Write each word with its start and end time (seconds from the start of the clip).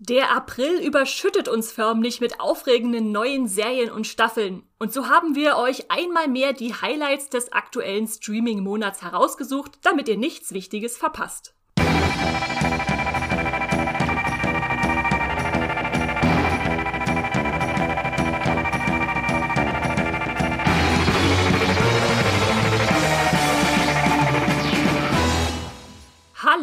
Der 0.00 0.30
April 0.30 0.78
überschüttet 0.78 1.48
uns 1.48 1.72
förmlich 1.72 2.20
mit 2.20 2.38
aufregenden 2.38 3.10
neuen 3.10 3.48
Serien 3.48 3.90
und 3.90 4.06
Staffeln. 4.06 4.62
Und 4.78 4.92
so 4.92 5.08
haben 5.08 5.34
wir 5.34 5.56
euch 5.56 5.90
einmal 5.90 6.28
mehr 6.28 6.52
die 6.52 6.72
Highlights 6.72 7.30
des 7.30 7.52
aktuellen 7.52 8.06
Streaming-Monats 8.06 9.02
herausgesucht, 9.02 9.80
damit 9.82 10.08
ihr 10.08 10.16
nichts 10.16 10.52
Wichtiges 10.52 10.96
verpasst. 10.96 11.52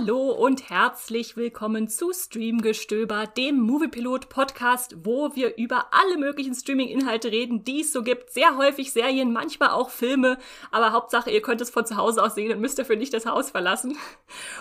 Hallo 0.06 0.30
und 0.30 0.70
herzlich 0.70 1.36
willkommen 1.36 1.90
zu 1.90 2.14
Streamgestöber, 2.14 3.26
dem 3.26 3.60
Moviepilot 3.60 4.30
Podcast, 4.30 4.96
wo 5.04 5.36
wir 5.36 5.58
über 5.58 5.88
alle 5.90 6.20
möglichen 6.20 6.54
Streaming-Inhalte 6.54 7.32
reden, 7.32 7.63
die 7.63 7.82
es 7.82 7.91
so 7.91 8.04
gibt. 8.04 8.30
Sehr 8.30 8.55
häufig 8.55 8.94
Serien, 8.94 9.34
manchmal 9.34 9.70
auch 9.70 9.90
Filme, 9.90 10.38
aber 10.70 10.91
Hauptsache, 10.91 11.32
ihr 11.32 11.41
könnt 11.41 11.60
es 11.60 11.72
von 11.72 11.88
zu 11.88 11.98
Hause 11.98 12.22
aus 12.22 12.36
sehen 12.36 12.52
und 12.52 12.62
müsst 12.62 12.77
dafür 12.77 12.98
nicht 12.98 13.16
das 13.16 13.26
Haus 13.26 13.49
verlassen. 13.49 13.98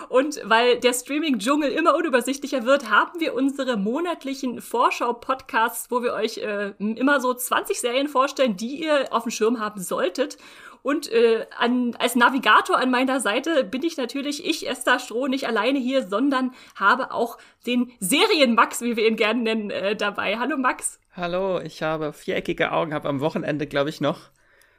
Und 0.09 0.41
weil 0.45 0.79
der 0.79 0.93
Streaming-Dschungel 0.93 1.71
immer 1.71 1.95
unübersichtlicher 1.95 2.65
wird, 2.65 2.89
haben 2.89 3.19
wir 3.19 3.35
unsere 3.35 3.77
monatlichen 3.77 4.61
Vorschau-Podcasts, 4.61 5.91
wo 5.91 6.01
wir 6.01 6.13
euch 6.13 6.39
äh, 6.39 6.73
immer 6.79 7.21
so 7.21 7.31
20 7.31 7.79
Serien 7.79 8.07
vorstellen, 8.07 8.57
die 8.57 8.81
ihr 8.81 9.13
auf 9.13 9.23
dem 9.23 9.31
Schirm 9.31 9.59
haben 9.59 9.79
solltet. 9.79 10.39
Und 10.85 11.11
äh, 11.11 11.47
an, 11.57 11.95
als 11.97 12.15
Navigator 12.15 12.77
an 12.77 12.91
meiner 12.91 13.19
Seite 13.19 13.63
bin 13.63 13.81
ich 13.81 13.97
natürlich 13.97 14.45
ich, 14.45 14.69
Esther 14.69 14.99
Stroh, 14.99 15.25
nicht 15.25 15.47
alleine 15.47 15.79
hier, 15.79 16.07
sondern 16.07 16.51
habe 16.75 17.11
auch 17.11 17.39
den 17.65 17.91
Serien-Max, 17.99 18.81
wie 18.81 18.95
wir 18.95 19.07
ihn 19.07 19.15
gerne 19.15 19.41
nennen, 19.41 19.71
äh, 19.71 19.95
dabei. 19.95 20.37
Hallo 20.37 20.57
Max. 20.57 20.99
Hallo, 21.13 21.59
ich 21.59 21.81
habe 21.81 22.13
viereckige 22.13 22.71
Augen, 22.71 22.93
habe 22.93 23.09
am 23.09 23.19
Wochenende, 23.19 23.65
glaube 23.65 23.89
ich, 23.89 23.99
noch 23.99 24.29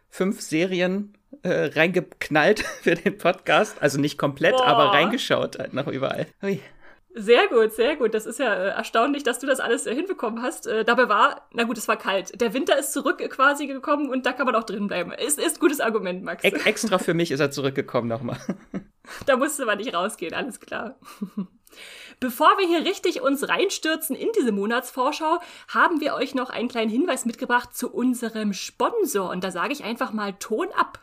fünf 0.09 0.43
Serien 0.43 1.19
äh, 1.43 1.73
reingeknallt 1.75 2.61
für 2.83 2.95
den 2.95 3.19
Podcast. 3.19 3.83
Also 3.83 3.99
nicht 4.01 4.17
komplett, 4.17 4.59
Boah. 4.59 4.67
aber 4.67 4.93
reingeschaut 4.93 5.59
halt 5.59 5.75
noch 5.75 5.89
überall. 5.89 6.29
Ui. 6.41 6.61
Sehr 7.19 7.49
gut, 7.49 7.73
sehr 7.73 7.97
gut. 7.97 8.13
Das 8.13 8.27
ist 8.27 8.39
ja 8.39 8.53
äh, 8.53 8.69
erstaunlich, 8.69 9.23
dass 9.23 9.39
du 9.39 9.47
das 9.47 9.59
alles 9.59 9.87
äh, 9.87 9.95
hinbekommen 9.95 10.43
hast. 10.43 10.67
Äh, 10.67 10.85
dabei 10.85 11.09
war, 11.09 11.49
na 11.55 11.65
gut, 11.65 11.79
es 11.79 11.89
war 11.89 11.97
kalt. 11.97 12.39
Der 12.43 12.53
Winter 12.53 12.79
ist 12.79 12.93
zurück 12.93 13.19
quasi 13.31 13.67
gekommen 13.67 14.11
und 14.11 14.27
da 14.27 14.35
kann 14.35 14.45
man 14.45 14.55
auch 14.55 14.65
drin 14.65 14.87
bleiben. 14.87 15.13
Ist, 15.13 15.39
ist 15.39 15.59
gutes 15.59 15.81
Argument, 15.81 16.23
Max. 16.23 16.45
E 16.45 16.49
extra 16.49 16.99
für 16.99 17.15
mich 17.15 17.31
ist 17.31 17.41
er 17.41 17.51
zurückgekommen 17.51 18.07
nochmal. 18.07 18.39
da 19.27 19.39
musste 19.39 19.65
man 19.65 19.79
nicht 19.79 19.95
rausgehen, 19.95 20.35
alles 20.35 20.61
klar. 20.61 20.99
Bevor 22.21 22.49
wir 22.59 22.67
hier 22.67 22.85
richtig 22.85 23.23
uns 23.23 23.49
reinstürzen 23.49 24.15
in 24.15 24.29
diese 24.39 24.53
Monatsvorschau, 24.53 25.39
haben 25.69 26.03
wir 26.03 26.15
euch 26.15 26.35
noch 26.35 26.51
einen 26.51 26.69
kleinen 26.69 26.91
Hinweis 26.91 27.25
mitgebracht 27.25 27.75
zu 27.75 27.91
unserem 27.91 28.53
Sponsor. 28.53 29.31
Und 29.31 29.43
da 29.43 29.51
sage 29.51 29.73
ich 29.73 29.85
einfach 29.85 30.13
mal 30.13 30.35
Ton 30.35 30.69
ab. 30.77 31.01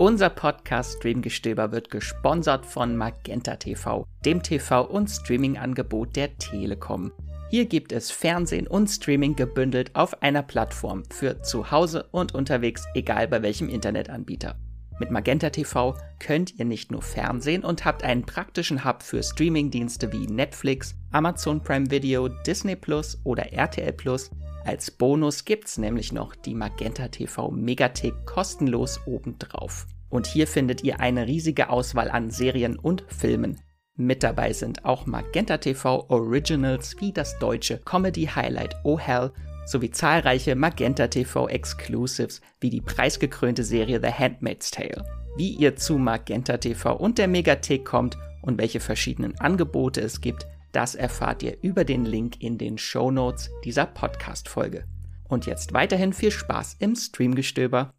Unser 0.00 0.30
Podcast 0.30 0.96
Streamgestöber 0.96 1.72
wird 1.72 1.90
gesponsert 1.90 2.64
von 2.64 2.96
Magenta 2.96 3.56
TV, 3.56 4.06
dem 4.24 4.40
TV- 4.40 4.86
und 4.86 5.10
Streaming-Angebot 5.10 6.16
der 6.16 6.38
Telekom. 6.38 7.12
Hier 7.50 7.66
gibt 7.66 7.92
es 7.92 8.10
Fernsehen 8.10 8.66
und 8.66 8.88
Streaming 8.88 9.36
gebündelt 9.36 9.94
auf 9.94 10.22
einer 10.22 10.42
Plattform 10.42 11.02
für 11.10 11.42
zu 11.42 11.70
Hause 11.70 12.08
und 12.12 12.34
unterwegs, 12.34 12.86
egal 12.94 13.28
bei 13.28 13.42
welchem 13.42 13.68
Internetanbieter. 13.68 14.56
Mit 15.00 15.10
Magenta 15.10 15.50
TV 15.50 15.94
könnt 16.18 16.58
ihr 16.58 16.64
nicht 16.64 16.90
nur 16.90 17.02
Fernsehen 17.02 17.62
und 17.62 17.84
habt 17.84 18.02
einen 18.02 18.24
praktischen 18.24 18.86
Hub 18.86 19.02
für 19.02 19.22
Streamingdienste 19.22 20.10
wie 20.14 20.26
Netflix, 20.26 20.94
Amazon 21.10 21.62
Prime 21.62 21.90
Video, 21.90 22.28
Disney 22.28 22.74
Plus 22.74 23.20
oder 23.24 23.52
RTL 23.52 23.92
Plus. 23.92 24.30
Als 24.70 24.92
Bonus 24.92 25.44
gibt's 25.44 25.78
nämlich 25.78 26.12
noch 26.12 26.36
die 26.36 26.54
Magenta 26.54 27.08
TV 27.08 27.50
Megathek 27.50 28.14
kostenlos 28.24 29.00
obendrauf. 29.04 29.88
Und 30.08 30.28
hier 30.28 30.46
findet 30.46 30.84
ihr 30.84 31.00
eine 31.00 31.26
riesige 31.26 31.70
Auswahl 31.70 32.08
an 32.08 32.30
Serien 32.30 32.78
und 32.78 33.04
Filmen. 33.08 33.60
Mit 33.96 34.22
dabei 34.22 34.52
sind 34.52 34.84
auch 34.84 35.06
Magenta 35.06 35.58
TV 35.58 36.08
Originals 36.08 36.94
wie 37.00 37.10
das 37.10 37.36
deutsche 37.40 37.78
Comedy 37.78 38.26
Highlight 38.26 38.76
Oh 38.84 38.96
Hell 38.96 39.32
sowie 39.66 39.90
zahlreiche 39.90 40.54
Magenta 40.54 41.08
TV 41.08 41.48
Exclusives 41.48 42.40
wie 42.60 42.70
die 42.70 42.80
preisgekrönte 42.80 43.64
Serie 43.64 44.00
The 44.00 44.12
Handmaid's 44.12 44.70
Tale. 44.70 45.04
Wie 45.36 45.50
ihr 45.50 45.74
zu 45.74 45.98
Magenta 45.98 46.58
TV 46.58 46.94
und 46.94 47.18
der 47.18 47.26
Megathek 47.26 47.84
kommt 47.84 48.16
und 48.40 48.56
welche 48.56 48.78
verschiedenen 48.78 49.36
Angebote 49.40 50.00
es 50.00 50.20
gibt, 50.20 50.46
das 50.72 50.94
erfahrt 50.94 51.42
ihr 51.42 51.56
über 51.62 51.84
den 51.84 52.04
Link 52.04 52.40
in 52.40 52.58
den 52.58 52.78
Show 52.78 53.10
Notes 53.10 53.50
dieser 53.64 53.86
Podcast-Folge. 53.86 54.84
Und 55.28 55.46
jetzt 55.46 55.72
weiterhin 55.72 56.12
viel 56.12 56.30
Spaß 56.30 56.76
im 56.80 56.96
Streamgestöber. 56.96 57.94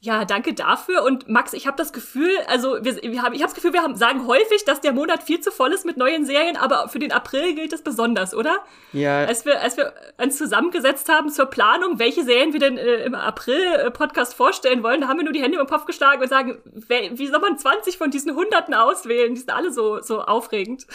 Ja, 0.00 0.24
danke 0.24 0.54
dafür. 0.54 1.02
Und 1.02 1.28
Max, 1.28 1.52
ich 1.52 1.66
habe 1.66 1.76
das 1.76 1.92
Gefühl, 1.92 2.30
also 2.46 2.76
wir, 2.82 3.02
wir 3.02 3.22
haben, 3.22 3.34
ich 3.34 3.42
habe 3.42 3.52
das 3.52 3.54
Gefühl, 3.54 3.72
wir 3.72 3.82
haben, 3.82 3.96
sagen 3.96 4.28
häufig, 4.28 4.64
dass 4.64 4.80
der 4.80 4.92
Monat 4.92 5.24
viel 5.24 5.40
zu 5.40 5.50
voll 5.50 5.72
ist 5.72 5.84
mit 5.84 5.96
neuen 5.96 6.24
Serien, 6.24 6.56
aber 6.56 6.88
für 6.88 7.00
den 7.00 7.10
April 7.10 7.56
gilt 7.56 7.72
das 7.72 7.82
besonders, 7.82 8.32
oder? 8.32 8.58
Ja. 8.92 9.24
Als 9.24 9.44
wir, 9.44 9.60
als 9.60 9.76
wir 9.76 9.92
uns 10.22 10.38
zusammengesetzt 10.38 11.08
haben 11.08 11.30
zur 11.30 11.46
Planung, 11.46 11.98
welche 11.98 12.22
Serien 12.22 12.52
wir 12.52 12.60
denn 12.60 12.78
äh, 12.78 13.04
im 13.04 13.16
April-Podcast 13.16 14.34
äh, 14.34 14.36
vorstellen 14.36 14.84
wollen, 14.84 15.00
da 15.00 15.08
haben 15.08 15.18
wir 15.18 15.24
nur 15.24 15.32
die 15.32 15.42
Hände 15.42 15.58
im 15.58 15.66
Kopf 15.66 15.84
geschlagen 15.84 16.22
und 16.22 16.28
sagen, 16.28 16.58
wie 16.64 17.26
soll 17.26 17.40
man 17.40 17.58
20 17.58 17.98
von 17.98 18.12
diesen 18.12 18.36
Hunderten 18.36 18.74
auswählen? 18.74 19.34
Die 19.34 19.40
sind 19.40 19.50
alle 19.50 19.72
so, 19.72 20.00
so 20.00 20.22
aufregend. 20.22 20.86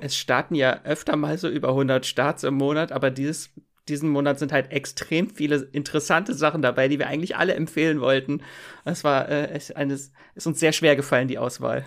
Es 0.00 0.16
starten 0.16 0.56
ja 0.56 0.80
öfter 0.82 1.16
mal 1.16 1.38
so 1.38 1.48
über 1.48 1.68
100 1.68 2.04
Starts 2.06 2.42
im 2.42 2.54
Monat, 2.54 2.90
aber 2.90 3.10
dieses 3.10 3.50
diesen 3.88 4.10
Monat 4.10 4.38
sind 4.38 4.52
halt 4.52 4.70
extrem 4.72 5.30
viele 5.30 5.68
interessante 5.72 6.34
Sachen 6.34 6.62
dabei, 6.62 6.88
die 6.88 6.98
wir 6.98 7.06
eigentlich 7.08 7.36
alle 7.36 7.54
empfehlen 7.54 8.00
wollten. 8.00 8.42
Es 8.84 9.04
war 9.04 9.28
äh, 9.28 9.50
es, 9.50 9.70
eines, 9.70 10.12
ist 10.34 10.46
uns 10.46 10.60
sehr 10.60 10.72
schwer 10.72 10.96
gefallen, 10.96 11.28
die 11.28 11.38
Auswahl. 11.38 11.84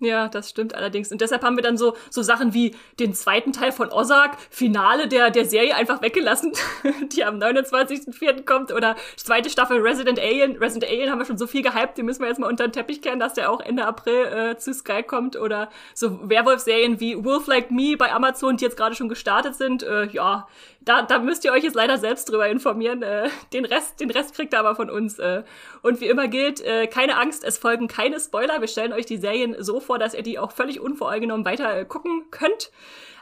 Ja, 0.00 0.28
das 0.28 0.48
stimmt 0.48 0.76
allerdings. 0.76 1.10
Und 1.10 1.20
deshalb 1.20 1.42
haben 1.42 1.56
wir 1.56 1.62
dann 1.62 1.76
so, 1.76 1.96
so 2.08 2.22
Sachen 2.22 2.54
wie 2.54 2.76
den 3.00 3.14
zweiten 3.14 3.52
Teil 3.52 3.72
von 3.72 3.90
Ozark, 3.90 4.36
Finale 4.48 5.08
der, 5.08 5.30
der 5.30 5.44
Serie 5.44 5.74
einfach 5.74 6.00
weggelassen, 6.02 6.52
die 7.12 7.24
am 7.24 7.38
29.04. 7.38 8.44
kommt, 8.44 8.70
oder 8.72 8.94
zweite 9.16 9.50
Staffel 9.50 9.80
Resident 9.80 10.20
Alien. 10.20 10.56
Resident 10.56 10.92
Alien 10.92 11.10
haben 11.10 11.18
wir 11.18 11.24
schon 11.24 11.38
so 11.38 11.48
viel 11.48 11.62
gehypt, 11.62 11.98
die 11.98 12.04
müssen 12.04 12.20
wir 12.20 12.28
jetzt 12.28 12.38
mal 12.38 12.46
unter 12.46 12.68
den 12.68 12.72
Teppich 12.72 13.02
kehren, 13.02 13.18
dass 13.18 13.34
der 13.34 13.50
auch 13.50 13.60
Ende 13.60 13.86
April 13.86 14.26
äh, 14.26 14.56
zu 14.56 14.72
Sky 14.72 15.02
kommt. 15.02 15.36
Oder 15.36 15.68
so 15.94 16.28
Werwolf-Serien 16.28 17.00
wie 17.00 17.24
Wolf 17.24 17.48
Like 17.48 17.72
Me 17.72 17.96
bei 17.96 18.12
Amazon, 18.12 18.56
die 18.56 18.64
jetzt 18.64 18.76
gerade 18.76 18.94
schon 18.94 19.08
gestartet 19.08 19.56
sind. 19.56 19.82
Äh, 19.82 20.06
ja, 20.10 20.46
da, 20.88 21.02
da 21.02 21.18
müsst 21.18 21.44
ihr 21.44 21.52
euch 21.52 21.64
jetzt 21.64 21.74
leider 21.74 21.98
selbst 21.98 22.30
drüber 22.30 22.48
informieren. 22.48 23.02
Äh, 23.02 23.28
den 23.52 23.66
Rest, 23.66 24.00
den 24.00 24.10
Rest 24.10 24.34
kriegt 24.34 24.54
ihr 24.54 24.58
aber 24.58 24.74
von 24.74 24.88
uns. 24.88 25.18
Äh. 25.18 25.42
Und 25.82 26.00
wie 26.00 26.06
immer 26.06 26.28
gilt, 26.28 26.60
äh, 26.62 26.86
keine 26.86 27.18
Angst, 27.18 27.44
es 27.44 27.58
folgen 27.58 27.88
keine 27.88 28.18
Spoiler. 28.18 28.60
Wir 28.60 28.68
stellen 28.68 28.94
euch 28.94 29.04
die 29.04 29.18
Serien 29.18 29.54
so 29.58 29.80
vor, 29.80 29.98
dass 29.98 30.14
ihr 30.14 30.22
die 30.22 30.38
auch 30.38 30.52
völlig 30.52 30.80
unvoreingenommen 30.80 31.44
weiter 31.44 31.84
gucken 31.84 32.24
könnt. 32.30 32.70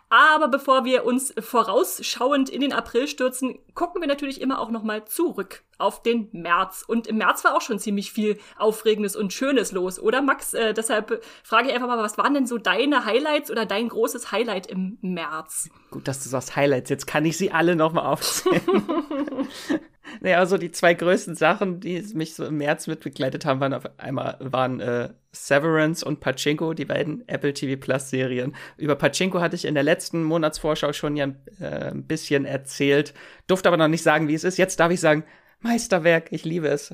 Aber 0.09 0.49
bevor 0.49 0.84
wir 0.84 1.05
uns 1.05 1.34
vorausschauend 1.39 2.49
in 2.49 2.61
den 2.61 2.72
April 2.72 3.09
stürzen, 3.09 3.59
gucken 3.75 4.00
wir 4.00 4.06
natürlich 4.06 4.41
immer 4.41 4.61
auch 4.61 4.71
nochmal 4.71 5.05
zurück 5.05 5.65
auf 5.78 6.03
den 6.03 6.28
März. 6.33 6.84
Und 6.87 7.09
im 7.09 7.19
März 7.19 7.44
war 7.44 7.56
auch 7.56 7.61
schon 7.61 7.81
ziemlich 7.81 8.12
viel 8.12 8.39
Aufregendes 8.56 9.17
und 9.17 9.33
Schönes 9.33 9.72
los, 9.72 9.99
oder 9.99 10.22
Max? 10.22 10.55
Äh, 10.55 10.75
deshalb 10.75 11.22
frage 11.43 11.69
ich 11.69 11.75
einfach 11.75 11.89
mal, 11.89 11.99
was 11.99 12.19
waren 12.19 12.34
denn 12.34 12.47
so 12.47 12.56
deine 12.56 13.05
Highlights 13.05 13.50
oder 13.50 13.67
dein 13.67 13.89
großes 13.89 14.31
Highlight 14.31 14.69
im 14.69 14.99
März? 15.00 15.71
Gut, 15.91 16.06
dass 16.06 16.23
du 16.23 16.28
sagst 16.28 16.55
Highlights. 16.55 16.88
Jetzt 16.88 17.06
kann 17.06 17.25
ich 17.25 17.37
sie 17.37 17.50
alle 17.50 17.75
nochmal 17.75 18.06
aufzählen. 18.06 18.62
naja, 20.21 20.39
also 20.39 20.59
die 20.59 20.71
zwei 20.71 20.94
größten 20.94 21.34
Sachen, 21.34 21.81
die 21.81 22.00
mich 22.15 22.34
so 22.34 22.47
im 22.47 22.59
März 22.59 22.87
mitbegleitet 22.87 23.44
haben, 23.44 23.61
waren 23.61 23.75
auf 23.75 23.84
einmal 23.99 24.37
waren 24.41 24.81
äh, 24.81 25.11
Severance 25.33 26.05
und 26.05 26.21
Pachinko, 26.21 26.75
die 26.75 26.84
beiden 26.84 27.28
Apple 27.28 27.53
TV 27.53 27.81
Plus 27.81 28.11
Serien. 28.11 28.55
Über 28.77 28.97
Pachinko 28.97 29.41
hatte 29.41 29.56
ich 29.56 29.65
in 29.65 29.75
der 29.75 29.83
letzten 29.83 30.22
Monatsvorschau 30.25 30.93
schon 30.93 31.17
ja 31.17 31.26
äh, 31.61 31.91
ein 31.91 32.05
bisschen 32.05 32.44
erzählt, 32.44 33.14
durfte 33.47 33.69
aber 33.69 33.76
noch 33.76 33.88
nicht 33.88 34.03
sagen, 34.03 34.29
wie 34.29 34.35
es 34.35 34.44
ist. 34.44 34.58
Jetzt 34.58 34.81
darf 34.81 34.91
ich 34.91 35.00
sagen, 35.00 35.25
Meisterwerk, 35.61 36.29
ich 36.31 36.44
liebe 36.44 36.69
es. 36.69 36.93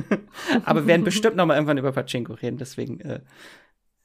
aber 0.64 0.82
wir 0.82 0.86
werden 0.86 1.04
bestimmt 1.04 1.36
noch 1.36 1.46
mal 1.46 1.54
irgendwann 1.54 1.78
über 1.78 1.92
Pachinko 1.92 2.34
reden, 2.34 2.58
deswegen 2.58 3.00
äh, 3.00 3.20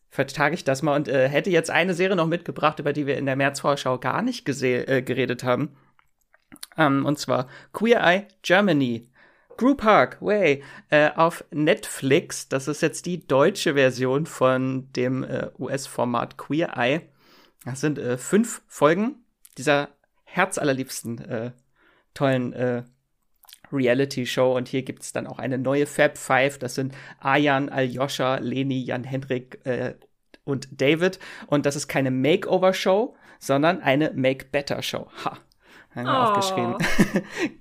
vertage 0.09 0.53
ich 0.55 0.63
das 0.63 0.81
mal 0.81 0.95
und 0.95 1.07
äh, 1.07 1.27
hätte 1.27 1.49
jetzt 1.49 1.71
eine 1.71 1.93
Serie 1.93 2.15
noch 2.15 2.27
mitgebracht, 2.27 2.79
über 2.79 2.93
die 2.93 3.07
wir 3.07 3.17
in 3.17 3.25
der 3.25 3.35
Märzvorschau 3.35 3.97
gar 3.97 4.21
nicht 4.21 4.47
äh, 4.47 5.01
geredet 5.01 5.43
haben. 5.43 5.75
Ähm, 6.77 7.05
und 7.05 7.19
zwar 7.19 7.47
Queer 7.71 8.01
Eye 8.01 8.27
Germany. 8.41 9.09
Group 9.57 9.81
Park 9.81 10.17
Way 10.19 10.63
äh, 10.89 11.11
auf 11.15 11.45
Netflix. 11.51 12.49
Das 12.49 12.67
ist 12.67 12.81
jetzt 12.81 13.05
die 13.05 13.25
deutsche 13.27 13.75
Version 13.75 14.25
von 14.25 14.91
dem 14.93 15.23
äh, 15.23 15.49
US-Format 15.59 16.37
Queer 16.37 16.75
Eye. 16.75 17.01
Das 17.65 17.81
sind 17.81 17.97
äh, 17.99 18.17
fünf 18.17 18.61
Folgen 18.67 19.23
dieser 19.57 19.89
herzallerliebsten 20.23 21.19
äh, 21.19 21.51
tollen 22.13 22.53
äh, 22.53 22.83
Reality-Show. 23.71 24.55
Und 24.55 24.67
hier 24.67 24.83
gibt 24.83 25.03
es 25.03 25.13
dann 25.13 25.27
auch 25.27 25.39
eine 25.39 25.57
neue 25.57 25.85
Fab 25.85 26.17
Five. 26.17 26.59
Das 26.59 26.75
sind 26.75 26.93
Ayan, 27.19 27.69
Aljoscha, 27.69 28.37
Leni, 28.37 28.83
Jan-Hendrik 28.83 29.65
äh, 29.65 29.95
und 30.43 30.81
David. 30.81 31.19
Und 31.47 31.65
das 31.65 31.75
ist 31.75 31.87
keine 31.87 32.11
Makeover-Show, 32.11 33.15
sondern 33.39 33.81
eine 33.81 34.11
Make 34.13 34.47
Better 34.51 34.81
Show. 35.93 36.01
Ha. 36.01 36.03
Oh. 36.03 36.29
aufgeschrieben. 36.29 36.75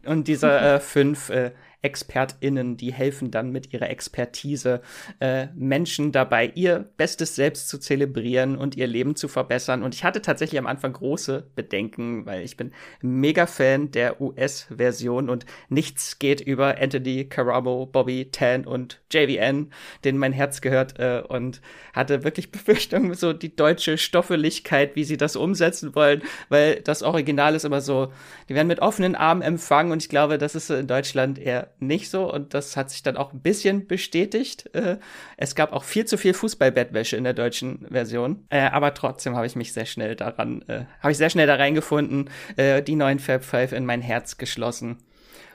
und 0.06 0.28
diese 0.28 0.50
äh, 0.50 0.80
fünf 0.80 1.30
äh, 1.30 1.52
ExpertInnen, 1.82 2.76
die 2.76 2.92
helfen 2.92 3.30
dann 3.30 3.50
mit 3.50 3.72
ihrer 3.72 3.90
Expertise 3.90 4.80
äh, 5.20 5.48
Menschen 5.54 6.12
dabei, 6.12 6.52
ihr 6.54 6.88
bestes 6.96 7.34
Selbst 7.34 7.68
zu 7.68 7.78
zelebrieren 7.78 8.56
und 8.56 8.76
ihr 8.76 8.86
Leben 8.86 9.16
zu 9.16 9.28
verbessern. 9.28 9.82
Und 9.82 9.94
ich 9.94 10.04
hatte 10.04 10.22
tatsächlich 10.22 10.58
am 10.58 10.66
Anfang 10.66 10.92
große 10.92 11.50
Bedenken, 11.54 12.24
weil 12.24 12.42
ich 12.42 12.56
bin 12.56 12.72
mega 13.00 13.46
Fan 13.46 13.90
der 13.90 14.20
US-Version 14.20 15.28
und 15.28 15.44
nichts 15.68 16.18
geht 16.18 16.40
über 16.40 16.78
Anthony 16.80 17.24
Carabo, 17.24 17.86
Bobby 17.86 18.30
Tan 18.30 18.64
und 18.64 19.00
JVN, 19.10 19.70
denen 20.04 20.18
mein 20.18 20.32
Herz 20.32 20.60
gehört 20.60 20.98
äh, 20.98 21.22
und 21.26 21.60
hatte 21.92 22.22
wirklich 22.22 22.52
Befürchtungen, 22.52 23.14
so 23.14 23.32
die 23.32 23.54
deutsche 23.54 23.98
Stoffeligkeit, 23.98 24.94
wie 24.94 25.04
sie 25.04 25.16
das 25.16 25.36
umsetzen 25.36 25.94
wollen, 25.94 26.22
weil 26.48 26.80
das 26.80 27.02
Original 27.02 27.54
ist 27.54 27.64
immer 27.64 27.80
so, 27.80 28.12
die 28.48 28.54
werden 28.54 28.68
mit 28.68 28.80
offenen 28.80 29.14
Armen 29.14 29.42
empfangen 29.42 29.92
und 29.92 30.02
ich 30.02 30.08
glaube, 30.08 30.38
das 30.38 30.54
ist 30.54 30.70
in 30.70 30.86
Deutschland 30.86 31.38
eher 31.38 31.71
nicht 31.86 32.10
so 32.10 32.32
und 32.32 32.54
das 32.54 32.76
hat 32.76 32.90
sich 32.90 33.02
dann 33.02 33.16
auch 33.16 33.32
ein 33.32 33.40
bisschen 33.40 33.86
bestätigt. 33.86 34.74
Äh, 34.74 34.98
es 35.36 35.54
gab 35.54 35.72
auch 35.72 35.84
viel 35.84 36.04
zu 36.04 36.16
viel 36.16 36.34
Fußballbettwäsche 36.34 37.16
in 37.16 37.24
der 37.24 37.34
deutschen 37.34 37.86
Version, 37.90 38.46
äh, 38.50 38.60
aber 38.60 38.94
trotzdem 38.94 39.36
habe 39.36 39.46
ich 39.46 39.56
mich 39.56 39.72
sehr 39.72 39.86
schnell 39.86 40.16
daran, 40.16 40.62
äh, 40.68 40.84
habe 41.00 41.12
ich 41.12 41.18
sehr 41.18 41.30
schnell 41.30 41.46
da 41.46 41.56
reingefunden, 41.56 42.30
die 42.56 42.96
neuen 42.96 43.18
Fab 43.18 43.44
Five 43.44 43.72
in 43.72 43.86
mein 43.86 44.00
Herz 44.00 44.36
geschlossen. 44.36 44.98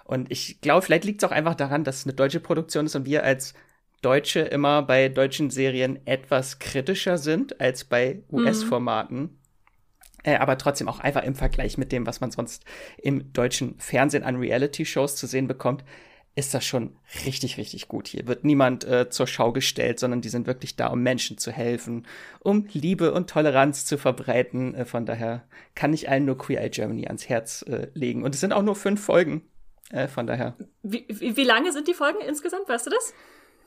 Und 0.03 0.31
ich 0.31 0.61
glaube, 0.61 0.81
vielleicht 0.81 1.05
liegt 1.05 1.21
es 1.21 1.29
auch 1.29 1.33
einfach 1.33 1.55
daran, 1.55 1.83
dass 1.83 1.97
es 1.99 2.05
eine 2.05 2.13
deutsche 2.13 2.39
Produktion 2.39 2.85
ist 2.85 2.95
und 2.95 3.05
wir 3.05 3.23
als 3.23 3.53
Deutsche 4.01 4.41
immer 4.41 4.83
bei 4.83 5.09
deutschen 5.09 5.49
Serien 5.49 5.99
etwas 6.05 6.59
kritischer 6.59 7.17
sind 7.17 7.59
als 7.59 7.83
bei 7.83 8.21
US-Formaten. 8.31 9.19
Mhm. 10.25 10.35
Aber 10.35 10.57
trotzdem 10.57 10.89
auch 10.89 10.99
einfach 10.99 11.23
im 11.23 11.35
Vergleich 11.35 11.77
mit 11.77 11.91
dem, 11.91 12.05
was 12.05 12.19
man 12.19 12.31
sonst 12.31 12.65
im 12.97 13.31
deutschen 13.33 13.79
Fernsehen 13.79 14.23
an 14.23 14.35
Reality-Shows 14.35 15.15
zu 15.15 15.25
sehen 15.25 15.47
bekommt, 15.47 15.83
ist 16.37 16.53
das 16.53 16.63
schon 16.63 16.95
richtig, 17.25 17.57
richtig 17.57 17.87
gut. 17.87 18.07
Hier 18.07 18.27
wird 18.27 18.43
niemand 18.43 18.83
äh, 18.83 19.09
zur 19.09 19.25
Schau 19.25 19.51
gestellt, 19.51 19.99
sondern 19.99 20.21
die 20.21 20.29
sind 20.29 20.45
wirklich 20.45 20.75
da, 20.75 20.87
um 20.87 21.01
Menschen 21.01 21.39
zu 21.39 21.51
helfen, 21.51 22.05
um 22.39 22.67
Liebe 22.71 23.11
und 23.11 23.27
Toleranz 23.27 23.85
zu 23.85 23.97
verbreiten. 23.97 24.75
Äh, 24.75 24.85
von 24.85 25.07
daher 25.07 25.43
kann 25.73 25.93
ich 25.93 26.09
allen 26.09 26.25
nur 26.25 26.37
Queer 26.37 26.61
Eye 26.61 26.69
Germany 26.69 27.07
ans 27.07 27.27
Herz 27.27 27.63
äh, 27.63 27.87
legen. 27.95 28.23
Und 28.23 28.35
es 28.35 28.41
sind 28.41 28.53
auch 28.53 28.61
nur 28.61 28.75
fünf 28.75 29.03
Folgen. 29.03 29.49
Äh, 29.89 30.07
von 30.07 30.27
daher. 30.27 30.55
Wie, 30.83 31.07
wie, 31.09 31.35
wie 31.37 31.43
lange 31.43 31.71
sind 31.71 31.87
die 31.87 31.95
Folgen 31.95 32.19
insgesamt? 32.21 32.69
Weißt 32.69 32.85
du 32.85 32.91
das? 32.91 33.15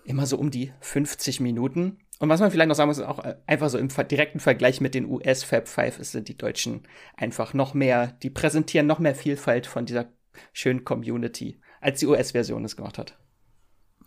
Immer 0.05 0.27
so 0.27 0.39
um 0.39 0.53
die 0.53 0.73
50 0.81 1.41
Minuten. 1.41 1.99
Und 2.21 2.29
was 2.29 2.39
man 2.39 2.53
vielleicht 2.53 2.69
noch 2.69 2.77
sagen 2.77 2.89
muss, 2.89 2.99
ist 2.99 3.05
auch 3.05 3.25
äh, 3.25 3.35
einfach 3.49 3.69
so 3.69 3.79
im 3.79 3.89
direkten 3.89 4.39
Vergleich 4.39 4.81
mit 4.81 4.95
den 4.95 5.07
US 5.07 5.43
Fab 5.43 5.67
Five 5.67 5.99
sind 6.05 6.29
die 6.29 6.39
Deutschen 6.39 6.87
einfach 7.17 7.53
noch 7.53 7.75
mehr, 7.75 8.13
die 8.23 8.31
präsentieren 8.31 8.87
noch 8.87 9.01
mehr 9.01 9.17
Vielfalt 9.17 9.67
von 9.67 9.87
dieser 9.87 10.07
schönen 10.53 10.85
Community 10.85 11.61
als 11.81 12.01
die 12.01 12.07
US-Version 12.07 12.65
es 12.65 12.77
gemacht 12.77 12.99
hat. 12.99 13.17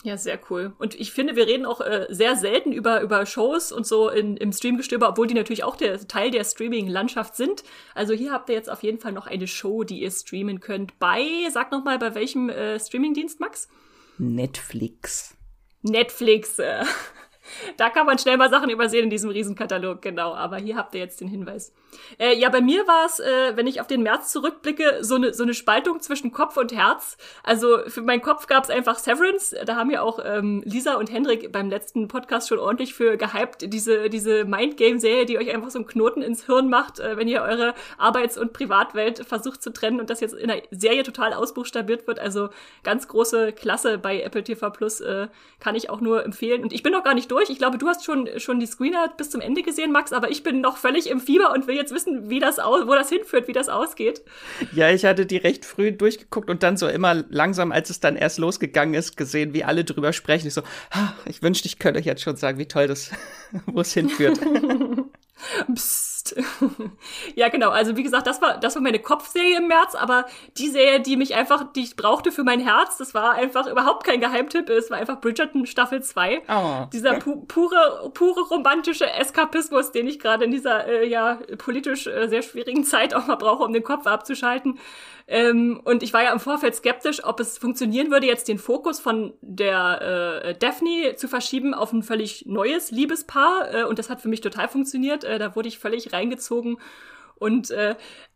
Ja, 0.04 0.18
sehr 0.18 0.38
cool. 0.50 0.74
Und 0.80 1.00
ich 1.00 1.14
finde, 1.14 1.38
wir 1.38 1.48
reden 1.48 1.66
auch 1.66 1.80
äh, 1.80 2.08
sehr 2.10 2.36
selten 2.36 2.74
über, 2.74 3.00
über 3.02 3.26
Shows 3.26 3.72
und 3.72 3.88
so 3.88 4.10
in, 4.10 4.36
im 4.36 4.52
Streamgestöber, 4.52 5.08
obwohl 5.08 5.28
die 5.28 5.34
natürlich 5.34 5.64
auch 5.64 5.78
der 5.78 5.98
Teil 6.08 6.30
der 6.30 6.44
Streaming-Landschaft 6.44 7.38
sind. 7.38 7.64
Also 7.96 8.14
hier 8.14 8.34
habt 8.34 8.50
ihr 8.50 8.56
jetzt 8.56 8.70
auf 8.70 8.84
jeden 8.84 9.00
Fall 9.00 9.14
noch 9.14 9.28
eine 9.28 9.48
Show, 9.48 9.86
die 9.86 10.02
ihr 10.02 10.12
streamen 10.12 10.60
könnt 10.60 11.00
bei, 11.00 11.26
sag 11.52 11.72
noch 11.72 11.86
mal, 11.86 11.98
bei 12.00 12.16
welchem 12.16 12.50
äh, 12.50 12.78
Streamingdienst, 12.78 13.40
Max? 13.40 13.70
Netflix. 14.18 15.38
Netflix. 15.84 16.60
Äh, 16.60 16.84
da 17.78 17.90
kann 17.90 18.06
man 18.06 18.18
schnell 18.18 18.38
mal 18.38 18.50
Sachen 18.50 18.70
übersehen 18.70 19.06
in 19.06 19.10
diesem 19.10 19.30
Riesenkatalog, 19.30 20.02
genau. 20.02 20.34
Aber 20.34 20.58
hier 20.58 20.76
habt 20.76 20.96
ihr 20.96 21.02
jetzt 21.02 21.22
den 21.22 21.28
Hinweis. 21.28 21.74
Äh, 22.20 22.38
ja, 22.38 22.50
bei 22.50 22.62
mir 22.62 22.88
war 22.88 23.06
es, 23.06 23.20
äh, 23.20 23.56
wenn 23.56 23.68
ich 23.68 23.82
auf 23.82 23.88
den 23.88 24.04
März 24.04 24.32
zurückblicke, 24.32 25.00
so 25.02 25.16
eine 25.16 25.34
so 25.34 25.44
eine 25.44 25.54
Spaltung 25.54 26.00
zwischen 26.00 26.32
Kopf 26.32 26.58
und 26.58 26.74
Herz. 26.74 27.18
Also 27.44 27.80
für 27.88 28.02
meinen 28.02 28.22
Kopf 28.22 28.48
gab 28.48 28.64
es 28.64 28.70
einfach 28.70 28.98
Severance. 28.98 29.56
Da 29.66 29.76
haben 29.76 29.92
ja 29.92 30.02
auch 30.02 30.20
ähm, 30.24 30.64
Lisa 30.66 30.96
und 30.96 31.12
Hendrik 31.12 31.52
beim 31.52 31.70
letzten 31.70 32.08
Podcast 32.08 32.50
schon 32.50 32.60
ordentlich 32.60 32.94
für 32.94 33.18
gehypt. 33.18 33.74
Diese, 33.74 34.10
diese 34.10 34.46
Mindgame-Serie, 34.46 35.26
die 35.26 35.38
euch 35.38 35.54
einfach 35.54 35.70
so 35.70 35.80
einen 35.80 35.88
Knoten 35.88 36.22
ins 36.22 36.46
Hirn 36.46 36.70
macht, 36.70 37.00
äh, 37.00 37.18
wenn 37.18 37.28
ihr 37.28 37.42
eure 37.42 37.74
Arbeits- 37.98 38.38
und 38.38 38.54
Privatwelt 38.54 39.26
versucht 39.26 39.62
zu 39.62 39.72
trennen 39.72 40.00
und 40.00 40.10
das 40.10 40.20
jetzt 40.20 40.34
in 40.34 40.48
der 40.48 40.64
Serie 40.72 41.04
total 41.04 41.34
ausbuchstabiert 41.34 42.08
wird. 42.08 42.20
Also 42.20 42.50
ganz 42.84 43.08
große 43.08 43.54
Klasse 43.54 43.98
bei 43.98 44.22
Apple 44.22 44.44
TV 44.44 44.70
Plus 44.70 45.02
äh, 45.02 45.28
kann 45.60 45.76
ich 45.76 45.90
auch 45.90 46.02
nur 46.02 46.24
empfehlen. 46.24 46.64
Und 46.64 46.74
ich 46.74 46.84
bin 46.84 46.92
noch 46.92 47.04
gar 47.04 47.14
nicht 47.14 47.32
durch. 47.34 47.50
Ich 47.50 47.58
glaube, 47.58 47.78
du 47.78 47.88
hast 47.88 48.06
schon, 48.06 48.30
schon 48.38 48.60
die 48.60 48.68
Screener 48.68 49.12
bis 49.18 49.32
zum 49.32 49.42
Ende 49.42 49.64
gesehen, 49.64 49.92
Max, 49.92 50.14
aber 50.14 50.30
ich 50.30 50.44
bin 50.44 50.62
noch 50.62 50.78
völlig 50.78 51.10
im 51.10 51.20
Fieber 51.20 51.52
und 51.52 51.68
will 51.68 51.76
jetzt 51.76 51.94
wissen, 51.94 52.30
wie 52.30 52.40
das 52.40 52.60
aus, 52.60 52.86
wo 52.88 52.94
das 52.94 53.10
hinführt, 53.10 53.48
wie 53.48 53.54
das 53.54 53.70
ausgeht. 53.70 54.22
Ja, 54.74 54.90
ich 54.92 55.06
hatte 55.06 55.26
die 55.26 55.38
recht 55.38 55.66
früh 55.66 55.92
durchgeguckt 55.92 56.50
und 56.50 56.64
dann 56.64 56.78
so 56.78 56.88
immer 56.88 57.24
langsam, 57.30 57.72
als 57.72 57.90
es 57.90 58.00
dann 58.00 58.16
erst 58.16 58.38
losgegangen 58.38 58.94
ist, 58.94 59.18
gesehen, 59.18 59.54
wie 59.54 59.64
alle 59.64 59.84
drüber 59.84 60.14
sprechen. 60.14 60.48
Ich 60.48 60.54
so, 60.54 60.62
ah, 60.92 61.14
ich 61.26 61.42
wünschte, 61.42 61.68
ich 61.68 61.80
könnte 61.80 62.00
euch 62.00 62.06
jetzt 62.06 62.22
schon 62.22 62.36
sagen, 62.36 62.60
wie 62.60 62.68
toll 62.68 62.88
das, 62.88 63.12
wo 63.66 63.82
es 63.82 63.94
hinführt. 63.94 64.40
Psst. 65.74 66.36
ja, 67.36 67.50
genau. 67.50 67.70
Also 67.70 67.98
wie 67.98 68.04
gesagt, 68.04 68.28
das 68.28 68.42
war, 68.42 68.58
das 68.58 68.76
war 68.76 68.82
meine 68.82 69.00
Kopfserie 69.00 69.58
im 69.58 69.68
März, 69.68 69.96
aber 69.96 70.26
die 70.58 70.70
Serie, 70.70 71.02
die 71.02 71.18
mich 71.18 71.36
einfach, 71.36 71.72
die 71.74 71.84
ich 71.84 71.96
brauchte 71.96 72.32
für 72.32 72.44
mein 72.44 72.60
Herz, 72.60 72.98
das 72.98 73.14
war 73.14 73.34
einfach 73.34 73.68
überhaupt 73.68 74.06
kein 74.06 74.20
Geheimtipp. 74.20 74.70
Es 74.70 74.90
war 74.90 74.98
einfach 74.98 75.20
Bridgerton 75.20 75.66
Staffel 75.66 76.02
2. 76.02 76.42
Oh. 76.48 76.86
Dieser 76.94 77.16
pu 77.16 77.42
pure, 77.46 78.12
pure 78.14 78.42
romantische 78.48 79.10
Eskapismus, 79.10 79.92
den 79.92 80.08
ich 80.08 80.20
gerade 80.20 80.46
in 80.46 80.52
dieser 80.52 80.88
äh, 80.88 81.08
ja 81.08 81.40
politisch 81.58 82.08
äh, 82.08 82.28
sehr 82.28 82.42
schwierigen 82.42 82.84
Zeit 82.84 83.14
auch 83.14 83.28
mal 83.28 83.36
brauche, 83.36 83.64
um 83.64 83.74
den 83.74 83.84
Kopf 83.84 84.08
abzuschalten. 84.08 84.80
Ähm, 85.28 85.82
und 85.84 86.04
ich 86.04 86.14
war 86.14 86.24
ja 86.24 86.34
im 86.34 86.40
Vorfeld 86.40 86.76
skeptisch, 86.76 87.24
ob 87.24 87.40
es 87.40 87.58
funktionieren 87.58 88.12
würde, 88.12 88.28
jetzt 88.28 88.48
den 88.48 88.58
Fokus 88.58 89.00
von 89.00 89.34
der 89.42 90.44
äh, 90.44 90.56
Daphne 90.58 91.16
zu 91.16 91.28
verschieben 91.28 91.74
auf 91.74 91.94
ein 91.94 92.04
völlig 92.04 92.46
neues 92.46 92.92
Liebespaar. 92.92 93.74
Äh, 93.74 93.84
und 93.86 94.00
das 94.00 94.10
hat 94.10 94.22
für 94.22 94.28
mich 94.28 94.42
total 94.42 94.68
funktioniert. 94.68 95.24
Äh, 95.24 95.40
da 95.40 95.56
wurde 95.56 95.70
ich 95.70 95.80
völlig 95.80 96.12
reingezogen. 96.14 96.78
Und 97.36 97.72
äh, 97.72 97.96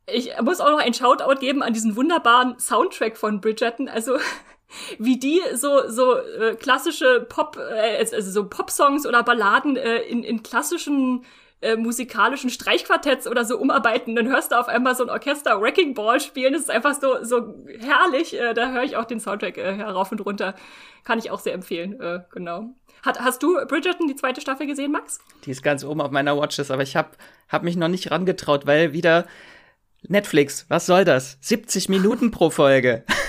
ich 0.09 0.31
muss 0.41 0.61
auch 0.61 0.71
noch 0.71 0.79
ein 0.79 0.93
Shoutout 0.93 1.39
geben 1.39 1.61
an 1.61 1.73
diesen 1.73 1.95
wunderbaren 1.95 2.57
Soundtrack 2.59 3.17
von 3.17 3.41
Bridgerton. 3.41 3.89
Also 3.89 4.17
wie 4.99 5.19
die 5.19 5.41
so 5.53 5.87
so 5.89 6.17
äh, 6.17 6.55
klassische 6.55 7.25
Pop 7.27 7.57
äh, 7.57 7.97
also 7.99 8.31
so 8.31 8.49
Pop-Songs 8.49 9.05
oder 9.05 9.23
Balladen 9.23 9.75
äh, 9.75 9.99
in, 9.99 10.23
in 10.23 10.43
klassischen 10.43 11.23
äh, 11.61 11.75
musikalischen 11.75 12.49
Streichquartetts 12.49 13.27
oder 13.27 13.43
so 13.43 13.57
umarbeiten, 13.57 14.15
dann 14.15 14.27
hörst 14.27 14.51
du 14.51 14.59
auf 14.59 14.67
einmal 14.67 14.95
so 14.95 15.03
ein 15.03 15.09
Orchester 15.09 15.59
Wrecking 15.59 15.93
Ball 15.93 16.19
spielen. 16.19 16.53
Das 16.53 16.63
ist 16.63 16.71
einfach 16.71 16.93
so, 16.93 17.23
so 17.23 17.55
herrlich. 17.79 18.39
Äh, 18.39 18.53
da 18.53 18.71
höre 18.71 18.83
ich 18.83 18.95
auch 18.95 19.05
den 19.05 19.19
Soundtrack 19.19 19.57
äh, 19.57 19.75
herauf 19.75 20.11
und 20.11 20.23
runter. 20.25 20.55
Kann 21.03 21.19
ich 21.19 21.31
auch 21.31 21.39
sehr 21.39 21.53
empfehlen, 21.53 21.99
äh, 21.99 22.19
genau. 22.31 22.75
Hat, 23.03 23.19
hast 23.19 23.41
du 23.41 23.55
Bridgerton 23.67 24.07
die 24.07 24.15
zweite 24.15 24.41
Staffel 24.41 24.67
gesehen, 24.67 24.91
Max? 24.91 25.19
Die 25.45 25.51
ist 25.51 25.63
ganz 25.63 25.83
oben 25.83 26.01
auf 26.01 26.11
meiner 26.11 26.37
Watchlist, 26.37 26.71
aber 26.71 26.83
ich 26.83 26.95
habe 26.95 27.11
hab 27.49 27.63
mich 27.63 27.75
noch 27.75 27.87
nicht 27.87 28.11
rangetraut, 28.11 28.65
weil 28.65 28.93
wieder 28.93 29.25
Netflix, 30.07 30.65
was 30.69 30.85
soll 30.85 31.05
das? 31.05 31.37
70 31.41 31.89
Minuten 31.89 32.31
pro 32.31 32.49
Folge. 32.49 33.03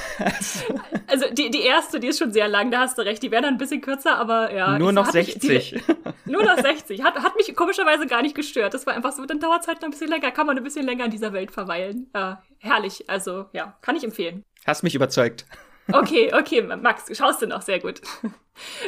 also 1.07 1.27
die, 1.33 1.51
die 1.51 1.61
erste, 1.61 2.01
die 2.01 2.09
ist 2.09 2.19
schon 2.19 2.33
sehr 2.33 2.49
lang, 2.49 2.71
da 2.71 2.81
hast 2.81 2.99
du 2.99 3.03
recht. 3.03 3.23
Die 3.23 3.31
wäre 3.31 3.43
dann 3.43 3.55
ein 3.55 3.59
bisschen 3.59 3.81
kürzer, 3.81 4.17
aber 4.17 4.53
ja. 4.53 4.79
Nur 4.79 4.93
noch 4.93 5.07
60. 5.07 5.49
Mich, 5.49 5.71
die, 5.71 5.97
nur 6.31 6.45
noch 6.45 6.59
60. 6.59 7.03
Hat, 7.03 7.17
hat 7.17 7.37
mich 7.37 7.55
komischerweise 7.55 8.07
gar 8.07 8.23
nicht 8.23 8.35
gestört. 8.35 8.75
Das 8.75 8.87
war 8.87 8.95
einfach 8.95 9.13
so, 9.13 9.25
dann 9.25 9.41
dauert 9.41 9.63
es 9.63 9.69
halt 9.69 9.81
noch 9.81 9.89
ein 9.89 9.93
bisschen 9.93 10.09
länger, 10.09 10.31
kann 10.31 10.47
man 10.47 10.57
ein 10.57 10.65
bisschen 10.65 10.85
länger 10.85 11.05
in 11.05 11.11
dieser 11.11 11.33
Welt 11.33 11.51
verweilen. 11.51 12.11
Äh, 12.13 12.35
herrlich, 12.59 13.09
also 13.09 13.47
ja, 13.53 13.77
kann 13.81 13.97
ich 13.97 14.05
empfehlen. 14.05 14.45
Hast 14.67 14.83
mich 14.83 14.95
überzeugt. 14.95 15.47
Okay, 15.91 16.33
okay, 16.35 16.63
Max, 16.63 17.17
schaust 17.17 17.41
du 17.41 17.47
noch 17.47 17.63
sehr 17.63 17.79
gut. 17.79 18.03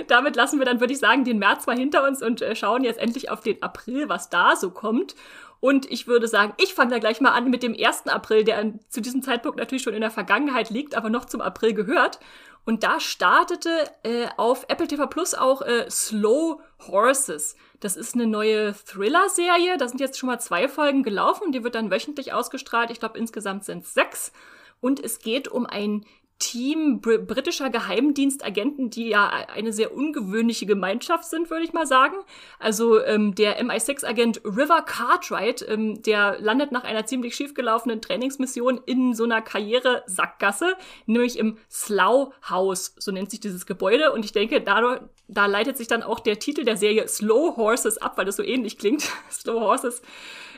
Damit 0.09 0.37
lassen 0.37 0.59
wir 0.59 0.67
dann, 0.67 0.81
würde 0.81 0.93
ich 0.93 0.99
sagen, 0.99 1.25
den 1.25 1.39
März 1.39 1.67
mal 1.67 1.79
hinter 1.79 2.07
uns 2.07 2.23
und 2.23 2.43
äh, 2.43 2.55
schauen 2.55 2.85
jetzt 2.85 2.99
endlich 2.99 3.31
auf 3.31 3.41
den 3.41 3.63
April, 3.63 4.09
was 4.09 4.29
da 4.29 4.57
so 4.57 4.71
kommt. 4.71 5.15
Und 5.61 5.91
ich 5.91 6.07
würde 6.07 6.27
sagen, 6.27 6.55
ich 6.57 6.75
fange 6.75 6.91
da 6.91 6.99
gleich 6.99 7.21
mal 7.21 7.33
an 7.33 7.51
mit 7.51 7.63
dem 7.63 7.77
1. 7.79 8.07
April, 8.07 8.45
der 8.45 8.73
zu 8.89 9.01
diesem 9.01 9.23
Zeitpunkt 9.23 9.59
natürlich 9.59 9.83
schon 9.83 9.95
in 9.95 10.01
der 10.01 10.11
Vergangenheit 10.11 10.71
liegt, 10.71 10.95
aber 10.95 11.11
noch 11.11 11.27
zum 11.27 11.43
April 11.43 11.75
gehört. 11.75 12.19
Und 12.65 12.83
da 12.83 13.01
startete 13.01 13.71
äh, 14.03 14.29
auf 14.37 14.65
Apple 14.69 14.87
TV 14.87 15.07
Plus 15.07 15.35
auch 15.35 15.63
äh, 15.63 15.91
Slow 15.91 16.61
Horses. 16.87 17.57
Das 17.81 17.97
ist 17.97 18.15
eine 18.15 18.27
neue 18.27 18.75
Thriller-Serie. 18.75 19.77
Da 19.79 19.89
sind 19.89 20.01
jetzt 20.01 20.19
schon 20.19 20.29
mal 20.29 20.39
zwei 20.39 20.69
Folgen 20.69 21.03
gelaufen. 21.03 21.53
Die 21.53 21.65
wird 21.65 21.75
dann 21.75 21.91
wöchentlich 21.91 22.33
ausgestrahlt. 22.33 22.91
Ich 22.91 23.01
glaube, 23.01 23.19
insgesamt 23.19 23.65
sind 23.65 23.85
es 23.85 23.95
sechs. 23.95 24.33
Und 24.81 25.01
es 25.01 25.19
geht 25.19 25.49
um 25.49 25.67
ein 25.67 26.07
Team 26.41 27.01
br 27.01 27.19
britischer 27.19 27.71
Geheimdienstagenten, 27.71 28.91
die 28.91 29.11
ja 29.11 29.29
eine 29.29 29.73
sehr 29.73 29.95
ungewöhnliche 29.95 30.67
Gemeinschaft 30.67 31.27
sind, 31.27 31.51
würde 31.51 31.65
ich 31.65 31.73
mal 31.73 31.87
sagen. 31.87 32.17
Also 32.59 33.01
ähm, 33.05 33.35
der 33.37 33.63
MI6-Agent 33.63 34.41
River 34.45 34.83
Cartwright, 34.83 35.65
ähm, 35.69 36.03
der 36.03 36.41
landet 36.41 36.73
nach 36.73 36.83
einer 36.83 37.07
ziemlich 37.07 37.37
schiefgelaufenen 37.37 38.01
Trainingsmission 38.01 38.81
in 38.87 39.15
so 39.15 39.25
einer 39.25 39.43
Karriere-Sackgasse, 39.43 40.75
nämlich 41.07 41.39
im 41.39 41.59
Slough 41.71 42.33
House, 42.49 42.95
so 42.99 43.13
nennt 43.13 43.31
sich 43.31 43.41
dieses 43.41 43.67
Gebäude. 43.67 44.13
Und 44.13 44.25
ich 44.25 44.33
denke, 44.33 44.61
dadurch, 44.61 45.01
da 45.29 45.47
leitet 45.47 45.77
sich 45.77 45.87
dann 45.87 46.03
auch 46.03 46.21
der 46.21 46.39
Titel 46.39 46.65
der 46.65 46.77
Serie 46.77 47.07
Slow 47.07 47.57
Horses 47.57 47.99
ab, 47.99 48.17
weil 48.17 48.25
das 48.25 48.37
so 48.37 48.43
ähnlich 48.43 48.79
klingt. 48.79 49.03
Slow 49.31 49.61
Horses. 49.61 50.03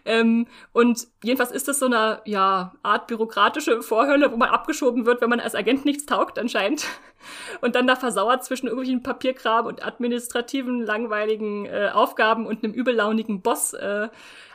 Ähm, 0.04 0.46
und 0.72 1.06
jedenfalls 1.22 1.52
ist 1.52 1.68
das 1.68 1.78
so 1.78 1.86
eine 1.86 2.20
ja, 2.24 2.74
Art 2.82 3.06
bürokratische 3.06 3.82
Vorhölle, 3.82 4.32
wo 4.32 4.36
man 4.36 4.50
abgeschoben 4.50 5.06
wird, 5.06 5.20
wenn 5.20 5.30
man 5.30 5.40
als 5.40 5.54
Agent 5.54 5.84
nichts 5.84 6.06
taugt 6.06 6.38
anscheinend. 6.38 6.86
Und 7.60 7.76
dann 7.76 7.86
da 7.86 7.94
versauert 7.94 8.44
zwischen 8.44 8.66
irgendwelchen 8.66 9.04
Papierkram 9.04 9.66
und 9.66 9.86
administrativen, 9.86 10.80
langweiligen 10.80 11.66
äh, 11.66 11.90
Aufgaben 11.92 12.46
und 12.46 12.64
einem 12.64 12.72
übellaunigen 12.72 13.42
Boss. 13.42 13.74
Äh, 13.74 14.08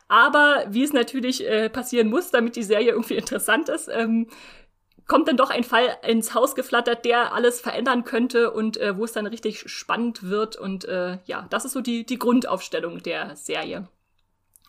aber 0.09 0.65
wie 0.67 0.83
es 0.83 0.91
natürlich 0.91 1.47
äh, 1.47 1.69
passieren 1.69 2.09
muss, 2.09 2.31
damit 2.31 2.57
die 2.57 2.63
Serie 2.63 2.91
irgendwie 2.91 3.15
interessant 3.15 3.69
ist, 3.69 3.87
ähm, 3.87 4.27
kommt 5.07 5.27
dann 5.27 5.37
doch 5.37 5.49
ein 5.49 5.63
Fall 5.63 5.97
ins 6.05 6.33
Haus 6.33 6.55
geflattert, 6.55 7.05
der 7.05 7.33
alles 7.33 7.61
verändern 7.61 8.03
könnte 8.03 8.51
und 8.51 8.77
äh, 8.77 8.97
wo 8.97 9.05
es 9.05 9.13
dann 9.13 9.25
richtig 9.25 9.69
spannend 9.69 10.29
wird. 10.29 10.57
Und 10.57 10.85
äh, 10.85 11.19
ja, 11.25 11.47
das 11.49 11.65
ist 11.65 11.73
so 11.73 11.81
die, 11.81 12.05
die 12.05 12.19
Grundaufstellung 12.19 13.01
der 13.01 13.35
Serie. 13.35 13.87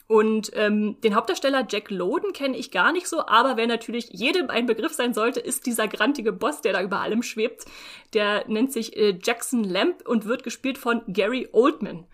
Und 0.08 0.50
ähm, 0.54 0.98
den 1.02 1.14
Hauptdarsteller 1.14 1.66
Jack 1.68 1.90
Loden 1.90 2.32
kenne 2.32 2.56
ich 2.56 2.70
gar 2.70 2.92
nicht 2.92 3.06
so, 3.06 3.26
aber 3.26 3.58
wer 3.58 3.66
natürlich 3.66 4.08
jedem 4.10 4.48
ein 4.48 4.64
Begriff 4.64 4.94
sein 4.94 5.12
sollte, 5.12 5.38
ist 5.38 5.66
dieser 5.66 5.86
grantige 5.86 6.32
Boss, 6.32 6.62
der 6.62 6.72
da 6.72 6.82
über 6.82 7.00
allem 7.00 7.22
schwebt. 7.22 7.66
Der 8.14 8.48
nennt 8.48 8.72
sich 8.72 8.96
äh, 8.96 9.18
Jackson 9.22 9.64
Lamp 9.64 10.08
und 10.08 10.24
wird 10.24 10.44
gespielt 10.44 10.78
von 10.78 11.02
Gary 11.08 11.50
Oldman. 11.52 12.06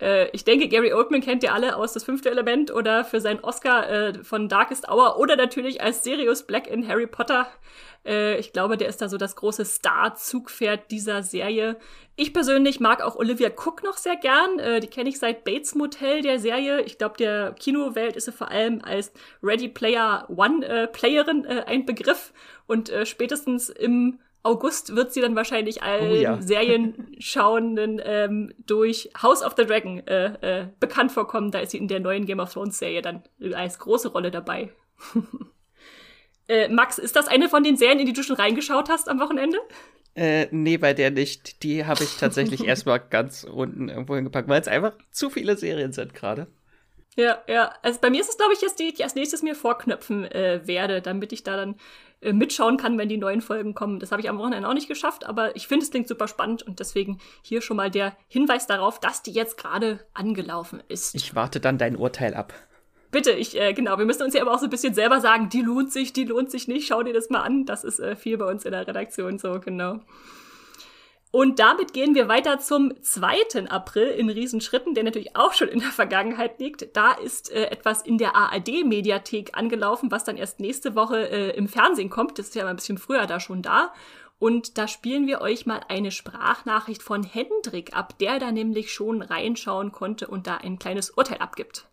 Äh, 0.00 0.28
ich 0.32 0.44
denke, 0.44 0.68
Gary 0.68 0.92
Oldman 0.92 1.22
kennt 1.22 1.42
ihr 1.42 1.54
alle 1.54 1.76
aus 1.76 1.94
Das 1.94 2.04
fünfte 2.04 2.30
Element 2.30 2.70
oder 2.70 3.04
für 3.04 3.22
seinen 3.22 3.40
Oscar 3.40 3.88
äh, 3.88 4.22
von 4.22 4.50
Darkest 4.50 4.88
Hour 4.90 5.18
oder 5.18 5.36
natürlich 5.36 5.80
als 5.80 6.04
Sirius 6.04 6.46
Black 6.46 6.66
in 6.66 6.86
Harry 6.86 7.06
Potter. 7.06 7.46
Äh, 8.04 8.38
ich 8.38 8.52
glaube, 8.52 8.76
der 8.76 8.88
ist 8.88 9.02
da 9.02 9.08
so 9.08 9.16
das 9.16 9.36
große 9.36 9.64
Star-Zugpferd 9.64 10.90
dieser 10.90 11.22
Serie. 11.22 11.76
Ich 12.16 12.32
persönlich 12.32 12.80
mag 12.80 13.02
auch 13.02 13.16
Olivia 13.16 13.48
Cook 13.48 13.82
noch 13.82 13.96
sehr 13.96 14.16
gern. 14.16 14.58
Äh, 14.58 14.80
die 14.80 14.88
kenne 14.88 15.08
ich 15.08 15.18
seit 15.18 15.44
Bates 15.44 15.74
Motel 15.74 16.22
der 16.22 16.38
Serie. 16.38 16.82
Ich 16.82 16.98
glaube, 16.98 17.16
der 17.16 17.52
Kinowelt 17.58 18.16
ist 18.16 18.26
sie 18.26 18.32
vor 18.32 18.50
allem 18.50 18.82
als 18.82 19.12
Ready 19.42 19.68
Player 19.68 20.26
One 20.28 20.66
äh, 20.66 20.84
äh, 20.84 21.62
ein 21.64 21.86
Begriff. 21.86 22.32
Und 22.66 22.90
äh, 22.90 23.06
spätestens 23.06 23.68
im 23.68 24.18
August 24.42 24.96
wird 24.96 25.12
sie 25.12 25.20
dann 25.20 25.36
wahrscheinlich 25.36 25.82
allen 25.82 26.12
oh, 26.12 26.14
ja. 26.14 26.40
Serienschauenden 26.40 28.00
ähm, 28.04 28.54
durch 28.66 29.10
House 29.20 29.42
of 29.42 29.54
the 29.56 29.66
Dragon 29.66 29.98
äh, 30.06 30.60
äh, 30.60 30.66
bekannt 30.80 31.12
vorkommen. 31.12 31.50
Da 31.50 31.58
ist 31.60 31.72
sie 31.72 31.78
in 31.78 31.88
der 31.88 32.00
neuen 32.00 32.24
Game 32.24 32.40
of 32.40 32.52
Thrones 32.52 32.78
Serie 32.78 33.02
dann 33.02 33.22
als 33.54 33.78
große 33.78 34.08
Rolle 34.08 34.30
dabei. 34.30 34.72
äh, 36.50 36.68
Max, 36.68 36.98
ist 36.98 37.16
das 37.16 37.28
eine 37.28 37.48
von 37.48 37.62
den 37.62 37.76
Serien, 37.76 38.00
in 38.00 38.06
die 38.06 38.12
du 38.12 38.22
schon 38.22 38.36
reingeschaut 38.36 38.88
hast 38.88 39.08
am 39.08 39.20
Wochenende? 39.20 39.58
Äh, 40.14 40.48
nee, 40.50 40.76
bei 40.76 40.92
der 40.92 41.10
nicht. 41.10 41.62
Die 41.62 41.86
habe 41.86 42.02
ich 42.02 42.16
tatsächlich 42.16 42.64
erstmal 42.66 43.00
ganz 43.00 43.44
unten 43.44 43.88
irgendwo 43.88 44.16
hingepackt, 44.16 44.48
weil 44.48 44.60
es 44.60 44.68
einfach 44.68 44.92
zu 45.12 45.30
viele 45.30 45.56
Serien 45.56 45.92
sind 45.92 46.12
gerade. 46.14 46.48
Ja, 47.16 47.38
ja. 47.48 47.72
Also 47.82 48.00
bei 48.00 48.10
mir 48.10 48.20
ist 48.20 48.30
es, 48.30 48.36
glaube 48.36 48.52
ich, 48.52 48.60
jetzt 48.60 48.78
die, 48.78 48.88
die 48.88 48.94
ich 48.94 49.04
als 49.04 49.14
nächstes 49.14 49.42
mir 49.42 49.54
vorknöpfen 49.54 50.24
äh, 50.24 50.66
werde, 50.66 51.00
damit 51.02 51.32
ich 51.32 51.42
da 51.42 51.56
dann 51.56 51.76
äh, 52.20 52.32
mitschauen 52.32 52.76
kann, 52.76 52.98
wenn 52.98 53.08
die 53.08 53.16
neuen 53.16 53.40
Folgen 53.40 53.74
kommen. 53.74 54.00
Das 54.00 54.12
habe 54.12 54.20
ich 54.20 54.28
am 54.28 54.38
Wochenende 54.38 54.68
auch 54.68 54.74
nicht 54.74 54.88
geschafft, 54.88 55.26
aber 55.26 55.56
ich 55.56 55.68
finde, 55.68 55.84
es 55.84 55.90
klingt 55.90 56.08
super 56.08 56.28
spannend 56.28 56.62
und 56.62 56.80
deswegen 56.80 57.18
hier 57.42 57.62
schon 57.62 57.76
mal 57.76 57.90
der 57.90 58.16
Hinweis 58.28 58.66
darauf, 58.66 59.00
dass 59.00 59.22
die 59.22 59.32
jetzt 59.32 59.56
gerade 59.56 60.00
angelaufen 60.14 60.82
ist. 60.88 61.14
Ich 61.14 61.34
warte 61.34 61.60
dann 61.60 61.78
dein 61.78 61.96
Urteil 61.96 62.34
ab. 62.34 62.52
Bitte, 63.10 63.32
ich, 63.32 63.60
äh, 63.60 63.72
genau, 63.72 63.98
wir 63.98 64.04
müssen 64.04 64.22
uns 64.22 64.34
ja 64.34 64.42
aber 64.42 64.52
auch 64.52 64.58
so 64.58 64.66
ein 64.66 64.70
bisschen 64.70 64.94
selber 64.94 65.20
sagen, 65.20 65.48
die 65.48 65.62
lohnt 65.62 65.92
sich, 65.92 66.12
die 66.12 66.24
lohnt 66.24 66.50
sich 66.50 66.68
nicht, 66.68 66.86
schau 66.86 67.02
dir 67.02 67.12
das 67.12 67.28
mal 67.28 67.42
an. 67.42 67.66
Das 67.66 67.82
ist 67.82 67.98
äh, 67.98 68.14
viel 68.14 68.38
bei 68.38 68.46
uns 68.46 68.64
in 68.64 68.70
der 68.70 68.86
Redaktion 68.86 69.38
so, 69.38 69.58
genau. 69.58 70.00
Und 71.32 71.60
damit 71.60 71.92
gehen 71.92 72.16
wir 72.16 72.26
weiter 72.26 72.58
zum 72.58 72.92
2. 73.02 73.68
April 73.68 74.08
in 74.08 74.30
Riesenschritten, 74.30 74.94
der 74.94 75.04
natürlich 75.04 75.36
auch 75.36 75.52
schon 75.52 75.68
in 75.68 75.78
der 75.78 75.90
Vergangenheit 75.90 76.58
liegt. 76.58 76.96
Da 76.96 77.12
ist 77.12 77.52
äh, 77.52 77.66
etwas 77.66 78.02
in 78.02 78.18
der 78.18 78.34
ARD-Mediathek 78.34 79.56
angelaufen, 79.56 80.10
was 80.10 80.24
dann 80.24 80.36
erst 80.36 80.58
nächste 80.58 80.96
Woche 80.96 81.28
äh, 81.30 81.56
im 81.56 81.68
Fernsehen 81.68 82.10
kommt. 82.10 82.38
Das 82.38 82.46
ist 82.46 82.54
ja 82.56 82.64
mal 82.64 82.70
ein 82.70 82.76
bisschen 82.76 82.98
früher 82.98 83.26
da 83.26 83.38
schon 83.38 83.62
da. 83.62 83.92
Und 84.40 84.78
da 84.78 84.88
spielen 84.88 85.26
wir 85.26 85.40
euch 85.40 85.66
mal 85.66 85.82
eine 85.88 86.10
Sprachnachricht 86.10 87.02
von 87.02 87.22
Hendrik 87.22 87.94
ab, 87.94 88.18
der 88.18 88.38
da 88.38 88.50
nämlich 88.50 88.92
schon 88.92 89.22
reinschauen 89.22 89.92
konnte 89.92 90.26
und 90.26 90.46
da 90.46 90.56
ein 90.56 90.78
kleines 90.78 91.10
Urteil 91.10 91.38
abgibt. 91.38 91.86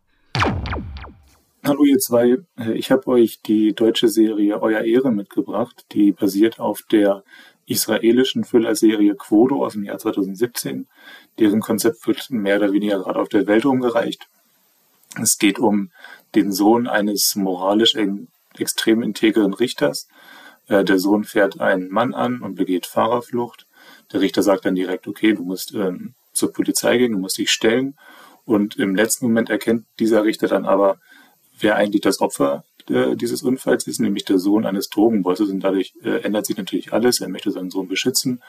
Hallo 1.67 1.83
ihr 1.83 1.99
zwei, 1.99 2.37
äh, 2.57 2.71
ich 2.75 2.91
habe 2.91 3.07
euch 3.07 3.41
die 3.41 3.73
deutsche 3.73 4.07
Serie 4.07 4.61
Euer 4.61 4.83
Ehre 4.83 5.11
mitgebracht, 5.11 5.85
die 5.91 6.13
basiert 6.13 6.61
auf 6.61 6.81
der 6.83 7.25
israelischen 7.65 8.43
Thriller-Serie 8.43 9.15
Quodo 9.15 9.65
aus 9.65 9.73
dem 9.73 9.83
Jahr 9.83 9.97
2017. 9.97 10.87
Deren 11.39 11.59
Konzept 11.59 12.07
wird 12.07 12.29
mehr 12.29 12.55
oder 12.55 12.71
weniger 12.71 12.99
gerade 12.99 13.19
auf 13.19 13.27
der 13.27 13.47
Welt 13.47 13.65
rumgereicht. 13.65 14.29
Es 15.21 15.39
geht 15.39 15.59
um 15.59 15.91
den 16.35 16.53
Sohn 16.53 16.87
eines 16.87 17.35
moralisch 17.35 17.97
extrem 18.57 19.01
integren 19.01 19.53
Richters. 19.53 20.07
Äh, 20.69 20.85
der 20.85 20.99
Sohn 20.99 21.25
fährt 21.25 21.59
einen 21.59 21.89
Mann 21.89 22.13
an 22.13 22.39
und 22.39 22.55
begeht 22.55 22.85
Fahrerflucht. 22.85 23.67
Der 24.13 24.21
Richter 24.21 24.41
sagt 24.41 24.63
dann 24.63 24.75
direkt, 24.75 25.05
okay, 25.05 25.33
du 25.33 25.43
musst 25.43 25.73
ähm, 25.73 26.13
zur 26.31 26.53
Polizei 26.53 26.97
gehen, 26.97 27.11
du 27.11 27.19
musst 27.19 27.37
dich 27.37 27.51
stellen. 27.51 27.97
Und 28.45 28.77
im 28.77 28.95
letzten 28.95 29.25
Moment 29.25 29.49
erkennt 29.49 29.85
dieser 29.99 30.23
Richter 30.23 30.47
dann 30.47 30.65
aber, 30.65 30.99
wer 31.59 31.75
eigentlich 31.75 32.01
das 32.01 32.19
Opfer 32.21 32.63
äh, 32.89 33.15
dieses 33.15 33.43
Unfalls 33.43 33.87
ist, 33.87 33.99
nämlich 33.99 34.25
der 34.25 34.39
Sohn 34.39 34.65
eines 34.65 34.89
Drogenbosses. 34.89 35.49
Und 35.49 35.59
dadurch 35.61 35.93
äh, 36.03 36.21
ändert 36.21 36.45
sich 36.45 36.57
natürlich 36.57 36.93
alles. 36.93 37.19
Er 37.19 37.29
möchte 37.29 37.51
seinen 37.51 37.71
Sohn 37.71 37.87
beschützen. 37.87 38.41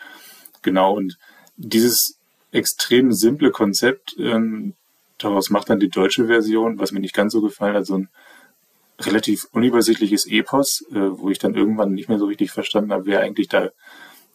Genau. 0.63 0.97
Und 0.97 1.19
dieses 1.57 2.19
extrem 2.53 3.13
simple 3.13 3.51
Konzept, 3.51 4.17
ähm, 4.19 4.75
daraus 5.19 5.51
macht 5.51 5.71
dann 5.71 5.81
die 5.81 5.89
deutsche 5.91 6.27
Version, 6.27 6.79
was 6.79 6.93
mir 6.93 7.01
nicht 7.01 7.15
ganz 7.15 7.33
so 7.33 7.41
gefallen 7.41 7.75
hat, 7.75 7.87
so 7.87 7.99
ein 7.99 8.09
relativ 9.01 9.49
unübersichtliches 9.53 10.27
Epos, 10.27 10.85
äh, 10.91 11.19
wo 11.19 11.31
ich 11.31 11.39
dann 11.39 11.55
irgendwann 11.55 11.93
nicht 11.93 12.09
mehr 12.09 12.19
so 12.19 12.27
richtig 12.27 12.51
verstanden 12.51 12.93
habe, 12.93 13.07
wer 13.07 13.21
eigentlich 13.21 13.49
da 13.49 13.71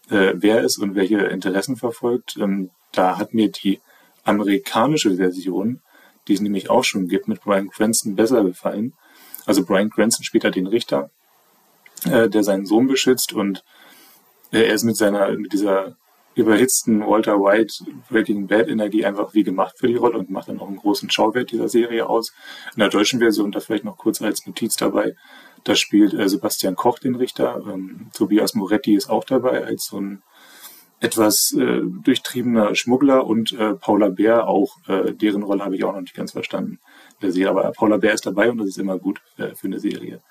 wer 0.10 0.62
ist 0.62 0.80
und 0.80 0.96
welche 0.96 1.18
Interessen 1.18 1.77
verfolgt. 1.77 2.36
Ähm, 2.38 2.72
da 2.92 3.18
hat 3.18 3.34
mir 3.34 3.50
die 3.50 3.80
amerikanische 4.25 5.15
Version, 5.15 5.82
die 6.27 6.34
es 6.34 6.42
nämlich 6.42 6.70
auch 6.70 6.84
schon 6.84 7.08
gibt, 7.08 7.27
mit 7.27 7.42
Brian 7.42 7.70
Cranston 7.70 8.15
besser 8.15 8.44
gefallen. 8.44 8.94
Also 9.46 9.65
Brian 9.65 9.89
Cranston 9.89 10.24
spielt 10.24 10.44
da 10.44 10.50
den 10.50 10.68
Richter, 10.68 11.10
äh, 12.06 12.30
der 12.30 12.44
seinen 12.44 12.65
Sohn 12.65 12.88
beschützt 12.88 13.34
und 13.34 13.63
äh, 14.51 14.63
er 14.63 14.74
ist 14.74 14.84
mit 14.84 14.98
seiner, 14.98 15.32
mit 15.38 15.53
dieser 15.53 15.98
überhitzten 16.36 17.06
Walter 17.06 17.39
White 17.39 17.86
Breaking 18.10 18.48
Bad 18.48 18.68
Energie 18.68 19.06
einfach 19.06 19.34
wie 19.34 19.44
gemacht 19.44 19.75
für 19.77 19.88
die 19.88 19.96
Rolle 19.96 20.18
und 20.18 20.30
macht 20.30 20.50
dann 20.50 20.60
auch 20.60 20.68
einen 20.68 20.77
großen 20.77 21.10
Schauwert 21.12 21.51
dieser 21.51 21.70
Serie 21.70 22.08
aus. 22.08 22.34
In 22.74 22.80
der 22.80 22.89
deutschen 22.89 23.20
Version, 23.20 23.51
da 23.51 23.60
vielleicht 23.60 23.84
noch 23.84 23.98
kurz 23.98 24.22
als 24.22 24.46
Notiz 24.46 24.75
dabei, 24.75 25.15
da 25.63 25.75
spielt 25.75 26.13
äh, 26.13 26.27
Sebastian 26.27 26.75
Koch 26.75 27.00
den 27.00 27.15
Richter, 27.15 27.62
ähm, 27.72 28.10
Tobias 28.13 28.53
Moretti 28.53 28.96
ist 28.96 29.10
auch 29.10 29.24
dabei 29.24 29.63
als 29.63 29.86
so 29.86 30.00
ein 30.00 30.24
etwas 31.03 31.53
äh, 31.53 31.81
durchtriebener 32.03 32.75
Schmuggler 32.75 33.27
und 33.27 33.51
äh, 33.51 33.74
Paula 33.74 34.07
Bär 34.10 34.48
auch, 34.48 34.77
äh, 34.88 35.13
deren 35.13 35.43
Rolle 35.43 35.63
habe 35.65 35.75
ich 35.75 35.83
auch 35.83 35.93
noch 35.93 36.01
nicht 36.01 36.15
ganz 36.15 36.31
verstanden 36.31 36.79
der 37.22 37.31
Serie. 37.31 37.50
Aber 37.50 37.72
Paula 37.72 37.98
Bär 37.98 38.13
ist 38.13 38.25
dabei 38.25 38.50
und 38.50 38.57
das 38.57 38.69
ist 38.69 38.77
immer 38.77 38.98
gut 38.98 39.22
äh, 39.38 39.53
für 39.53 39.67
eine 39.67 39.79
Serie. 39.79 40.22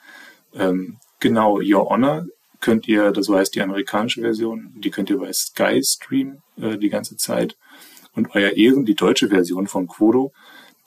Ähm, 0.55 0.97
genau, 1.21 1.61
Your 1.61 1.91
Honor 1.91 2.25
könnt 2.61 2.89
ihr, 2.89 3.11
das 3.11 3.29
heißt 3.29 3.55
die 3.55 3.61
amerikanische 3.61 4.23
Version, 4.23 4.73
die 4.77 4.91
könnt 4.91 5.11
ihr 5.11 5.19
bei 5.19 5.33
Sky 5.33 5.83
streamen 5.85 6.43
äh, 6.57 6.79
die 6.79 6.89
ganze 6.89 7.17
Zeit. 7.17 7.57
Und 8.15 8.35
Euer 8.35 8.53
Ehren, 8.53 8.87
die 8.87 8.95
deutsche 8.95 9.29
Version 9.29 9.67
von 9.67 9.89
Quodo, 9.89 10.33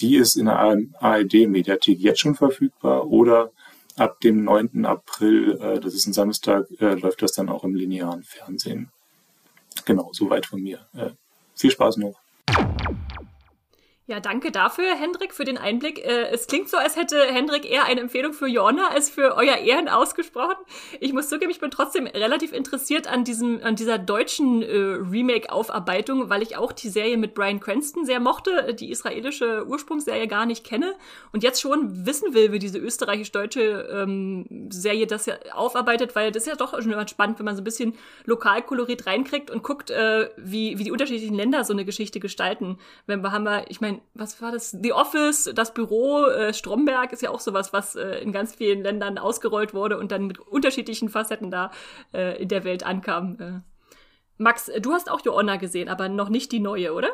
die 0.02 0.16
ist 0.16 0.36
in 0.36 0.46
der 0.46 0.60
ARD-Mediathek 1.00 2.00
jetzt 2.00 2.20
schon 2.20 2.36
verfügbar 2.36 3.08
oder 3.08 3.52
ab 3.96 4.20
dem 4.22 4.44
9. 4.44 4.86
April, 4.86 5.60
äh, 5.62 5.80
das 5.80 5.94
ist 5.94 6.08
ein 6.08 6.14
Samstag, 6.14 6.66
äh, 6.80 6.96
läuft 6.96 7.22
das 7.22 7.34
dann 7.34 7.50
auch 7.50 7.64
im 7.64 7.76
linearen 7.76 8.24
Fernsehen. 8.24 8.90
Genau, 9.86 10.10
soweit 10.12 10.46
von 10.46 10.62
mir. 10.62 10.80
Äh, 10.94 11.12
viel 11.56 11.72
Spaß 11.72 11.98
noch. 11.98 12.20
Ja, 14.08 14.20
danke 14.20 14.52
dafür, 14.52 14.94
Hendrik, 14.96 15.34
für 15.34 15.46
den 15.46 15.58
Einblick. 15.58 15.98
Äh, 15.98 16.28
es 16.28 16.46
klingt 16.46 16.70
so, 16.70 16.78
als 16.78 16.96
hätte 16.96 17.20
Hendrik 17.26 17.66
eher 17.66 17.86
eine 17.86 18.02
Empfehlung 18.02 18.34
für 18.34 18.46
Jonna 18.46 18.90
als 18.90 19.10
für 19.10 19.36
euer 19.36 19.58
Ehren 19.58 19.90
ausgesprochen. 19.90 20.58
Ich 21.00 21.12
muss 21.12 21.28
zugeben, 21.28 21.50
ich 21.50 21.60
bin 21.60 21.72
trotzdem 21.72 22.06
relativ 22.06 22.54
interessiert 22.54 23.08
an 23.08 23.24
diesem, 23.24 23.64
an 23.64 23.76
dieser 23.76 23.98
deutschen 23.98 24.62
äh, 24.62 24.68
Remake-Aufarbeitung, 24.76 26.30
weil 26.30 26.44
ich 26.44 26.56
auch 26.56 26.72
die 26.72 26.90
Serie 26.90 27.18
mit 27.18 27.34
Brian 27.34 27.60
Cranston 27.60 28.06
sehr 28.06 28.20
mochte, 28.20 28.76
die 28.76 28.92
israelische 28.92 29.66
Ursprungsserie 29.66 30.28
gar 30.28 30.46
nicht 30.46 30.64
kenne 30.64 30.94
und 31.32 31.42
jetzt 31.42 31.60
schon 31.60 32.06
wissen 32.06 32.36
will, 32.36 32.52
wie 32.52 32.60
diese 32.60 32.78
österreichisch-deutsche 32.78 33.90
ähm, 33.92 34.70
Serie 34.70 35.08
das 35.08 35.26
ja 35.26 35.34
aufarbeitet, 35.52 36.16
weil 36.16 36.32
das 36.32 36.44
ist 36.44 36.50
ja 36.50 36.56
doch 36.56 36.80
schon 36.80 36.92
immer 36.92 37.08
spannend, 37.08 37.40
wenn 37.40 37.46
man 37.46 37.56
so 37.56 37.62
ein 37.62 37.66
bisschen 37.66 37.96
Lokalkolorit 38.26 39.08
reinkriegt 39.08 39.50
und 39.50 39.64
guckt, 39.64 39.90
äh, 39.90 40.30
wie, 40.38 40.78
wie 40.78 40.84
die 40.84 40.92
unterschiedlichen 40.92 41.36
Länder 41.36 41.64
so 41.64 41.74
eine 41.74 41.86
Geschichte 41.86 42.20
gestalten. 42.20 42.78
Wenn 43.08 43.24
wir 43.24 43.32
haben 43.32 43.46
ich 43.68 43.80
meine, 43.82 43.95
was 44.14 44.42
war 44.42 44.52
das? 44.52 44.72
The 44.72 44.94
Office, 44.94 45.52
das 45.54 45.74
Büro, 45.74 46.26
äh, 46.26 46.54
Stromberg 46.54 47.14
ist 47.14 47.22
ja 47.22 47.30
auch 47.30 47.40
sowas, 47.40 47.74
was 47.74 47.96
äh, 47.96 48.20
in 48.20 48.32
ganz 48.32 48.56
vielen 48.56 48.82
Ländern 48.82 49.18
ausgerollt 49.18 49.74
wurde 49.74 49.98
und 49.98 50.12
dann 50.12 50.28
mit 50.28 50.40
unterschiedlichen 50.40 51.10
Facetten 51.10 51.52
da 51.52 51.72
äh, 52.14 52.42
in 52.42 52.48
der 52.50 52.64
Welt 52.64 52.86
ankam. 52.86 53.38
Äh. 53.40 53.60
Max, 54.38 54.72
du 54.80 54.92
hast 54.92 55.10
auch 55.10 55.22
Joanna 55.24 55.56
gesehen, 55.58 55.88
aber 55.90 56.10
noch 56.10 56.30
nicht 56.30 56.52
die 56.52 56.60
neue, 56.60 56.94
oder? 56.94 57.10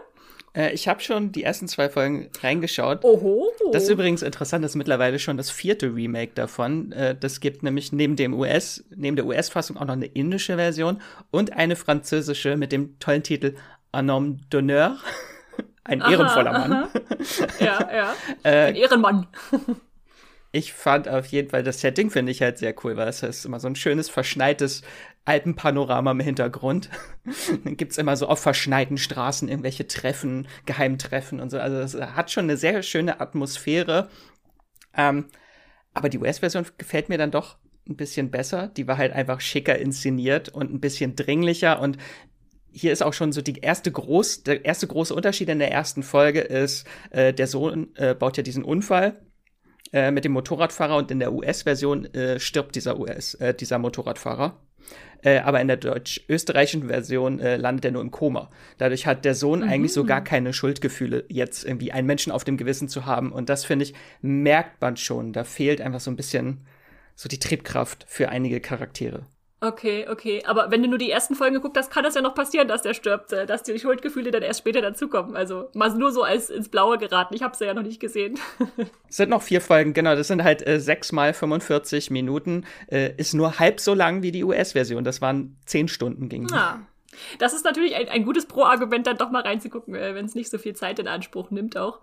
Äh, 0.53 0.73
ich 0.73 0.87
habe 0.87 1.01
schon 1.01 1.31
die 1.31 1.43
ersten 1.43 1.67
zwei 1.67 1.89
Folgen 1.89 2.29
reingeschaut. 2.41 3.03
Oho. 3.03 3.51
Das 3.71 3.83
ist 3.83 3.89
übrigens 3.89 4.21
interessant, 4.21 4.63
das 4.63 4.71
ist 4.71 4.75
mittlerweile 4.75 5.19
schon 5.19 5.37
das 5.37 5.49
vierte 5.49 5.93
Remake 5.93 6.31
davon. 6.35 6.91
Äh, 6.91 7.15
das 7.17 7.39
gibt 7.39 7.63
nämlich 7.63 7.91
neben 7.91 8.15
dem 8.15 8.33
US, 8.33 8.83
neben 8.95 9.15
der 9.15 9.25
US-Fassung 9.25 9.77
auch 9.77 9.85
noch 9.85 9.93
eine 9.93 10.07
indische 10.07 10.57
Version 10.57 11.01
und 11.31 11.53
eine 11.53 11.75
französische 11.75 12.57
mit 12.57 12.71
dem 12.71 12.99
tollen 12.99 13.23
Titel 13.23 13.55
Un 13.95 14.11
homme 14.11 14.39
d'honneur. 14.51 14.97
Ein 15.91 16.01
aha, 16.01 16.11
ehrenvoller 16.11 16.51
Mann. 16.53 16.73
Aha. 16.73 16.89
Ja, 17.59 17.89
ja. 17.93 18.15
äh, 18.43 18.67
Ein 18.67 18.75
Ehrenmann. 18.75 19.27
ich 20.53 20.73
fand 20.73 21.09
auf 21.09 21.25
jeden 21.27 21.49
Fall 21.49 21.63
das 21.63 21.81
Setting 21.81 22.09
finde 22.09 22.31
ich 22.31 22.41
halt 22.41 22.57
sehr 22.57 22.73
cool, 22.83 22.95
weil 22.95 23.09
es 23.09 23.23
ist 23.23 23.45
immer 23.45 23.59
so 23.59 23.67
ein 23.67 23.75
schönes 23.75 24.09
verschneites 24.09 24.83
Alpenpanorama 25.25 26.11
im 26.11 26.19
Hintergrund. 26.19 26.89
Dann 27.63 27.77
gibt's 27.77 27.97
immer 27.97 28.15
so 28.15 28.27
auf 28.27 28.39
verschneiten 28.39 28.97
Straßen 28.97 29.49
irgendwelche 29.49 29.85
Treffen, 29.85 30.47
Geheimtreffen 30.65 31.39
und 31.39 31.51
so. 31.51 31.59
Also 31.59 31.77
es 31.77 31.93
hat 31.95 32.31
schon 32.31 32.45
eine 32.45 32.57
sehr 32.57 32.81
schöne 32.83 33.19
Atmosphäre. 33.19 34.09
Ähm, 34.95 35.25
aber 35.93 36.09
die 36.09 36.19
US-Version 36.19 36.65
gefällt 36.77 37.09
mir 37.09 37.17
dann 37.17 37.31
doch 37.31 37.57
ein 37.87 37.97
bisschen 37.97 38.31
besser. 38.31 38.67
Die 38.67 38.87
war 38.87 38.97
halt 38.97 39.11
einfach 39.13 39.41
schicker 39.41 39.77
inszeniert 39.77 40.49
und 40.49 40.73
ein 40.73 40.79
bisschen 40.79 41.15
dringlicher 41.15 41.81
und 41.81 41.97
hier 42.71 42.91
ist 42.91 43.03
auch 43.03 43.13
schon 43.13 43.31
so 43.31 43.41
die 43.41 43.59
erste 43.59 43.91
groß, 43.91 44.43
der 44.43 44.65
erste 44.65 44.87
große 44.87 45.13
Unterschied 45.13 45.49
in 45.49 45.59
der 45.59 45.71
ersten 45.71 46.03
Folge 46.03 46.41
ist, 46.41 46.87
äh, 47.11 47.33
der 47.33 47.47
Sohn 47.47 47.95
äh, 47.95 48.15
baut 48.15 48.37
ja 48.37 48.43
diesen 48.43 48.63
Unfall 48.63 49.21
äh, 49.93 50.11
mit 50.11 50.25
dem 50.25 50.31
Motorradfahrer 50.31 50.95
und 50.97 51.11
in 51.11 51.19
der 51.19 51.33
US-Version 51.33 52.05
äh, 52.13 52.39
stirbt 52.39 52.75
dieser 52.75 52.99
US, 52.99 53.33
äh, 53.35 53.53
dieser 53.53 53.77
Motorradfahrer. 53.77 54.61
Äh, 55.23 55.39
aber 55.39 55.61
in 55.61 55.67
der 55.67 55.77
deutsch-österreichischen 55.77 56.87
Version 56.87 57.37
landet 57.37 57.85
er 57.85 57.91
nur 57.91 58.01
im 58.01 58.09
Koma. 58.09 58.49
Dadurch 58.79 59.05
hat 59.05 59.23
der 59.23 59.35
Sohn 59.35 59.59
mhm. 59.59 59.69
eigentlich 59.69 59.93
so 59.93 60.03
gar 60.03 60.23
keine 60.23 60.53
Schuldgefühle, 60.53 61.25
jetzt 61.27 61.63
irgendwie 61.63 61.91
einen 61.91 62.07
Menschen 62.07 62.31
auf 62.31 62.43
dem 62.43 62.57
Gewissen 62.57 62.89
zu 62.89 63.05
haben. 63.05 63.31
Und 63.31 63.49
das, 63.49 63.63
finde 63.63 63.85
ich, 63.85 63.93
merkt 64.21 64.81
man 64.81 64.97
schon. 64.97 65.33
Da 65.33 65.43
fehlt 65.43 65.79
einfach 65.79 65.99
so 65.99 66.09
ein 66.09 66.15
bisschen 66.15 66.65
so 67.15 67.29
die 67.29 67.37
Triebkraft 67.37 68.05
für 68.07 68.29
einige 68.29 68.61
Charaktere. 68.61 69.27
Okay, 69.63 70.07
okay. 70.09 70.43
Aber 70.47 70.71
wenn 70.71 70.81
du 70.81 70.89
nur 70.89 70.97
die 70.97 71.11
ersten 71.11 71.35
Folgen 71.35 71.53
geguckt 71.53 71.77
hast, 71.77 71.91
kann 71.91 72.03
das 72.03 72.15
ja 72.15 72.21
noch 72.21 72.33
passieren, 72.33 72.67
dass 72.67 72.81
der 72.81 72.95
stirbt, 72.95 73.31
äh, 73.31 73.45
dass 73.45 73.61
die 73.61 73.77
Schuldgefühle 73.77 74.31
dann 74.31 74.41
erst 74.41 74.61
später 74.61 74.81
dazukommen. 74.81 75.35
Also 75.35 75.69
mal 75.75 75.93
nur 75.95 76.11
so 76.11 76.23
als 76.23 76.49
ins 76.49 76.67
Blaue 76.67 76.97
geraten. 76.97 77.35
Ich 77.35 77.43
habe 77.43 77.55
ja 77.63 77.75
noch 77.75 77.83
nicht 77.83 77.99
gesehen. 77.99 78.39
es 79.07 79.17
sind 79.17 79.29
noch 79.29 79.43
vier 79.43 79.61
Folgen, 79.61 79.93
genau. 79.93 80.15
Das 80.15 80.27
sind 80.29 80.43
halt 80.43 80.65
äh, 80.65 80.79
sechs 80.79 81.11
mal 81.11 81.35
45 81.35 82.09
Minuten. 82.09 82.65
Äh, 82.87 83.13
ist 83.17 83.35
nur 83.35 83.59
halb 83.59 83.79
so 83.79 83.93
lang 83.93 84.23
wie 84.23 84.31
die 84.31 84.43
US-Version. 84.43 85.03
Das 85.03 85.21
waren 85.21 85.55
zehn 85.67 85.87
Stunden 85.87 86.27
ging. 86.27 86.47
Ja. 86.49 86.81
Das 87.37 87.53
ist 87.53 87.63
natürlich 87.63 87.95
ein, 87.95 88.09
ein 88.09 88.25
gutes 88.25 88.47
Pro-Argument, 88.47 89.05
dann 89.05 89.17
doch 89.17 89.29
mal 89.29 89.43
reinzugucken, 89.43 89.93
äh, 89.93 90.15
wenn 90.15 90.25
es 90.25 90.33
nicht 90.33 90.49
so 90.49 90.57
viel 90.57 90.75
Zeit 90.75 90.97
in 90.97 91.07
Anspruch 91.07 91.51
nimmt 91.51 91.77
auch. 91.77 91.99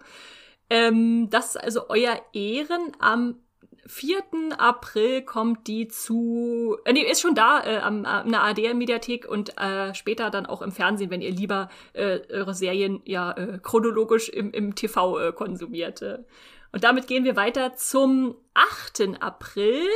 Ähm, 0.70 1.28
das 1.30 1.56
ist 1.56 1.56
also 1.56 1.88
euer 1.88 2.20
Ehren 2.32 2.92
am 3.00 3.36
4. 3.88 4.22
April 4.58 5.22
kommt 5.22 5.66
die 5.66 5.88
zu, 5.88 6.76
äh, 6.84 6.92
nee, 6.92 7.02
ist 7.02 7.20
schon 7.20 7.34
da, 7.34 7.64
äh, 7.64 7.78
am, 7.78 8.04
am 8.04 8.30
der 8.30 8.42
ARD-Mediathek 8.42 9.26
und 9.26 9.58
äh, 9.58 9.94
später 9.94 10.30
dann 10.30 10.46
auch 10.46 10.62
im 10.62 10.72
Fernsehen, 10.72 11.10
wenn 11.10 11.22
ihr 11.22 11.32
lieber 11.32 11.70
äh, 11.94 12.20
eure 12.30 12.54
Serien 12.54 13.00
ja 13.04 13.32
äh, 13.32 13.58
chronologisch 13.62 14.28
im, 14.28 14.52
im 14.52 14.74
TV 14.74 15.18
äh, 15.18 15.32
konsumiert. 15.32 16.02
Äh. 16.02 16.18
Und 16.72 16.84
damit 16.84 17.06
gehen 17.06 17.24
wir 17.24 17.36
weiter 17.36 17.74
zum 17.76 18.36
8. 18.54 19.20
April. 19.20 19.86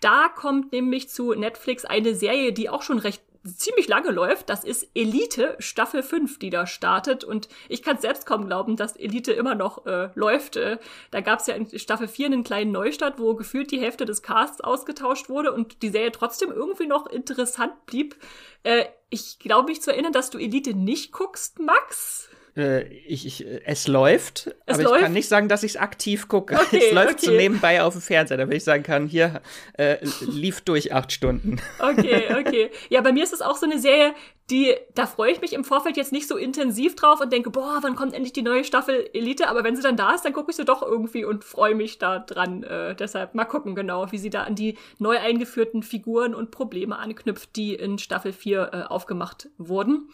Da 0.00 0.28
kommt 0.28 0.72
nämlich 0.72 1.08
zu 1.08 1.32
Netflix 1.32 1.84
eine 1.84 2.14
Serie, 2.14 2.52
die 2.52 2.68
auch 2.68 2.82
schon 2.82 2.98
recht 2.98 3.25
ziemlich 3.46 3.88
lange 3.88 4.10
läuft. 4.10 4.50
Das 4.50 4.64
ist 4.64 4.88
Elite 4.94 5.56
Staffel 5.58 6.02
5, 6.02 6.38
die 6.38 6.50
da 6.50 6.66
startet. 6.66 7.24
Und 7.24 7.48
ich 7.68 7.82
kann 7.82 7.98
selbst 7.98 8.26
kaum 8.26 8.46
glauben, 8.46 8.76
dass 8.76 8.96
Elite 8.96 9.32
immer 9.32 9.54
noch 9.54 9.86
äh, 9.86 10.10
läuft. 10.14 10.56
Äh, 10.56 10.78
da 11.10 11.20
gab 11.20 11.40
es 11.40 11.46
ja 11.46 11.54
in 11.54 11.78
Staffel 11.78 12.08
4 12.08 12.26
einen 12.26 12.44
kleinen 12.44 12.72
Neustart, 12.72 13.18
wo 13.18 13.34
gefühlt 13.34 13.70
die 13.70 13.80
Hälfte 13.80 14.04
des 14.04 14.22
Casts 14.22 14.60
ausgetauscht 14.60 15.28
wurde 15.28 15.52
und 15.52 15.82
die 15.82 15.90
Serie 15.90 16.12
trotzdem 16.12 16.50
irgendwie 16.50 16.86
noch 16.86 17.06
interessant 17.06 17.86
blieb. 17.86 18.16
Äh, 18.62 18.86
ich 19.10 19.38
glaube 19.38 19.68
mich 19.68 19.82
zu 19.82 19.92
erinnern, 19.92 20.12
dass 20.12 20.30
du 20.30 20.38
Elite 20.38 20.74
nicht 20.74 21.12
guckst, 21.12 21.58
Max. 21.60 22.28
Äh, 22.56 22.84
ich, 22.84 23.26
ich, 23.26 23.46
es 23.64 23.86
läuft, 23.86 24.54
es 24.66 24.74
aber 24.74 24.84
läuft? 24.84 24.96
ich 24.96 25.02
kann 25.02 25.12
nicht 25.12 25.28
sagen, 25.28 25.48
dass 25.48 25.62
ich 25.62 25.72
es 25.72 25.76
aktiv 25.76 26.28
gucke. 26.28 26.54
Okay, 26.54 26.82
es 26.86 26.92
läuft 26.92 27.18
okay. 27.18 27.26
so 27.26 27.32
nebenbei 27.32 27.82
auf 27.82 27.92
dem 27.92 28.00
Fernseher, 28.00 28.38
damit 28.38 28.56
ich 28.56 28.64
sagen 28.64 28.82
kann, 28.82 29.06
hier 29.06 29.42
äh, 29.74 29.98
lief 30.20 30.62
durch 30.62 30.92
acht 30.92 31.12
Stunden. 31.12 31.60
Okay, 31.78 32.34
okay. 32.38 32.70
Ja, 32.88 33.00
bei 33.00 33.12
mir 33.12 33.22
ist 33.22 33.32
es 33.32 33.42
auch 33.42 33.56
so 33.56 33.66
eine 33.66 33.78
Serie, 33.78 34.14
die, 34.50 34.74
da 34.94 35.06
freue 35.06 35.32
ich 35.32 35.40
mich 35.40 35.52
im 35.52 35.64
Vorfeld 35.64 35.96
jetzt 35.96 36.12
nicht 36.12 36.26
so 36.26 36.36
intensiv 36.36 36.94
drauf 36.94 37.20
und 37.20 37.32
denke, 37.32 37.50
boah, 37.50 37.78
wann 37.82 37.96
kommt 37.96 38.14
endlich 38.14 38.32
die 38.32 38.42
neue 38.42 38.64
Staffel 38.64 39.08
Elite? 39.12 39.48
Aber 39.48 39.62
wenn 39.62 39.76
sie 39.76 39.82
dann 39.82 39.96
da 39.96 40.14
ist, 40.14 40.24
dann 40.24 40.32
gucke 40.32 40.50
ich 40.50 40.56
sie 40.56 40.64
doch 40.64 40.82
irgendwie 40.82 41.24
und 41.24 41.44
freue 41.44 41.74
mich 41.74 41.98
da 41.98 42.18
dran. 42.18 42.62
Äh, 42.62 42.94
deshalb 42.94 43.34
mal 43.34 43.44
gucken 43.44 43.74
genau, 43.74 44.10
wie 44.10 44.18
sie 44.18 44.30
da 44.30 44.44
an 44.44 44.54
die 44.54 44.76
neu 44.98 45.18
eingeführten 45.18 45.82
Figuren 45.82 46.34
und 46.34 46.50
Probleme 46.50 46.98
anknüpft, 46.98 47.56
die 47.56 47.74
in 47.74 47.98
Staffel 47.98 48.32
4 48.32 48.70
äh, 48.72 48.82
aufgemacht 48.84 49.48
wurden. 49.58 50.08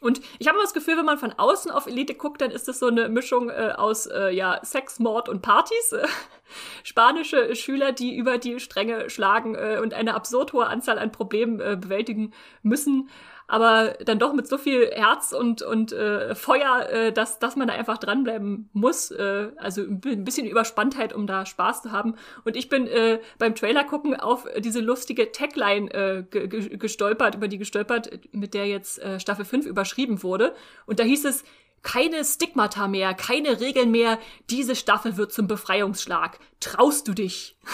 Und 0.00 0.20
ich 0.38 0.48
habe 0.48 0.58
das 0.60 0.74
Gefühl, 0.74 0.96
wenn 0.96 1.04
man 1.04 1.18
von 1.18 1.32
außen 1.32 1.70
auf 1.70 1.86
Elite 1.86 2.14
guckt, 2.14 2.40
dann 2.40 2.50
ist 2.50 2.68
das 2.68 2.78
so 2.78 2.86
eine 2.86 3.08
Mischung 3.08 3.50
äh, 3.50 3.72
aus 3.76 4.06
äh, 4.06 4.30
ja, 4.30 4.60
Sex, 4.62 4.98
Mord 4.98 5.28
und 5.28 5.42
Partys. 5.42 5.94
Spanische 6.82 7.54
Schüler, 7.56 7.92
die 7.92 8.16
über 8.16 8.38
die 8.38 8.60
Stränge 8.60 9.10
schlagen 9.10 9.54
äh, 9.54 9.80
und 9.82 9.94
eine 9.94 10.14
absurd 10.14 10.52
hohe 10.52 10.66
Anzahl 10.66 10.98
an 10.98 11.12
Problemen 11.12 11.60
äh, 11.60 11.76
bewältigen 11.78 12.32
müssen 12.62 13.08
aber 13.48 13.94
dann 14.04 14.18
doch 14.18 14.34
mit 14.34 14.46
so 14.46 14.58
viel 14.58 14.90
Herz 14.92 15.32
und, 15.32 15.62
und 15.62 15.92
äh, 15.92 16.34
Feuer, 16.34 16.88
äh, 16.90 17.12
dass, 17.12 17.38
dass 17.38 17.56
man 17.56 17.66
da 17.66 17.74
einfach 17.74 17.96
dranbleiben 17.96 18.68
muss. 18.74 19.10
Äh, 19.10 19.48
also 19.56 19.82
ein 19.82 20.24
bisschen 20.24 20.46
Überspanntheit, 20.46 21.14
um 21.14 21.26
da 21.26 21.46
Spaß 21.46 21.82
zu 21.82 21.90
haben. 21.90 22.14
Und 22.44 22.56
ich 22.56 22.68
bin 22.68 22.86
äh, 22.86 23.20
beim 23.38 23.54
Trailer 23.54 23.84
gucken 23.84 24.14
auf 24.14 24.46
diese 24.58 24.80
lustige 24.80 25.32
Tagline 25.32 25.90
äh, 25.92 26.22
gestolpert, 26.28 27.36
über 27.36 27.48
die 27.48 27.58
gestolpert, 27.58 28.20
mit 28.32 28.52
der 28.52 28.66
jetzt 28.66 28.98
äh, 28.98 29.18
Staffel 29.18 29.46
5 29.46 29.64
überschrieben 29.66 30.22
wurde. 30.22 30.54
Und 30.84 31.00
da 31.00 31.04
hieß 31.04 31.24
es, 31.24 31.42
keine 31.82 32.24
Stigmata 32.24 32.88
mehr, 32.88 33.14
keine 33.14 33.60
Regeln 33.60 33.90
mehr. 33.90 34.18
Diese 34.50 34.76
Staffel 34.76 35.16
wird 35.16 35.32
zum 35.32 35.46
Befreiungsschlag. 35.46 36.38
Traust 36.60 37.08
du 37.08 37.14
dich? 37.14 37.56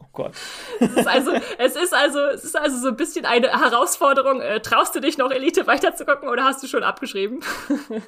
Oh 0.00 0.06
Gott. 0.12 0.32
es 0.78 0.94
ist 0.94 1.06
also, 1.08 1.32
es 1.58 1.74
ist 1.74 1.92
also, 1.92 2.20
es 2.20 2.44
ist 2.44 2.56
also 2.56 2.78
so 2.78 2.88
ein 2.88 2.96
bisschen 2.96 3.24
eine 3.24 3.48
Herausforderung. 3.48 4.40
Äh, 4.40 4.60
traust 4.60 4.94
du 4.94 5.00
dich 5.00 5.18
noch 5.18 5.32
Elite 5.32 5.66
weiterzugucken 5.66 6.28
oder 6.28 6.44
hast 6.44 6.62
du 6.62 6.68
schon 6.68 6.84
abgeschrieben? 6.84 7.40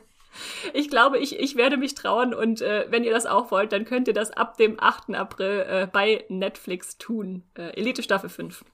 ich 0.73 0.89
glaube, 0.89 1.19
ich, 1.19 1.39
ich 1.39 1.57
werde 1.57 1.77
mich 1.77 1.95
trauen 1.95 2.33
und 2.33 2.63
äh, 2.63 2.87
wenn 2.91 3.03
ihr 3.03 3.13
das 3.13 3.27
auch 3.27 3.51
wollt, 3.51 3.73
dann 3.73 3.85
könnt 3.85 4.07
ihr 4.07 4.15
das 4.15 4.31
ab 4.31 4.57
dem 4.57 4.79
8. 4.79 5.15
April 5.15 5.67
äh, 5.69 5.89
bei 5.93 6.25
Netflix 6.29 6.97
tun. 6.99 7.43
Äh, 7.55 7.77
Elite 7.77 8.05
Staffel 8.05 8.31
5. 8.31 8.65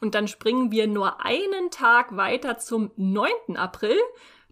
Und 0.00 0.14
dann 0.14 0.28
springen 0.28 0.70
wir 0.70 0.86
nur 0.86 1.24
einen 1.24 1.70
Tag 1.70 2.16
weiter 2.16 2.58
zum 2.58 2.90
9. 2.96 3.56
April. 3.56 3.98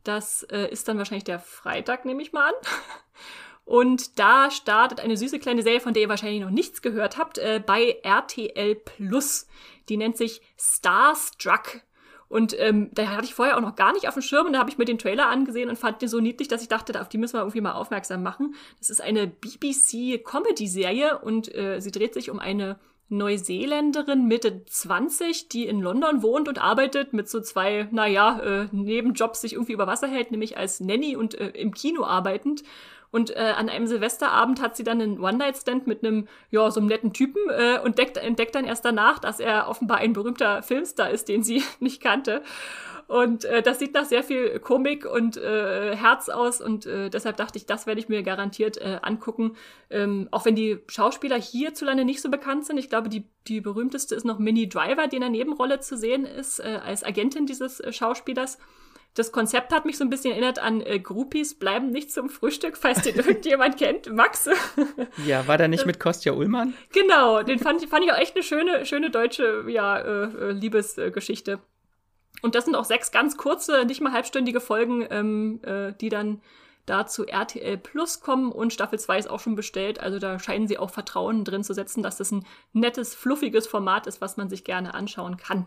Das 0.05 0.45
äh, 0.45 0.71
ist 0.71 0.87
dann 0.87 0.99
wahrscheinlich 0.99 1.25
der 1.25 1.41
Freitag, 1.41 2.05
nehme 2.05 2.23
ich 2.23 2.33
mal 2.33 2.49
an. 2.49 2.55
Und 3.65 4.19
da 4.19 4.51
startet 4.51 5.01
eine 5.01 5.17
süße 5.17 5.39
kleine 5.39 5.63
Serie, 5.63 5.81
von 5.81 5.95
der 5.95 6.03
ihr 6.03 6.09
wahrscheinlich 6.11 6.43
noch 6.43 6.51
nichts 6.51 6.83
gehört 6.83 7.17
habt, 7.17 7.39
äh, 7.39 7.63
bei 7.65 7.99
RTL 8.03 8.75
Plus. 8.75 9.47
Die 9.89 9.97
nennt 9.97 10.19
sich 10.19 10.43
Starstruck. 10.59 11.81
Und 12.29 12.59
ähm, 12.59 12.91
da 12.93 13.09
hatte 13.09 13.25
ich 13.25 13.35
vorher 13.35 13.57
auch 13.57 13.63
noch 13.63 13.77
gar 13.77 13.93
nicht 13.93 14.09
auf 14.09 14.15
dem 14.15 14.23
Schirm 14.23 14.47
und 14.47 14.55
da 14.55 14.59
habe 14.59 14.71
ich 14.71 14.77
mir 14.77 14.87
den 14.87 14.99
Trailer 14.99 15.29
angesehen 15.29 15.69
und 15.69 15.79
fand 15.79 16.03
den 16.03 16.09
so 16.09 16.21
niedlich, 16.21 16.49
dass 16.49 16.63
ich 16.63 16.69
dachte, 16.69 17.01
auf 17.01 17.09
die 17.09 17.19
müssen 17.19 17.35
wir 17.35 17.41
irgendwie 17.41 17.61
mal 17.61 17.73
aufmerksam 17.73 18.23
machen. 18.23 18.55
Das 18.79 18.91
ist 18.91 19.01
eine 19.01 19.27
BBC-Comedy-Serie 19.27 21.19
und 21.19 21.55
äh, 21.55 21.81
sie 21.81 21.93
dreht 21.93 22.13
sich 22.13 22.31
um 22.31 22.41
eine 22.41 22.79
Neuseeländerin 23.09 24.27
Mitte 24.27 24.65
20, 24.65 25.49
die 25.49 25.67
in 25.67 25.81
London 25.81 26.23
wohnt 26.23 26.49
und 26.49 26.59
arbeitet, 26.59 27.13
mit 27.13 27.29
so 27.29 27.41
zwei, 27.41 27.89
naja, 27.91 28.41
äh, 28.41 28.69
Nebenjobs 28.73 29.41
sich 29.41 29.53
irgendwie 29.53 29.73
über 29.73 29.87
Wasser 29.87 30.09
hält, 30.09 30.31
nämlich 30.31 30.57
als 30.57 30.81
Nanny 30.81 31.17
und 31.17 31.35
äh, 31.35 31.49
im 31.51 31.73
Kino 31.73 32.05
arbeitend. 32.05 32.63
Und 33.15 33.31
äh, 33.31 33.55
an 33.57 33.69
einem 33.69 33.87
Silvesterabend 33.87 34.61
hat 34.61 34.77
sie 34.77 34.83
dann 34.83 35.01
einen 35.01 35.21
One-Night-Stand 35.21 35.87
mit 35.87 36.05
einem, 36.05 36.27
ja, 36.51 36.69
so 36.73 36.81
einem 36.81 36.89
netten 36.89 37.13
Typen 37.13 37.41
äh, 37.49 37.79
und 37.79 37.97
deckt, 37.97 38.17
entdeckt 38.17 38.57
dann 38.57 38.65
erst 38.65 38.85
danach, 38.85 39.21
dass 39.21 39.39
er 39.39 39.69
offenbar 39.69 39.99
ein 39.99 40.15
berühmter 40.15 40.65
Filmstar 40.65 41.11
ist, 41.11 41.29
den 41.29 41.45
sie 41.45 41.63
nicht 41.79 42.03
kannte. 42.03 42.43
Und 43.07 43.45
äh, 43.45 43.63
das 43.63 43.79
sieht 43.79 43.95
nach 43.95 44.05
sehr 44.05 44.25
viel 44.25 44.59
Komik 44.59 45.07
und 45.07 45.37
äh, 45.37 45.95
Herz 45.95 46.29
aus 46.29 46.61
und 46.61 46.87
äh, 46.87 47.09
deshalb 47.09 47.37
dachte 47.37 47.57
ich, 47.57 47.67
das 47.67 47.87
werde 47.87 48.01
ich 48.01 48.09
mir 48.09 48.25
garantiert 48.25 48.79
äh, 48.79 48.99
angucken. 49.01 49.55
Ähm, 49.91 50.27
auch 50.33 50.45
wenn 50.45 50.57
die 50.57 50.81
Schauspieler 50.89 51.41
hierzulande 51.41 52.05
nicht 52.05 52.21
so 52.21 52.33
bekannt 52.33 52.67
sind. 52.67 52.79
Ich 52.79 52.89
glaube, 52.89 53.09
die, 53.09 53.29
die 53.47 53.61
berühmteste 53.61 54.17
ist 54.17 54.25
noch 54.25 54.41
Minnie 54.41 54.69
Driver, 54.69 55.07
die 55.07 55.17
in 55.17 55.23
der 55.23 55.31
Nebenrolle 55.31 55.79
zu 55.79 55.97
sehen 55.97 56.25
ist, 56.25 56.59
äh, 56.59 56.81
als 56.85 57.05
Agentin 57.05 57.47
dieses 57.47 57.79
äh, 57.79 57.93
Schauspielers. 57.93 58.59
Das 59.15 59.31
Konzept 59.31 59.73
hat 59.73 59.85
mich 59.85 59.97
so 59.97 60.05
ein 60.05 60.11
bisschen 60.11 60.33
erinnert 60.33 60.59
an 60.59 60.81
äh, 60.81 60.99
Groupies 60.99 61.57
bleiben 61.57 61.91
nicht 61.91 62.13
zum 62.13 62.29
Frühstück, 62.29 62.77
falls 62.77 63.03
den 63.03 63.15
irgendjemand 63.15 63.77
kennt. 63.77 64.13
Max? 64.13 64.49
ja, 65.27 65.47
war 65.47 65.57
der 65.57 65.69
nicht 65.69 65.87
mit 65.87 66.01
Kostja 66.01 66.33
Ullmann? 66.33 66.75
Genau, 66.93 67.43
den 67.45 67.61
fand, 67.61 67.85
fand 67.87 68.05
ich 68.05 68.13
auch 68.13 68.19
echt 68.19 68.35
eine 68.35 68.43
schöne, 68.43 68.85
schöne 68.85 69.11
deutsche 69.11 69.65
ja, 69.69 69.99
äh, 69.99 70.25
äh 70.25 70.53
Liebesgeschichte. 70.53 71.61
Und 72.43 72.57
das 72.57 72.65
sind 72.65 72.75
auch 72.75 72.85
sechs 72.85 73.13
ganz 73.13 73.37
kurze, 73.37 73.85
nicht 73.85 74.01
mal 74.01 74.13
halbstündige 74.13 74.61
Folgen, 74.61 75.07
ähm, 75.09 75.61
äh, 75.63 75.93
die 75.93 76.09
dann 76.09 76.43
da 76.85 77.07
zu 77.07 77.27
RTL 77.27 77.79
Plus 77.79 78.21
kommen 78.21 78.53
und 78.53 78.73
Staffel 78.73 78.99
2 78.99 79.19
ist 79.19 79.31
auch 79.31 79.41
schon 79.41 79.55
bestellt. 79.55 80.01
Also 80.01 80.19
da 80.19 80.39
scheinen 80.39 80.67
sie 80.69 80.77
auch 80.77 80.91
Vertrauen 80.91 81.45
drin 81.45 81.65
zu 81.65 81.73
setzen, 81.73 82.03
dass 82.03 82.19
das 82.19 82.33
ein 82.33 82.45
nettes, 82.73 83.15
fluffiges 83.15 83.67
Format 83.67 84.07
ist, 84.07 84.21
was 84.21 84.37
man 84.37 84.51
sich 84.51 84.65
gerne 84.65 84.93
anschauen 84.93 85.37
kann. 85.37 85.67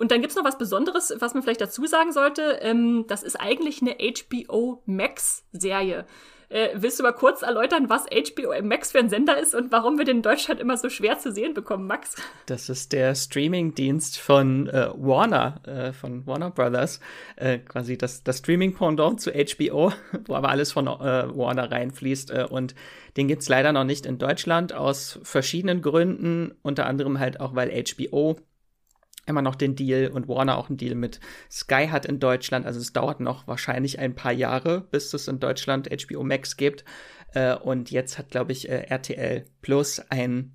Und 0.00 0.10
dann 0.10 0.22
gibt's 0.22 0.34
noch 0.34 0.44
was 0.44 0.56
Besonderes, 0.56 1.14
was 1.18 1.34
man 1.34 1.42
vielleicht 1.42 1.60
dazu 1.60 1.84
sagen 1.84 2.12
sollte. 2.12 2.58
Ähm, 2.62 3.04
das 3.06 3.22
ist 3.22 3.36
eigentlich 3.36 3.82
eine 3.82 3.96
HBO 3.98 4.82
Max-Serie. 4.86 6.06
Äh, 6.48 6.70
willst 6.74 6.98
du 6.98 7.04
mal 7.04 7.12
kurz 7.12 7.42
erläutern, 7.42 7.90
was 7.90 8.06
HBO 8.06 8.60
Max 8.62 8.92
für 8.92 8.98
ein 8.98 9.10
Sender 9.10 9.38
ist 9.38 9.54
und 9.54 9.70
warum 9.70 9.98
wir 9.98 10.04
den 10.06 10.16
in 10.16 10.22
Deutschland 10.22 10.58
immer 10.58 10.76
so 10.78 10.88
schwer 10.88 11.18
zu 11.18 11.30
sehen 11.30 11.52
bekommen, 11.52 11.86
Max? 11.86 12.16
Das 12.46 12.70
ist 12.70 12.92
der 12.92 13.14
Streaming-Dienst 13.14 14.18
von 14.18 14.68
äh, 14.68 14.88
Warner, 14.94 15.60
äh, 15.66 15.92
von 15.92 16.26
Warner 16.26 16.50
Brothers. 16.50 16.98
Äh, 17.36 17.58
quasi 17.58 17.96
das, 17.96 18.24
das 18.24 18.38
Streaming-Pendant 18.38 19.20
zu 19.20 19.30
HBO, 19.30 19.92
wo 20.24 20.34
aber 20.34 20.48
alles 20.48 20.72
von 20.72 20.86
äh, 20.86 20.90
Warner 20.90 21.70
reinfließt. 21.70 22.30
Äh, 22.30 22.46
und 22.50 22.74
den 23.18 23.28
gibt's 23.28 23.50
leider 23.50 23.72
noch 23.72 23.84
nicht 23.84 24.06
in 24.06 24.16
Deutschland 24.16 24.72
aus 24.72 25.20
verschiedenen 25.22 25.82
Gründen. 25.82 26.54
Unter 26.62 26.86
anderem 26.86 27.20
halt 27.20 27.38
auch, 27.38 27.54
weil 27.54 27.70
HBO 27.70 28.38
immer 29.30 29.42
noch 29.42 29.54
den 29.54 29.76
Deal 29.76 30.08
und 30.08 30.28
Warner 30.28 30.58
auch 30.58 30.68
einen 30.68 30.76
Deal 30.76 30.94
mit 30.94 31.20
Sky 31.50 31.88
hat 31.88 32.04
in 32.04 32.20
Deutschland. 32.20 32.66
Also 32.66 32.80
es 32.80 32.92
dauert 32.92 33.20
noch 33.20 33.46
wahrscheinlich 33.46 33.98
ein 33.98 34.14
paar 34.14 34.32
Jahre, 34.32 34.82
bis 34.90 35.14
es 35.14 35.28
in 35.28 35.40
Deutschland 35.40 35.88
HBO 35.88 36.22
Max 36.22 36.56
gibt. 36.56 36.84
Äh, 37.32 37.54
und 37.54 37.90
jetzt 37.90 38.18
hat, 38.18 38.30
glaube 38.30 38.52
ich, 38.52 38.68
äh, 38.68 38.82
RTL 38.88 39.46
Plus 39.62 40.00
ein 40.10 40.52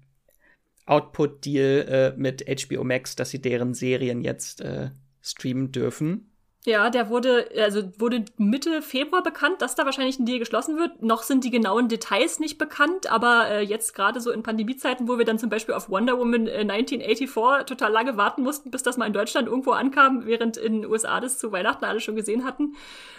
Output-Deal 0.85 2.13
äh, 2.15 2.19
mit 2.19 2.45
HBO 2.47 2.83
Max, 2.83 3.15
dass 3.15 3.31
sie 3.31 3.41
deren 3.41 3.73
Serien 3.73 4.21
jetzt 4.21 4.61
äh, 4.61 4.91
streamen 5.21 5.71
dürfen. 5.71 6.34
Ja, 6.65 6.89
der 6.89 7.09
wurde, 7.09 7.47
also 7.59 7.83
wurde 7.99 8.25
Mitte 8.37 8.81
Februar 8.81 9.21
bekannt, 9.21 9.61
dass 9.61 9.75
da 9.75 9.85
wahrscheinlich 9.85 10.17
ein 10.17 10.25
Deal 10.25 10.39
geschlossen 10.39 10.77
wird. 10.77 11.03
Noch 11.03 11.21
sind 11.21 11.43
die 11.43 11.51
genauen 11.51 11.89
Details 11.89 12.39
nicht 12.39 12.57
bekannt, 12.57 13.11
aber 13.11 13.47
äh, 13.49 13.61
jetzt 13.61 13.93
gerade 13.93 14.19
so 14.19 14.31
in 14.31 14.41
Pandemiezeiten, 14.41 15.07
wo 15.07 15.19
wir 15.19 15.25
dann 15.25 15.37
zum 15.37 15.49
Beispiel 15.49 15.75
auf 15.75 15.89
Wonder 15.91 16.17
Woman 16.17 16.47
äh, 16.47 16.61
1984 16.61 17.67
total 17.67 17.91
lange 17.91 18.17
warten 18.17 18.41
mussten, 18.41 18.71
bis 18.71 18.81
das 18.81 18.97
mal 18.97 19.05
in 19.05 19.13
Deutschland 19.13 19.47
irgendwo 19.47 19.71
ankam, 19.71 20.25
während 20.25 20.57
in 20.57 20.81
den 20.81 20.89
USA 20.89 21.19
das 21.19 21.37
zu 21.37 21.51
Weihnachten 21.51 21.85
alle 21.85 21.99
schon 21.99 22.15
gesehen 22.15 22.43
hatten. 22.43 22.75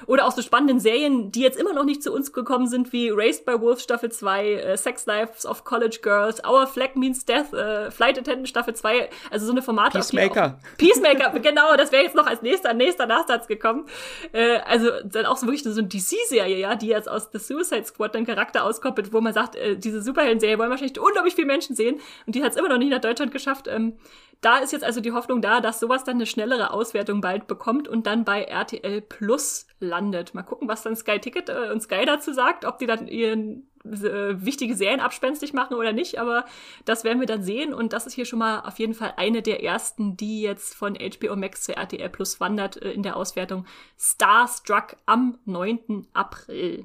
Oder 0.08 0.26
auch 0.26 0.32
so 0.32 0.42
spannenden 0.42 0.80
Serien, 0.80 1.30
die 1.30 1.42
jetzt 1.42 1.58
immer 1.58 1.72
noch 1.72 1.84
nicht 1.84 2.02
zu 2.02 2.12
uns 2.12 2.32
gekommen 2.32 2.66
sind, 2.66 2.92
wie 2.92 3.10
Raised 3.10 3.46
by 3.46 3.60
Wolves 3.60 3.84
Staffel 3.84 4.10
2, 4.10 4.52
äh, 4.54 4.76
Sex 4.76 5.06
Lives 5.06 5.46
of 5.46 5.62
College 5.62 6.00
Girls, 6.02 6.42
Our 6.44 6.66
Flag 6.66 6.96
Means 6.96 7.24
Death, 7.24 7.52
äh, 7.52 7.92
Flight 7.92 8.18
Attendant 8.18 8.48
Staffel 8.48 8.74
2, 8.74 9.08
also 9.30 9.46
so 9.46 9.52
eine 9.52 9.62
Formate. 9.62 9.98
Peacemaker. 9.98 10.58
Peacemaker, 10.78 11.38
genau, 11.38 11.76
das 11.76 11.92
wäre 11.92 12.02
jetzt 12.02 12.16
noch 12.16 12.26
als 12.26 12.42
nächster, 12.42 12.74
nächster 12.74 13.06
Nachsatz 13.06 13.35
Ansatz 13.36 13.48
gekommen. 13.48 13.86
Äh, 14.32 14.58
also 14.66 14.90
dann 15.04 15.26
auch 15.26 15.36
so 15.36 15.46
wirklich 15.46 15.62
so 15.62 15.70
eine 15.70 15.88
DC-Serie, 15.88 16.58
ja, 16.58 16.74
die 16.74 16.88
jetzt 16.88 17.08
aus 17.08 17.30
The 17.32 17.38
Suicide 17.38 17.84
Squad 17.84 18.14
den 18.14 18.26
Charakter 18.26 18.64
auskoppelt, 18.64 19.12
wo 19.12 19.20
man 19.20 19.32
sagt, 19.32 19.56
äh, 19.56 19.76
diese 19.76 20.02
Superhelden-Serie 20.02 20.58
wollen 20.58 20.70
wahrscheinlich 20.70 20.98
unglaublich 20.98 21.34
viele 21.34 21.46
Menschen 21.46 21.76
sehen 21.76 22.00
und 22.26 22.34
die 22.34 22.42
hat 22.42 22.52
es 22.52 22.58
immer 22.58 22.68
noch 22.68 22.78
nicht 22.78 22.90
nach 22.90 23.00
Deutschland 23.00 23.32
geschafft. 23.32 23.68
Ähm, 23.68 23.94
da 24.40 24.58
ist 24.58 24.72
jetzt 24.72 24.84
also 24.84 25.00
die 25.00 25.12
Hoffnung 25.12 25.40
da, 25.40 25.60
dass 25.60 25.80
sowas 25.80 26.04
dann 26.04 26.16
eine 26.16 26.26
schnellere 26.26 26.70
Auswertung 26.70 27.20
bald 27.20 27.46
bekommt 27.46 27.88
und 27.88 28.06
dann 28.06 28.24
bei 28.24 28.42
RTL 28.42 29.00
Plus 29.00 29.66
landet. 29.80 30.34
Mal 30.34 30.42
gucken, 30.42 30.68
was 30.68 30.82
dann 30.82 30.96
Sky 30.96 31.18
Ticket 31.18 31.48
äh, 31.48 31.70
und 31.72 31.82
Sky 31.82 32.04
dazu 32.04 32.32
sagt, 32.32 32.64
ob 32.64 32.78
die 32.78 32.86
dann 32.86 33.08
ihren 33.08 33.68
wichtige 33.90 34.74
Serien 34.74 35.00
abspenstig 35.00 35.52
machen 35.52 35.74
oder 35.74 35.92
nicht, 35.92 36.18
aber 36.18 36.44
das 36.84 37.04
werden 37.04 37.20
wir 37.20 37.26
dann 37.26 37.42
sehen 37.42 37.74
und 37.74 37.92
das 37.92 38.06
ist 38.06 38.14
hier 38.14 38.24
schon 38.24 38.38
mal 38.38 38.60
auf 38.60 38.78
jeden 38.78 38.94
Fall 38.94 39.14
eine 39.16 39.42
der 39.42 39.62
ersten, 39.62 40.16
die 40.16 40.42
jetzt 40.42 40.74
von 40.74 40.96
HBO 40.96 41.36
Max 41.36 41.62
zu 41.62 41.76
RTL 41.76 42.08
Plus 42.08 42.40
wandert 42.40 42.80
äh, 42.82 42.92
in 42.92 43.02
der 43.02 43.16
Auswertung 43.16 43.66
Starstruck 43.98 44.96
am 45.06 45.38
9. 45.44 46.06
April. 46.12 46.84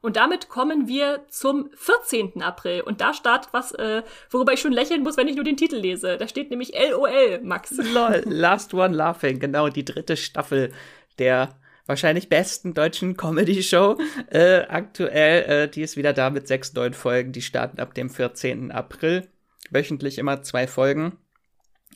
Und 0.00 0.16
damit 0.16 0.48
kommen 0.48 0.86
wir 0.86 1.24
zum 1.28 1.70
14. 1.74 2.40
April. 2.40 2.82
Und 2.82 3.00
da 3.00 3.12
startet 3.12 3.52
was, 3.52 3.72
äh, 3.72 4.02
worüber 4.30 4.52
ich 4.52 4.60
schon 4.60 4.72
lächeln 4.72 5.02
muss, 5.02 5.16
wenn 5.16 5.26
ich 5.26 5.34
nur 5.34 5.44
den 5.44 5.56
Titel 5.56 5.76
lese. 5.76 6.16
Da 6.16 6.28
steht 6.28 6.50
nämlich 6.50 6.72
LOL, 6.72 7.40
Max. 7.42 7.72
Lol, 7.76 8.22
Last 8.24 8.72
One 8.74 8.94
Laughing, 8.94 9.40
genau, 9.40 9.68
die 9.68 9.84
dritte 9.84 10.16
Staffel 10.16 10.72
der 11.18 11.58
wahrscheinlich 11.88 12.28
besten 12.28 12.74
deutschen 12.74 13.16
Comedy-Show 13.16 13.98
äh, 14.30 14.60
aktuell. 14.68 15.42
Äh, 15.42 15.68
die 15.68 15.82
ist 15.82 15.96
wieder 15.96 16.12
da 16.12 16.30
mit 16.30 16.46
sechs 16.46 16.72
neuen 16.74 16.94
Folgen. 16.94 17.32
Die 17.32 17.42
starten 17.42 17.80
ab 17.80 17.94
dem 17.94 18.10
14. 18.10 18.70
April. 18.70 19.26
Wöchentlich 19.70 20.18
immer 20.18 20.42
zwei 20.42 20.68
Folgen. 20.68 21.16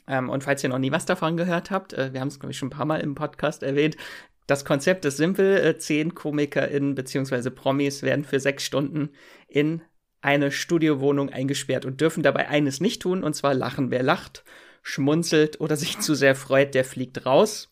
Ähm, 0.08 0.30
und 0.30 0.42
falls 0.42 0.64
ihr 0.64 0.70
noch 0.70 0.78
nie 0.78 0.90
was 0.90 1.06
davon 1.06 1.36
gehört 1.36 1.70
habt, 1.70 1.92
äh, 1.92 2.12
wir 2.12 2.20
haben 2.20 2.28
es, 2.28 2.40
glaube 2.40 2.50
ich, 2.50 2.58
schon 2.58 2.68
ein 2.68 2.72
paar 2.72 2.86
Mal 2.86 3.00
im 3.00 3.14
Podcast 3.14 3.62
erwähnt, 3.62 3.96
das 4.46 4.64
Konzept 4.64 5.04
ist 5.04 5.18
simpel. 5.18 5.58
Äh, 5.58 5.78
zehn 5.78 6.14
KomikerInnen 6.14 6.94
bzw. 6.94 7.50
Promis 7.50 8.02
werden 8.02 8.24
für 8.24 8.40
sechs 8.40 8.64
Stunden 8.64 9.10
in 9.46 9.82
eine 10.20 10.50
Studiowohnung 10.50 11.30
eingesperrt 11.30 11.84
und 11.84 12.00
dürfen 12.00 12.22
dabei 12.22 12.48
eines 12.48 12.80
nicht 12.80 13.02
tun, 13.02 13.22
und 13.24 13.34
zwar 13.34 13.54
lachen. 13.54 13.90
Wer 13.90 14.02
lacht, 14.02 14.44
schmunzelt 14.82 15.60
oder 15.60 15.76
sich 15.76 15.98
zu 16.00 16.14
sehr 16.14 16.34
freut, 16.34 16.74
der 16.74 16.84
fliegt 16.84 17.26
raus. 17.26 17.71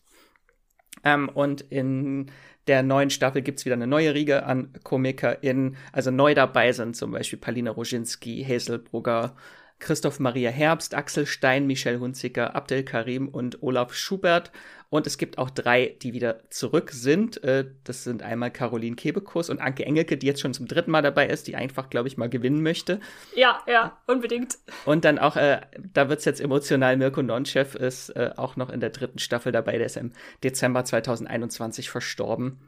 Ähm, 1.03 1.29
und 1.29 1.61
in 1.61 2.31
der 2.67 2.83
neuen 2.83 3.09
Staffel 3.09 3.41
gibt's 3.41 3.65
wieder 3.65 3.75
eine 3.75 3.87
neue 3.87 4.13
Riege 4.13 4.45
an 4.45 4.71
KomikerInnen. 4.83 5.77
Also 5.91 6.11
neu 6.11 6.33
dabei 6.33 6.71
sind 6.71 6.95
zum 6.95 7.11
Beispiel 7.11 7.39
Palina 7.39 7.71
Roginski, 7.71 8.45
Hazel 8.47 8.79
Brugger, 8.79 9.35
Christoph 9.79 10.19
Maria 10.19 10.51
Herbst, 10.51 10.93
Axel 10.93 11.25
Stein, 11.25 11.65
Michel 11.65 11.99
Hunziker, 11.99 12.55
Abdel 12.55 12.83
Karim 12.83 13.27
und 13.27 13.63
Olaf 13.63 13.93
Schubert. 13.93 14.51
Und 14.91 15.07
es 15.07 15.17
gibt 15.17 15.37
auch 15.37 15.49
drei, 15.49 15.95
die 16.01 16.11
wieder 16.11 16.49
zurück 16.49 16.91
sind. 16.91 17.41
Äh, 17.45 17.65
das 17.85 18.03
sind 18.03 18.23
einmal 18.23 18.51
Caroline 18.51 18.97
Kebekus 18.97 19.49
und 19.49 19.61
Anke 19.61 19.85
Engelke, 19.85 20.17
die 20.17 20.27
jetzt 20.27 20.41
schon 20.41 20.53
zum 20.53 20.67
dritten 20.67 20.91
Mal 20.91 21.01
dabei 21.01 21.27
ist, 21.27 21.47
die 21.47 21.55
einfach, 21.55 21.89
glaube 21.89 22.09
ich, 22.09 22.17
mal 22.17 22.27
gewinnen 22.27 22.61
möchte. 22.61 22.99
Ja, 23.33 23.61
ja, 23.67 23.97
unbedingt. 24.05 24.57
Und 24.83 25.05
dann 25.05 25.17
auch, 25.17 25.37
äh, 25.37 25.61
da 25.93 26.09
wird's 26.09 26.25
jetzt 26.25 26.41
emotional, 26.41 26.97
Mirko 26.97 27.21
Nonchev 27.21 27.73
ist 27.77 28.09
äh, 28.09 28.31
auch 28.35 28.57
noch 28.57 28.69
in 28.69 28.81
der 28.81 28.89
dritten 28.89 29.19
Staffel 29.19 29.53
dabei. 29.53 29.77
Der 29.77 29.85
ist 29.85 29.95
im 29.95 30.11
Dezember 30.43 30.83
2021 30.83 31.89
verstorben. 31.89 32.59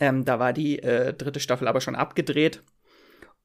Ähm, 0.00 0.24
da 0.24 0.40
war 0.40 0.52
die 0.52 0.80
äh, 0.80 1.14
dritte 1.14 1.38
Staffel 1.38 1.68
aber 1.68 1.80
schon 1.80 1.94
abgedreht. 1.94 2.64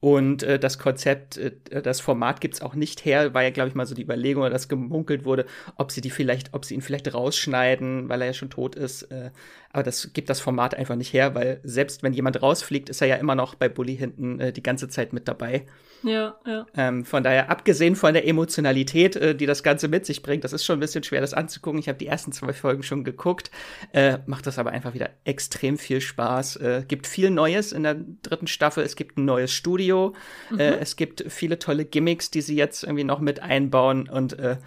Und 0.02 0.44
äh, 0.44 0.58
das 0.60 0.80
Konzept, 0.80 1.38
äh, 1.38 1.52
das 1.82 2.00
Format 2.00 2.40
gibt's 2.40 2.62
auch 2.62 2.74
nicht 2.74 3.04
her, 3.04 3.34
war 3.34 3.44
ja, 3.44 3.50
glaube 3.50 3.70
ich, 3.70 3.76
mal 3.76 3.86
so 3.86 3.96
die 3.96 4.04
Überlegung, 4.04 4.44
oder 4.44 4.52
das 4.52 4.70
gemunkelt 4.70 5.26
wurde, 5.26 5.46
ob 5.76 5.92
sie 5.92 6.00
die 6.00 6.10
vielleicht, 6.10 6.54
ob 6.54 6.64
sie 6.64 6.76
ihn 6.76 6.82
vielleicht 6.82 7.14
rausschneiden, 7.14 8.08
weil 8.08 8.22
er 8.22 8.28
ja 8.28 8.34
schon 8.34 8.50
tot 8.50 8.76
ist. 8.76 9.04
Äh, 9.04 9.32
aber 9.72 9.84
das 9.84 10.14
gibt 10.14 10.30
das 10.30 10.40
Format 10.40 10.74
einfach 10.76 10.96
nicht 10.96 11.14
her, 11.14 11.36
weil 11.36 11.60
selbst 11.64 12.02
wenn 12.02 12.14
jemand 12.14 12.42
rausfliegt, 12.42 12.90
ist 12.90 13.02
er 13.02 13.08
ja 13.08 13.16
immer 13.18 13.36
noch 13.36 13.56
bei 13.56 13.68
Bully 13.68 13.98
hinten 13.98 14.40
äh, 14.40 14.54
die 14.54 14.64
ganze 14.64 14.88
Zeit 14.88 15.12
mit 15.12 15.28
dabei. 15.28 15.66
Ja, 16.04 16.38
ja. 16.46 16.66
Ähm, 16.76 17.06
von 17.06 17.24
daher, 17.24 17.50
abgesehen 17.50 17.96
von 17.96 18.14
der 18.14 18.28
Emotionalität, 18.28 19.16
äh, 19.16 19.36
die 19.36 19.46
das 19.46 19.64
Ganze 19.64 19.88
mit 19.88 20.06
sich 20.06 20.22
bringt, 20.24 20.44
das 20.44 20.54
ist 20.54 20.66
schon 20.66 20.78
ein 20.78 20.80
bisschen 20.80 21.04
schwer, 21.04 21.22
das 21.22 21.34
anzugucken. 21.34 21.80
Ich 21.80 21.88
habe 21.88 21.98
die 21.98 22.08
ersten 22.08 22.32
zwei 22.32 22.54
Folgen 22.54 22.84
schon 22.84 23.04
geguckt, 23.04 23.52
äh, 23.92 24.20
macht 24.26 24.48
das 24.48 24.58
aber 24.60 24.72
einfach 24.72 24.94
wieder 24.94 25.10
extrem 25.26 25.78
viel 25.78 26.02
Spaß. 26.02 26.58
Äh, 26.58 26.86
gibt 26.88 27.08
viel 27.08 27.30
Neues 27.30 27.72
in 27.72 27.84
der 27.84 27.98
dritten 28.22 28.48
Staffel. 28.48 28.84
Es 28.84 28.96
gibt 28.96 29.18
ein 29.18 29.26
neues 29.26 29.52
Studio. 29.52 30.14
Mhm. 30.50 30.60
Äh, 30.60 30.78
es 30.78 30.96
gibt 30.96 31.26
viele 31.28 31.60
tolle 31.60 31.86
Gimmicks, 31.86 32.32
die 32.32 32.42
sie 32.42 32.56
jetzt 32.56 32.84
irgendwie 32.84 33.04
noch 33.04 33.20
mit 33.20 33.42
einbauen. 33.42 34.08
Und 34.08 34.40
äh, 34.40 34.58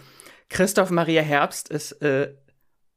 Christoph 0.49 0.91
Maria 0.91 1.23
Herbst 1.23 1.71
ist 1.71 1.93
äh, 2.03 2.33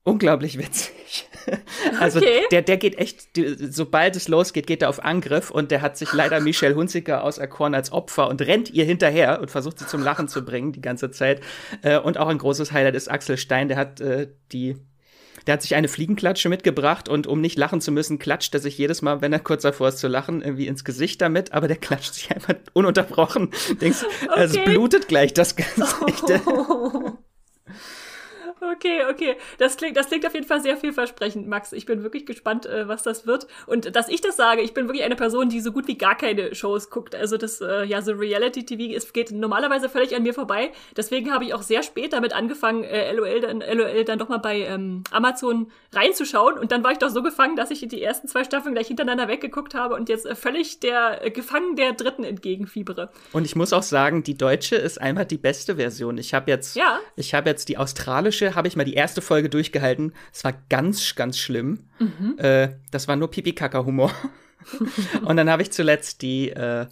unglaublich 0.06 0.58
witzig. 0.58 1.28
also 2.00 2.20
okay. 2.20 2.44
der, 2.52 2.62
der 2.62 2.78
geht 2.78 2.98
echt, 2.98 3.28
sobald 3.60 4.16
es 4.16 4.28
losgeht, 4.28 4.68
geht 4.68 4.82
er 4.82 4.90
auf 4.90 5.04
Angriff 5.04 5.52
und 5.52 5.72
der 5.72 5.82
hat 5.82 5.98
sich 5.98 6.14
leider 6.14 6.40
Michelle 6.40 6.76
Hunziker 6.76 7.24
auserkoren 7.24 7.76
als 7.76 7.92
Opfer 7.92 8.30
und 8.30 8.42
rennt 8.42 8.70
ihr 8.70 8.86
hinterher 8.86 9.42
und 9.42 9.52
versucht 9.52 9.80
sie 9.80 9.88
zum 9.88 10.02
Lachen 10.02 10.28
zu 10.28 10.46
bringen 10.46 10.72
die 10.72 10.82
ganze 10.82 11.12
Zeit. 11.12 11.42
Äh, 11.82 11.98
und 11.98 12.18
auch 12.18 12.28
ein 12.28 12.38
großes 12.38 12.72
Highlight 12.72 12.96
ist 12.96 13.12
Axel 13.12 13.38
Stein, 13.38 13.68
der 13.68 13.78
hat 13.78 14.00
äh, 14.00 14.30
die 14.54 14.78
der 15.48 15.54
hat 15.54 15.62
sich 15.62 15.76
eine 15.76 15.88
Fliegenklatsche 15.88 16.50
mitgebracht 16.50 17.08
und 17.08 17.28
um 17.28 17.40
nicht 17.40 17.56
lachen 17.56 17.80
zu 17.80 17.92
müssen, 17.92 18.18
klatscht 18.18 18.52
er 18.56 18.60
sich 18.60 18.80
jedes 18.80 19.04
Mal, 19.04 19.22
wenn 19.22 19.32
er 19.32 19.38
kurz 19.38 19.62
davor 19.62 19.90
ist 19.90 20.00
zu 20.00 20.08
lachen, 20.08 20.42
irgendwie 20.42 20.66
ins 20.66 20.84
Gesicht 20.84 21.22
damit, 21.22 21.52
aber 21.52 21.68
der 21.68 21.78
klatscht 21.78 22.16
sich 22.16 22.32
einfach 22.34 22.56
ununterbrochen. 22.74 23.52
Denkst, 23.80 24.06
okay. 24.06 24.28
also 24.30 24.60
es 24.60 24.66
blutet 24.66 25.08
gleich 25.08 25.34
das 25.36 25.56
Gesicht. 25.56 26.24
Oh. 26.48 27.12
Okay, 28.62 29.02
okay. 29.10 29.36
Das 29.58 29.78
klingt, 29.78 29.98
das 29.98 30.08
klingt 30.08 30.26
auf 30.26 30.34
jeden 30.34 30.48
Fall 30.48 30.62
sehr 30.62 30.78
vielversprechend, 30.78 31.48
Max. 31.48 31.74
Ich 31.74 31.86
bin 31.86 32.04
wirklich 32.04 32.26
gespannt, 32.26 32.66
äh, 32.66 32.88
was 32.88 33.04
das 33.04 33.28
wird. 33.28 33.48
Und 33.68 33.96
dass 33.96 34.08
ich 34.08 34.22
das 34.22 34.38
sage, 34.38 34.62
ich 34.62 34.74
bin 34.74 34.88
wirklich 34.88 35.04
eine 35.04 35.16
Person, 35.16 35.50
die 35.50 35.60
so 35.60 35.72
gut 35.72 35.88
wie 35.88 35.98
gar 35.98 36.16
keine 36.16 36.56
Shows 36.56 36.90
guckt. 36.90 37.16
Also 37.16 37.38
das, 37.38 37.62
äh, 37.62 37.84
ja, 37.84 38.02
so 38.02 38.14
Reality-TV 38.14 38.96
ist, 38.96 39.14
geht 39.14 39.32
normalerweise 39.32 39.90
völlig 39.90 40.16
an 40.16 40.24
mir 40.24 40.34
vorbei. 40.34 40.72
Deswegen 40.96 41.34
habe 41.34 41.44
ich 41.44 41.54
auch 41.54 41.62
sehr 41.62 41.84
spät 41.84 42.14
damit 42.14 42.34
angefangen, 42.34 42.84
äh, 42.84 43.12
LOL 43.12 43.42
dann, 43.42 43.60
LOL 43.62 44.04
dann 44.06 44.20
doch 44.20 44.30
mal 44.30 44.38
bei 44.38 44.62
ähm, 44.62 45.04
Amazon 45.12 45.72
reinzuschauen. 45.94 46.58
Und 46.58 46.72
dann 46.72 46.84
war 46.84 46.92
ich 46.92 46.98
doch 46.98 47.10
so 47.10 47.22
gefangen, 47.22 47.56
dass 47.56 47.72
ich 47.72 47.86
die 47.88 48.02
ersten 48.02 48.28
zwei 48.28 48.44
Staffeln 48.44 48.74
gleich 48.74 48.88
hintereinander 48.88 49.28
weggeguckt 49.28 49.76
habe 49.76 49.96
und 49.96 50.10
jetzt 50.10 50.26
äh, 50.26 50.36
völlig 50.36 50.80
der 50.80 51.26
äh, 51.26 51.32
Gefangen 51.32 51.76
der 51.76 51.94
dritten 51.94 52.24
entgegenfiebere. 52.24 53.10
Und 53.34 53.46
ich 53.46 53.56
muss 53.56 53.74
auch 53.74 53.84
sagen, 53.84 54.24
die 54.24 54.38
deutsche 54.38 54.76
ist 54.76 55.00
einfach 55.00 55.26
die 55.26 55.38
beste 55.38 55.76
Version. 55.76 56.18
Ich 56.18 56.34
habe 56.34 56.50
jetzt, 56.50 56.76
ja. 56.76 57.00
ich 57.16 57.34
habe 57.34 57.50
jetzt 57.50 57.70
die 57.70 57.78
australische 57.78 58.45
kanadische 58.46 58.56
habe 58.56 58.68
ich 58.68 58.76
mal 58.76 58.84
die 58.84 58.94
erste 58.94 59.22
Folge 59.22 59.50
durchgehalten. 59.50 60.14
Es 60.34 60.44
war 60.44 60.54
ganz, 60.70 61.16
ganz 61.16 61.38
schlimm. 61.38 61.80
Mhm. 62.00 62.36
Äh, 62.38 62.70
das 62.92 63.08
war 63.08 63.16
nur 63.16 63.32
Pipi-Kaka-Humor. 63.32 64.12
und 65.26 65.38
dann 65.38 65.50
habe 65.50 65.62
ich 65.62 65.72
zuletzt 65.72 66.22
die 66.22 66.50
äh, 66.50 66.88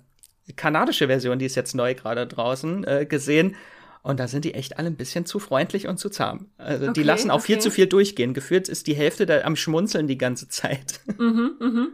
kanadische 0.56 1.08
Version, 1.08 1.40
die 1.40 1.46
ist 1.46 1.56
jetzt 1.56 1.76
neu 1.76 1.94
gerade 1.96 2.28
draußen, 2.28 2.84
äh, 2.86 3.06
gesehen. 3.06 3.56
Und 4.02 4.20
da 4.20 4.28
sind 4.28 4.44
die 4.44 4.54
echt 4.54 4.78
alle 4.78 4.88
ein 4.88 4.98
bisschen 4.98 5.26
zu 5.26 5.40
freundlich 5.40 5.88
und 5.88 5.98
zu 5.98 6.10
zahm. 6.10 6.48
Also 6.58 6.86
okay, 6.86 6.94
die 6.94 7.04
lassen 7.04 7.32
auch 7.32 7.38
okay. 7.38 7.54
viel 7.54 7.60
zu 7.60 7.72
viel 7.72 7.88
durchgehen. 7.88 8.34
Gefühlt 8.34 8.68
ist 8.68 8.88
die 8.88 8.96
Hälfte 8.96 9.26
da 9.26 9.42
am 9.42 9.56
Schmunzeln 9.56 10.08
die 10.08 10.18
ganze 10.18 10.50
Zeit. 10.50 11.00
Mhm, 11.18 11.52
mhm. 11.60 11.88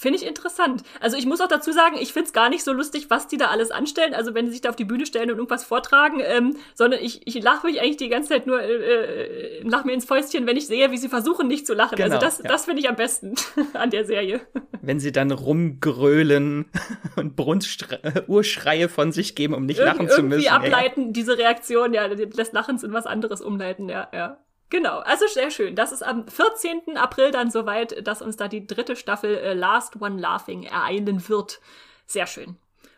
Finde 0.00 0.16
ich 0.16 0.24
interessant. 0.24 0.84
Also 1.00 1.16
ich 1.16 1.26
muss 1.26 1.40
auch 1.40 1.48
dazu 1.48 1.72
sagen, 1.72 1.96
ich 2.00 2.12
finde 2.12 2.28
es 2.28 2.32
gar 2.32 2.50
nicht 2.50 2.62
so 2.62 2.72
lustig, 2.72 3.10
was 3.10 3.26
die 3.26 3.36
da 3.36 3.46
alles 3.46 3.72
anstellen. 3.72 4.14
Also 4.14 4.32
wenn 4.32 4.46
sie 4.46 4.52
sich 4.52 4.60
da 4.60 4.68
auf 4.68 4.76
die 4.76 4.84
Bühne 4.84 5.06
stellen 5.06 5.28
und 5.28 5.38
irgendwas 5.38 5.64
vortragen, 5.64 6.20
ähm, 6.22 6.54
sondern 6.76 7.00
ich, 7.02 7.26
ich 7.26 7.42
lache 7.42 7.66
mich 7.66 7.80
eigentlich 7.80 7.96
die 7.96 8.08
ganze 8.08 8.28
Zeit 8.28 8.46
nur, 8.46 8.62
äh, 8.62 8.74
äh, 8.74 9.62
lach 9.64 9.84
mir 9.84 9.94
ins 9.94 10.04
Fäustchen, 10.04 10.46
wenn 10.46 10.56
ich 10.56 10.68
sehe, 10.68 10.92
wie 10.92 10.98
sie 10.98 11.08
versuchen, 11.08 11.48
nicht 11.48 11.66
zu 11.66 11.74
lachen. 11.74 12.00
Also 12.00 12.04
genau, 12.04 12.14
also 12.14 12.26
das, 12.26 12.38
ja. 12.38 12.48
das 12.48 12.66
finde 12.66 12.80
ich 12.80 12.88
am 12.88 12.94
besten 12.94 13.34
an 13.72 13.90
der 13.90 14.04
Serie. 14.04 14.40
Wenn 14.82 15.00
sie 15.00 15.10
dann 15.10 15.32
rumgrölen 15.32 16.66
und 17.16 17.34
Brunst-Urschreie 17.34 18.88
von 18.88 19.10
sich 19.10 19.34
geben, 19.34 19.52
um 19.52 19.66
nicht 19.66 19.80
Irg 19.80 19.88
lachen 19.88 20.08
zu 20.08 20.22
müssen. 20.22 20.44
Irgendwie 20.44 20.48
ableiten, 20.48 21.06
ja. 21.06 21.10
diese 21.10 21.36
Reaktion, 21.36 21.92
ja, 21.92 22.06
des 22.06 22.52
Lachens 22.52 22.84
in 22.84 22.92
was 22.92 23.06
anderes 23.06 23.40
umleiten, 23.40 23.88
ja, 23.88 24.08
ja. 24.14 24.38
Genau, 24.70 24.98
also 24.98 25.26
sehr 25.26 25.50
schön. 25.50 25.74
Das 25.74 25.92
ist 25.92 26.02
am 26.02 26.26
14. 26.28 26.96
April 26.96 27.30
dann 27.30 27.50
soweit, 27.50 28.06
dass 28.06 28.20
uns 28.20 28.36
da 28.36 28.48
die 28.48 28.66
dritte 28.66 28.96
Staffel 28.96 29.36
äh, 29.36 29.54
Last 29.54 30.00
One 30.00 30.20
Laughing 30.20 30.64
ereilen 30.64 31.28
wird. 31.28 31.60
Sehr 32.06 32.26
schön. 32.26 32.56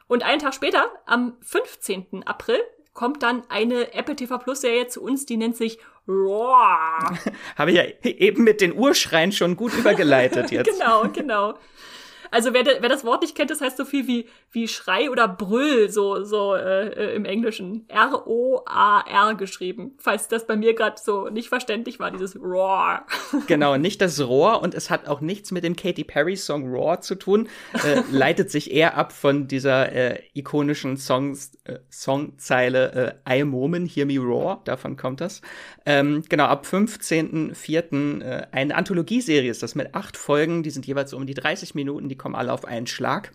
Und 0.08 0.24
einen 0.24 0.40
Tag 0.40 0.54
später, 0.54 0.90
am 1.06 1.36
15. 1.42 2.26
April, 2.26 2.58
kommt 2.92 3.22
dann 3.22 3.44
eine 3.48 3.94
Apple 3.94 4.16
TV 4.16 4.38
Plus 4.38 4.62
Serie 4.62 4.88
zu 4.88 5.02
uns, 5.02 5.26
die 5.26 5.36
nennt 5.36 5.56
sich 5.56 5.78
Raw. 6.08 7.16
Habe 7.56 7.70
ich 7.70 7.76
ja 7.76 7.84
eben 8.02 8.42
mit 8.42 8.60
den 8.60 8.76
Urschreien 8.76 9.30
schon 9.30 9.54
gut 9.56 9.72
übergeleitet 9.74 10.50
jetzt. 10.50 10.70
genau, 10.70 11.08
genau. 11.08 11.54
Also 12.30 12.54
wer, 12.54 12.64
wer 12.64 12.88
das 12.88 13.04
Wort 13.04 13.22
nicht 13.22 13.34
kennt, 13.34 13.50
das 13.50 13.60
heißt 13.60 13.76
so 13.76 13.84
viel 13.84 14.06
wie, 14.06 14.26
wie 14.52 14.68
Schrei 14.68 15.10
oder 15.10 15.28
Brüll, 15.28 15.88
so, 15.90 16.22
so 16.24 16.54
äh, 16.54 16.88
äh 16.88 17.14
im 17.14 17.24
Englischen. 17.24 17.84
R-O-A-R 17.88 19.34
geschrieben. 19.34 19.92
Falls 19.98 20.28
das 20.28 20.46
bei 20.46 20.56
mir 20.56 20.74
gerade 20.74 21.00
so 21.02 21.28
nicht 21.28 21.48
verständlich 21.48 21.98
war, 21.98 22.10
dieses 22.10 22.36
Roar. 22.40 23.06
Genau, 23.46 23.76
nicht 23.76 24.00
das 24.00 24.20
Roar 24.20 24.62
und 24.62 24.74
es 24.74 24.90
hat 24.90 25.08
auch 25.08 25.20
nichts 25.20 25.50
mit 25.50 25.64
dem 25.64 25.74
Katy 25.74 26.04
Perry-Song 26.04 26.68
Roar 26.68 27.00
zu 27.00 27.14
tun. 27.14 27.48
Äh, 27.72 28.02
leitet 28.10 28.50
sich 28.50 28.70
eher 28.70 28.96
ab 28.96 29.12
von 29.12 29.48
dieser 29.48 29.92
äh, 29.92 30.20
ikonischen 30.34 30.96
Songs, 30.96 31.52
äh, 31.64 31.78
Songzeile 31.90 33.16
äh, 33.26 33.36
I 33.38 33.42
am 33.42 33.52
Woman, 33.52 33.86
Hear 33.86 34.06
Me 34.06 34.18
Roar. 34.18 34.60
Davon 34.64 34.96
kommt 34.96 35.20
das. 35.20 35.40
Ähm, 35.86 36.22
genau, 36.28 36.44
ab 36.44 36.66
15.04. 36.66 38.22
Äh, 38.22 38.46
eine 38.52 38.74
Anthologieserie 38.74 39.50
ist 39.50 39.62
das 39.62 39.74
mit 39.74 39.94
acht 39.94 40.16
Folgen. 40.16 40.62
Die 40.62 40.70
sind 40.70 40.86
jeweils 40.86 41.10
so 41.10 41.16
um 41.16 41.26
die 41.26 41.34
30 41.34 41.74
Minuten. 41.74 42.08
Die 42.08 42.18
kommen 42.20 42.36
alle 42.36 42.52
auf 42.52 42.64
einen 42.64 42.86
Schlag. 42.86 43.32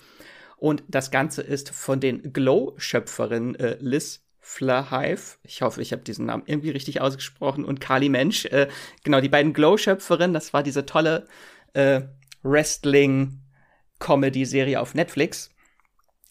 Und 0.58 0.84
das 0.88 1.12
Ganze 1.12 1.42
ist 1.42 1.72
von 1.72 2.00
den 2.00 2.32
Glow-Schöpferinnen 2.32 3.56
äh, 3.56 3.76
Liz 3.80 4.22
Flahive, 4.40 5.38
ich 5.42 5.62
hoffe, 5.64 5.82
ich 5.82 5.92
habe 5.92 6.04
diesen 6.04 6.28
Namen 6.28 6.44
irgendwie 6.46 6.70
richtig 6.70 7.02
ausgesprochen, 7.02 7.66
und 7.66 7.82
Kali 7.82 8.10
Mensch. 8.10 8.46
Äh, 8.46 8.68
genau, 9.04 9.20
die 9.20 9.28
beiden 9.28 9.54
Glow-Schöpferinnen, 9.54 10.36
das 10.36 10.54
war 10.54 10.62
diese 10.62 10.86
tolle 10.86 11.26
äh, 11.74 12.02
Wrestling-Comedy-Serie 12.44 14.80
auf 14.80 14.94
Netflix. 14.94 15.50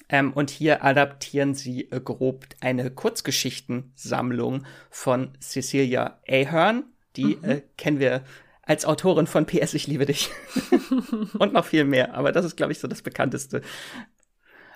Ähm, 0.08 0.32
und 0.32 0.50
hier 0.50 0.84
adaptieren 0.84 1.54
sie 1.54 1.90
äh, 1.90 2.00
grob 2.00 2.46
eine 2.60 2.92
Kurzgeschichtensammlung 2.92 4.64
von 4.90 5.36
Cecilia 5.40 6.20
Ahern. 6.28 6.84
Die 7.16 7.36
mhm. 7.36 7.44
äh, 7.44 7.62
kennen 7.76 7.98
wir 7.98 8.22
als 8.66 8.84
Autorin 8.84 9.26
von 9.26 9.46
PS, 9.46 9.74
ich 9.74 9.86
liebe 9.86 10.06
dich. 10.06 10.30
und 11.38 11.52
noch 11.52 11.64
viel 11.64 11.84
mehr. 11.84 12.14
Aber 12.14 12.32
das 12.32 12.44
ist, 12.44 12.56
glaube 12.56 12.72
ich, 12.72 12.78
so 12.78 12.88
das 12.88 13.02
bekannteste. 13.02 13.62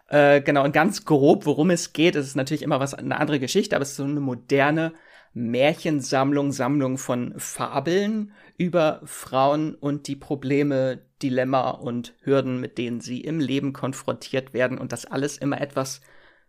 Äh, 0.08 0.40
genau, 0.40 0.64
und 0.64 0.72
ganz 0.72 1.04
grob, 1.04 1.46
worum 1.46 1.70
es 1.70 1.92
geht, 1.92 2.16
ist 2.16 2.34
natürlich 2.34 2.62
immer 2.62 2.80
was, 2.80 2.94
eine 2.94 3.18
andere 3.18 3.40
Geschichte, 3.40 3.76
aber 3.76 3.82
es 3.82 3.90
ist 3.90 3.96
so 3.96 4.04
eine 4.04 4.20
moderne 4.20 4.92
Märchensammlung, 5.34 6.52
Sammlung 6.52 6.98
von 6.98 7.34
Fabeln 7.38 8.32
über 8.56 9.00
Frauen 9.04 9.74
und 9.74 10.08
die 10.08 10.16
Probleme, 10.16 11.02
Dilemma 11.22 11.70
und 11.70 12.14
Hürden, 12.22 12.60
mit 12.60 12.78
denen 12.78 13.00
sie 13.00 13.20
im 13.20 13.38
Leben 13.38 13.72
konfrontiert 13.72 14.54
werden 14.54 14.78
und 14.78 14.92
das 14.92 15.04
alles 15.04 15.36
immer 15.36 15.60
etwas 15.60 16.00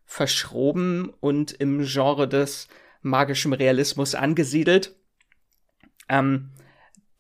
verschroben 0.05 1.11
und 1.19 1.51
im 1.51 1.83
Genre 1.83 2.27
des 2.27 2.67
magischen 3.01 3.53
Realismus 3.53 4.15
angesiedelt. 4.15 4.95
Ähm, 6.07 6.51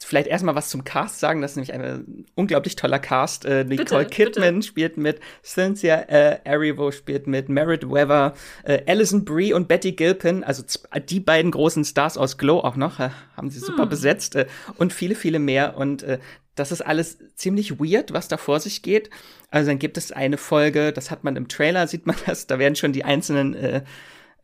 vielleicht 0.05 0.27
erstmal 0.27 0.55
was 0.55 0.69
zum 0.69 0.83
Cast 0.83 1.19
sagen. 1.19 1.41
Das 1.41 1.51
ist 1.51 1.57
nämlich 1.57 1.73
ein 1.73 2.25
unglaublich 2.35 2.75
toller 2.75 2.99
Cast. 2.99 3.45
Äh, 3.45 3.65
Nicole 3.65 4.05
bitte, 4.05 4.15
Kidman 4.15 4.55
bitte. 4.55 4.67
spielt 4.67 4.97
mit, 4.97 5.19
Cynthia 5.43 5.95
äh, 5.95 6.39
Erivo 6.43 6.91
spielt 6.91 7.27
mit, 7.27 7.49
Merritt 7.49 7.89
Weather, 7.89 8.33
äh, 8.63 8.81
Alison 8.87 9.25
Brie 9.25 9.53
und 9.53 9.67
Betty 9.67 9.91
Gilpin. 9.93 10.43
Also 10.43 10.63
die 11.09 11.19
beiden 11.19 11.51
großen 11.51 11.83
Stars 11.85 12.17
aus 12.17 12.37
Glow 12.37 12.59
auch 12.59 12.75
noch, 12.75 12.99
äh, 12.99 13.09
haben 13.35 13.49
sie 13.49 13.59
super 13.59 13.83
hm. 13.83 13.89
besetzt. 13.89 14.35
Äh, 14.35 14.47
und 14.77 14.93
viele, 14.93 15.15
viele 15.15 15.39
mehr. 15.39 15.77
Und 15.77 16.03
äh, 16.03 16.19
das 16.55 16.71
ist 16.71 16.81
alles 16.81 17.17
ziemlich 17.35 17.79
weird, 17.79 18.13
was 18.13 18.27
da 18.27 18.37
vor 18.37 18.59
sich 18.59 18.81
geht. 18.81 19.09
Also 19.49 19.71
dann 19.71 19.79
gibt 19.79 19.97
es 19.97 20.11
eine 20.11 20.37
Folge, 20.37 20.91
das 20.91 21.09
hat 21.11 21.23
man 21.23 21.35
im 21.35 21.47
Trailer, 21.47 21.87
sieht 21.87 22.05
man 22.05 22.15
das, 22.25 22.47
da 22.47 22.59
werden 22.59 22.75
schon 22.75 22.93
die 22.93 23.03
einzelnen 23.03 23.53
äh, 23.53 23.81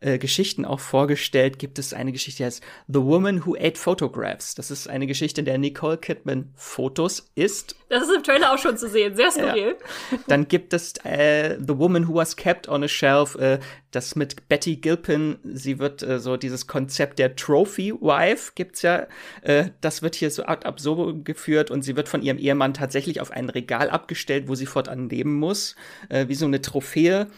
äh, 0.00 0.18
Geschichten 0.18 0.64
auch 0.64 0.80
vorgestellt, 0.80 1.58
gibt 1.58 1.78
es 1.78 1.92
eine 1.92 2.12
Geschichte, 2.12 2.38
die 2.38 2.44
heißt 2.46 2.62
The 2.88 3.00
Woman 3.00 3.46
Who 3.46 3.56
Ate 3.58 3.78
Photographs. 3.78 4.54
Das 4.54 4.70
ist 4.70 4.88
eine 4.88 5.06
Geschichte, 5.06 5.40
in 5.40 5.44
der 5.44 5.58
Nicole 5.58 5.98
Kidman 5.98 6.52
Fotos 6.54 7.30
isst. 7.34 7.76
Das 7.88 8.02
ist 8.02 8.14
im 8.14 8.22
Trailer 8.22 8.52
auch 8.52 8.58
schon 8.58 8.76
zu 8.76 8.88
sehen, 8.88 9.16
sehr 9.16 9.30
skurril. 9.30 9.76
Ja. 10.10 10.18
Dann 10.28 10.48
gibt 10.48 10.72
es 10.74 10.94
äh, 11.04 11.56
The 11.58 11.78
Woman 11.78 12.08
Who 12.08 12.14
Was 12.14 12.36
Kept 12.36 12.68
on 12.68 12.84
a 12.84 12.88
Shelf, 12.88 13.36
äh, 13.36 13.58
das 13.90 14.16
mit 14.16 14.48
Betty 14.48 14.76
Gilpin, 14.76 15.38
sie 15.44 15.78
wird 15.78 16.02
äh, 16.02 16.18
so 16.18 16.36
dieses 16.36 16.66
Konzept 16.66 17.18
der 17.18 17.34
Trophy 17.34 17.94
Wife 17.94 18.52
gibt's 18.54 18.82
ja, 18.82 19.06
äh, 19.42 19.70
das 19.80 20.02
wird 20.02 20.14
hier 20.14 20.30
so 20.30 20.44
ad 20.44 20.66
absurdum 20.66 21.24
geführt 21.24 21.70
und 21.70 21.82
sie 21.82 21.96
wird 21.96 22.08
von 22.08 22.22
ihrem 22.22 22.38
Ehemann 22.38 22.74
tatsächlich 22.74 23.20
auf 23.20 23.30
ein 23.30 23.48
Regal 23.48 23.88
abgestellt, 23.88 24.48
wo 24.48 24.54
sie 24.54 24.66
fortan 24.66 25.08
leben 25.08 25.34
muss, 25.34 25.76
äh, 26.08 26.28
wie 26.28 26.34
so 26.34 26.44
eine 26.44 26.60
Trophäe 26.60 27.28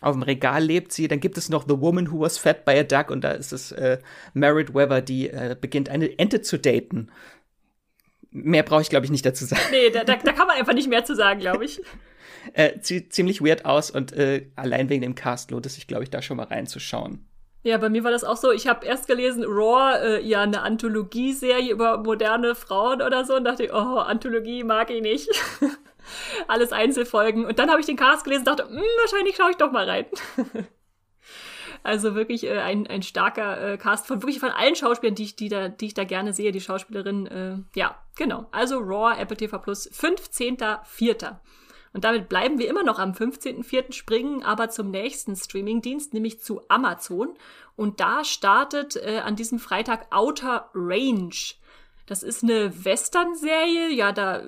auf 0.00 0.14
dem 0.14 0.22
Regal 0.22 0.62
lebt 0.62 0.92
sie. 0.92 1.08
Dann 1.08 1.20
gibt 1.20 1.38
es 1.38 1.48
noch 1.48 1.66
The 1.66 1.80
Woman 1.80 2.10
Who 2.10 2.20
Was 2.20 2.38
Fed 2.38 2.64
by 2.64 2.72
a 2.72 2.82
Duck 2.82 3.10
und 3.10 3.22
da 3.22 3.30
ist 3.32 3.52
es 3.52 3.72
äh, 3.72 3.98
Merritt 4.34 4.74
Weather, 4.74 5.00
die 5.00 5.30
äh, 5.30 5.56
beginnt 5.58 5.88
eine 5.88 6.18
Ente 6.18 6.42
zu 6.42 6.58
daten. 6.58 7.10
Mehr 8.30 8.62
brauche 8.62 8.82
ich, 8.82 8.90
glaube 8.90 9.06
ich, 9.06 9.10
nicht 9.10 9.24
dazu 9.24 9.46
sagen. 9.46 9.62
Nee, 9.70 9.90
da, 9.90 10.04
da, 10.04 10.16
da 10.16 10.32
kann 10.32 10.46
man 10.46 10.56
einfach 10.56 10.74
nicht 10.74 10.88
mehr 10.88 11.04
zu 11.04 11.14
sagen, 11.14 11.40
glaube 11.40 11.64
ich. 11.64 11.80
äh, 12.52 12.72
sieht 12.80 13.12
ziemlich 13.12 13.40
weird 13.40 13.64
aus 13.64 13.90
und 13.90 14.12
äh, 14.12 14.50
allein 14.56 14.88
wegen 14.88 15.02
dem 15.02 15.14
Cast 15.14 15.50
lohnt 15.50 15.66
es 15.66 15.74
sich, 15.74 15.86
glaube 15.86 16.04
ich, 16.04 16.10
da 16.10 16.20
schon 16.20 16.36
mal 16.36 16.46
reinzuschauen. 16.46 17.26
Ja, 17.62 17.78
bei 17.78 17.88
mir 17.88 18.04
war 18.04 18.12
das 18.12 18.22
auch 18.22 18.36
so. 18.36 18.52
Ich 18.52 18.68
habe 18.68 18.86
erst 18.86 19.08
gelesen, 19.08 19.44
Raw, 19.44 19.98
äh, 19.98 20.24
ja, 20.24 20.42
eine 20.42 20.62
Anthologieserie 20.62 21.72
über 21.72 21.98
moderne 21.98 22.54
Frauen 22.54 23.02
oder 23.02 23.24
so 23.24 23.34
und 23.34 23.44
dachte, 23.44 23.68
oh, 23.72 23.98
Anthologie 23.98 24.62
mag 24.62 24.90
ich 24.90 25.02
nicht. 25.02 25.28
Alles 26.48 26.72
Einzelfolgen. 26.72 27.44
Und 27.44 27.58
dann 27.58 27.70
habe 27.70 27.80
ich 27.80 27.86
den 27.86 27.96
Cast 27.96 28.24
gelesen 28.24 28.40
und 28.40 28.48
dachte, 28.48 28.68
hm, 28.68 28.82
wahrscheinlich 29.00 29.36
schaue 29.36 29.50
ich 29.50 29.56
doch 29.56 29.72
mal 29.72 29.88
rein. 29.88 30.06
also 31.82 32.14
wirklich 32.14 32.44
äh, 32.44 32.58
ein, 32.58 32.86
ein 32.86 33.02
starker 33.02 33.72
äh, 33.72 33.78
Cast 33.78 34.06
von 34.06 34.22
wirklich 34.22 34.40
von 34.40 34.50
allen 34.50 34.76
Schauspielern, 34.76 35.14
die 35.14 35.24
ich, 35.24 35.36
die 35.36 35.48
da, 35.48 35.68
die 35.68 35.86
ich 35.86 35.94
da 35.94 36.04
gerne 36.04 36.32
sehe, 36.32 36.52
die 36.52 36.60
Schauspielerin. 36.60 37.26
Äh, 37.26 37.56
ja, 37.74 37.96
genau. 38.16 38.46
Also 38.52 38.78
Raw, 38.78 39.18
Apple 39.20 39.36
TV 39.36 39.58
Plus, 39.58 39.90
15.04. 39.90 41.36
Und 41.96 42.04
damit 42.04 42.28
bleiben 42.28 42.58
wir 42.58 42.68
immer 42.68 42.82
noch 42.82 42.98
am 42.98 43.12
15.04. 43.12 43.94
springen, 43.94 44.42
aber 44.42 44.68
zum 44.68 44.90
nächsten 44.90 45.34
Streamingdienst, 45.34 46.12
nämlich 46.12 46.42
zu 46.42 46.60
Amazon. 46.68 47.32
Und 47.74 48.00
da 48.00 48.22
startet 48.22 48.96
äh, 48.96 49.22
an 49.24 49.34
diesem 49.34 49.58
Freitag 49.58 50.06
Outer 50.10 50.70
Range. 50.74 51.34
Das 52.06 52.22
ist 52.22 52.44
eine 52.44 52.84
Western-Serie, 52.84 53.90
ja, 53.90 54.12
da 54.12 54.42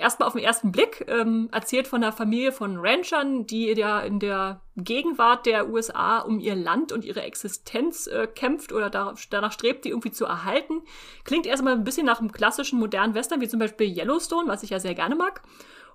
erstmal 0.00 0.26
auf 0.26 0.34
den 0.34 0.42
ersten 0.42 0.72
Blick 0.72 1.04
ähm, 1.06 1.48
erzählt 1.52 1.86
von 1.86 2.02
einer 2.02 2.12
Familie 2.12 2.50
von 2.50 2.76
Ranchern, 2.76 3.46
die 3.46 3.66
ja 3.68 4.00
in 4.00 4.18
der 4.18 4.62
Gegenwart 4.76 5.46
der 5.46 5.68
USA 5.68 6.18
um 6.18 6.40
ihr 6.40 6.56
Land 6.56 6.90
und 6.90 7.04
ihre 7.04 7.22
Existenz 7.22 8.08
äh, 8.08 8.26
kämpft 8.26 8.72
oder 8.72 8.90
da, 8.90 9.14
danach 9.30 9.52
strebt, 9.52 9.84
die 9.84 9.90
irgendwie 9.90 10.10
zu 10.10 10.24
erhalten. 10.24 10.82
Klingt 11.22 11.46
erstmal 11.46 11.74
ein 11.74 11.84
bisschen 11.84 12.04
nach 12.04 12.18
einem 12.18 12.32
klassischen 12.32 12.80
modernen 12.80 13.14
Western, 13.14 13.40
wie 13.40 13.48
zum 13.48 13.60
Beispiel 13.60 13.96
Yellowstone, 13.96 14.48
was 14.48 14.64
ich 14.64 14.70
ja 14.70 14.80
sehr 14.80 14.94
gerne 14.94 15.14
mag. 15.14 15.42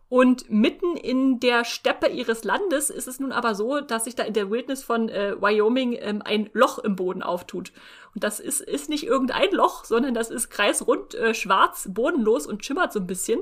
Und 0.10 0.50
mitten 0.50 0.98
in 0.98 1.40
der 1.40 1.64
Steppe 1.64 2.08
ihres 2.08 2.44
Landes 2.44 2.90
ist 2.90 3.08
es 3.08 3.20
nun 3.20 3.32
aber 3.32 3.54
so, 3.54 3.80
dass 3.80 4.06
sich 4.06 4.16
da 4.16 4.24
in 4.24 4.34
der 4.34 4.50
Wildnis 4.50 4.84
von 4.84 5.08
äh, 5.08 5.40
Wyoming 5.40 5.96
ähm, 6.00 6.24
ein 6.26 6.50
Loch 6.54 6.80
im 6.80 6.96
Boden 6.96 7.22
auftut. 7.22 7.72
Und 8.16 8.24
das 8.24 8.40
ist, 8.40 8.60
ist 8.60 8.90
nicht 8.90 9.06
irgendein 9.06 9.52
Loch, 9.52 9.86
sondern 9.86 10.16
das 10.16 10.32
ist 10.32 10.50
kreisrund, 10.50 11.14
äh, 11.14 11.36
schwarz, 11.36 11.88
bodenlos 11.92 12.48
und 12.48 12.66
schimmert 12.66 12.92
so 12.92 13.00
ein 13.00 13.06
bisschen. 13.06 13.40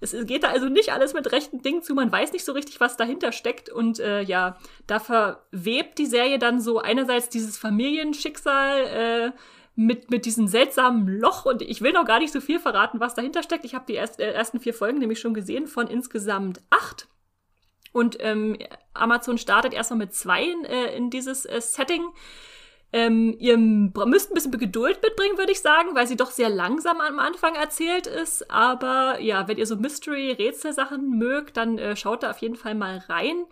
Es 0.00 0.14
geht 0.26 0.44
da 0.44 0.50
also 0.50 0.68
nicht 0.68 0.92
alles 0.92 1.14
mit 1.14 1.32
rechten 1.32 1.62
Dingen 1.62 1.82
zu. 1.82 1.94
Man 1.94 2.12
weiß 2.12 2.32
nicht 2.32 2.44
so 2.44 2.52
richtig, 2.52 2.78
was 2.78 2.96
dahinter 2.96 3.32
steckt. 3.32 3.68
Und 3.68 3.98
äh, 3.98 4.22
ja, 4.22 4.56
da 4.86 5.00
verwebt 5.00 5.98
die 5.98 6.06
Serie 6.06 6.38
dann 6.38 6.60
so 6.60 6.78
einerseits 6.78 7.28
dieses 7.28 7.58
Familienschicksal, 7.58 8.84
äh, 8.84 9.32
mit, 9.76 10.10
mit 10.10 10.24
diesem 10.24 10.46
seltsamen 10.46 11.08
Loch 11.08 11.46
und 11.46 11.62
ich 11.62 11.80
will 11.82 11.92
noch 11.92 12.04
gar 12.04 12.20
nicht 12.20 12.32
so 12.32 12.40
viel 12.40 12.60
verraten, 12.60 13.00
was 13.00 13.14
dahinter 13.14 13.42
steckt. 13.42 13.64
Ich 13.64 13.74
habe 13.74 13.86
die 13.88 13.94
erst, 13.94 14.20
äh, 14.20 14.32
ersten 14.32 14.60
vier 14.60 14.74
Folgen 14.74 14.98
nämlich 14.98 15.20
schon 15.20 15.34
gesehen 15.34 15.66
von 15.66 15.88
insgesamt 15.88 16.60
acht. 16.70 17.08
Und 17.92 18.16
ähm, 18.20 18.56
Amazon 18.92 19.38
startet 19.38 19.72
erstmal 19.72 19.98
mit 19.98 20.14
zwei 20.14 20.42
äh, 20.42 20.96
in 20.96 21.10
dieses 21.10 21.44
äh, 21.44 21.60
Setting. 21.60 22.02
Ähm, 22.92 23.34
ihr 23.40 23.56
müsst 23.56 24.30
ein 24.30 24.34
bisschen 24.34 24.56
Geduld 24.56 25.00
mitbringen, 25.02 25.36
würde 25.36 25.50
ich 25.50 25.60
sagen, 25.60 25.94
weil 25.94 26.06
sie 26.06 26.16
doch 26.16 26.30
sehr 26.30 26.48
langsam 26.48 27.00
am 27.00 27.18
Anfang 27.18 27.56
erzählt 27.56 28.06
ist. 28.06 28.50
Aber 28.52 29.20
ja, 29.20 29.48
wenn 29.48 29.58
ihr 29.58 29.66
so 29.66 29.74
Mystery-Rätselsachen 29.74 31.18
mögt, 31.18 31.56
dann 31.56 31.78
äh, 31.78 31.96
schaut 31.96 32.22
da 32.22 32.30
auf 32.30 32.38
jeden 32.38 32.54
Fall 32.54 32.76
mal 32.76 32.98
rein. 33.08 33.46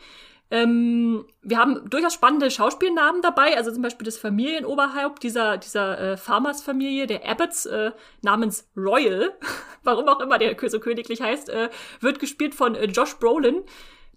Ähm, 0.52 1.24
wir 1.42 1.56
haben 1.56 1.88
durchaus 1.88 2.12
spannende 2.12 2.50
Schauspielnamen 2.50 3.22
dabei, 3.22 3.56
also 3.56 3.72
zum 3.72 3.80
Beispiel 3.80 4.04
das 4.04 4.18
Familienoberhaupt 4.18 5.22
dieser, 5.22 5.56
dieser 5.56 5.98
äh, 5.98 6.16
Farmers-Familie, 6.18 7.06
der 7.06 7.26
Abbotts, 7.26 7.64
äh, 7.64 7.92
namens 8.20 8.68
Royal, 8.76 9.32
warum 9.82 10.08
auch 10.08 10.20
immer 10.20 10.36
der 10.36 10.54
so 10.68 10.78
königlich 10.78 11.22
heißt, 11.22 11.48
äh, 11.48 11.70
wird 12.00 12.18
gespielt 12.18 12.54
von 12.54 12.74
äh, 12.74 12.84
Josh 12.84 13.14
Brolin, 13.14 13.62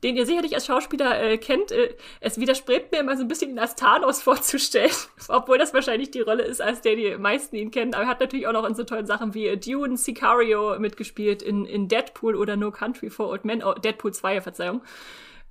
den 0.04 0.18
ihr 0.18 0.26
sicherlich 0.26 0.54
als 0.54 0.66
Schauspieler 0.66 1.24
äh, 1.24 1.38
kennt. 1.38 1.72
Äh, 1.72 1.96
es 2.20 2.38
widerspricht 2.38 2.92
mir 2.92 3.00
immer 3.00 3.16
so 3.16 3.22
ein 3.22 3.30
bisschen, 3.30 3.52
ihn 3.52 3.60
als 3.60 3.76
Thanos 3.76 4.22
vorzustellen, 4.24 4.92
obwohl 5.30 5.58
das 5.58 5.74
wahrscheinlich 5.74 6.12
die 6.12 6.20
Rolle 6.20 6.44
ist, 6.44 6.62
als 6.62 6.82
der 6.82 6.98
die 6.98 7.16
meisten 7.18 7.56
ihn 7.56 7.72
kennen. 7.72 7.94
Aber 7.94 8.04
er 8.04 8.10
hat 8.10 8.20
natürlich 8.20 8.46
auch 8.48 8.52
noch 8.52 8.68
in 8.68 8.76
so 8.76 8.84
tollen 8.84 9.06
Sachen 9.06 9.34
wie 9.36 9.48
äh, 9.48 9.56
Dune, 9.56 9.96
Sicario 9.96 10.78
mitgespielt, 10.80 11.42
in, 11.42 11.66
in 11.66 11.88
Deadpool 11.88 12.36
oder 12.36 12.58
No 12.58 12.72
Country 12.72 13.10
for 13.10 13.30
Old 13.30 13.46
Men, 13.46 13.64
oh, 13.64 13.74
Deadpool 13.74 14.14
2, 14.14 14.42
Verzeihung. 14.42 14.82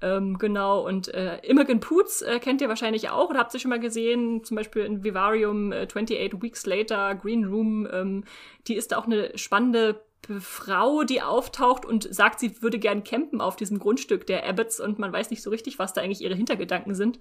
Ähm, 0.01 0.39
genau, 0.39 0.87
und 0.87 1.09
äh, 1.09 1.39
Imogen 1.39 1.81
Poots 1.81 2.23
äh, 2.23 2.39
kennt 2.39 2.61
ihr 2.61 2.69
wahrscheinlich 2.69 3.09
auch 3.11 3.31
oder 3.31 3.39
habt 3.39 3.55
ihr 3.55 3.61
schon 3.61 3.71
mal 3.71 3.81
gesehen, 3.81 4.45
zum 4.45 4.57
Beispiel 4.57 4.85
in 4.85 5.05
Vivarium 5.05 5.73
äh, 5.73 5.87
28 5.87 6.43
Weeks 6.43 6.67
Later, 6.67 7.15
Green 7.15 7.45
Room. 7.45 7.89
Ähm, 7.91 8.25
die 8.67 8.75
ist 8.75 8.95
auch 8.95 9.07
eine 9.07 9.37
spannende 9.39 10.03
Frau, 10.41 11.05
die 11.05 11.23
auftaucht 11.23 11.85
und 11.85 12.13
sagt, 12.13 12.41
sie 12.41 12.63
würde 12.63 12.79
gern 12.79 13.05
campen 13.05 13.41
auf 13.41 13.57
diesem 13.57 13.79
Grundstück 13.79 14.27
der 14.27 14.49
Abbots 14.49 14.81
und 14.81 14.99
man 14.99 15.13
weiß 15.13 15.31
nicht 15.31 15.43
so 15.43 15.51
richtig, 15.51 15.79
was 15.79 15.93
da 15.93 16.01
eigentlich 16.01 16.23
ihre 16.23 16.35
Hintergedanken 16.35 16.95
sind. 16.95 17.19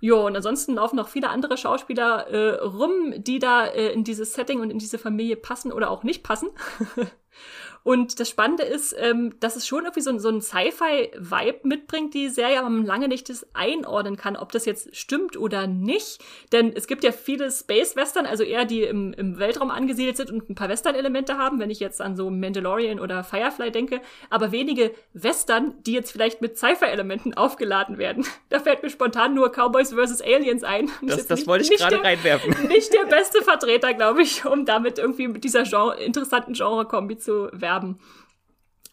Jo, 0.00 0.26
und 0.26 0.36
ansonsten 0.36 0.74
laufen 0.74 0.96
noch 0.96 1.08
viele 1.08 1.30
andere 1.30 1.56
Schauspieler 1.56 2.26
äh, 2.28 2.54
rum, 2.62 3.14
die 3.16 3.38
da 3.38 3.66
äh, 3.66 3.92
in 3.92 4.04
dieses 4.04 4.34
Setting 4.34 4.60
und 4.60 4.70
in 4.70 4.78
diese 4.78 4.98
Familie 4.98 5.36
passen 5.36 5.72
oder 5.72 5.90
auch 5.90 6.02
nicht 6.02 6.22
passen. 6.22 6.48
Und 7.86 8.18
das 8.18 8.28
Spannende 8.28 8.64
ist, 8.64 8.96
ähm, 8.98 9.34
dass 9.38 9.54
es 9.54 9.64
schon 9.64 9.84
irgendwie 9.84 10.00
so, 10.00 10.18
so 10.18 10.28
einen 10.28 10.40
Sci-Fi-Vibe 10.40 11.60
mitbringt, 11.62 12.14
die 12.14 12.28
Serie, 12.30 12.58
aber 12.58 12.68
man 12.68 12.84
lange 12.84 13.06
nicht 13.06 13.28
das 13.28 13.46
einordnen 13.54 14.16
kann, 14.16 14.34
ob 14.34 14.50
das 14.50 14.64
jetzt 14.64 14.96
stimmt 14.96 15.36
oder 15.36 15.68
nicht. 15.68 16.18
Denn 16.50 16.72
es 16.74 16.88
gibt 16.88 17.04
ja 17.04 17.12
viele 17.12 17.48
Space-Western, 17.48 18.26
also 18.26 18.42
eher 18.42 18.64
die 18.64 18.82
im, 18.82 19.12
im 19.12 19.38
Weltraum 19.38 19.70
angesiedelt 19.70 20.16
sind 20.16 20.32
und 20.32 20.50
ein 20.50 20.56
paar 20.56 20.68
Western-Elemente 20.68 21.38
haben, 21.38 21.60
wenn 21.60 21.70
ich 21.70 21.78
jetzt 21.78 22.00
an 22.00 22.16
so 22.16 22.28
Mandalorian 22.28 22.98
oder 22.98 23.22
Firefly 23.22 23.70
denke, 23.70 24.00
aber 24.30 24.50
wenige 24.50 24.90
Western, 25.12 25.74
die 25.84 25.92
jetzt 25.92 26.10
vielleicht 26.10 26.40
mit 26.40 26.58
Sci-Fi-Elementen 26.58 27.34
aufgeladen 27.34 27.98
werden. 27.98 28.26
Da 28.48 28.60
fällt 28.60 28.82
mir 28.82 28.90
spontan 28.90 29.34
nur 29.34 29.50
Cowboys 29.50 29.92
vs. 29.92 30.22
Aliens 30.22 30.62
ein. 30.62 30.88
Das, 31.02 31.16
das, 31.16 31.26
das 31.26 31.46
wollte 31.46 31.64
ich 31.64 31.78
gerade 31.78 32.02
reinwerfen. 32.02 32.68
Nicht 32.68 32.94
der 32.94 33.04
beste 33.04 33.42
Vertreter, 33.42 33.92
glaube 33.92 34.22
ich, 34.22 34.44
um 34.46 34.64
damit 34.64 34.98
irgendwie 34.98 35.28
mit 35.28 35.42
dieser 35.42 35.64
Genre, 35.64 36.00
interessanten 36.00 36.54
Genre-Kombi 36.54 37.18
zu 37.18 37.48
werben 37.52 37.75
haben. 37.76 37.98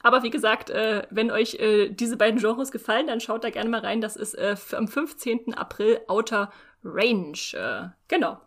Aber 0.01 0.21
wie 0.23 0.29
gesagt, 0.29 0.69
äh, 0.69 1.03
wenn 1.09 1.31
euch 1.31 1.55
äh, 1.55 1.89
diese 1.89 2.17
beiden 2.17 2.39
Genres 2.39 2.71
gefallen, 2.71 3.07
dann 3.07 3.21
schaut 3.21 3.45
da 3.45 3.49
gerne 3.49 3.69
mal 3.69 3.79
rein. 3.79 4.01
Das 4.01 4.17
ist 4.17 4.33
äh, 4.33 4.55
am 4.73 4.87
15. 4.87 5.53
April 5.53 6.01
Outer 6.07 6.51
Range. 6.83 7.37
Äh, 7.53 7.87
genau. 8.09 8.41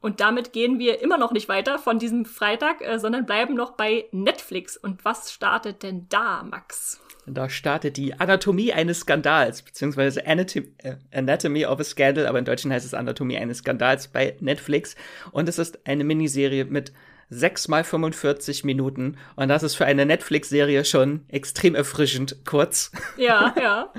Und 0.00 0.20
damit 0.20 0.52
gehen 0.52 0.78
wir 0.78 1.00
immer 1.00 1.16
noch 1.16 1.32
nicht 1.32 1.48
weiter 1.48 1.78
von 1.78 1.98
diesem 1.98 2.26
Freitag, 2.26 2.82
äh, 2.82 2.98
sondern 2.98 3.24
bleiben 3.24 3.54
noch 3.54 3.70
bei 3.70 4.04
Netflix. 4.12 4.76
Und 4.76 5.02
was 5.06 5.32
startet 5.32 5.82
denn 5.82 6.10
da, 6.10 6.42
Max? 6.42 7.00
Da 7.26 7.48
startet 7.48 7.96
die 7.96 8.12
Anatomie 8.12 8.74
eines 8.74 9.00
Skandals, 9.00 9.62
beziehungsweise 9.62 10.26
Anatomy, 10.26 10.74
äh, 10.82 10.96
Anatomy 11.10 11.64
of 11.64 11.80
a 11.80 11.84
Scandal, 11.84 12.26
aber 12.26 12.38
in 12.38 12.44
Deutschen 12.44 12.70
heißt 12.70 12.84
es 12.84 12.92
Anatomie 12.92 13.38
eines 13.38 13.58
Skandals 13.58 14.08
bei 14.08 14.36
Netflix. 14.40 14.94
Und 15.32 15.48
es 15.48 15.58
ist 15.58 15.86
eine 15.86 16.04
Miniserie 16.04 16.66
mit 16.66 16.92
6 17.30 17.68
mal 17.68 17.84
45 17.84 18.64
Minuten. 18.64 19.16
Und 19.36 19.48
das 19.48 19.62
ist 19.62 19.74
für 19.74 19.84
eine 19.84 20.06
Netflix-Serie 20.06 20.84
schon 20.84 21.24
extrem 21.28 21.74
erfrischend 21.74 22.44
kurz. 22.44 22.92
Ja, 23.16 23.54
ja. 23.60 23.92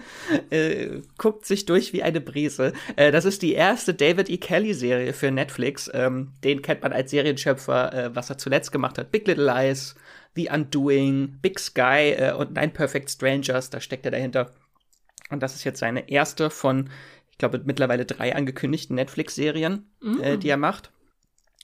äh, 0.49 1.01
guckt 1.17 1.45
sich 1.45 1.65
durch 1.65 1.93
wie 1.93 2.03
eine 2.03 2.21
Brise. 2.21 2.73
Äh, 2.95 3.11
das 3.11 3.25
ist 3.25 3.41
die 3.41 3.53
erste 3.53 3.93
David 3.93 4.29
E. 4.29 4.38
Kelly-Serie 4.38 5.13
für 5.13 5.31
Netflix. 5.31 5.89
Ähm, 5.93 6.33
den 6.43 6.61
kennt 6.61 6.81
man 6.83 6.93
als 6.93 7.11
Serienschöpfer, 7.11 7.93
äh, 7.93 8.15
was 8.15 8.29
er 8.29 8.38
zuletzt 8.38 8.71
gemacht 8.71 8.97
hat. 8.97 9.11
Big 9.11 9.27
Little 9.27 9.45
Lies, 9.45 9.95
The 10.35 10.49
Undoing, 10.51 11.39
Big 11.41 11.59
Sky 11.59 12.13
äh, 12.17 12.33
und 12.33 12.53
Nine 12.53 12.69
Perfect 12.69 13.09
Strangers. 13.09 13.69
Da 13.69 13.79
steckt 13.79 14.05
er 14.05 14.11
dahinter. 14.11 14.51
Und 15.29 15.41
das 15.41 15.55
ist 15.55 15.63
jetzt 15.63 15.79
seine 15.79 16.09
erste 16.09 16.49
von, 16.49 16.89
ich 17.31 17.38
glaube, 17.38 17.61
mittlerweile 17.65 18.05
drei 18.05 18.35
angekündigten 18.35 18.95
Netflix-Serien, 18.95 19.89
äh, 20.21 20.38
die 20.38 20.49
er 20.49 20.57
macht. 20.57 20.91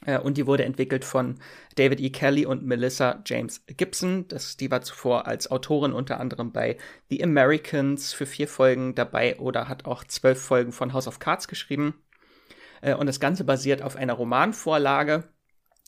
Äh, 0.06 0.20
und 0.20 0.38
die 0.38 0.48
wurde 0.48 0.66
entwickelt 0.66 1.06
von 1.06 1.36
David 1.76 2.00
E. 2.00 2.10
Kelly 2.10 2.46
und 2.46 2.64
Melissa 2.64 3.22
James 3.26 3.64
Gibson. 3.68 4.28
Das, 4.28 4.58
die 4.58 4.72
war 4.72 4.82
zuvor 4.82 5.28
als 5.28 5.50
Autorin 5.50 5.94
unter 5.94 6.20
anderem 6.20 6.52
bei 6.52 6.78
The 7.10 7.24
Americans 7.24 8.14
für 8.14 8.26
vier 8.26 8.48
Folgen 8.48 8.96
dabei 8.96 9.38
oder 9.38 9.68
hat 9.68 9.86
auch 9.86 10.04
zwölf 10.04 10.42
Folgen 10.42 10.72
von 10.72 10.94
House 10.94 11.08
of 11.08 11.20
Cards 11.20 11.48
geschrieben. 11.48 11.96
Äh, 12.82 12.96
und 12.96 13.08
das 13.08 13.20
Ganze 13.20 13.44
basiert 13.44 13.82
auf 13.82 13.96
einer 13.96 14.14
Romanvorlage 14.14 15.24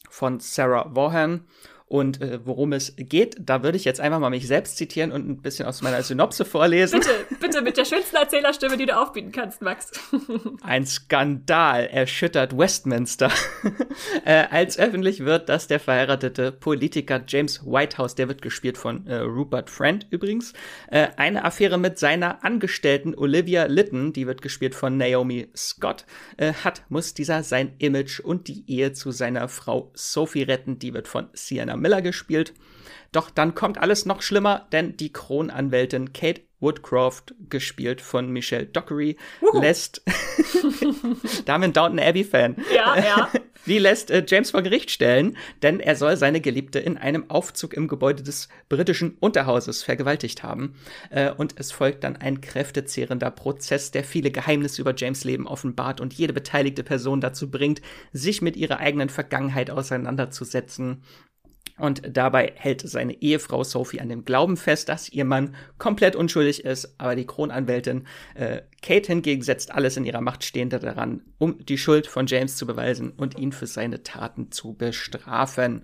von 0.09 0.39
Sarah 0.39 0.93
Vaughan 0.93 1.47
und 1.93 2.23
äh, 2.23 2.39
worum 2.43 2.73
es 2.73 2.95
geht, 2.97 3.35
da 3.39 3.61
würde 3.61 3.77
ich 3.77 3.85
jetzt 3.85 4.01
einfach 4.01 4.17
mal 4.17 4.31
mich 4.31 4.47
selbst 4.47 4.77
zitieren 4.77 5.11
und 5.11 5.29
ein 5.29 5.43
bisschen 5.43 5.67
aus 5.67 5.83
meiner 5.83 6.01
Synopse 6.01 6.43
vorlesen. 6.43 7.01
Bitte, 7.01 7.37
bitte 7.39 7.61
mit 7.61 7.77
der 7.77 7.85
schönsten 7.85 8.15
Erzählerstimme, 8.15 8.77
die 8.77 8.87
du 8.87 8.97
aufbieten 8.97 9.31
kannst, 9.31 9.61
Max. 9.61 9.91
Ein 10.63 10.87
Skandal 10.87 11.85
erschüttert 11.85 12.57
Westminster. 12.57 13.29
äh, 14.25 14.45
als 14.49 14.79
öffentlich 14.79 15.23
wird, 15.23 15.49
dass 15.49 15.67
der 15.67 15.79
verheiratete 15.79 16.51
Politiker 16.51 17.21
James 17.27 17.63
Whitehouse, 17.63 18.15
der 18.15 18.27
wird 18.27 18.41
gespielt 18.41 18.79
von 18.79 19.05
äh, 19.05 19.17
Rupert 19.17 19.69
Friend 19.69 20.07
übrigens, 20.09 20.53
äh, 20.89 21.09
eine 21.17 21.45
Affäre 21.45 21.77
mit 21.77 21.99
seiner 21.99 22.43
Angestellten 22.43 23.13
Olivia 23.13 23.65
Litton, 23.65 24.13
die 24.13 24.25
wird 24.25 24.41
gespielt 24.41 24.73
von 24.73 24.97
Naomi 24.97 25.47
Scott, 25.55 26.07
äh, 26.37 26.53
hat, 26.53 26.81
muss 26.89 27.13
dieser 27.13 27.43
sein 27.43 27.75
Image 27.77 28.19
und 28.19 28.47
die 28.47 28.63
Ehe 28.65 28.93
zu 28.93 29.11
seiner 29.11 29.47
Frau 29.47 29.91
Sophie 29.93 30.41
retten, 30.41 30.79
die 30.79 30.95
wird 30.95 31.07
von 31.07 31.29
Sienna 31.33 31.82
Miller 31.83 32.01
gespielt. 32.01 32.53
Doch 33.11 33.29
dann 33.29 33.53
kommt 33.53 33.77
alles 33.77 34.07
noch 34.07 34.23
schlimmer, 34.23 34.67
denn 34.71 34.97
die 34.97 35.13
Kronanwältin 35.13 36.13
Kate 36.13 36.41
Woodcroft, 36.63 37.35
gespielt 37.49 38.01
von 38.01 38.31
Michelle 38.31 38.65
Dockery, 38.65 39.17
Uhu. 39.41 39.61
lässt 39.61 40.01
Damen 41.45 41.73
Downton 41.73 41.99
Abbey-Fan. 41.99 42.55
Ja, 42.73 42.97
ja. 42.97 43.29
Die 43.65 43.79
lässt 43.79 44.11
äh, 44.11 44.25
James 44.27 44.51
vor 44.51 44.61
Gericht 44.61 44.91
stellen, 44.91 45.37
denn 45.61 45.79
er 45.79 45.95
soll 45.95 46.17
seine 46.17 46.41
Geliebte 46.41 46.79
in 46.79 46.97
einem 46.97 47.29
Aufzug 47.29 47.73
im 47.73 47.87
Gebäude 47.87 48.21
des 48.21 48.49
britischen 48.67 49.15
Unterhauses 49.21 49.83
vergewaltigt 49.83 50.43
haben. 50.43 50.75
Äh, 51.09 51.31
und 51.31 51.55
es 51.57 51.71
folgt 51.71 52.03
dann 52.03 52.17
ein 52.17 52.41
kräftezehrender 52.41 53.31
Prozess, 53.31 53.91
der 53.91 54.03
viele 54.03 54.31
Geheimnisse 54.31 54.81
über 54.81 54.93
James 54.95 55.23
Leben 55.23 55.47
offenbart 55.47 56.01
und 56.01 56.13
jede 56.13 56.33
beteiligte 56.33 56.83
Person 56.83 57.21
dazu 57.21 57.49
bringt, 57.49 57.81
sich 58.11 58.41
mit 58.41 58.57
ihrer 58.57 58.79
eigenen 58.79 59.07
Vergangenheit 59.07 59.69
auseinanderzusetzen. 59.69 61.03
Und 61.77 62.03
dabei 62.05 62.53
hält 62.55 62.87
seine 62.87 63.19
Ehefrau 63.21 63.63
Sophie 63.63 63.99
an 63.99 64.09
dem 64.09 64.25
Glauben 64.25 64.57
fest, 64.57 64.89
dass 64.89 65.09
ihr 65.09 65.25
Mann 65.25 65.55
komplett 65.79 66.15
unschuldig 66.15 66.63
ist, 66.65 66.95
aber 66.99 67.15
die 67.15 67.25
Kronanwältin 67.25 68.05
äh, 68.35 68.61
Kate 68.83 69.07
hingegen 69.07 69.41
setzt 69.41 69.71
alles 69.71 69.97
in 69.97 70.05
ihrer 70.05 70.21
Macht 70.21 70.43
Stehende 70.43 70.79
daran, 70.79 71.21
um 71.39 71.57
die 71.65 71.79
Schuld 71.79 72.05
von 72.05 72.27
James 72.27 72.57
zu 72.57 72.67
beweisen 72.67 73.11
und 73.11 73.39
ihn 73.39 73.51
für 73.51 73.65
seine 73.65 74.03
Taten 74.03 74.51
zu 74.51 74.73
bestrafen. 74.73 75.83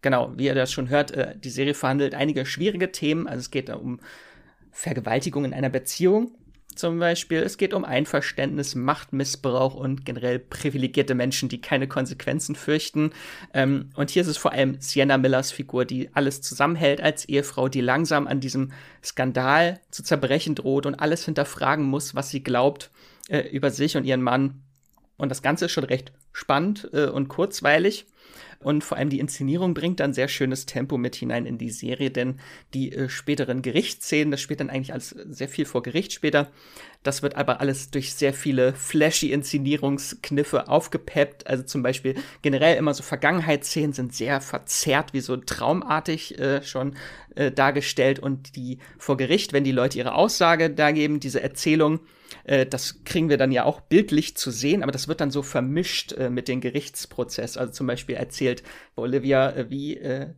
Genau, 0.00 0.32
wie 0.36 0.46
ihr 0.46 0.54
das 0.54 0.72
schon 0.72 0.88
hört, 0.88 1.10
äh, 1.10 1.36
die 1.38 1.50
Serie 1.50 1.74
verhandelt 1.74 2.14
einige 2.14 2.46
schwierige 2.46 2.90
Themen. 2.90 3.26
Also 3.26 3.40
es 3.40 3.50
geht 3.50 3.68
um 3.68 4.00
Vergewaltigung 4.70 5.44
in 5.44 5.52
einer 5.52 5.70
Beziehung, 5.70 6.32
zum 6.76 6.98
Beispiel. 6.98 7.38
Es 7.38 7.58
geht 7.58 7.74
um 7.74 7.84
Einverständnis, 7.84 8.74
Machtmissbrauch 8.74 9.74
und 9.74 10.04
generell 10.04 10.38
privilegierte 10.38 11.14
Menschen, 11.14 11.48
die 11.48 11.60
keine 11.60 11.88
Konsequenzen 11.88 12.54
fürchten. 12.54 13.10
Ähm, 13.54 13.90
und 13.94 14.10
hier 14.10 14.22
ist 14.22 14.28
es 14.28 14.36
vor 14.36 14.52
allem 14.52 14.80
Sienna 14.80 15.18
Millers 15.18 15.52
Figur, 15.52 15.84
die 15.84 16.10
alles 16.14 16.40
zusammenhält 16.42 17.00
als 17.00 17.24
Ehefrau, 17.24 17.68
die 17.68 17.80
langsam 17.80 18.26
an 18.26 18.40
diesem 18.40 18.72
Skandal 19.02 19.80
zu 19.90 20.02
zerbrechen 20.02 20.54
droht 20.54 20.86
und 20.86 20.94
alles 20.94 21.24
hinterfragen 21.24 21.84
muss, 21.84 22.14
was 22.14 22.30
sie 22.30 22.42
glaubt 22.42 22.90
äh, 23.28 23.40
über 23.48 23.70
sich 23.70 23.96
und 23.96 24.04
ihren 24.04 24.22
Mann. 24.22 24.62
Und 25.16 25.30
das 25.30 25.42
Ganze 25.42 25.66
ist 25.66 25.72
schon 25.72 25.84
recht 25.84 26.12
spannend 26.32 26.88
äh, 26.92 27.06
und 27.06 27.28
kurzweilig. 27.28 28.06
Und 28.66 28.82
vor 28.82 28.98
allem 28.98 29.10
die 29.10 29.20
Inszenierung 29.20 29.74
bringt 29.74 30.00
dann 30.00 30.12
sehr 30.12 30.26
schönes 30.26 30.66
Tempo 30.66 30.98
mit 30.98 31.14
hinein 31.14 31.46
in 31.46 31.56
die 31.56 31.70
Serie, 31.70 32.10
denn 32.10 32.40
die 32.74 32.90
äh, 32.90 33.08
späteren 33.08 33.62
Gerichtsszenen, 33.62 34.32
das 34.32 34.40
spielt 34.40 34.58
dann 34.58 34.70
eigentlich 34.70 34.92
alles 34.92 35.10
sehr 35.10 35.48
viel 35.48 35.66
vor 35.66 35.84
Gericht 35.84 36.12
später. 36.12 36.50
Das 37.04 37.22
wird 37.22 37.36
aber 37.36 37.60
alles 37.60 37.92
durch 37.92 38.12
sehr 38.14 38.34
viele 38.34 38.74
flashy 38.74 39.30
Inszenierungskniffe 39.30 40.66
aufgepeppt. 40.66 41.46
Also 41.46 41.62
zum 41.62 41.84
Beispiel 41.84 42.16
generell 42.42 42.76
immer 42.76 42.92
so 42.92 43.04
Vergangenheitsszenen 43.04 43.92
sind 43.92 44.12
sehr 44.16 44.40
verzerrt, 44.40 45.12
wie 45.12 45.20
so 45.20 45.36
traumartig 45.36 46.36
äh, 46.40 46.60
schon 46.64 46.96
äh, 47.36 47.52
dargestellt. 47.52 48.18
Und 48.18 48.56
die 48.56 48.78
vor 48.98 49.16
Gericht, 49.16 49.52
wenn 49.52 49.62
die 49.62 49.70
Leute 49.70 49.98
ihre 49.98 50.16
Aussage 50.16 50.70
dargeben, 50.70 51.20
diese 51.20 51.40
Erzählung, 51.40 52.00
äh, 52.46 52.64
das 52.64 53.04
kriegen 53.04 53.28
wir 53.28 53.36
dann 53.36 53.52
ja 53.52 53.64
auch 53.64 53.80
bildlich 53.80 54.36
zu 54.36 54.50
sehen, 54.50 54.82
aber 54.82 54.92
das 54.92 55.08
wird 55.08 55.20
dann 55.20 55.30
so 55.30 55.42
vermischt 55.42 56.12
äh, 56.12 56.30
mit 56.30 56.48
dem 56.48 56.60
Gerichtsprozess. 56.60 57.56
Also 57.56 57.72
zum 57.72 57.86
Beispiel 57.86 58.14
erzählt 58.14 58.62
Olivia, 58.94 59.50
äh, 59.50 59.70
wie 59.70 59.96
äh, 59.96 60.28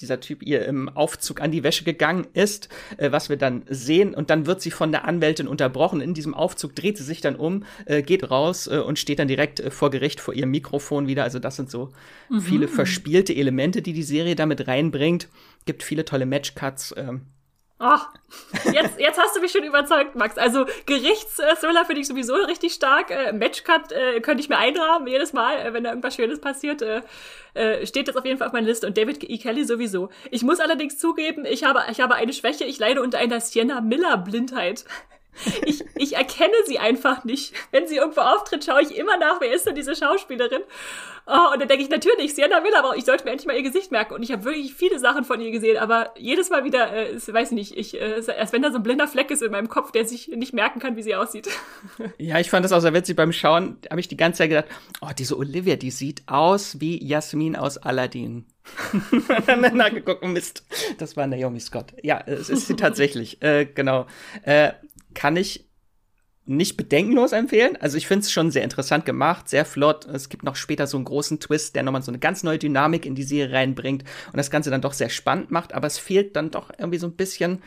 dieser 0.00 0.20
Typ 0.20 0.44
ihr 0.44 0.64
im 0.64 0.88
Aufzug 0.88 1.40
an 1.40 1.50
die 1.50 1.64
Wäsche 1.64 1.82
gegangen 1.82 2.26
ist, 2.32 2.68
äh, 2.96 3.10
was 3.10 3.28
wir 3.28 3.36
dann 3.36 3.64
sehen. 3.68 4.14
Und 4.14 4.30
dann 4.30 4.46
wird 4.46 4.60
sie 4.60 4.70
von 4.70 4.92
der 4.92 5.04
Anwältin 5.04 5.48
unterbrochen. 5.48 6.00
In 6.00 6.14
diesem 6.14 6.34
Aufzug 6.34 6.76
dreht 6.76 6.96
sie 6.96 7.04
sich 7.04 7.20
dann 7.20 7.34
um, 7.36 7.64
äh, 7.86 8.02
geht 8.02 8.30
raus 8.30 8.68
äh, 8.68 8.78
und 8.78 8.98
steht 8.98 9.18
dann 9.18 9.28
direkt 9.28 9.58
äh, 9.58 9.70
vor 9.70 9.90
Gericht 9.90 10.20
vor 10.20 10.34
ihrem 10.34 10.50
Mikrofon 10.50 11.08
wieder. 11.08 11.24
Also 11.24 11.40
das 11.40 11.56
sind 11.56 11.70
so 11.70 11.90
mhm. 12.28 12.40
viele 12.40 12.68
verspielte 12.68 13.34
Elemente, 13.34 13.82
die 13.82 13.92
die 13.92 14.04
Serie 14.04 14.36
damit 14.36 14.68
reinbringt. 14.68 15.28
Gibt 15.66 15.82
viele 15.82 16.04
tolle 16.04 16.26
Matchcuts. 16.26 16.94
Ähm, 16.96 17.22
Ach, 17.80 18.08
jetzt, 18.72 18.98
jetzt 18.98 19.20
hast 19.20 19.36
du 19.36 19.40
mich 19.40 19.52
schon 19.52 19.62
überzeugt, 19.62 20.16
Max. 20.16 20.36
Also 20.36 20.66
Gerichtsthriller 20.86 21.84
finde 21.84 22.00
ich 22.00 22.08
sowieso 22.08 22.34
richtig 22.34 22.74
stark. 22.74 23.10
Äh, 23.10 23.32
Matchcut 23.32 23.92
äh, 23.92 24.20
könnte 24.20 24.42
ich 24.42 24.48
mir 24.48 24.58
einrahmen 24.58 25.06
jedes 25.06 25.32
Mal, 25.32 25.58
äh, 25.58 25.72
wenn 25.72 25.84
da 25.84 25.90
irgendwas 25.90 26.16
Schönes 26.16 26.40
passiert. 26.40 26.82
Äh, 26.82 27.02
äh, 27.54 27.86
steht 27.86 28.08
jetzt 28.08 28.16
auf 28.16 28.24
jeden 28.24 28.38
Fall 28.38 28.48
auf 28.48 28.52
meiner 28.52 28.66
Liste. 28.66 28.86
Und 28.88 28.98
David 28.98 29.22
E. 29.22 29.38
Kelly 29.38 29.64
sowieso. 29.64 30.08
Ich 30.32 30.42
muss 30.42 30.58
allerdings 30.58 30.98
zugeben, 30.98 31.44
ich 31.44 31.62
habe, 31.62 31.84
ich 31.90 32.00
habe 32.00 32.16
eine 32.16 32.32
Schwäche. 32.32 32.64
Ich 32.64 32.80
leide 32.80 33.00
unter 33.00 33.18
einer 33.18 33.40
Sienna 33.40 33.80
Miller-Blindheit. 33.80 34.84
Ich, 35.64 35.84
ich 35.94 36.16
erkenne 36.16 36.54
sie 36.66 36.78
einfach 36.78 37.24
nicht. 37.24 37.54
Wenn 37.70 37.86
sie 37.86 37.96
irgendwo 37.96 38.22
auftritt, 38.22 38.64
schaue 38.64 38.82
ich 38.82 38.96
immer 38.96 39.16
nach, 39.18 39.40
wer 39.40 39.52
ist 39.52 39.66
denn 39.66 39.74
diese 39.74 39.94
Schauspielerin? 39.94 40.62
Oh, 41.26 41.52
und 41.52 41.60
dann 41.60 41.68
denke 41.68 41.84
ich 41.84 41.90
natürlich, 41.90 42.34
Sienna 42.34 42.60
Miller, 42.60 42.78
aber 42.78 42.96
ich 42.96 43.04
sollte 43.04 43.24
mir 43.24 43.30
endlich 43.32 43.46
mal 43.46 43.56
ihr 43.56 43.62
Gesicht 43.62 43.92
merken. 43.92 44.14
Und 44.14 44.22
ich 44.22 44.32
habe 44.32 44.44
wirklich 44.44 44.74
viele 44.74 44.98
Sachen 44.98 45.24
von 45.24 45.40
ihr 45.40 45.50
gesehen, 45.50 45.76
aber 45.76 46.12
jedes 46.16 46.48
Mal 46.48 46.64
wieder, 46.64 46.90
äh, 46.92 47.14
weiß 47.14 47.50
ich 47.50 47.54
nicht, 47.54 47.76
ich, 47.76 48.00
äh, 48.00 48.22
als 48.38 48.52
wenn 48.52 48.62
da 48.62 48.70
so 48.70 48.78
ein 48.78 48.82
blinder 48.82 49.06
Fleck 49.06 49.30
ist 49.30 49.42
in 49.42 49.52
meinem 49.52 49.68
Kopf, 49.68 49.92
der 49.92 50.06
sich 50.06 50.28
nicht 50.28 50.54
merken 50.54 50.80
kann, 50.80 50.96
wie 50.96 51.02
sie 51.02 51.14
aussieht. 51.14 51.48
Ja, 52.18 52.38
ich 52.38 52.50
fand 52.50 52.64
das 52.64 52.72
auch 52.72 52.80
sehr 52.80 52.94
witzig. 52.94 53.16
Beim 53.16 53.32
Schauen 53.32 53.78
habe 53.90 54.00
ich 54.00 54.08
die 54.08 54.16
ganze 54.16 54.38
Zeit 54.38 54.50
gedacht, 54.50 54.66
oh, 55.00 55.10
diese 55.16 55.36
Olivia, 55.36 55.76
die 55.76 55.90
sieht 55.90 56.22
aus 56.26 56.80
wie 56.80 57.02
Jasmin 57.04 57.54
aus 57.56 57.78
Aladdin. 57.78 58.46
nachgeguckt, 59.72 60.24
Mist, 60.24 60.64
das 60.98 61.16
war 61.16 61.26
Naomi 61.26 61.60
Scott. 61.60 61.92
Ja, 62.02 62.22
es 62.26 62.48
ist 62.48 62.66
sie 62.66 62.76
tatsächlich, 62.76 63.40
äh, 63.42 63.66
genau. 63.66 64.06
Äh, 64.42 64.72
kann 65.14 65.36
ich 65.36 65.68
nicht 66.48 66.78
bedenkenlos 66.78 67.32
empfehlen. 67.32 67.76
Also 67.78 67.98
ich 67.98 68.06
finde 68.06 68.24
es 68.24 68.32
schon 68.32 68.50
sehr 68.50 68.64
interessant 68.64 69.04
gemacht, 69.04 69.48
sehr 69.48 69.66
flott. 69.66 70.06
Es 70.06 70.30
gibt 70.30 70.44
noch 70.44 70.56
später 70.56 70.86
so 70.86 70.96
einen 70.96 71.04
großen 71.04 71.40
Twist, 71.40 71.76
der 71.76 71.82
nochmal 71.82 72.02
so 72.02 72.10
eine 72.10 72.18
ganz 72.18 72.42
neue 72.42 72.58
Dynamik 72.58 73.04
in 73.04 73.14
die 73.14 73.22
Serie 73.22 73.54
reinbringt 73.54 74.04
und 74.28 74.36
das 74.36 74.50
Ganze 74.50 74.70
dann 74.70 74.80
doch 74.80 74.94
sehr 74.94 75.10
spannend 75.10 75.50
macht, 75.50 75.74
aber 75.74 75.86
es 75.86 75.98
fehlt 75.98 76.36
dann 76.36 76.50
doch 76.50 76.70
irgendwie 76.78 76.98
so 76.98 77.06
ein 77.06 77.16
bisschen 77.16 77.62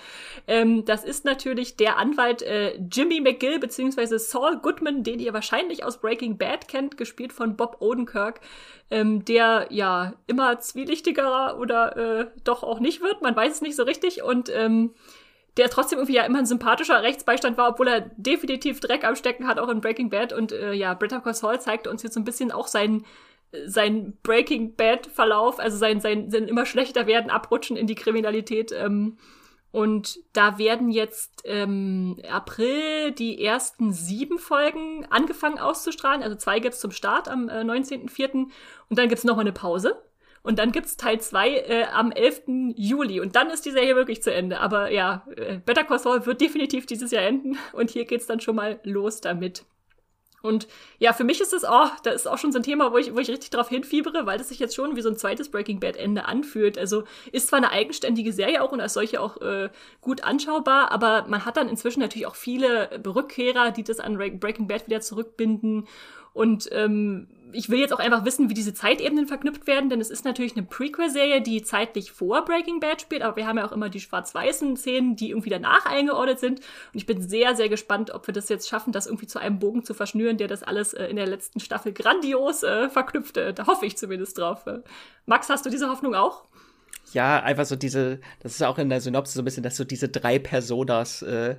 Ähm, 0.46 0.84
das 0.84 1.06
ist 1.06 1.24
natürlich 1.24 1.78
der 1.78 1.98
Anwalt 1.98 2.42
äh, 2.42 2.78
Jimmy 2.92 3.22
McGill 3.22 3.60
beziehungsweise 3.60 4.20
Saul 4.20 4.58
Goodman, 4.58 5.04
den 5.04 5.22
ihr 5.22 5.32
wahrscheinlich 5.32 5.86
aus 5.86 6.02
Breaking 6.02 6.38
Bad 6.38 6.68
kennt, 6.68 6.98
gespielt 6.98 7.32
von 7.32 7.56
Bob 7.56 7.78
Odenkirk, 7.80 8.42
ähm, 8.92 9.24
der 9.24 9.68
ja 9.70 10.16
immer 10.28 10.60
zwielichtiger 10.60 11.58
oder 11.58 11.96
äh, 11.96 12.28
doch 12.44 12.64
auch 12.64 12.82
nicht 12.82 13.00
wird. 13.00 13.22
Man 13.22 13.38
weiß 13.38 13.54
es 13.54 13.62
nicht 13.62 13.78
so 13.78 13.84
richtig 13.84 14.22
und 14.22 14.50
ähm, 14.54 14.94
der 15.56 15.70
trotzdem 15.70 16.00
irgendwie 16.00 16.16
ja 16.16 16.24
immer 16.24 16.40
ein 16.40 16.46
sympathischer 16.46 17.04
Rechtsbeistand 17.04 17.58
war, 17.58 17.70
obwohl 17.70 17.88
er 17.88 18.02
definitiv 18.18 18.82
Dreck 18.82 19.06
am 19.06 19.16
Stecken 19.16 19.48
hat, 19.48 19.60
auch 19.60 19.70
in 19.70 19.80
Breaking 19.80 20.10
Bad. 20.10 20.34
Und 20.34 20.52
äh, 20.52 20.74
ja, 20.74 20.94
Better 20.94 21.22
Call 21.22 21.34
Saul 21.34 21.62
zeigt 21.62 21.88
uns 21.88 22.04
jetzt 22.04 22.16
so 22.16 22.20
ein 22.20 22.26
bisschen 22.26 22.52
auch 22.52 22.68
seinen 22.68 23.06
sein 23.66 24.18
Breaking 24.24 24.76
Bad 24.76 25.08
Verlauf, 25.08 25.60
also 25.60 25.78
sein, 25.78 26.00
sein, 26.02 26.30
sein 26.30 26.48
immer 26.48 26.66
schlechter 26.66 27.08
werden, 27.08 27.32
abrutschen 27.32 27.78
in 27.78 27.88
die 27.88 27.96
Kriminalität. 27.96 28.72
Ähm, 28.72 29.18
und 29.72 30.20
da 30.34 30.58
werden 30.58 30.90
jetzt 30.90 31.44
ähm, 31.46 32.18
April 32.30 33.12
die 33.12 33.44
ersten 33.44 33.92
sieben 33.92 34.40
Folgen 34.40 35.06
angefangen 35.10 35.60
auszustrahlen. 35.60 36.24
Also 36.24 36.36
zwei 36.36 36.60
gibt's 36.60 36.80
zum 36.80 36.92
Start 36.92 37.28
am 37.28 37.50
äh, 37.50 37.62
19.04. 37.62 38.32
Und 38.34 38.52
dann 38.90 39.10
gibt's 39.10 39.24
noch 39.24 39.36
mal 39.36 39.42
eine 39.42 39.52
Pause. 39.52 40.02
Und 40.42 40.58
dann 40.58 40.72
gibt's 40.72 40.98
Teil 40.98 41.20
zwei 41.20 41.58
äh, 41.58 41.84
am 41.94 42.12
11. 42.12 42.74
Juli. 42.76 43.20
Und 43.20 43.36
dann 43.36 43.52
ist 43.52 43.66
die 43.66 43.72
Serie 43.72 43.96
wirklich 43.96 44.24
zu 44.24 44.34
Ende. 44.34 44.60
Aber 44.60 44.92
ja, 44.92 45.28
äh, 45.36 45.60
Better 45.60 45.84
Call 45.84 46.00
Saul 46.00 46.26
wird 46.26 46.42
definitiv 46.42 46.88
dieses 46.88 47.12
Jahr 47.12 47.24
enden. 47.24 47.58
Und 47.74 47.92
hier 47.92 48.06
geht's 48.06 48.26
dann 48.26 48.40
schon 48.40 48.56
mal 48.56 48.80
los 48.84 49.22
damit. 49.22 49.66
Und 50.42 50.68
ja, 51.00 51.14
für 51.14 51.24
mich 51.24 51.42
ist 51.42 51.54
das 51.54 51.64
auch, 51.64 52.00
da 52.02 52.12
ist 52.12 52.28
auch 52.28 52.38
schon 52.38 52.52
so 52.52 52.60
ein 52.60 52.64
Thema, 52.64 52.92
wo 52.92 52.98
ich, 52.98 53.14
wo 53.14 53.20
ich 53.20 53.30
richtig 53.30 53.50
drauf 53.50 53.70
hinfiebere, 53.70 54.26
weil 54.26 54.38
das 54.38 54.50
sich 54.50 54.60
jetzt 54.60 54.76
schon 54.76 54.96
wie 54.96 55.02
so 55.02 55.10
ein 55.10 55.18
zweites 55.18 55.50
Breaking 55.50 55.80
Bad 55.80 55.98
Ende 55.98 56.26
anfühlt. 56.26 56.78
Also 56.78 57.04
ist 57.32 57.48
zwar 57.50 57.58
eine 57.58 57.72
eigenständige 57.72 58.34
Serie 58.34 58.64
auch 58.64 58.72
und 58.72 58.82
als 58.82 58.94
solche 58.94 59.22
auch 59.22 59.42
äh, 59.42 59.70
gut 60.02 60.24
anschaubar, 60.24 60.92
aber 60.92 61.26
man 61.28 61.46
hat 61.46 61.58
dann 61.58 61.70
inzwischen 61.70 62.00
natürlich 62.00 62.28
auch 62.28 62.36
viele 62.36 63.02
Rückkehrer, 63.06 63.72
die 63.72 63.84
das 63.84 64.00
an 64.00 64.18
Breaking 64.18 64.68
Bad 64.68 64.88
wieder 64.88 65.02
zurückbinden. 65.02 65.88
Und 66.34 66.70
ähm, 66.72 67.28
ich 67.52 67.70
will 67.70 67.80
jetzt 67.80 67.94
auch 67.94 68.00
einfach 68.00 68.26
wissen, 68.26 68.50
wie 68.50 68.54
diese 68.54 68.74
Zeitebenen 68.74 69.28
verknüpft 69.28 69.68
werden, 69.68 69.90
denn 69.90 70.02
es 70.02 70.10
ist 70.10 70.26
natürlich 70.26 70.56
eine 70.56 70.66
Prequel-Serie, 70.66 71.42
die 71.42 71.62
zeitlich 71.62 72.12
vor 72.12 72.46
Breaking 72.46 72.80
Bad 72.80 73.02
spielt, 73.02 73.22
aber 73.22 73.36
wir 73.36 73.48
haben 73.48 73.58
ja 73.58 73.68
auch 73.68 73.72
immer 73.72 73.90
die 73.90 74.00
schwarz-weißen 74.00 74.78
Szenen, 74.78 75.16
die 75.16 75.30
irgendwie 75.30 75.50
danach 75.50 75.86
eingeordnet 75.86 76.40
sind. 76.40 76.60
Und 76.60 76.66
ich 76.94 77.06
bin 77.06 77.22
sehr, 77.22 77.56
sehr 77.56 77.70
gespannt, 77.70 78.12
ob 78.12 78.28
wir 78.28 78.34
das 78.34 78.50
jetzt 78.50 78.70
schaffen, 78.70 78.92
das 78.92 79.08
irgendwie 79.08 79.28
zu 79.28 79.40
einem 79.40 79.60
Bogen 79.60 79.84
zu 79.84 79.94
verschnüren, 79.94 80.38
der 80.38 80.48
das 80.48 80.64
alles 80.64 80.94
äh, 80.94 81.06
in 81.06 81.16
der 81.16 81.28
letzten 81.28 81.60
Staffel 81.60 81.94
grandios 81.94 82.64
äh, 82.64 82.90
verknüpft. 82.90 83.38
Äh, 83.38 83.54
da 83.54 83.68
hoffe 83.68 83.86
ich 83.86 83.98
zumindest 83.98 84.38
drauf. 84.38 84.66
Äh. 84.68 84.80
Max, 85.26 85.50
hast 85.50 85.66
du 85.66 85.70
diese 85.70 85.90
Hoffnung 85.90 86.16
auch? 86.16 86.46
Ja, 87.14 87.42
einfach 87.42 87.66
so 87.66 87.76
diese, 87.76 88.20
das 88.42 88.54
ist 88.54 88.64
auch 88.64 88.78
in 88.78 88.90
der 88.90 89.02
Synopsis 89.02 89.36
so 89.36 89.42
ein 89.42 89.46
bisschen, 89.46 89.64
dass 89.64 89.78
so 89.78 89.84
diese 89.84 90.10
drei 90.10 90.38
Personas 90.38 91.22
äh, 91.24 91.56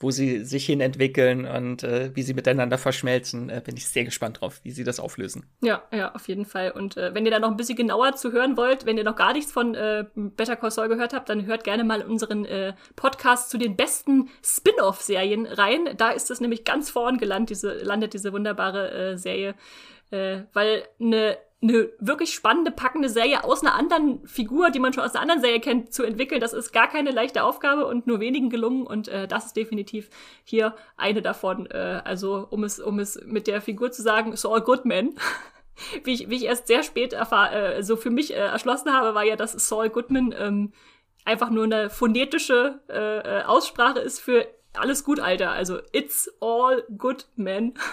wo 0.00 0.10
sie 0.10 0.44
sich 0.44 0.66
hin 0.66 0.80
entwickeln 0.80 1.46
und 1.46 1.84
äh, 1.84 2.10
wie 2.14 2.22
sie 2.22 2.34
miteinander 2.34 2.78
verschmelzen. 2.78 3.50
Äh, 3.50 3.62
bin 3.64 3.76
ich 3.76 3.86
sehr 3.86 4.04
gespannt 4.04 4.40
drauf, 4.40 4.60
wie 4.62 4.72
sie 4.72 4.84
das 4.84 4.98
auflösen. 4.98 5.46
Ja, 5.62 5.82
ja, 5.92 6.14
auf 6.14 6.28
jeden 6.28 6.44
Fall. 6.44 6.72
Und 6.72 6.96
äh, 6.96 7.14
wenn 7.14 7.24
ihr 7.24 7.30
da 7.30 7.38
noch 7.38 7.50
ein 7.50 7.56
bisschen 7.56 7.76
genauer 7.76 8.16
zu 8.16 8.32
hören 8.32 8.56
wollt, 8.56 8.84
wenn 8.84 8.98
ihr 8.98 9.04
noch 9.04 9.16
gar 9.16 9.32
nichts 9.32 9.52
von 9.52 9.74
äh, 9.74 10.04
Better 10.14 10.56
Call 10.56 10.70
Saul 10.70 10.88
gehört 10.88 11.12
habt, 11.12 11.28
dann 11.28 11.46
hört 11.46 11.64
gerne 11.64 11.84
mal 11.84 12.02
unseren 12.02 12.44
äh, 12.44 12.74
Podcast 12.96 13.50
zu 13.50 13.58
den 13.58 13.76
besten 13.76 14.28
Spin-off-Serien 14.42 15.46
rein. 15.46 15.90
Da 15.96 16.10
ist 16.10 16.30
es 16.30 16.40
nämlich 16.40 16.64
ganz 16.64 16.90
vorn 16.90 17.18
gelandet, 17.18 17.50
diese, 17.50 17.72
landet 17.78 18.14
diese 18.14 18.32
wunderbare 18.32 19.12
äh, 19.12 19.16
Serie 19.16 19.54
Äh, 20.10 20.44
weil 20.52 20.82
eine 21.00 21.38
eine 21.62 21.90
wirklich 22.00 22.34
spannende, 22.34 22.72
packende 22.72 23.08
Serie 23.08 23.44
aus 23.44 23.62
einer 23.62 23.74
anderen 23.74 24.26
Figur, 24.26 24.70
die 24.70 24.80
man 24.80 24.92
schon 24.92 25.04
aus 25.04 25.14
einer 25.14 25.22
anderen 25.22 25.40
Serie 25.40 25.60
kennt, 25.60 25.92
zu 25.92 26.02
entwickeln. 26.02 26.40
Das 26.40 26.52
ist 26.52 26.72
gar 26.72 26.88
keine 26.88 27.12
leichte 27.12 27.44
Aufgabe 27.44 27.86
und 27.86 28.06
nur 28.06 28.18
wenigen 28.18 28.50
gelungen. 28.50 28.84
Und 28.86 29.08
äh, 29.08 29.28
das 29.28 29.46
ist 29.46 29.56
definitiv 29.56 30.10
hier 30.44 30.74
eine 30.96 31.22
davon. 31.22 31.66
Äh, 31.66 32.02
also 32.04 32.46
um 32.50 32.64
es, 32.64 32.80
um 32.80 32.98
es 32.98 33.20
mit 33.24 33.46
der 33.46 33.60
Figur 33.60 33.92
zu 33.92 34.02
sagen, 34.02 34.36
Saul 34.36 34.60
Goodman. 34.60 35.14
wie, 36.04 36.14
ich, 36.14 36.30
wie 36.30 36.36
ich 36.36 36.44
erst 36.44 36.66
sehr 36.66 36.82
spät 36.82 37.12
erfahr, 37.12 37.52
äh, 37.52 37.82
so 37.82 37.96
für 37.96 38.10
mich 38.10 38.32
äh, 38.32 38.38
erschlossen 38.38 38.92
habe, 38.92 39.14
war 39.14 39.24
ja, 39.24 39.36
dass 39.36 39.52
Saul 39.52 39.88
Goodman 39.88 40.34
ähm, 40.36 40.72
einfach 41.24 41.50
nur 41.50 41.64
eine 41.64 41.90
phonetische 41.90 42.80
äh, 42.88 43.40
äh 43.40 43.42
Aussprache 43.44 44.00
ist 44.00 44.18
für 44.18 44.46
alles 44.74 45.04
gut, 45.04 45.20
Alter. 45.20 45.50
Also 45.50 45.78
it's 45.92 46.30
all 46.40 46.82
good, 46.96 47.26
man. 47.36 47.74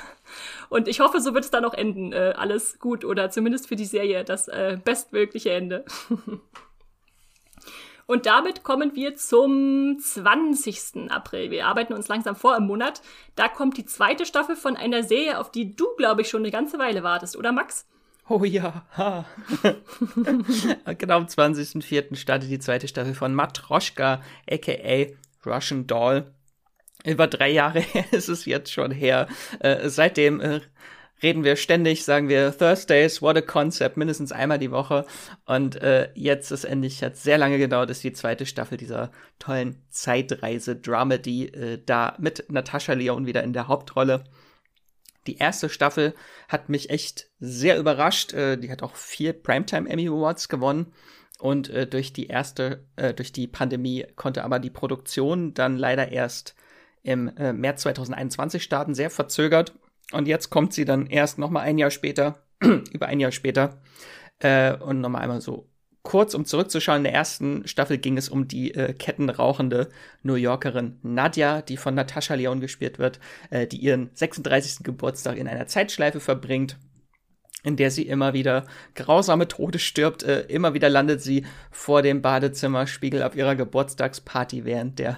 Und 0.69 0.87
ich 0.87 0.99
hoffe, 0.99 1.21
so 1.21 1.33
wird 1.33 1.45
es 1.45 1.51
dann 1.51 1.65
auch 1.65 1.73
enden. 1.73 2.13
Äh, 2.13 2.33
alles 2.37 2.79
gut 2.79 3.05
oder 3.05 3.29
zumindest 3.29 3.67
für 3.67 3.75
die 3.75 3.85
Serie 3.85 4.23
das 4.23 4.47
äh, 4.47 4.77
bestmögliche 4.83 5.51
Ende. 5.51 5.85
Und 8.09 8.25
damit 8.25 8.63
kommen 8.63 8.95
wir 8.95 9.15
zum 9.15 9.99
20. 9.99 11.11
April. 11.11 11.51
Wir 11.51 11.67
arbeiten 11.67 11.93
uns 11.93 12.07
langsam 12.07 12.35
vor 12.35 12.57
im 12.57 12.65
Monat. 12.65 13.03
Da 13.35 13.47
kommt 13.47 13.77
die 13.77 13.85
zweite 13.85 14.25
Staffel 14.25 14.55
von 14.55 14.75
einer 14.75 15.03
Serie, 15.03 15.37
auf 15.37 15.51
die 15.51 15.75
du, 15.75 15.85
glaube 15.95 16.23
ich, 16.23 16.29
schon 16.29 16.41
eine 16.41 16.49
ganze 16.49 16.79
Weile 16.79 17.03
wartest, 17.03 17.37
oder 17.37 17.51
Max? 17.51 17.85
Oh 18.27 18.43
ja. 18.43 18.83
genau 20.97 21.17
am 21.17 21.25
20.04. 21.25 22.15
startet 22.15 22.49
die 22.49 22.57
zweite 22.57 22.87
Staffel 22.87 23.13
von 23.13 23.35
Matroschka, 23.35 24.23
aka 24.49 25.05
Russian 25.45 25.85
Doll 25.85 26.33
über 27.05 27.27
drei 27.27 27.49
Jahre 27.49 27.83
ist 28.11 28.29
es 28.29 28.45
jetzt 28.45 28.71
schon 28.71 28.91
her. 28.91 29.27
Äh, 29.59 29.89
seitdem 29.89 30.41
äh, 30.41 30.61
reden 31.21 31.43
wir 31.43 31.55
ständig, 31.55 32.03
sagen 32.03 32.29
wir 32.29 32.57
Thursdays, 32.57 33.21
what 33.21 33.37
a 33.37 33.41
concept, 33.41 33.97
mindestens 33.97 34.31
einmal 34.31 34.59
die 34.59 34.71
Woche. 34.71 35.05
Und 35.45 35.81
äh, 35.81 36.09
jetzt 36.15 36.51
ist 36.51 36.65
endlich, 36.65 37.03
hat 37.03 37.17
sehr 37.17 37.37
lange 37.37 37.57
gedauert, 37.57 37.89
ist 37.89 38.03
die 38.03 38.13
zweite 38.13 38.45
Staffel 38.45 38.77
dieser 38.77 39.11
tollen 39.37 39.81
Zeitreise-Dramedy 39.89 41.45
äh, 41.47 41.81
da 41.85 42.15
mit 42.19 42.45
Natascha 42.49 42.93
Leon 42.93 43.25
wieder 43.25 43.43
in 43.43 43.53
der 43.53 43.67
Hauptrolle. 43.67 44.23
Die 45.27 45.37
erste 45.37 45.69
Staffel 45.69 46.15
hat 46.47 46.69
mich 46.69 46.89
echt 46.89 47.29
sehr 47.39 47.77
überrascht. 47.77 48.33
Äh, 48.33 48.57
die 48.57 48.71
hat 48.71 48.83
auch 48.83 48.95
vier 48.95 49.33
Primetime 49.33 49.89
Emmy 49.89 50.07
Awards 50.07 50.49
gewonnen. 50.49 50.93
Und 51.39 51.69
äh, 51.69 51.87
durch 51.87 52.11
die 52.11 52.27
erste, 52.27 52.85
äh, 52.97 53.13
durch 53.13 53.31
die 53.31 53.47
Pandemie 53.47 54.05
konnte 54.15 54.43
aber 54.43 54.59
die 54.59 54.69
Produktion 54.69 55.53
dann 55.53 55.77
leider 55.77 56.11
erst 56.11 56.55
im 57.03 57.29
äh, 57.37 57.53
März 57.53 57.81
2021 57.81 58.63
starten, 58.63 58.93
sehr 58.93 59.09
verzögert. 59.09 59.73
Und 60.11 60.27
jetzt 60.27 60.49
kommt 60.49 60.73
sie 60.73 60.85
dann 60.85 61.07
erst 61.07 61.37
noch 61.37 61.49
mal 61.49 61.61
ein 61.61 61.77
Jahr 61.77 61.91
später, 61.91 62.43
über 62.93 63.07
ein 63.07 63.19
Jahr 63.19 63.31
später. 63.31 63.81
Äh, 64.39 64.75
und 64.75 65.01
noch 65.01 65.09
mal 65.09 65.19
einmal 65.19 65.41
so 65.41 65.69
kurz, 66.01 66.33
um 66.33 66.45
zurückzuschauen. 66.45 66.99
In 66.99 67.03
der 67.03 67.13
ersten 67.13 67.67
Staffel 67.67 67.97
ging 67.97 68.17
es 68.17 68.29
um 68.29 68.47
die 68.47 68.73
äh, 68.73 68.93
kettenrauchende 68.93 69.89
New 70.23 70.35
Yorkerin 70.35 70.97
Nadja, 71.03 71.61
die 71.61 71.77
von 71.77 71.93
Natascha 71.93 72.33
Leon 72.35 72.61
gespielt 72.61 72.99
wird, 72.99 73.19
äh, 73.49 73.67
die 73.67 73.77
ihren 73.77 74.09
36. 74.13 74.83
Geburtstag 74.83 75.37
in 75.37 75.47
einer 75.47 75.67
Zeitschleife 75.67 76.19
verbringt 76.19 76.77
in 77.63 77.75
der 77.75 77.91
sie 77.91 78.03
immer 78.03 78.33
wieder 78.33 78.65
grausame 78.95 79.47
Tode 79.47 79.79
stirbt. 79.79 80.23
Äh, 80.23 80.41
immer 80.43 80.73
wieder 80.73 80.89
landet 80.89 81.21
sie 81.21 81.45
vor 81.71 82.01
dem 82.01 82.21
Badezimmerspiegel 82.21 83.21
auf 83.23 83.35
ihrer 83.35 83.55
Geburtstagsparty 83.55 84.65
während 84.65 84.99
der 84.99 85.17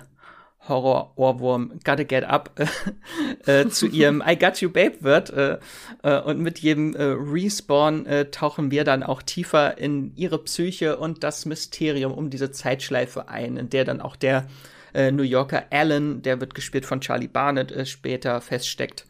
Horror-Ohrwurm 0.67 1.79
Gotta 1.83 2.03
Get 2.03 2.23
Up 2.23 2.51
äh, 3.45 3.67
zu 3.67 3.87
ihrem 3.87 4.23
I 4.27 4.37
Got 4.37 4.61
You 4.61 4.69
Babe 4.69 5.01
wird. 5.01 5.29
Äh, 5.31 5.57
äh, 6.03 6.19
und 6.21 6.39
mit 6.39 6.59
jedem 6.59 6.95
äh, 6.95 7.03
Respawn 7.03 8.05
äh, 8.05 8.31
tauchen 8.31 8.71
wir 8.71 8.83
dann 8.83 9.03
auch 9.03 9.21
tiefer 9.21 9.77
in 9.77 10.15
ihre 10.15 10.39
Psyche 10.39 10.97
und 10.97 11.23
das 11.23 11.45
Mysterium 11.45 12.13
um 12.13 12.29
diese 12.29 12.51
Zeitschleife 12.51 13.27
ein, 13.29 13.57
in 13.57 13.69
der 13.69 13.85
dann 13.85 14.01
auch 14.01 14.15
der 14.15 14.47
äh, 14.93 15.11
New 15.11 15.23
Yorker 15.23 15.65
Alan, 15.71 16.21
der 16.21 16.39
wird 16.39 16.53
gespielt 16.53 16.85
von 16.85 17.01
Charlie 17.01 17.27
Barnett, 17.27 17.87
später 17.87 18.41
feststeckt. 18.41 19.05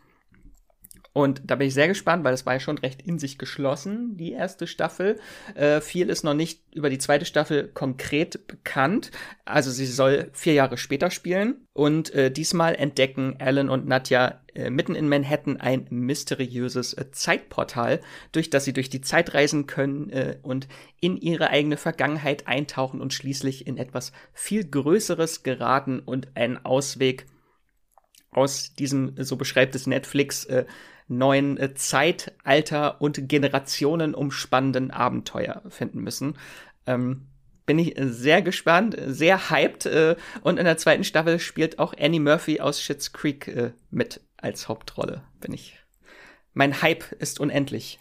Und 1.13 1.41
da 1.45 1.55
bin 1.55 1.67
ich 1.67 1.73
sehr 1.73 1.89
gespannt, 1.89 2.23
weil 2.23 2.31
das 2.31 2.45
war 2.45 2.53
ja 2.53 2.59
schon 2.61 2.77
recht 2.77 3.01
in 3.01 3.19
sich 3.19 3.37
geschlossen, 3.37 4.15
die 4.15 4.31
erste 4.31 4.65
Staffel. 4.65 5.19
Äh, 5.55 5.81
viel 5.81 6.09
ist 6.09 6.23
noch 6.23 6.33
nicht 6.33 6.61
über 6.73 6.89
die 6.89 6.99
zweite 6.99 7.25
Staffel 7.25 7.67
konkret 7.67 8.47
bekannt. 8.47 9.11
Also 9.43 9.71
sie 9.71 9.87
soll 9.87 10.29
vier 10.31 10.53
Jahre 10.53 10.77
später 10.77 11.11
spielen. 11.11 11.67
Und 11.73 12.13
äh, 12.13 12.31
diesmal 12.31 12.75
entdecken 12.75 13.35
Alan 13.39 13.69
und 13.69 13.87
Nadja 13.87 14.41
äh, 14.53 14.69
mitten 14.69 14.95
in 14.95 15.09
Manhattan 15.09 15.57
ein 15.57 15.87
mysteriöses 15.89 16.93
äh, 16.93 17.11
Zeitportal, 17.11 17.99
durch 18.31 18.49
das 18.49 18.63
sie 18.63 18.73
durch 18.73 18.89
die 18.89 19.01
Zeit 19.01 19.33
reisen 19.33 19.67
können 19.67 20.09
äh, 20.11 20.37
und 20.43 20.69
in 21.01 21.17
ihre 21.17 21.49
eigene 21.49 21.75
Vergangenheit 21.75 22.47
eintauchen 22.47 23.01
und 23.01 23.13
schließlich 23.13 23.67
in 23.67 23.77
etwas 23.77 24.13
viel 24.33 24.63
Größeres 24.63 25.43
geraten 25.43 25.99
und 25.99 26.37
einen 26.37 26.57
Ausweg 26.57 27.25
aus 28.31 28.75
diesem, 28.75 29.15
so 29.17 29.35
beschreibt 29.35 29.75
es 29.75 29.87
Netflix, 29.87 30.45
äh, 30.45 30.65
neuen 31.11 31.57
äh, 31.57 31.73
Zeitalter 31.73 33.01
und 33.01 33.27
Generationen 33.27 34.15
umspannenden 34.15 34.91
Abenteuer 34.91 35.61
finden 35.69 35.99
müssen. 35.99 36.37
Ähm, 36.87 37.27
bin 37.65 37.79
ich 37.79 37.95
sehr 37.97 38.41
gespannt, 38.41 38.97
sehr 39.05 39.49
hyped. 39.49 39.85
Äh, 39.85 40.15
und 40.41 40.57
in 40.57 40.65
der 40.65 40.77
zweiten 40.77 41.03
Staffel 41.03 41.39
spielt 41.39 41.79
auch 41.79 41.93
Annie 41.97 42.19
Murphy 42.19 42.59
aus 42.59 42.81
Schitt's 42.81 43.13
Creek 43.13 43.47
äh, 43.47 43.71
mit 43.89 44.21
als 44.37 44.67
Hauptrolle. 44.67 45.23
Bin 45.39 45.53
ich. 45.53 45.77
Mein 46.53 46.81
Hype 46.81 47.11
ist 47.19 47.39
unendlich. 47.39 47.99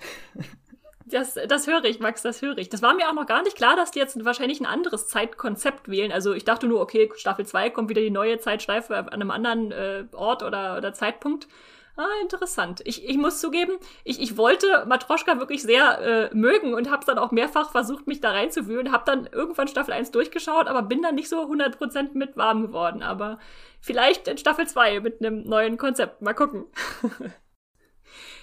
Das, 1.06 1.34
das 1.48 1.66
höre 1.66 1.84
ich, 1.84 1.98
Max, 1.98 2.22
das 2.22 2.40
höre 2.40 2.58
ich. 2.58 2.68
Das 2.68 2.82
war 2.82 2.94
mir 2.94 3.08
auch 3.08 3.14
noch 3.14 3.26
gar 3.26 3.42
nicht 3.42 3.56
klar, 3.56 3.74
dass 3.74 3.90
die 3.90 3.98
jetzt 3.98 4.24
wahrscheinlich 4.24 4.60
ein 4.60 4.66
anderes 4.66 5.08
Zeitkonzept 5.08 5.88
wählen. 5.88 6.12
Also 6.12 6.34
ich 6.34 6.44
dachte 6.44 6.68
nur, 6.68 6.80
okay, 6.80 7.10
Staffel 7.16 7.44
2 7.44 7.70
kommt 7.70 7.88
wieder 7.88 8.00
die 8.00 8.10
neue 8.10 8.38
Zeitschleife 8.38 8.96
an 8.96 9.08
einem 9.08 9.30
anderen 9.30 9.72
äh, 9.72 10.04
Ort 10.12 10.42
oder, 10.44 10.76
oder 10.76 10.94
Zeitpunkt. 10.94 11.48
Ah, 11.96 12.06
interessant. 12.22 12.80
Ich, 12.84 13.06
ich 13.06 13.18
muss 13.18 13.40
zugeben, 13.40 13.72
ich, 14.04 14.20
ich 14.20 14.36
wollte 14.36 14.86
Matroschka 14.86 15.38
wirklich 15.38 15.62
sehr 15.62 16.30
äh, 16.30 16.34
mögen 16.34 16.72
und 16.72 16.90
habe 16.90 17.04
dann 17.04 17.18
auch 17.18 17.30
mehrfach 17.30 17.70
versucht, 17.70 18.06
mich 18.06 18.20
da 18.20 18.30
reinzuwühlen. 18.30 18.92
Habe 18.92 19.04
dann 19.06 19.26
irgendwann 19.26 19.68
Staffel 19.68 19.92
1 19.92 20.10
durchgeschaut, 20.10 20.66
aber 20.66 20.82
bin 20.82 21.02
dann 21.02 21.14
nicht 21.14 21.28
so 21.28 21.42
100% 21.42 22.10
mit 22.14 22.36
warm 22.36 22.62
geworden. 22.62 23.02
Aber 23.02 23.38
vielleicht 23.80 24.28
in 24.28 24.38
Staffel 24.38 24.66
2 24.66 25.00
mit 25.00 25.20
einem 25.20 25.42
neuen 25.42 25.76
Konzept. 25.76 26.22
Mal 26.22 26.34
gucken. 26.34 26.66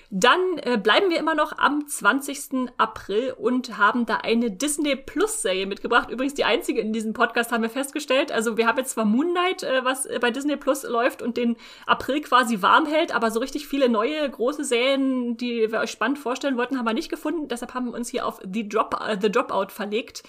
Dann 0.10 0.40
äh, 0.60 0.78
bleiben 0.78 1.10
wir 1.10 1.20
immer 1.20 1.36
noch 1.36 1.58
am 1.58 1.86
20. 1.86 2.70
April 2.78 3.36
und 3.38 3.78
haben 3.78 4.06
da 4.06 4.18
eine 4.18 4.50
Disney 4.50 4.96
Plus 4.96 5.42
Serie 5.42 5.66
mitgebracht. 5.66 6.10
Übrigens 6.10 6.34
die 6.34 6.46
einzige 6.46 6.80
in 6.80 6.94
diesem 6.94 7.12
Podcast 7.12 7.52
haben 7.52 7.62
wir 7.62 7.70
festgestellt. 7.70 8.32
Also 8.32 8.56
wir 8.56 8.68
haben 8.68 8.78
jetzt 8.78 8.92
zwar 8.92 9.04
Moonlight, 9.04 9.64
äh, 9.64 9.84
was 9.84 10.06
äh, 10.06 10.18
bei 10.22 10.32
Disney 10.32 10.56
Plus 10.56 10.84
läuft 10.84 11.22
und 11.22 11.36
den 11.36 11.58
April 11.86 12.22
quasi 12.22 12.62
warm 12.62 12.86
hält, 12.86 13.14
aber 13.14 13.32
so 13.32 13.42
richtig 13.42 13.68
viele 13.68 13.90
neue 13.90 14.30
große 14.30 14.64
Serien, 14.64 15.36
die 15.36 15.70
wir 15.72 15.80
euch 15.80 15.92
spannend 15.92 16.20
vorstellen 16.20 16.56
wollten, 16.56 16.78
haben 16.78 16.86
wir 16.86 16.94
nicht 16.94 17.10
gefunden. 17.10 17.50
Deshalb 17.50 17.74
haben 17.74 17.88
wir 17.88 17.94
uns 17.94 18.08
hier 18.08 18.26
auf 18.26 18.40
The, 18.50 18.68
Drop, 18.68 18.96
uh, 19.02 19.18
The 19.20 19.30
Dropout 19.30 19.74
verlegt. 19.74 20.24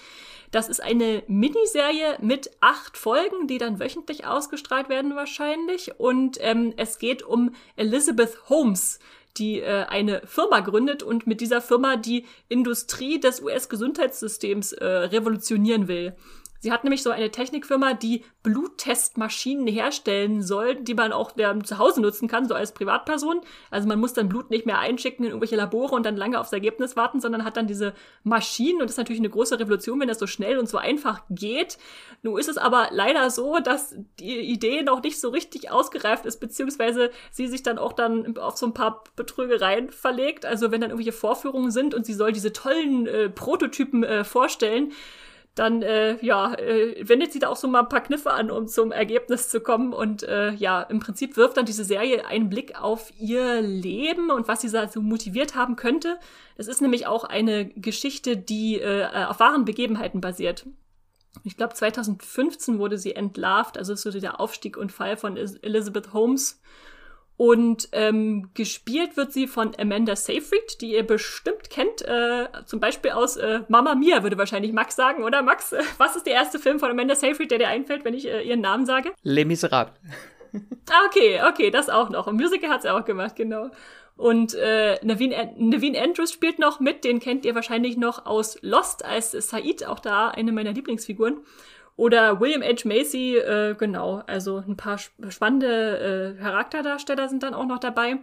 Das 0.51 0.67
ist 0.67 0.81
eine 0.81 1.23
Miniserie 1.27 2.17
mit 2.19 2.51
acht 2.59 2.97
Folgen, 2.97 3.47
die 3.47 3.59
dann 3.59 3.79
wöchentlich 3.79 4.25
ausgestrahlt 4.25 4.89
werden 4.89 5.15
wahrscheinlich. 5.15 5.99
Und 5.99 6.37
ähm, 6.41 6.73
es 6.75 6.97
geht 6.97 7.23
um 7.23 7.51
Elizabeth 7.75 8.49
Holmes 8.49 8.99
die 9.37 9.59
äh, 9.59 9.85
eine 9.85 10.21
Firma 10.25 10.59
gründet 10.59 11.03
und 11.03 11.27
mit 11.27 11.41
dieser 11.41 11.61
Firma 11.61 11.95
die 11.95 12.25
Industrie 12.47 13.19
des 13.19 13.41
US-Gesundheitssystems 13.41 14.73
äh, 14.73 14.85
revolutionieren 14.85 15.87
will. 15.87 16.15
Sie 16.59 16.71
hat 16.71 16.83
nämlich 16.83 17.03
so 17.03 17.09
eine 17.09 17.31
Technikfirma, 17.31 17.93
die 17.93 18.23
Bluttestmaschinen 18.43 19.67
herstellen 19.67 20.41
soll, 20.41 20.75
die 20.75 20.93
man 20.93 21.13
auch 21.13 21.31
ähm, 21.37 21.63
zu 21.63 21.77
Hause 21.77 22.01
nutzen 22.01 22.27
kann, 22.27 22.47
so 22.47 22.53
als 22.53 22.73
Privatperson. 22.73 23.41
Also 23.71 23.87
man 23.87 23.99
muss 23.99 24.13
dann 24.13 24.27
Blut 24.27 24.49
nicht 24.49 24.65
mehr 24.65 24.79
einschicken 24.79 25.23
in 25.23 25.31
irgendwelche 25.31 25.55
Labore 25.55 25.95
und 25.95 26.05
dann 26.05 26.17
lange 26.17 26.39
aufs 26.39 26.51
Ergebnis 26.51 26.97
warten, 26.97 27.21
sondern 27.21 27.45
hat 27.45 27.55
dann 27.55 27.67
diese 27.67 27.93
Maschinen 28.23 28.81
und 28.81 28.83
das 28.83 28.91
ist 28.91 28.97
natürlich 28.97 29.21
eine 29.21 29.29
große 29.29 29.59
Revolution, 29.59 29.99
wenn 29.99 30.09
das 30.09 30.19
so 30.19 30.27
schnell 30.27 30.57
und 30.57 30.67
so 30.67 30.77
einfach 30.77 31.21
geht. 31.29 31.77
Nun 32.23 32.37
ist 32.37 32.49
es 32.49 32.57
aber 32.57 32.89
leider 32.91 33.29
so, 33.29 33.59
dass 33.59 33.95
die 34.19 34.39
Idee 34.39 34.83
noch 34.83 35.01
nicht 35.01 35.19
so 35.19 35.29
richtig 35.29 35.71
ausgereift 35.71 36.25
ist, 36.25 36.39
beziehungsweise 36.39 37.11
sie 37.31 37.47
sich 37.47 37.63
dann 37.63 37.77
auch 37.77 37.93
dann 37.93 38.37
auf 38.37 38.57
so 38.57 38.65
ein 38.65 38.73
paar 38.73 39.03
Betrügereien 39.15 39.91
verlegt. 39.91 40.45
Also 40.45 40.71
wenn 40.71 40.81
dann 40.81 40.89
irgendwelche 40.89 41.17
Vorführungen 41.17 41.71
sind 41.71 41.93
und 41.95 42.05
sie 42.05 42.13
soll 42.13 42.33
diese 42.33 42.51
tollen 42.51 43.07
äh, 43.07 43.29
Prototypen 43.29 44.03
äh, 44.03 44.23
vorstellen, 44.25 44.91
dann 45.55 45.81
äh, 45.81 46.23
ja, 46.23 46.53
äh, 46.53 46.95
wendet 47.07 47.33
sie 47.33 47.39
da 47.39 47.49
auch 47.49 47.55
so 47.55 47.67
mal 47.67 47.81
ein 47.81 47.89
paar 47.89 48.03
Kniffe 48.03 48.31
an, 48.31 48.49
um 48.49 48.67
zum 48.67 48.91
Ergebnis 48.91 49.49
zu 49.49 49.59
kommen. 49.59 49.93
Und 49.93 50.23
äh, 50.23 50.51
ja, 50.53 50.81
im 50.83 50.99
Prinzip 50.99 51.35
wirft 51.37 51.57
dann 51.57 51.65
diese 51.65 51.83
Serie 51.83 52.25
einen 52.25 52.49
Blick 52.49 52.79
auf 52.79 53.11
ihr 53.19 53.61
Leben 53.61 54.31
und 54.31 54.47
was 54.47 54.61
sie 54.61 54.69
so 54.69 55.01
motiviert 55.01 55.55
haben 55.55 55.75
könnte. 55.75 56.17
Es 56.55 56.67
ist 56.67 56.81
nämlich 56.81 57.07
auch 57.07 57.23
eine 57.23 57.65
Geschichte, 57.65 58.37
die 58.37 58.79
äh, 58.79 59.25
auf 59.25 59.39
wahren 59.39 59.65
Begebenheiten 59.65 60.21
basiert. 60.21 60.65
Ich 61.43 61.57
glaube, 61.57 61.73
2015 61.73 62.79
wurde 62.79 62.97
sie 62.97 63.15
entlarvt, 63.15 63.77
also 63.77 63.95
so 63.95 64.11
der 64.11 64.39
Aufstieg 64.39 64.77
und 64.77 64.91
Fall 64.91 65.15
von 65.17 65.37
Elizabeth 65.37 66.13
Holmes. 66.13 66.61
Und 67.39 67.87
ähm, 67.93 68.49
gespielt 68.53 69.15
wird 69.15 69.31
sie 69.31 69.47
von 69.47 69.71
Amanda 69.79 70.17
Seyfried, 70.17 70.81
die 70.81 70.91
ihr 70.95 71.07
bestimmt 71.07 71.69
kennt, 71.69 72.01
äh, 72.01 72.49
zum 72.65 72.81
Beispiel 72.81 73.11
aus 73.11 73.37
äh, 73.37 73.61
Mama 73.69 73.95
Mia, 73.95 74.23
würde 74.23 74.37
wahrscheinlich 74.37 74.73
Max 74.73 74.97
sagen, 74.97 75.23
oder 75.23 75.41
Max? 75.41 75.73
Was 75.97 76.17
ist 76.17 76.25
der 76.25 76.33
erste 76.33 76.59
Film 76.59 76.79
von 76.79 76.91
Amanda 76.91 77.15
Seyfried, 77.15 77.49
der 77.49 77.59
dir 77.59 77.69
einfällt, 77.69 78.03
wenn 78.03 78.13
ich 78.13 78.27
äh, 78.27 78.41
ihren 78.41 78.59
Namen 78.59 78.85
sage? 78.85 79.13
Les 79.23 79.45
Miserables. 79.45 79.93
Ah, 80.91 81.05
okay, 81.05 81.39
okay, 81.47 81.69
das 81.69 81.89
auch 81.89 82.09
noch. 82.09 82.27
Ein 82.27 82.35
Musical 82.35 82.71
hat 82.71 82.81
sie 82.81 82.91
auch 82.91 83.05
gemacht, 83.05 83.35
genau. 83.35 83.69
Und 84.17 84.55
äh, 84.55 84.97
Naveen, 85.05 85.31
Naveen 85.57 85.95
Andrews 85.95 86.33
spielt 86.33 86.57
noch 86.57 86.79
mit, 86.79 87.03
den 87.03 87.19
kennt 87.19 87.45
ihr 87.45 87.53
wahrscheinlich 87.53 87.95
noch 87.95 88.25
aus 88.25 88.57
Lost 88.63 89.05
als 89.05 89.31
Said, 89.31 89.85
auch 89.85 89.99
da 89.99 90.29
eine 90.29 90.51
meiner 90.51 90.73
Lieblingsfiguren. 90.73 91.37
Oder 91.99 92.39
William 92.39 92.61
H. 92.61 92.87
Macy, 92.87 93.35
äh, 93.35 93.75
genau, 93.77 94.23
also 94.25 94.63
ein 94.65 94.77
paar 94.77 94.97
spannende 94.97 96.35
äh, 96.37 96.41
Charakterdarsteller 96.41 97.27
sind 97.27 97.43
dann 97.43 97.53
auch 97.53 97.65
noch 97.65 97.79
dabei. 97.79 98.19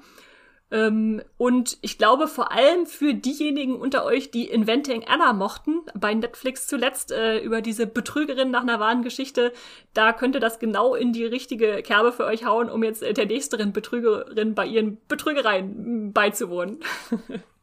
Ähm, 0.70 1.20
und 1.36 1.76
ich 1.82 1.98
glaube 1.98 2.26
vor 2.26 2.52
allem 2.52 2.86
für 2.86 3.12
diejenigen 3.12 3.76
unter 3.76 4.06
euch, 4.06 4.30
die 4.30 4.48
Inventing 4.48 5.04
Anna 5.06 5.34
mochten, 5.34 5.82
bei 5.94 6.14
Netflix 6.14 6.68
zuletzt 6.68 7.12
äh, 7.12 7.40
über 7.40 7.60
diese 7.60 7.86
Betrügerin 7.86 8.50
nach 8.50 8.62
einer 8.62 8.80
wahren 8.80 9.02
Geschichte, 9.02 9.52
da 9.92 10.14
könnte 10.14 10.40
das 10.40 10.58
genau 10.58 10.94
in 10.94 11.12
die 11.12 11.26
richtige 11.26 11.82
Kerbe 11.82 12.12
für 12.12 12.24
euch 12.24 12.46
hauen, 12.46 12.70
um 12.70 12.82
jetzt 12.82 13.02
äh, 13.02 13.12
der 13.12 13.26
nächsten 13.26 13.74
Betrügerin 13.74 14.54
bei 14.54 14.64
ihren 14.64 14.96
Betrügereien 15.06 16.14
beizuwohnen. 16.14 16.80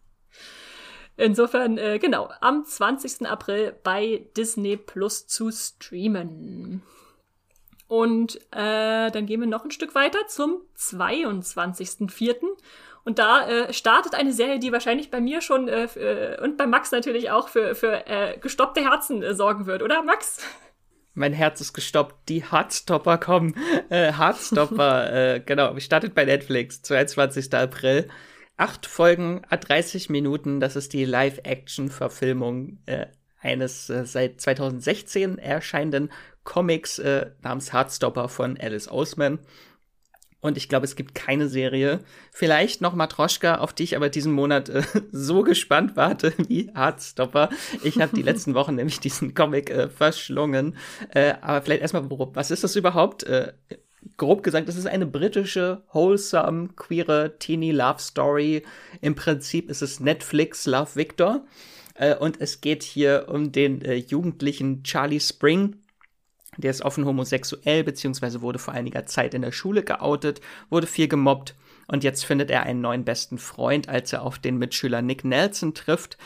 Insofern, 1.15 1.77
äh, 1.77 1.99
genau, 1.99 2.29
am 2.41 2.65
20. 2.65 3.27
April 3.27 3.75
bei 3.83 4.25
Disney 4.35 4.77
Plus 4.77 5.27
zu 5.27 5.51
streamen. 5.51 6.81
Und 7.87 8.37
äh, 8.51 9.11
dann 9.11 9.25
gehen 9.27 9.39
wir 9.39 9.47
noch 9.47 9.63
ein 9.63 9.71
Stück 9.71 9.93
weiter 9.93 10.19
zum 10.27 10.61
22.04. 10.77 12.37
Und 13.03 13.19
da 13.19 13.47
äh, 13.47 13.73
startet 13.73 14.15
eine 14.15 14.33
Serie, 14.33 14.59
die 14.59 14.71
wahrscheinlich 14.71 15.11
bei 15.11 15.19
mir 15.19 15.41
schon 15.41 15.67
äh, 15.67 15.83
äh, 15.83 16.41
und 16.41 16.57
bei 16.57 16.65
Max 16.65 16.91
natürlich 16.91 17.29
auch 17.29 17.49
für, 17.49 17.75
für 17.75 18.07
äh, 18.07 18.37
gestoppte 18.39 18.81
Herzen 18.81 19.21
äh, 19.21 19.35
sorgen 19.35 19.65
wird, 19.65 19.83
oder 19.83 20.01
Max? 20.03 20.39
Mein 21.13 21.33
Herz 21.33 21.61
ist 21.61 21.73
gestoppt. 21.73 22.29
Die 22.29 22.43
Heartstopper 22.49 23.19
kommen. 23.19 23.55
Äh, 23.89 24.13
Heartstopper, 24.13 25.13
äh, 25.35 25.39
genau, 25.41 25.77
startet 25.79 26.15
bei 26.15 26.25
Netflix, 26.25 26.81
22. 26.81 27.53
April 27.53 28.09
acht 28.63 28.85
Folgen, 28.85 29.41
30 29.49 30.09
Minuten. 30.09 30.61
Das 30.61 30.77
ist 30.77 30.93
die 30.93 31.03
Live-Action-Verfilmung 31.03 32.77
äh, 32.85 33.07
eines 33.41 33.89
äh, 33.89 34.05
seit 34.05 34.39
2016 34.39 35.37
erscheinenden 35.37 36.13
Comics 36.45 36.97
äh, 36.99 37.31
namens 37.41 37.73
Heartstopper 37.73 38.29
von 38.29 38.57
Alice 38.57 38.89
Oseman. 38.89 39.39
Und 40.39 40.55
ich 40.55 40.69
glaube, 40.69 40.85
es 40.85 40.95
gibt 40.95 41.13
keine 41.13 41.49
Serie, 41.49 41.99
vielleicht 42.31 42.79
noch 42.79 42.95
Matroschka, 42.95 43.55
auf 43.55 43.73
die 43.73 43.83
ich 43.83 43.97
aber 43.97 44.07
diesen 44.07 44.31
Monat 44.31 44.69
äh, 44.69 44.83
so 45.11 45.43
gespannt 45.43 45.97
warte 45.97 46.33
wie 46.47 46.71
Heartstopper. 46.73 47.49
Ich 47.83 47.99
habe 47.99 48.15
die 48.15 48.21
letzten 48.21 48.53
Wochen 48.53 48.75
nämlich 48.77 49.01
diesen 49.01 49.33
Comic 49.33 49.71
äh, 49.71 49.89
verschlungen. 49.89 50.77
Äh, 51.09 51.33
aber 51.41 51.61
vielleicht 51.63 51.81
erstmal, 51.81 52.09
was 52.09 52.49
ist 52.49 52.63
das 52.63 52.77
überhaupt? 52.77 53.25
Grob 54.17 54.43
gesagt, 54.43 54.69
es 54.69 54.75
ist 54.75 54.85
eine 54.85 55.05
britische, 55.05 55.81
wholesome, 55.91 56.69
queere 56.75 57.37
Teenie-Love-Story. 57.39 58.63
Im 59.01 59.15
Prinzip 59.15 59.69
ist 59.69 59.81
es 59.81 59.99
Netflix 59.99 60.65
Love 60.65 60.95
Victor. 60.95 61.45
Äh, 61.95 62.15
und 62.15 62.39
es 62.39 62.61
geht 62.61 62.83
hier 62.83 63.25
um 63.29 63.51
den 63.51 63.81
äh, 63.81 63.95
jugendlichen 63.95 64.83
Charlie 64.83 65.19
Spring. 65.19 65.77
Der 66.57 66.71
ist 66.71 66.83
offen 66.83 67.05
homosexuell, 67.05 67.83
beziehungsweise 67.83 68.41
wurde 68.41 68.59
vor 68.59 68.73
einiger 68.73 69.05
Zeit 69.05 69.33
in 69.33 69.41
der 69.41 69.51
Schule 69.51 69.83
geoutet, 69.83 70.39
wurde 70.69 70.85
viel 70.87 71.07
gemobbt. 71.07 71.55
Und 71.87 72.03
jetzt 72.03 72.25
findet 72.25 72.49
er 72.49 72.63
einen 72.63 72.81
neuen 72.81 73.03
besten 73.03 73.37
Freund, 73.37 73.89
als 73.89 74.13
er 74.13 74.21
auf 74.21 74.39
den 74.39 74.57
Mitschüler 74.57 75.01
Nick 75.01 75.25
Nelson 75.25 75.73
trifft. 75.73 76.17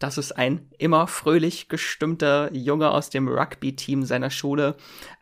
Das 0.00 0.16
ist 0.16 0.32
ein 0.32 0.66
immer 0.78 1.06
fröhlich 1.06 1.68
gestimmter 1.68 2.50
Junge 2.54 2.90
aus 2.90 3.10
dem 3.10 3.28
Rugby-Team 3.28 4.04
seiner 4.04 4.30
Schule, 4.30 4.76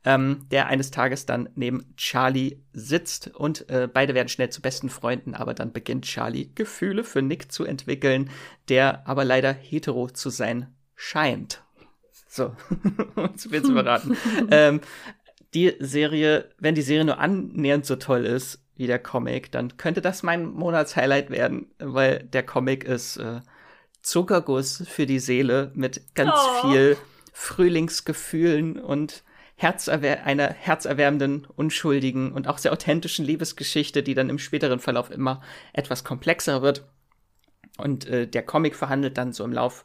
ähm, 0.05 0.47
der 0.53 0.69
eines 0.69 0.93
Tages 0.93 1.27
dann 1.27 1.49
neben 1.57 1.97
Charlie 1.97 2.63
sitzt 2.73 3.35
und 3.35 3.69
äh, 3.71 3.89
beide 3.93 4.15
werden 4.15 4.29
schnell 4.29 4.51
zu 4.51 4.63
besten 4.63 4.89
Freunden, 4.89 5.35
aber 5.35 5.53
dann 5.53 5.73
beginnt 5.73 6.05
Charlie 6.05 6.53
Gefühle 6.55 7.03
für 7.03 7.23
Nick 7.23 7.51
zu 7.51 7.65
entwickeln, 7.65 8.31
der 8.69 9.05
aber 9.05 9.25
leider 9.25 9.53
hetero 9.53 10.11
zu 10.11 10.31
sein 10.31 10.73
scheint. 10.95 11.61
So, 12.29 12.55
zu 13.35 13.49
viel 13.49 13.65
zu 13.65 13.73
verraten. 13.73 14.17
ähm, 14.53 14.81
die 15.55 15.75
Serie, 15.81 16.51
wenn 16.59 16.77
die 16.77 16.83
Serie 16.83 17.05
nur 17.05 17.19
annähernd 17.19 17.85
so 17.85 17.97
toll 17.97 18.25
ist 18.25 18.63
wie 18.77 18.87
der 18.87 19.01
Comic, 19.01 19.51
dann 19.51 19.77
könnte 19.77 20.03
das 20.03 20.23
mein 20.23 20.47
Monatshighlight 20.47 21.31
werden, 21.31 21.67
weil 21.81 22.21
der 22.21 22.45
Comic 22.45 22.85
ist 22.85 23.17
äh, 23.17 23.41
Zuckerguss 24.09 24.85
für 24.89 25.07
die 25.07 25.19
Seele 25.19 25.71
mit 25.75 26.15
ganz 26.15 26.33
oh. 26.35 26.69
viel 26.69 26.97
Frühlingsgefühlen 27.33 28.79
und 28.79 29.23
herzerwär 29.57 30.25
einer 30.25 30.49
herzerwärmenden, 30.49 31.47
unschuldigen 31.57 32.33
und 32.33 32.49
auch 32.49 32.59
sehr 32.59 32.73
authentischen 32.73 33.25
Liebesgeschichte, 33.25 34.03
die 34.03 34.15
dann 34.15 34.31
im 34.31 34.39
späteren 34.39 34.79
Verlauf 34.79 35.11
immer 35.11 35.43
etwas 35.73 36.05
komplexer 36.05 36.63
wird. 36.63 36.85
Und 37.77 38.07
äh, 38.07 38.27
der 38.27 38.45
Comic 38.45 38.77
verhandelt 38.77 39.19
dann 39.19 39.33
so 39.33 39.45
im 39.45 39.53
Lauf 39.53 39.85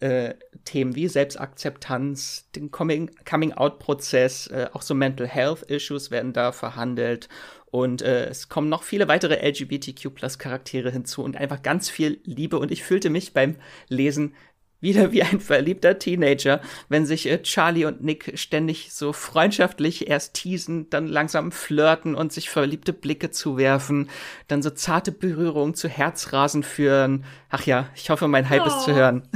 äh, 0.00 0.34
Themen 0.64 0.94
wie 0.94 1.08
Selbstakzeptanz, 1.08 2.50
den 2.56 2.70
Coming-out-Prozess, 2.70 4.46
äh, 4.46 4.68
auch 4.72 4.82
so 4.82 4.94
Mental 4.94 5.26
Health-Issues 5.26 6.10
werden 6.10 6.32
da 6.32 6.52
verhandelt 6.52 7.28
und 7.70 8.02
äh, 8.02 8.26
es 8.26 8.48
kommen 8.48 8.68
noch 8.68 8.82
viele 8.82 9.06
weitere 9.06 9.48
LGBTQ-Plus-Charaktere 9.48 10.90
hinzu 10.90 11.22
und 11.22 11.36
einfach 11.36 11.62
ganz 11.62 11.88
viel 11.88 12.20
Liebe. 12.24 12.58
Und 12.58 12.72
ich 12.72 12.82
fühlte 12.82 13.10
mich 13.10 13.32
beim 13.32 13.56
Lesen 13.88 14.34
wieder 14.80 15.12
wie 15.12 15.22
ein 15.22 15.40
verliebter 15.40 15.98
Teenager, 15.98 16.60
wenn 16.88 17.06
sich 17.06 17.28
äh, 17.28 17.42
Charlie 17.42 17.84
und 17.84 18.02
Nick 18.02 18.32
ständig 18.38 18.92
so 18.92 19.12
freundschaftlich 19.12 20.08
erst 20.08 20.34
teasen, 20.34 20.88
dann 20.90 21.06
langsam 21.06 21.52
flirten 21.52 22.14
und 22.14 22.32
sich 22.32 22.50
verliebte 22.50 22.92
Blicke 22.92 23.30
zuwerfen, 23.30 24.08
dann 24.48 24.62
so 24.62 24.70
zarte 24.70 25.12
Berührungen 25.12 25.74
zu 25.74 25.88
Herzrasen 25.88 26.62
führen. 26.62 27.24
Ach 27.50 27.66
ja, 27.66 27.88
ich 27.94 28.10
hoffe, 28.10 28.28
mein 28.28 28.48
Hype 28.48 28.62
oh. 28.62 28.68
ist 28.68 28.82
zu 28.82 28.92
oh. 28.92 28.94
hören. 28.94 29.28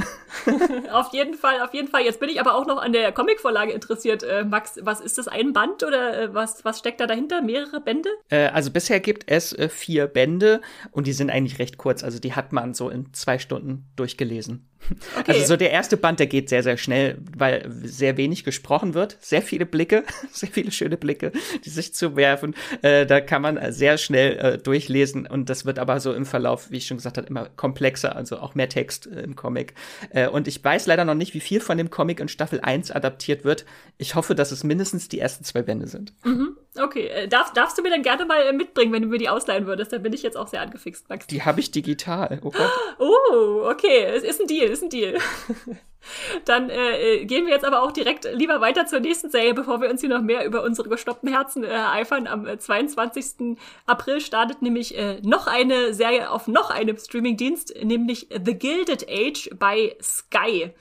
auf 0.91 1.13
jeden 1.13 1.35
Fall, 1.35 1.61
auf 1.61 1.73
jeden 1.73 1.87
Fall. 1.87 2.03
Jetzt 2.03 2.19
bin 2.19 2.29
ich 2.29 2.39
aber 2.39 2.55
auch 2.55 2.65
noch 2.65 2.81
an 2.81 2.93
der 2.93 3.11
Comicvorlage 3.11 3.71
interessiert. 3.71 4.23
Äh, 4.23 4.43
Max, 4.43 4.79
was 4.81 4.99
ist 4.99 5.17
das, 5.17 5.27
ein 5.27 5.53
Band 5.53 5.83
oder 5.83 6.23
äh, 6.23 6.33
was, 6.33 6.65
was 6.65 6.79
steckt 6.79 6.99
da 6.99 7.07
dahinter? 7.07 7.41
Mehrere 7.41 7.81
Bände? 7.81 8.09
Äh, 8.29 8.47
also 8.47 8.71
bisher 8.71 8.99
gibt 8.99 9.25
es 9.27 9.53
äh, 9.53 9.69
vier 9.69 10.07
Bände 10.07 10.61
und 10.91 11.07
die 11.07 11.13
sind 11.13 11.29
eigentlich 11.29 11.59
recht 11.59 11.77
kurz. 11.77 12.03
Also 12.03 12.19
die 12.19 12.33
hat 12.33 12.51
man 12.51 12.73
so 12.73 12.89
in 12.89 13.13
zwei 13.13 13.39
Stunden 13.39 13.85
durchgelesen. 13.95 14.67
Okay. 15.19 15.31
Also 15.31 15.45
so 15.45 15.57
der 15.57 15.71
erste 15.71 15.97
Band, 15.97 16.19
der 16.19 16.27
geht 16.27 16.49
sehr, 16.49 16.63
sehr 16.63 16.77
schnell, 16.77 17.17
weil 17.35 17.69
sehr 17.83 18.17
wenig 18.17 18.43
gesprochen 18.43 18.93
wird. 18.93 19.17
Sehr 19.21 19.41
viele 19.41 19.65
Blicke, 19.65 20.03
sehr 20.31 20.49
viele 20.49 20.71
schöne 20.71 20.97
Blicke, 20.97 21.31
die 21.63 21.69
sich 21.69 21.93
zuwerfen. 21.93 22.55
Äh, 22.81 23.05
da 23.05 23.21
kann 23.21 23.41
man 23.41 23.71
sehr 23.71 23.97
schnell 23.97 24.37
äh, 24.37 24.57
durchlesen 24.57 25.25
und 25.27 25.49
das 25.49 25.65
wird 25.65 25.79
aber 25.79 25.99
so 25.99 26.13
im 26.13 26.25
Verlauf, 26.25 26.71
wie 26.71 26.77
ich 26.77 26.87
schon 26.87 26.97
gesagt 26.97 27.17
habe, 27.17 27.27
immer 27.27 27.49
komplexer, 27.55 28.15
also 28.15 28.37
auch 28.39 28.55
mehr 28.55 28.69
Text 28.69 29.07
äh, 29.07 29.21
im 29.21 29.35
Comic. 29.35 29.73
Äh, 30.09 30.27
und 30.27 30.47
ich 30.47 30.63
weiß 30.63 30.85
leider 30.85 31.05
noch 31.05 31.15
nicht, 31.15 31.33
wie 31.33 31.39
viel 31.39 31.59
von 31.59 31.77
dem 31.77 31.89
Comic 31.89 32.19
in 32.19 32.27
Staffel 32.27 32.59
1 32.61 32.91
adaptiert 32.91 33.43
wird. 33.43 33.65
Ich 33.97 34.15
hoffe, 34.15 34.35
dass 34.35 34.51
es 34.51 34.63
mindestens 34.63 35.07
die 35.07 35.19
ersten 35.19 35.43
zwei 35.43 35.61
Bände 35.61 35.87
sind. 35.87 36.13
Mhm. 36.23 36.57
Okay, 36.77 37.07
äh, 37.07 37.27
darf, 37.27 37.53
darfst 37.53 37.77
du 37.77 37.81
mir 37.81 37.89
dann 37.89 38.01
gerne 38.01 38.25
mal 38.25 38.41
äh, 38.41 38.53
mitbringen, 38.53 38.91
wenn 38.91 39.01
du 39.01 39.07
mir 39.07 39.17
die 39.17 39.29
ausleihen 39.29 39.65
würdest? 39.65 39.93
Dann 39.93 40.03
bin 40.03 40.13
ich 40.13 40.23
jetzt 40.23 40.37
auch 40.37 40.47
sehr 40.47 40.61
angefixt, 40.61 41.09
Max. 41.09 41.27
Die 41.27 41.43
habe 41.43 41.59
ich 41.59 41.71
digital. 41.71 42.39
Oh 42.43 42.51
Gott. 42.51 42.71
Oh, 42.99 43.67
okay. 43.69 44.05
Es 44.05 44.23
ist 44.23 44.41
ein 44.41 44.47
Deal, 44.47 44.69
ist 44.69 44.83
ein 44.83 44.89
Deal. 44.89 45.17
Dann 46.45 46.69
äh, 46.69 47.15
äh, 47.15 47.25
gehen 47.25 47.45
wir 47.45 47.53
jetzt 47.53 47.65
aber 47.65 47.81
auch 47.81 47.91
direkt 47.91 48.27
lieber 48.33 48.61
weiter 48.61 48.85
zur 48.85 48.99
nächsten 48.99 49.29
Serie, 49.29 49.53
bevor 49.53 49.81
wir 49.81 49.89
uns 49.89 50.01
hier 50.01 50.09
noch 50.09 50.21
mehr 50.21 50.45
über 50.45 50.63
unsere 50.63 50.89
gestoppten 50.89 51.29
Herzen 51.29 51.63
äh, 51.63 51.69
eifern. 51.69 52.27
Am 52.27 52.47
22. 52.59 53.57
April 53.85 54.21
startet 54.21 54.61
nämlich 54.61 54.97
äh, 54.97 55.19
noch 55.21 55.47
eine 55.47 55.93
Serie 55.93 56.29
auf 56.29 56.47
noch 56.47 56.69
einem 56.69 56.97
Streamingdienst, 56.97 57.75
nämlich 57.83 58.27
The 58.29 58.57
Gilded 58.57 59.07
Age 59.09 59.49
bei 59.57 59.95
Sky. 60.01 60.73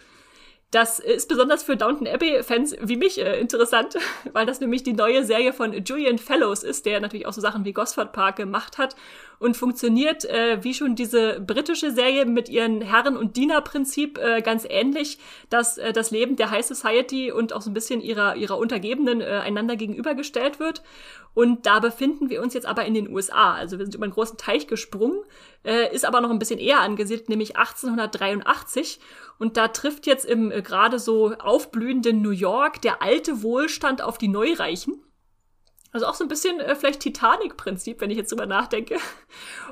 Das 0.75 0.99
ist 0.99 1.29
besonders 1.29 1.63
für 1.63 1.77
Downton 1.77 2.09
Abbey-Fans 2.09 2.75
wie 2.81 2.97
mich 2.97 3.21
äh, 3.21 3.39
interessant, 3.39 3.97
weil 4.33 4.45
das 4.45 4.59
nämlich 4.59 4.83
die 4.83 4.93
neue 4.93 5.25
Serie 5.25 5.53
von 5.53 5.73
Julian 5.85 6.19
Fellows 6.19 6.65
ist, 6.65 6.85
der 6.85 6.99
natürlich 7.01 7.27
auch 7.27 7.33
so 7.33 7.41
Sachen 7.41 7.65
wie 7.65 7.73
Gosford 7.73 8.13
Park 8.13 8.35
gemacht 8.35 8.77
hat 8.77 8.97
und 9.39 9.57
funktioniert 9.57 10.25
äh, 10.25 10.65
wie 10.65 10.75
schon 10.75 10.97
diese 10.97 11.39
britische 11.39 11.93
Serie 11.93 12.27
mit 12.27 12.49
ihren 12.49 12.81
Herren- 12.81 13.17
und 13.17 13.37
Dienerprinzip 13.37 14.19
äh, 14.19 14.43
ganz 14.43 14.67
ähnlich, 14.69 15.19
dass 15.49 15.79
äh, 15.79 15.93
das 15.93 16.11
Leben 16.11 16.35
der 16.35 16.51
High 16.51 16.67
Society 16.67 17.31
und 17.31 17.53
auch 17.53 17.61
so 17.61 17.71
ein 17.71 17.75
bisschen 17.75 18.01
ihrer, 18.01 18.35
ihrer 18.35 18.59
Untergebenen 18.59 19.21
äh, 19.21 19.27
einander 19.27 19.77
gegenübergestellt 19.77 20.59
wird. 20.59 20.83
Und 21.35 21.67
da 21.67 21.81
befinden 21.81 22.31
wir 22.31 22.41
uns 22.41 22.55
jetzt 22.55 22.67
aber 22.67 22.85
in 22.85 22.95
den 22.95 23.13
USA. 23.13 23.55
Also 23.55 23.79
wir 23.79 23.85
sind 23.85 23.95
über 23.95 24.05
einen 24.05 24.13
großen 24.13 24.39
Teich 24.39 24.67
gesprungen, 24.67 25.21
äh, 25.65 25.93
ist 25.95 26.05
aber 26.05 26.21
noch 26.21 26.31
ein 26.31 26.39
bisschen 26.39 26.61
eher 26.61 26.81
angesiedelt, 26.81 27.29
nämlich 27.29 27.57
1883. 27.57 29.01
Und 29.39 29.57
da 29.57 29.69
trifft 29.69 30.07
jetzt 30.07 30.25
im 30.25 30.53
äh, 30.53 30.63
gerade 30.63 30.99
so 30.99 31.35
aufblühenden 31.35 32.23
New 32.23 32.31
York 32.31 32.81
der 32.83 33.03
alte 33.03 33.43
Wohlstand 33.43 34.01
auf 34.01 34.17
die 34.17 34.29
Neureichen. 34.29 35.03
Also 35.95 36.07
auch 36.07 36.15
so 36.15 36.25
ein 36.25 36.29
bisschen 36.29 36.59
äh, 36.59 36.75
vielleicht 36.75 36.99
Titanic-Prinzip, 36.99 38.01
wenn 38.01 38.11
ich 38.11 38.17
jetzt 38.17 38.33
drüber 38.33 38.47
nachdenke. 38.47 38.97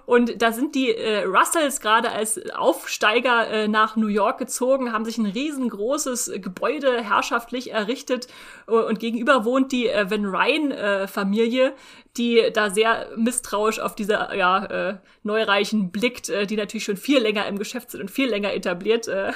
Und 0.07 0.41
da 0.41 0.53
sind 0.53 0.77
die 0.77 0.95
äh, 0.95 1.25
Russells 1.25 1.81
gerade 1.81 2.13
als 2.13 2.41
Aufsteiger 2.53 3.49
äh, 3.49 3.67
nach 3.67 3.97
New 3.97 4.07
York 4.07 4.39
gezogen, 4.39 4.93
haben 4.93 5.05
sich 5.05 5.19
ein 5.19 5.27
riesengroßes 5.27 6.35
Gebäude 6.37 7.03
herrschaftlich 7.03 7.73
errichtet 7.73 8.29
äh, 8.69 8.73
und 8.73 9.01
gegenüber 9.01 9.45
wohnt 9.45 9.73
die 9.73 9.89
äh, 9.89 10.09
Van 10.09 10.25
Ryan-Familie, 10.25 11.75
die 12.17 12.51
da 12.55 12.71
sehr 12.71 13.09
misstrauisch 13.17 13.81
auf 13.81 13.97
diese 13.97 14.29
ja, 14.37 14.65
äh, 14.67 14.99
Neureichen 15.25 15.91
blickt, 15.91 16.29
äh, 16.29 16.47
die 16.47 16.57
natürlich 16.57 16.85
schon 16.85 16.97
viel 16.97 17.19
länger 17.19 17.47
im 17.49 17.59
Geschäft 17.59 17.91
sind 17.91 18.01
und 18.01 18.13
viel 18.13 18.29
länger 18.29 18.55
etabliert. 18.55 19.09
Äh. 19.09 19.33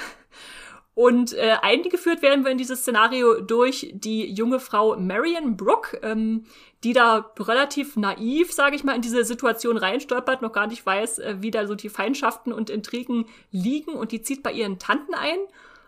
Und 0.97 1.33
äh, 1.33 1.57
eingeführt 1.61 2.23
werden 2.23 2.43
wir 2.43 2.51
in 2.51 2.57
dieses 2.57 2.79
Szenario 2.79 3.39
durch 3.39 3.91
die 3.93 4.33
junge 4.33 4.59
Frau 4.59 4.97
Marion 4.97 5.55
Brooke, 5.55 5.99
ähm, 6.01 6.45
die 6.83 6.93
da 6.93 7.31
relativ 7.39 7.95
naiv, 7.95 8.51
sage 8.51 8.75
ich 8.75 8.83
mal, 8.83 8.95
in 8.95 9.01
diese 9.01 9.23
Situation 9.23 9.77
reinstolpert, 9.77 10.41
noch 10.41 10.53
gar 10.53 10.67
nicht 10.67 10.85
weiß, 10.85 11.19
äh, 11.19 11.35
wie 11.39 11.51
da 11.51 11.65
so 11.65 11.75
die 11.75 11.89
Feindschaften 11.89 12.53
und 12.53 12.69
Intrigen 12.69 13.25
liegen. 13.51 13.93
Und 13.93 14.11
die 14.11 14.21
zieht 14.21 14.43
bei 14.43 14.51
ihren 14.51 14.79
Tanten 14.79 15.13
ein 15.13 15.39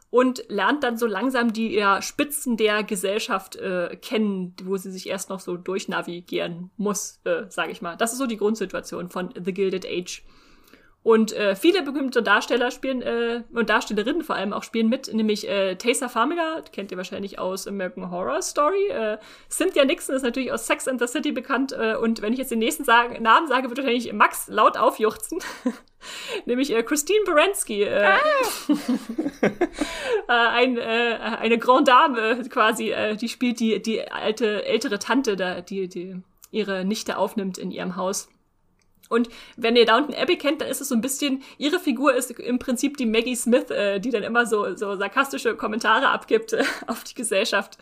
und 0.09 0.43
lernt 0.47 0.83
dann 0.83 0.97
so 0.97 1.05
langsam 1.05 1.53
die 1.53 1.73
ja, 1.73 2.01
Spitzen 2.01 2.57
der 2.57 2.83
Gesellschaft 2.83 3.55
äh, 3.57 3.95
kennen, 4.01 4.55
wo 4.63 4.77
sie 4.77 4.91
sich 4.91 5.07
erst 5.07 5.29
noch 5.29 5.39
so 5.39 5.57
durchnavigieren 5.57 6.71
muss, 6.77 7.19
äh, 7.25 7.43
sage 7.49 7.71
ich 7.71 7.81
mal. 7.81 7.95
Das 7.95 8.11
ist 8.11 8.17
so 8.17 8.25
die 8.25 8.37
Grundsituation 8.37 9.09
von 9.09 9.29
The 9.35 9.53
Gilded 9.53 9.85
Age. 9.85 10.23
Und 11.01 11.31
äh, 11.31 11.55
viele 11.55 11.81
berühmte 11.81 12.21
Darsteller 12.21 12.71
spielen 12.71 13.01
äh, 13.01 13.43
und 13.53 13.69
Darstellerinnen 13.69 14.23
vor 14.23 14.35
allem 14.35 14.51
auch 14.51 14.63
spielen 14.63 14.89
mit, 14.89 15.13
nämlich 15.13 15.47
äh, 15.47 15.75
Taysa 15.75 16.09
Farmiga, 16.09 16.61
kennt 16.73 16.91
ihr 16.91 16.97
wahrscheinlich 16.97 17.39
aus 17.39 17.67
American 17.67 18.11
Horror 18.11 18.41
Story. 18.41 18.89
Äh, 18.89 19.17
Cynthia 19.49 19.85
Nixon 19.85 20.15
ist 20.15 20.23
natürlich 20.23 20.51
aus 20.51 20.67
Sex 20.67 20.89
and 20.89 20.99
the 20.99 21.07
City 21.07 21.31
bekannt. 21.31 21.71
Äh, 21.71 21.95
und 21.95 22.21
wenn 22.21 22.33
ich 22.33 22.39
jetzt 22.39 22.51
den 22.51 22.59
nächsten 22.59 22.83
sagen, 22.83 23.23
Namen 23.23 23.47
sage, 23.47 23.69
wird 23.69 23.77
wahrscheinlich 23.77 24.11
Max 24.11 24.49
laut 24.49 24.75
aufjuchzen. 24.77 25.39
nämlich 26.45 26.75
äh, 26.75 26.83
Christine 26.83 27.23
Baranski. 27.25 27.83
Äh, 27.83 28.03
ah. 28.03 28.17
äh, 30.27 30.33
ein, 30.33 30.77
äh, 30.77 31.17
eine 31.39 31.57
Grand 31.57 31.87
Dame 31.87 32.43
quasi, 32.49 32.89
äh, 32.89 33.15
die 33.15 33.29
spielt 33.29 33.61
die, 33.61 33.81
die 33.81 34.11
alte, 34.11 34.65
ältere 34.65 34.99
Tante, 34.99 35.37
da, 35.37 35.61
die, 35.61 35.87
die 35.87 36.21
ihre 36.51 36.83
Nichte 36.83 37.17
aufnimmt 37.17 37.57
in 37.57 37.71
ihrem 37.71 37.95
Haus. 37.95 38.27
Und 39.09 39.29
wenn 39.57 39.75
ihr 39.75 39.85
Downton 39.85 40.15
Abbey 40.15 40.37
kennt, 40.37 40.61
dann 40.61 40.69
ist 40.69 40.81
es 40.81 40.87
so 40.87 40.95
ein 40.95 41.01
bisschen, 41.01 41.43
ihre 41.57 41.79
Figur 41.79 42.13
ist 42.13 42.31
im 42.31 42.59
Prinzip 42.59 42.95
die 42.97 43.05
Maggie 43.05 43.35
Smith, 43.35 43.69
äh, 43.71 43.99
die 43.99 44.11
dann 44.11 44.23
immer 44.23 44.45
so, 44.45 44.75
so 44.75 44.95
sarkastische 44.95 45.55
Kommentare 45.55 46.09
abgibt 46.09 46.53
äh, 46.53 46.63
auf 46.87 47.03
die 47.03 47.15
Gesellschaft. 47.15 47.77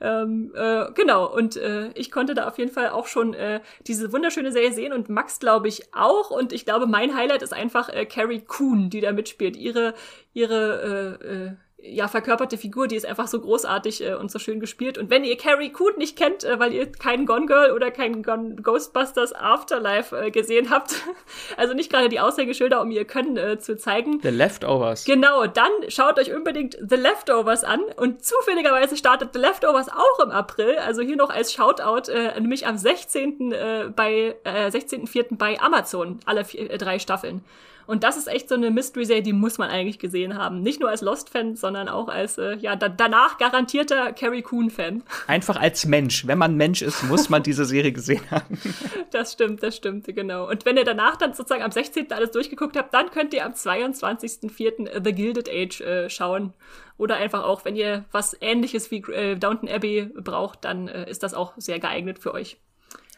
Ähm, 0.00 0.52
äh, 0.54 0.92
genau, 0.94 1.26
und 1.26 1.56
äh, 1.56 1.90
ich 1.94 2.12
konnte 2.12 2.34
da 2.34 2.46
auf 2.46 2.58
jeden 2.58 2.70
Fall 2.70 2.90
auch 2.90 3.08
schon 3.08 3.34
äh, 3.34 3.60
diese 3.86 4.12
wunderschöne 4.12 4.52
Serie 4.52 4.72
sehen 4.72 4.92
und 4.92 5.08
Max 5.08 5.40
glaube 5.40 5.66
ich 5.66 5.92
auch. 5.92 6.30
Und 6.30 6.52
ich 6.52 6.64
glaube, 6.64 6.86
mein 6.86 7.16
Highlight 7.16 7.42
ist 7.42 7.52
einfach 7.52 7.88
äh, 7.88 8.06
Carrie 8.06 8.40
Coon, 8.40 8.90
die 8.90 9.00
da 9.00 9.10
mitspielt. 9.10 9.56
Ihre, 9.56 9.94
ihre 10.34 11.18
äh, 11.20 11.26
äh, 11.26 11.52
ja, 11.80 12.08
verkörperte 12.08 12.58
Figur, 12.58 12.88
die 12.88 12.96
ist 12.96 13.06
einfach 13.06 13.28
so 13.28 13.40
großartig 13.40 14.04
äh, 14.04 14.14
und 14.14 14.32
so 14.32 14.40
schön 14.40 14.58
gespielt. 14.58 14.98
Und 14.98 15.10
wenn 15.10 15.22
ihr 15.22 15.36
Carrie 15.36 15.70
Coon 15.70 15.96
nicht 15.96 16.16
kennt, 16.16 16.42
äh, 16.42 16.58
weil 16.58 16.72
ihr 16.72 16.90
keinen 16.90 17.24
Gone 17.24 17.46
Girl 17.46 17.70
oder 17.70 17.92
keinen 17.92 18.24
Gone 18.24 18.56
Ghostbusters 18.56 19.32
Afterlife 19.32 20.16
äh, 20.16 20.30
gesehen 20.32 20.70
habt, 20.70 20.96
also 21.56 21.74
nicht 21.74 21.90
gerade 21.90 22.08
die 22.08 22.18
Aushängeschilder, 22.18 22.80
um 22.80 22.90
ihr 22.90 23.04
Können 23.04 23.36
äh, 23.36 23.58
zu 23.58 23.76
zeigen. 23.76 24.18
The 24.22 24.30
Leftovers. 24.30 25.04
Genau, 25.04 25.46
dann 25.46 25.70
schaut 25.86 26.18
euch 26.18 26.34
unbedingt 26.34 26.76
The 26.80 26.96
Leftovers 26.96 27.62
an. 27.62 27.80
Und 27.96 28.24
zufälligerweise 28.24 28.96
startet 28.96 29.30
The 29.32 29.38
Leftovers 29.38 29.88
auch 29.88 30.24
im 30.24 30.30
April, 30.30 30.78
also 30.78 31.02
hier 31.02 31.16
noch 31.16 31.30
als 31.30 31.52
Shoutout, 31.52 32.10
äh, 32.10 32.40
nämlich 32.40 32.66
am 32.66 32.76
16. 32.76 33.52
Äh, 33.52 33.92
bei 33.94 34.36
äh, 34.42 34.66
16.04. 34.66 35.36
bei 35.36 35.60
Amazon, 35.60 36.18
alle 36.26 36.44
vier, 36.44 36.70
äh, 36.70 36.78
drei 36.78 36.98
Staffeln. 36.98 37.44
Und 37.88 38.04
das 38.04 38.18
ist 38.18 38.28
echt 38.28 38.50
so 38.50 38.54
eine 38.54 38.70
Mystery-Serie, 38.70 39.22
die 39.22 39.32
muss 39.32 39.56
man 39.56 39.70
eigentlich 39.70 39.98
gesehen 39.98 40.36
haben. 40.36 40.60
Nicht 40.60 40.78
nur 40.78 40.90
als 40.90 41.00
Lost-Fan, 41.00 41.56
sondern 41.56 41.88
auch 41.88 42.08
als, 42.08 42.36
äh, 42.36 42.54
ja, 42.56 42.76
da 42.76 42.90
danach 42.90 43.38
garantierter 43.38 44.12
Carrie 44.12 44.42
Coon-Fan. 44.42 45.02
Einfach 45.26 45.56
als 45.56 45.86
Mensch. 45.86 46.26
Wenn 46.26 46.36
man 46.36 46.54
Mensch 46.54 46.82
ist, 46.82 47.02
muss 47.04 47.30
man 47.30 47.42
diese 47.42 47.64
Serie 47.64 47.92
gesehen 47.92 48.30
haben. 48.30 48.58
Das 49.10 49.32
stimmt, 49.32 49.62
das 49.62 49.74
stimmt, 49.74 50.04
genau. 50.06 50.48
Und 50.48 50.66
wenn 50.66 50.76
ihr 50.76 50.84
danach 50.84 51.16
dann 51.16 51.32
sozusagen 51.32 51.62
am 51.62 51.70
16. 51.70 52.12
alles 52.12 52.30
durchgeguckt 52.30 52.76
habt, 52.76 52.92
dann 52.92 53.10
könnt 53.10 53.32
ihr 53.32 53.46
am 53.46 53.52
22.04. 53.52 55.02
The 55.02 55.12
Gilded 55.14 55.48
Age 55.48 55.80
äh, 55.80 56.10
schauen. 56.10 56.52
Oder 56.98 57.16
einfach 57.16 57.44
auch, 57.44 57.64
wenn 57.64 57.74
ihr 57.74 58.04
was 58.12 58.36
ähnliches 58.40 58.90
wie 58.90 58.98
äh, 59.12 59.36
Downton 59.36 59.68
Abbey 59.68 60.10
braucht, 60.14 60.64
dann 60.66 60.88
äh, 60.88 61.08
ist 61.08 61.22
das 61.22 61.32
auch 61.32 61.54
sehr 61.56 61.78
geeignet 61.78 62.18
für 62.18 62.34
euch. 62.34 62.58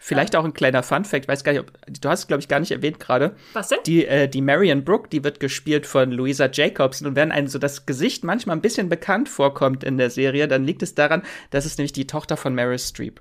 Vielleicht 0.03 0.35
auch 0.35 0.47
ein 0.47 0.55
kleiner 0.55 0.83
Fun-Fact, 0.83 1.29
weiß 1.29 1.45
gar 1.45 1.53
nicht, 1.53 1.61
ob, 1.61 1.73
du 1.87 2.09
hast 2.09 2.21
es, 2.21 2.27
glaube 2.27 2.41
ich, 2.41 2.49
gar 2.49 2.59
nicht 2.59 2.71
erwähnt 2.71 2.99
gerade. 3.01 3.37
Was 3.53 3.69
denn? 3.69 3.81
Die, 3.85 4.07
äh, 4.07 4.29
die 4.29 4.41
Marion 4.41 4.83
Brooke, 4.83 5.11
die 5.11 5.23
wird 5.23 5.41
gespielt 5.41 5.87
von 5.87 6.11
Louisa 6.11 6.49
Jacobson 6.51 7.07
und 7.07 7.17
wenn 7.17 7.31
einem 7.31 7.49
so 7.49 7.59
das 7.59 7.85
Gesicht 7.85 8.25
manchmal 8.25 8.57
ein 8.57 8.63
bisschen 8.63 8.89
bekannt 8.89 9.29
vorkommt 9.29 9.85
in 9.85 9.99
der 9.99 10.09
Serie, 10.09 10.49
dann 10.49 10.65
liegt 10.65 10.83
es 10.83 10.95
daran, 10.95 11.23
dass 11.51 11.67
es 11.67 11.77
nämlich 11.77 11.93
die 11.93 12.07
Tochter 12.07 12.39
von 12.39 12.55
Meryl 12.55 12.79
Streep. 12.79 13.21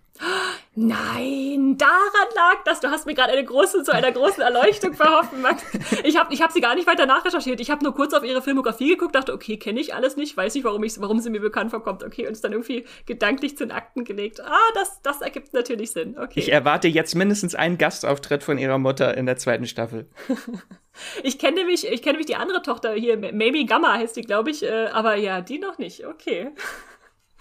Nein, 0.76 1.78
daran 1.78 2.28
lag 2.36 2.64
das. 2.64 2.80
Du 2.80 2.90
hast 2.90 3.06
mir 3.06 3.14
gerade 3.14 3.34
eine 3.34 3.44
große, 3.44 3.84
zu 3.84 3.94
einer 3.94 4.12
großen 4.12 4.42
Erleuchtung 4.42 4.94
verhoffen, 4.94 5.42
Max. 5.42 5.64
Ich 6.04 6.18
habe 6.18 6.34
ich 6.34 6.42
hab 6.42 6.52
sie 6.52 6.62
gar 6.62 6.76
nicht 6.76 6.88
weiter 6.88 7.06
nachrecherchiert. 7.06 7.60
Ich 7.60 7.70
habe 7.70 7.84
nur 7.84 7.94
kurz 7.94 8.14
auf 8.14 8.24
ihre 8.24 8.42
Filmografie 8.42 8.90
geguckt, 8.90 9.16
dachte, 9.16 9.34
okay, 9.34 9.58
kenne 9.58 9.80
ich 9.80 9.94
alles 9.94 10.16
nicht, 10.16 10.38
weiß 10.38 10.54
nicht, 10.56 10.64
warum, 10.64 10.84
ich, 10.84 11.00
warum 11.02 11.20
sie 11.20 11.30
mir 11.30 11.42
bekannt 11.42 11.72
vorkommt. 11.72 12.04
Okay, 12.04 12.28
und 12.28 12.34
es 12.34 12.42
dann 12.42 12.54
irgendwie 12.54 12.86
gedanklich 13.06 13.58
zu 13.58 13.66
den 13.66 13.72
Akten 13.72 14.04
gelegt. 14.04 14.42
Ah, 14.42 14.58
das, 14.74 15.02
das 15.02 15.22
ergibt 15.22 15.54
natürlich 15.54 15.92
Sinn. 15.92 16.18
Okay. 16.18 16.40
Ich 16.40 16.52
erwarte 16.52 16.88
jetzt 16.88 17.16
mindestens 17.16 17.56
einen 17.56 17.78
Gastauftritt 17.78 18.44
von 18.44 18.58
ihrer 18.58 18.78
Mutter 18.78 19.18
in 19.18 19.26
der 19.26 19.38
zweiten 19.38 19.68
Staffel. 19.68 20.10
ich 21.24 21.40
kenne 21.40 21.56
nämlich, 21.56 21.88
ich 21.88 22.02
kenne 22.02 22.14
nämlich 22.14 22.28
die 22.28 22.36
andere 22.36 22.62
Tochter 22.62 22.94
hier, 22.94 23.18
Maybe 23.18 23.66
Gamma 23.66 23.94
heißt 23.94 24.16
die, 24.16 24.22
glaube 24.22 24.52
ich, 24.52 24.64
äh, 24.64 24.88
aber 24.88 25.16
ja, 25.16 25.42
die 25.42 25.60
noch 25.60 25.78
nicht. 25.78 26.06
Okay. 26.06 26.52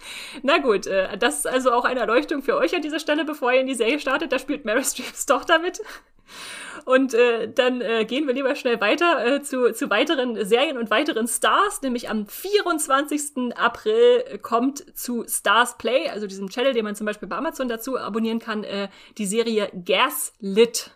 Na 0.43 0.57
gut, 0.57 0.87
äh, 0.87 1.17
das 1.17 1.39
ist 1.39 1.47
also 1.47 1.71
auch 1.71 1.85
eine 1.85 1.99
Erleuchtung 1.99 2.41
für 2.41 2.55
euch 2.57 2.75
an 2.75 2.81
dieser 2.81 2.99
Stelle, 2.99 3.25
bevor 3.25 3.53
ihr 3.53 3.61
in 3.61 3.67
die 3.67 3.75
Serie 3.75 3.99
startet. 3.99 4.31
Da 4.31 4.39
spielt 4.39 4.65
Meryl 4.65 4.83
Streeps 4.83 5.25
Tochter 5.25 5.59
mit. 5.59 5.81
Und 6.85 7.13
äh, 7.13 7.51
dann 7.51 7.81
äh, 7.81 8.05
gehen 8.05 8.25
wir 8.25 8.33
lieber 8.33 8.55
schnell 8.55 8.79
weiter 8.79 9.25
äh, 9.25 9.41
zu, 9.41 9.73
zu 9.73 9.89
weiteren 9.89 10.43
Serien 10.45 10.77
und 10.77 10.89
weiteren 10.89 11.27
Stars. 11.27 11.81
Nämlich 11.81 12.09
am 12.09 12.25
24. 12.25 13.53
April 13.55 14.39
kommt 14.41 14.97
zu 14.97 15.25
Stars 15.27 15.77
Play, 15.77 16.09
also 16.09 16.25
diesem 16.25 16.49
Channel, 16.49 16.73
den 16.73 16.85
man 16.85 16.95
zum 16.95 17.05
Beispiel 17.05 17.27
bei 17.27 17.35
Amazon 17.35 17.67
dazu 17.67 17.97
abonnieren 17.97 18.39
kann, 18.39 18.63
äh, 18.63 18.87
die 19.17 19.25
Serie 19.25 19.69
Gaslit. 19.85 20.91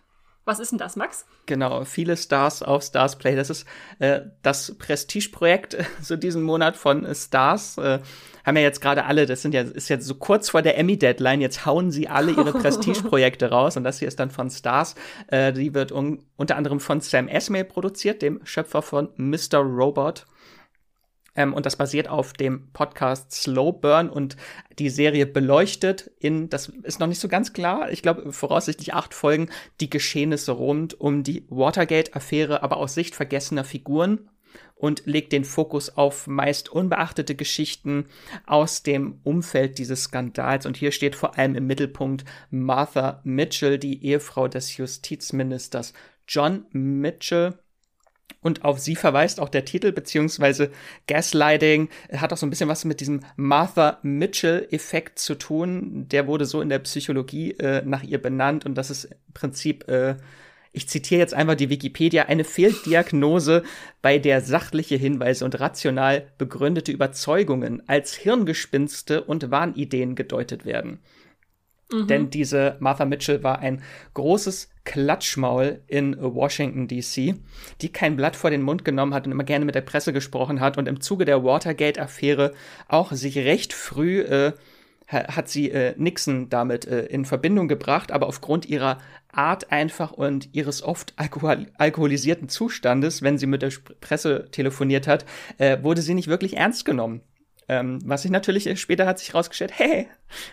Was 0.46 0.60
ist 0.60 0.72
denn 0.72 0.78
das, 0.78 0.98
Max? 0.98 1.26
Genau, 1.46 1.86
viele 1.86 2.18
Stars 2.18 2.64
auf 2.64 2.84
Stars 2.84 3.18
Play. 3.18 3.36
Das 3.36 3.50
ist 3.50 3.66
äh, 4.00 4.22
das 4.41 4.76
Prestigeprojekt 4.78 5.76
äh, 5.76 5.86
so 6.02 6.18
diesen 6.18 6.44
Monat 6.44 6.76
von 6.76 7.06
äh, 7.06 7.16
Stars. 7.16 7.78
Äh, 7.78 8.00
haben 8.46 8.58
ja 8.58 8.64
jetzt 8.64 8.82
gerade 8.82 9.06
alle, 9.06 9.26
das 9.26 9.41
sind 9.41 9.54
ja, 9.54 9.62
ist 9.62 9.88
jetzt 9.88 10.06
so 10.06 10.16
kurz 10.16 10.50
vor 10.50 10.62
der 10.62 10.78
Emmy-Deadline, 10.78 11.39
jetzt 11.39 11.66
hauen 11.66 11.91
sie 11.91 12.10
alle 12.10 12.32
ihre 12.32 12.52
Prestigeprojekte 12.60 13.50
raus 13.50 13.78
und 13.78 13.86
das 13.86 14.00
hier 14.00 14.10
ist 14.10 14.20
dann 14.20 14.32
von 14.32 14.50
Stars. 14.50 14.96
Äh, 15.28 15.54
die 15.54 15.74
wird 15.74 15.94
un 15.94 16.26
unter 16.36 16.58
anderem 16.58 16.82
von 16.82 17.00
Sam 17.00 17.30
Esmail 17.30 17.64
produziert, 17.64 18.22
dem 18.22 18.41
Schöpfer 18.44 18.82
von 18.82 19.10
Mr. 19.16 19.60
Robot. 19.60 20.26
Ähm, 21.36 21.54
und 21.54 21.66
das 21.66 21.76
basiert 21.76 22.08
auf 22.08 22.34
dem 22.34 22.72
Podcast 22.74 23.32
Slow 23.32 23.72
Burn 23.72 24.10
und 24.10 24.38
die 24.80 24.90
Serie 24.90 25.26
beleuchtet 25.26 26.12
in, 26.20 26.50
das 26.50 26.70
ist 26.70 27.00
noch 27.00 27.08
nicht 27.08 27.20
so 27.20 27.28
ganz 27.28 27.54
klar, 27.54 27.92
ich 27.92 28.02
glaube 28.02 28.32
voraussichtlich 28.32 28.94
acht 28.94 29.14
Folgen, 29.14 29.50
die 29.80 29.90
Geschehnisse 29.90 30.52
rund 30.52 31.00
um 31.00 31.24
die 31.24 31.46
Watergate-Affäre, 31.50 32.64
aber 32.64 32.78
aus 32.78 32.94
Sicht 32.94 33.16
vergessener 33.16 33.64
Figuren 33.64 34.30
und 34.76 35.04
legt 35.06 35.32
den 35.32 35.46
Fokus 35.46 35.96
auf 35.96 36.28
meist 36.28 36.70
unbeachtete 36.70 37.36
Geschichten 37.36 38.06
aus 38.46 38.84
dem 38.84 39.20
Umfeld 39.24 39.78
dieses 39.78 40.04
Skandals. 40.04 40.66
Und 40.66 40.76
hier 40.76 40.92
steht 40.92 41.16
vor 41.16 41.38
allem 41.38 41.56
im 41.56 41.68
Mittelpunkt 41.68 42.26
Martha 42.50 43.22
Mitchell, 43.24 43.80
die 43.80 44.06
Ehefrau 44.06 44.48
des 44.48 44.76
Justizministers 44.76 45.94
John 46.28 46.66
Mitchell. 46.72 47.58
Und 48.41 48.65
auf 48.65 48.80
sie 48.80 48.95
verweist 48.97 49.39
auch 49.39 49.47
der 49.47 49.63
Titel, 49.63 49.93
beziehungsweise 49.93 50.69
Gaslighting 51.07 51.89
hat 52.11 52.34
auch 52.34 52.38
so 52.38 52.45
ein 52.45 52.49
bisschen 52.49 52.67
was 52.67 52.84
mit 52.84 52.99
diesem 52.99 53.21
Martha 53.38 53.99
Mitchell-Effekt 54.03 55.17
zu 55.17 55.36
tun. 55.36 56.07
Der 56.09 56.28
wurde 56.28 56.45
so 56.45 56.59
in 56.61 56.69
der 56.69 56.80
Psychologie 56.80 57.51
äh, 57.51 57.84
nach 57.86 58.03
ihr 58.03 58.21
benannt 58.21 58.65
und 58.65 58.76
das 58.76 58.89
ist 58.89 59.05
im 59.05 59.34
Prinzip 59.34 59.88
äh, 59.88 60.15
ich 60.76 60.89
zitiere 60.89 61.19
jetzt 61.19 61.36
einfach 61.36 61.53
die 61.53 61.69
Wikipedia, 61.69 62.24
eine 62.24 62.43
Fehldiagnose, 62.43 63.63
bei 64.01 64.17
der 64.17 64.41
sachliche 64.41 64.95
Hinweise 64.95 65.45
und 65.45 65.59
rational 65.59 66.26
begründete 66.39 66.91
Überzeugungen 66.91 67.88
als 67.88 68.15
Hirngespinste 68.15 69.24
und 69.24 69.51
Wahnideen 69.51 70.15
gedeutet 70.15 70.65
werden. 70.65 70.99
Mhm. 71.94 72.08
Denn 72.08 72.30
diese 72.30 72.76
Martha 72.80 73.06
Mitchell 73.06 73.44
war 73.44 73.60
ein 73.60 73.82
großes 74.16 74.72
Klatschmaul 74.84 75.82
in 75.88 76.18
Washington, 76.20 76.88
D.C., 76.88 77.36
die 77.82 77.91
kein 77.91 78.16
Blatt 78.16 78.36
vor 78.36 78.50
den 78.50 78.64
Mund 78.64 78.84
genommen 78.84 79.14
hat 79.14 79.26
und 79.26 79.32
immer 79.32 79.44
gerne 79.44 79.66
mit 79.66 79.76
der 79.76 79.82
Presse 79.82 80.12
gesprochen 80.12 80.60
hat 80.60 80.78
und 80.78 80.88
im 80.88 81.02
Zuge 81.02 81.26
der 81.26 81.44
Watergate-Affäre 81.44 82.54
auch 82.88 83.12
sich 83.12 83.38
recht 83.38 83.74
früh 83.74 84.22
äh, 84.22 84.54
hat 85.08 85.48
sie 85.50 85.70
äh, 85.70 85.94
Nixon 85.98 86.50
damit 86.50 86.86
äh, 86.86 87.06
in 87.06 87.26
Verbindung 87.26 87.68
gebracht, 87.68 88.12
aber 88.12 88.28
aufgrund 88.28 88.66
ihrer 88.66 88.98
Art 89.32 89.72
einfach 89.72 90.12
und 90.12 90.50
ihres 90.54 90.82
oft 90.82 91.14
alkohol 91.18 91.68
alkoholisierten 91.78 92.50
Zustandes, 92.50 93.22
wenn 93.22 93.38
sie 93.38 93.46
mit 93.46 93.62
der 93.62 93.72
Presse 94.02 94.48
telefoniert 94.52 95.08
hat, 95.08 95.26
äh, 95.58 95.78
wurde 95.84 96.02
sie 96.02 96.14
nicht 96.14 96.30
wirklich 96.30 96.58
ernst 96.58 96.86
genommen. 96.86 97.22
Ähm, 97.68 97.99
was 98.05 98.24
sich 98.24 98.32
natürlich 98.32 98.80
später 98.80 99.05
hat 99.05 99.20
sich 99.20 99.34
rausgestellt, 99.34 99.74
hey, 99.78 100.07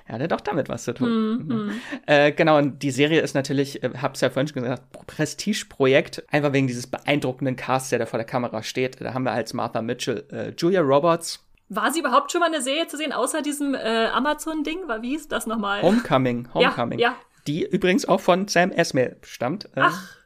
er 0.06 0.14
hatte 0.14 0.28
doch 0.28 0.40
damit 0.40 0.68
was 0.68 0.84
zu 0.84 0.92
tun. 0.92 1.08
Mhm. 1.08 1.46
mhm. 1.46 1.80
Äh, 2.06 2.32
genau, 2.32 2.58
und 2.58 2.82
die 2.82 2.90
Serie 2.90 3.20
ist 3.20 3.34
natürlich, 3.34 3.82
äh, 3.82 3.90
hab's 4.00 4.20
ja 4.20 4.30
vorhin 4.30 4.48
schon 4.48 4.62
gesagt, 4.62 4.82
Prestigeprojekt, 5.06 6.24
einfach 6.30 6.52
wegen 6.52 6.66
dieses 6.66 6.86
beeindruckenden 6.86 7.56
Cast, 7.56 7.92
der 7.92 7.98
da 7.98 8.06
vor 8.06 8.18
der 8.18 8.26
Kamera 8.26 8.62
steht. 8.62 9.00
Da 9.00 9.14
haben 9.14 9.24
wir 9.24 9.32
als 9.32 9.54
Martha 9.54 9.82
Mitchell 9.82 10.24
äh, 10.30 10.52
Julia 10.56 10.80
Roberts, 10.80 11.44
war 11.72 11.92
sie 11.92 12.00
überhaupt 12.00 12.32
schon 12.32 12.40
mal 12.40 12.48
eine 12.48 12.62
Serie 12.62 12.88
zu 12.88 12.96
sehen, 12.96 13.12
außer 13.12 13.42
diesem 13.42 13.74
äh, 13.74 14.06
Amazon-Ding? 14.06 14.80
Wie 15.02 15.10
hieß 15.10 15.28
das 15.28 15.46
nochmal? 15.46 15.82
Homecoming. 15.82 16.48
Homecoming. 16.52 16.98
Ja, 16.98 17.10
ja. 17.10 17.16
Die 17.46 17.64
übrigens 17.64 18.06
auch 18.06 18.20
von 18.20 18.48
Sam 18.48 18.72
Esmail 18.72 19.16
stammt. 19.22 19.66
Äh, 19.76 19.82
Ach. 19.82 20.16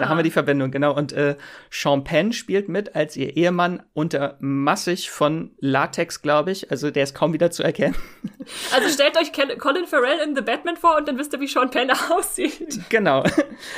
Da 0.00 0.08
haben 0.08 0.16
wir 0.16 0.22
die 0.22 0.30
Verbindung, 0.30 0.70
genau. 0.70 0.96
Und 0.96 1.12
äh, 1.12 1.36
Sean 1.70 2.04
Penn 2.04 2.32
spielt 2.32 2.70
mit 2.70 2.96
als 2.96 3.18
ihr 3.18 3.36
Ehemann 3.36 3.82
unter 3.92 4.38
massig 4.40 5.10
von 5.10 5.50
Latex, 5.58 6.22
glaube 6.22 6.52
ich. 6.52 6.70
Also 6.70 6.90
der 6.90 7.02
ist 7.02 7.14
kaum 7.14 7.34
wieder 7.34 7.50
zu 7.50 7.62
erkennen. 7.62 7.94
Also 8.74 8.88
stellt 8.88 9.16
euch 9.18 9.32
Colin 9.58 9.86
Farrell 9.86 10.26
in 10.26 10.34
The 10.34 10.40
Batman 10.40 10.76
vor 10.76 10.96
und 10.96 11.06
dann 11.06 11.18
wisst 11.18 11.32
ihr, 11.34 11.40
wie 11.40 11.46
Sean 11.46 11.70
Penn 11.70 11.90
aussieht. 12.10 12.80
Genau. 12.88 13.22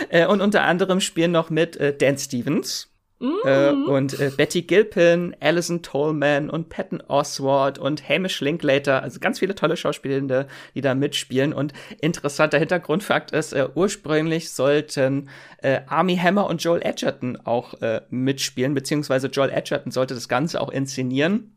Äh, 0.08 0.26
und 0.26 0.40
unter 0.40 0.62
anderem 0.62 1.00
spielen 1.00 1.32
noch 1.32 1.50
mit 1.50 1.76
äh, 1.76 1.94
Dan 1.94 2.16
Stevens. 2.16 2.91
Mhm. 3.22 3.84
und 3.84 4.18
äh, 4.18 4.32
Betty 4.36 4.62
Gilpin, 4.62 5.36
Alison 5.38 5.82
Tolman 5.82 6.50
und 6.50 6.70
Patton 6.70 7.00
Oswald 7.06 7.78
und 7.78 8.08
Hamish 8.08 8.40
Linklater, 8.40 9.00
also 9.00 9.20
ganz 9.20 9.38
viele 9.38 9.54
tolle 9.54 9.76
Schauspielende, 9.76 10.48
die 10.74 10.80
da 10.80 10.96
mitspielen. 10.96 11.52
Und 11.52 11.72
interessanter 12.00 12.58
Hintergrundfakt 12.58 13.30
ist, 13.30 13.52
äh, 13.52 13.68
ursprünglich 13.74 14.50
sollten 14.50 15.28
äh, 15.58 15.82
Army 15.86 16.16
Hammer 16.16 16.46
und 16.48 16.64
Joel 16.64 16.82
Edgerton 16.82 17.38
auch 17.44 17.80
äh, 17.80 18.00
mitspielen, 18.10 18.74
beziehungsweise 18.74 19.28
Joel 19.28 19.50
Edgerton 19.50 19.92
sollte 19.92 20.14
das 20.14 20.28
Ganze 20.28 20.60
auch 20.60 20.70
inszenieren. 20.70 21.56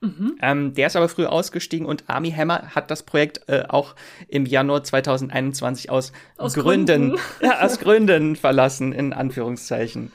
Mhm. 0.00 0.36
Ähm, 0.42 0.74
der 0.74 0.88
ist 0.88 0.96
aber 0.96 1.08
früh 1.08 1.26
ausgestiegen 1.26 1.86
und 1.86 2.04
Army 2.08 2.32
Hammer 2.32 2.74
hat 2.74 2.90
das 2.90 3.04
Projekt 3.04 3.48
äh, 3.48 3.64
auch 3.68 3.94
im 4.28 4.46
Januar 4.46 4.82
2021 4.82 5.90
aus, 5.90 6.12
aus 6.36 6.54
Gründen, 6.54 7.10
Gründen. 7.10 7.20
Ja, 7.40 7.60
aus 7.60 7.78
Gründen 7.78 8.36
verlassen, 8.36 8.92
in 8.92 9.12
Anführungszeichen. 9.12 10.10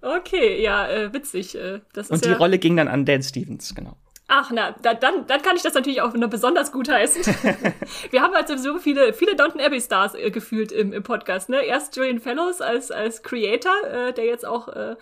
Okay, 0.00 0.62
ja, 0.62 0.88
äh, 0.88 1.12
witzig. 1.12 1.54
Äh, 1.56 1.80
das 1.92 2.10
Und 2.10 2.24
die 2.24 2.30
ja 2.30 2.36
Rolle 2.36 2.58
ging 2.58 2.76
dann 2.76 2.88
an 2.88 3.04
Dan 3.04 3.22
Stevens, 3.22 3.74
genau. 3.74 3.96
Ach, 4.30 4.50
na, 4.52 4.72
da, 4.82 4.92
dann, 4.92 5.26
dann 5.26 5.40
kann 5.40 5.56
ich 5.56 5.62
das 5.62 5.72
natürlich 5.72 6.02
auch 6.02 6.12
nur 6.12 6.28
besonders 6.28 6.70
gut 6.70 6.90
heißen. 6.90 7.34
Wir 8.10 8.20
haben 8.20 8.34
also 8.34 8.58
so 8.58 8.78
viele, 8.78 9.14
viele 9.14 9.34
Downton 9.34 9.60
Abbey 9.60 9.80
Stars 9.80 10.14
äh, 10.14 10.30
gefühlt 10.30 10.70
im, 10.70 10.92
im 10.92 11.02
Podcast, 11.02 11.48
ne? 11.48 11.62
Erst 11.64 11.96
Julian 11.96 12.20
Fellows 12.20 12.60
als, 12.60 12.90
als 12.90 13.22
Creator, 13.22 13.72
äh, 13.90 14.12
der 14.12 14.26
jetzt 14.26 14.46
auch 14.46 14.68
äh, 14.68 14.96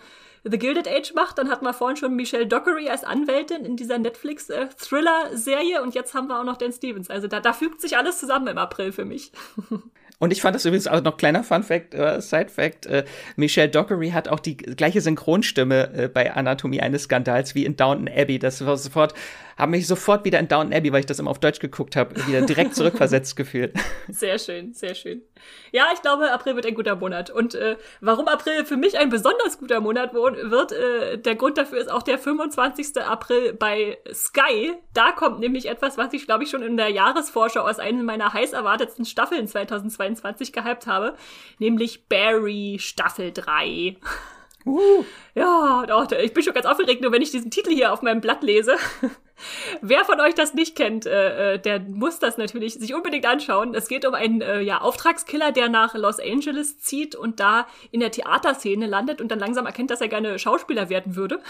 The 0.45 0.57
Gilded 0.57 0.87
Age 0.87 1.13
macht. 1.13 1.37
Dann 1.37 1.49
hatten 1.49 1.65
wir 1.65 1.73
vorhin 1.73 1.97
schon 1.97 2.15
Michelle 2.15 2.47
Dockery 2.47 2.87
als 2.87 3.03
Anwältin 3.03 3.65
in 3.65 3.75
dieser 3.75 3.97
Netflix-Thriller-Serie. 3.97 5.79
Äh, 5.79 5.81
Und 5.81 5.93
jetzt 5.93 6.13
haben 6.13 6.27
wir 6.27 6.39
auch 6.39 6.45
noch 6.45 6.57
Dan 6.57 6.71
Stevens. 6.71 7.09
Also 7.09 7.27
da, 7.27 7.41
da 7.41 7.51
fügt 7.51 7.81
sich 7.81 7.97
alles 7.97 8.19
zusammen 8.19 8.47
im 8.47 8.57
April 8.57 8.93
für 8.93 9.03
mich. 9.05 9.33
Und 10.19 10.33
ich 10.33 10.41
fand 10.41 10.55
das 10.55 10.65
übrigens 10.65 10.87
auch 10.87 11.01
noch 11.01 11.17
kleiner 11.17 11.43
Fun 11.43 11.63
Fact, 11.63 11.93
äh, 11.93 12.21
Side 12.21 12.49
Fact, 12.49 12.87
äh, 12.87 13.05
Michelle 13.35 13.69
Dockery 13.69 14.09
hat 14.09 14.27
auch 14.27 14.39
die 14.39 14.57
gleiche 14.57 15.01
Synchronstimme 15.01 15.93
äh, 15.93 16.07
bei 16.07 16.33
Anatomie 16.33 16.81
eines 16.81 17.03
Skandals 17.03 17.53
wie 17.53 17.65
in 17.65 17.75
Downton 17.75 18.09
Abbey. 18.09 18.39
Das 18.39 18.65
war 18.65 18.77
sofort, 18.77 19.13
habe 19.57 19.71
mich 19.71 19.87
sofort 19.87 20.23
wieder 20.25 20.39
in 20.39 20.47
Downton 20.47 20.73
Abbey, 20.73 20.91
weil 20.91 20.99
ich 20.99 21.05
das 21.05 21.19
immer 21.19 21.31
auf 21.31 21.39
Deutsch 21.39 21.59
geguckt 21.59 21.95
habe, 21.95 22.15
wieder 22.27 22.41
direkt 22.41 22.75
zurückversetzt 22.75 23.35
gefühlt. 23.35 23.73
Sehr 24.07 24.37
schön, 24.37 24.73
sehr 24.73 24.95
schön. 24.95 25.21
Ja, 25.71 25.87
ich 25.93 26.01
glaube, 26.01 26.31
April 26.31 26.55
wird 26.55 26.65
ein 26.65 26.75
guter 26.75 26.95
Monat. 26.95 27.29
Und 27.29 27.55
äh, 27.55 27.77
warum 28.01 28.27
April 28.27 28.65
für 28.65 28.77
mich 28.77 28.97
ein 28.97 29.09
besonders 29.09 29.57
guter 29.59 29.81
Monat 29.81 30.13
wird, 30.13 30.71
äh, 30.71 31.17
der 31.17 31.35
Grund 31.35 31.57
dafür 31.57 31.79
ist 31.79 31.91
auch 31.91 32.03
der 32.03 32.19
25. 32.19 32.97
April 33.01 33.53
bei 33.53 33.97
Sky. 34.13 34.73
Da 34.93 35.11
kommt 35.11 35.39
nämlich 35.39 35.67
etwas, 35.67 35.97
was 35.97 36.13
ich, 36.13 36.25
glaube 36.25 36.43
ich, 36.43 36.49
schon 36.49 36.61
in 36.61 36.77
der 36.77 36.89
Jahresvorschau 36.89 37.61
aus 37.61 37.79
einer 37.79 38.03
meiner 38.03 38.33
heiß 38.33 38.53
erwartetsten 38.53 39.05
Staffeln 39.05 39.47
2022 39.47 40.53
gehypt 40.53 40.87
habe, 40.87 41.15
nämlich 41.59 42.07
Barry 42.07 42.77
Staffel 42.79 43.31
3. 43.31 43.97
Uh. 44.65 45.03
Ja, 45.33 45.85
doch, 45.87 46.11
ich 46.11 46.33
bin 46.33 46.43
schon 46.43 46.53
ganz 46.53 46.65
aufgeregt, 46.65 47.01
nur 47.01 47.11
wenn 47.11 47.21
ich 47.21 47.31
diesen 47.31 47.51
Titel 47.51 47.71
hier 47.71 47.93
auf 47.93 48.01
meinem 48.01 48.21
Blatt 48.21 48.43
lese. 48.43 48.75
Wer 49.81 50.05
von 50.05 50.19
euch 50.19 50.33
das 50.33 50.53
nicht 50.53 50.75
kennt, 50.75 51.05
äh, 51.05 51.55
äh, 51.55 51.59
der 51.59 51.79
muss 51.79 52.19
das 52.19 52.37
natürlich 52.37 52.75
sich 52.75 52.93
unbedingt 52.93 53.25
anschauen. 53.25 53.73
Es 53.73 53.87
geht 53.87 54.05
um 54.05 54.13
einen 54.13 54.41
äh, 54.41 54.61
ja, 54.61 54.81
Auftragskiller, 54.81 55.51
der 55.51 55.69
nach 55.69 55.95
Los 55.95 56.19
Angeles 56.19 56.79
zieht 56.79 57.15
und 57.15 57.39
da 57.39 57.67
in 57.91 57.99
der 57.99 58.11
Theaterszene 58.11 58.87
landet 58.87 59.21
und 59.21 59.29
dann 59.31 59.39
langsam 59.39 59.65
erkennt, 59.65 59.91
dass 59.91 60.01
er 60.01 60.07
gerne 60.07 60.39
Schauspieler 60.39 60.89
werden 60.89 61.15
würde 61.15 61.41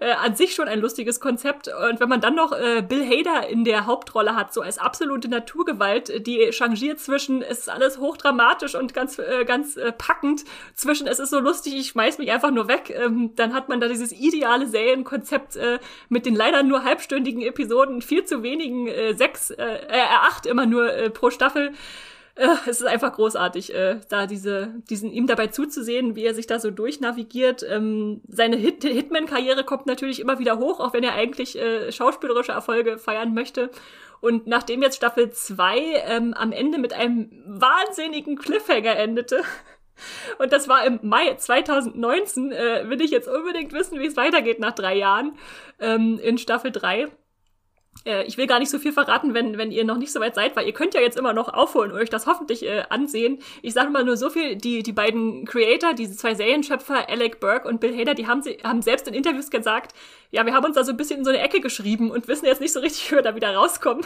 äh, 0.00 0.12
an 0.12 0.34
sich 0.34 0.54
schon 0.54 0.68
ein 0.68 0.80
lustiges 0.80 1.20
Konzept. 1.20 1.68
Und 1.68 2.00
wenn 2.00 2.08
man 2.08 2.20
dann 2.20 2.34
noch 2.34 2.52
äh, 2.52 2.82
Bill 2.82 3.04
Hader 3.04 3.48
in 3.48 3.64
der 3.64 3.86
Hauptrolle 3.86 4.36
hat, 4.36 4.52
so 4.52 4.60
als 4.60 4.78
absolute 4.78 5.28
Naturgewalt, 5.28 6.26
die 6.26 6.50
changiert 6.52 7.00
zwischen, 7.00 7.42
es 7.42 7.60
ist 7.60 7.68
alles 7.68 7.98
hochdramatisch 7.98 8.74
und 8.74 8.94
ganz, 8.94 9.18
äh, 9.18 9.44
ganz 9.44 9.76
äh, 9.76 9.92
packend, 9.92 10.44
zwischen, 10.74 11.06
es 11.06 11.18
ist 11.18 11.30
so 11.30 11.40
lustig, 11.40 11.74
ich 11.74 11.88
schmeiß 11.88 12.18
mich 12.18 12.30
einfach 12.30 12.50
nur 12.50 12.68
weg, 12.68 12.90
ähm, 12.90 13.32
dann 13.36 13.54
hat 13.54 13.68
man 13.68 13.80
da 13.80 13.88
dieses 13.88 14.12
ideale 14.12 14.66
Serienkonzept 14.66 15.56
äh, 15.56 15.78
mit 16.08 16.26
den 16.26 16.34
leider 16.34 16.62
nur 16.62 16.84
halbstündigen 16.84 17.42
Episoden, 17.42 18.02
viel 18.02 18.24
zu 18.24 18.42
wenigen, 18.42 18.88
äh, 18.88 19.14
sechs, 19.14 19.50
äh, 19.50 19.62
äh 19.88 20.00
acht 20.20 20.46
immer 20.46 20.66
nur 20.66 20.92
äh, 20.92 21.10
pro 21.10 21.30
Staffel 21.30 21.68
äh, 21.68 21.72
es 22.36 22.80
ist 22.80 22.86
einfach 22.86 23.12
großartig, 23.12 23.74
äh, 23.74 24.00
da 24.08 24.26
diese, 24.26 24.74
diesen 24.90 25.12
ihm 25.12 25.26
dabei 25.26 25.46
zuzusehen, 25.48 26.16
wie 26.16 26.24
er 26.24 26.34
sich 26.34 26.46
da 26.46 26.58
so 26.58 26.70
durchnavigiert. 26.70 27.64
Ähm, 27.68 28.22
seine 28.28 28.56
Hit 28.56 28.82
Hitman-Karriere 28.82 29.64
kommt 29.64 29.86
natürlich 29.86 30.20
immer 30.20 30.38
wieder 30.38 30.58
hoch, 30.58 30.80
auch 30.80 30.92
wenn 30.92 31.04
er 31.04 31.14
eigentlich 31.14 31.56
äh, 31.56 31.92
schauspielerische 31.92 32.52
Erfolge 32.52 32.98
feiern 32.98 33.34
möchte. 33.34 33.70
Und 34.20 34.46
nachdem 34.46 34.82
jetzt 34.82 34.96
Staffel 34.96 35.30
2 35.30 35.78
ähm, 36.06 36.34
am 36.34 36.50
Ende 36.50 36.78
mit 36.78 36.92
einem 36.92 37.30
wahnsinnigen 37.46 38.36
Cliffhanger 38.36 38.96
endete, 38.96 39.42
und 40.38 40.52
das 40.52 40.66
war 40.66 40.84
im 40.84 40.98
Mai 41.02 41.34
2019, 41.36 42.50
äh, 42.50 42.88
will 42.88 43.00
ich 43.00 43.12
jetzt 43.12 43.28
unbedingt 43.28 43.72
wissen, 43.72 44.00
wie 44.00 44.06
es 44.06 44.16
weitergeht 44.16 44.58
nach 44.58 44.72
drei 44.72 44.96
Jahren 44.96 45.38
ähm, 45.78 46.18
in 46.18 46.38
Staffel 46.38 46.72
3 46.72 47.08
äh, 48.04 48.24
ich 48.24 48.36
will 48.36 48.46
gar 48.46 48.58
nicht 48.58 48.70
so 48.70 48.78
viel 48.78 48.92
verraten, 48.92 49.34
wenn, 49.34 49.58
wenn 49.58 49.70
ihr 49.70 49.84
noch 49.84 49.96
nicht 49.96 50.12
so 50.12 50.20
weit 50.20 50.34
seid, 50.34 50.56
weil 50.56 50.66
ihr 50.66 50.72
könnt 50.72 50.94
ja 50.94 51.00
jetzt 51.00 51.18
immer 51.18 51.32
noch 51.32 51.52
aufholen 51.52 51.92
und 51.92 51.98
euch 51.98 52.10
das 52.10 52.26
hoffentlich 52.26 52.64
äh, 52.64 52.84
ansehen. 52.88 53.38
Ich 53.62 53.74
sage 53.74 53.90
mal 53.90 54.04
nur 54.04 54.16
so 54.16 54.30
viel, 54.30 54.56
die, 54.56 54.82
die 54.82 54.92
beiden 54.92 55.44
Creator, 55.44 55.94
diese 55.94 56.16
zwei 56.16 56.34
Serienschöpfer, 56.34 57.08
Alec 57.08 57.40
Burke 57.40 57.68
und 57.68 57.80
Bill 57.80 57.96
Hader, 57.96 58.14
die 58.14 58.26
haben, 58.26 58.42
sie, 58.42 58.58
haben 58.62 58.82
selbst 58.82 59.08
in 59.08 59.14
Interviews 59.14 59.50
gesagt, 59.50 59.94
ja, 60.30 60.44
wir 60.44 60.52
haben 60.52 60.64
uns 60.64 60.76
da 60.76 60.84
so 60.84 60.90
ein 60.90 60.96
bisschen 60.96 61.20
in 61.20 61.24
so 61.24 61.30
eine 61.30 61.40
Ecke 61.40 61.60
geschrieben 61.60 62.10
und 62.10 62.28
wissen 62.28 62.46
jetzt 62.46 62.60
nicht 62.60 62.72
so 62.72 62.80
richtig, 62.80 63.10
wie 63.10 63.16
wir 63.16 63.22
da 63.22 63.34
wieder 63.34 63.54
rauskommen. 63.54 64.04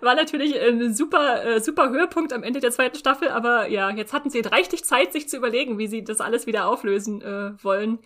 War 0.00 0.14
natürlich 0.14 0.54
ein 0.60 0.94
super, 0.94 1.44
äh, 1.44 1.60
super 1.60 1.90
Höhepunkt 1.90 2.32
am 2.32 2.44
Ende 2.44 2.60
der 2.60 2.70
zweiten 2.70 2.96
Staffel, 2.96 3.28
aber 3.28 3.68
ja, 3.68 3.90
jetzt 3.90 4.12
hatten 4.12 4.30
sie 4.30 4.40
reichlich 4.40 4.84
Zeit, 4.84 5.12
sich 5.12 5.28
zu 5.28 5.36
überlegen, 5.36 5.78
wie 5.78 5.88
sie 5.88 6.04
das 6.04 6.20
alles 6.20 6.46
wieder 6.46 6.68
auflösen 6.68 7.22
äh, 7.22 7.52
wollen. 7.64 7.98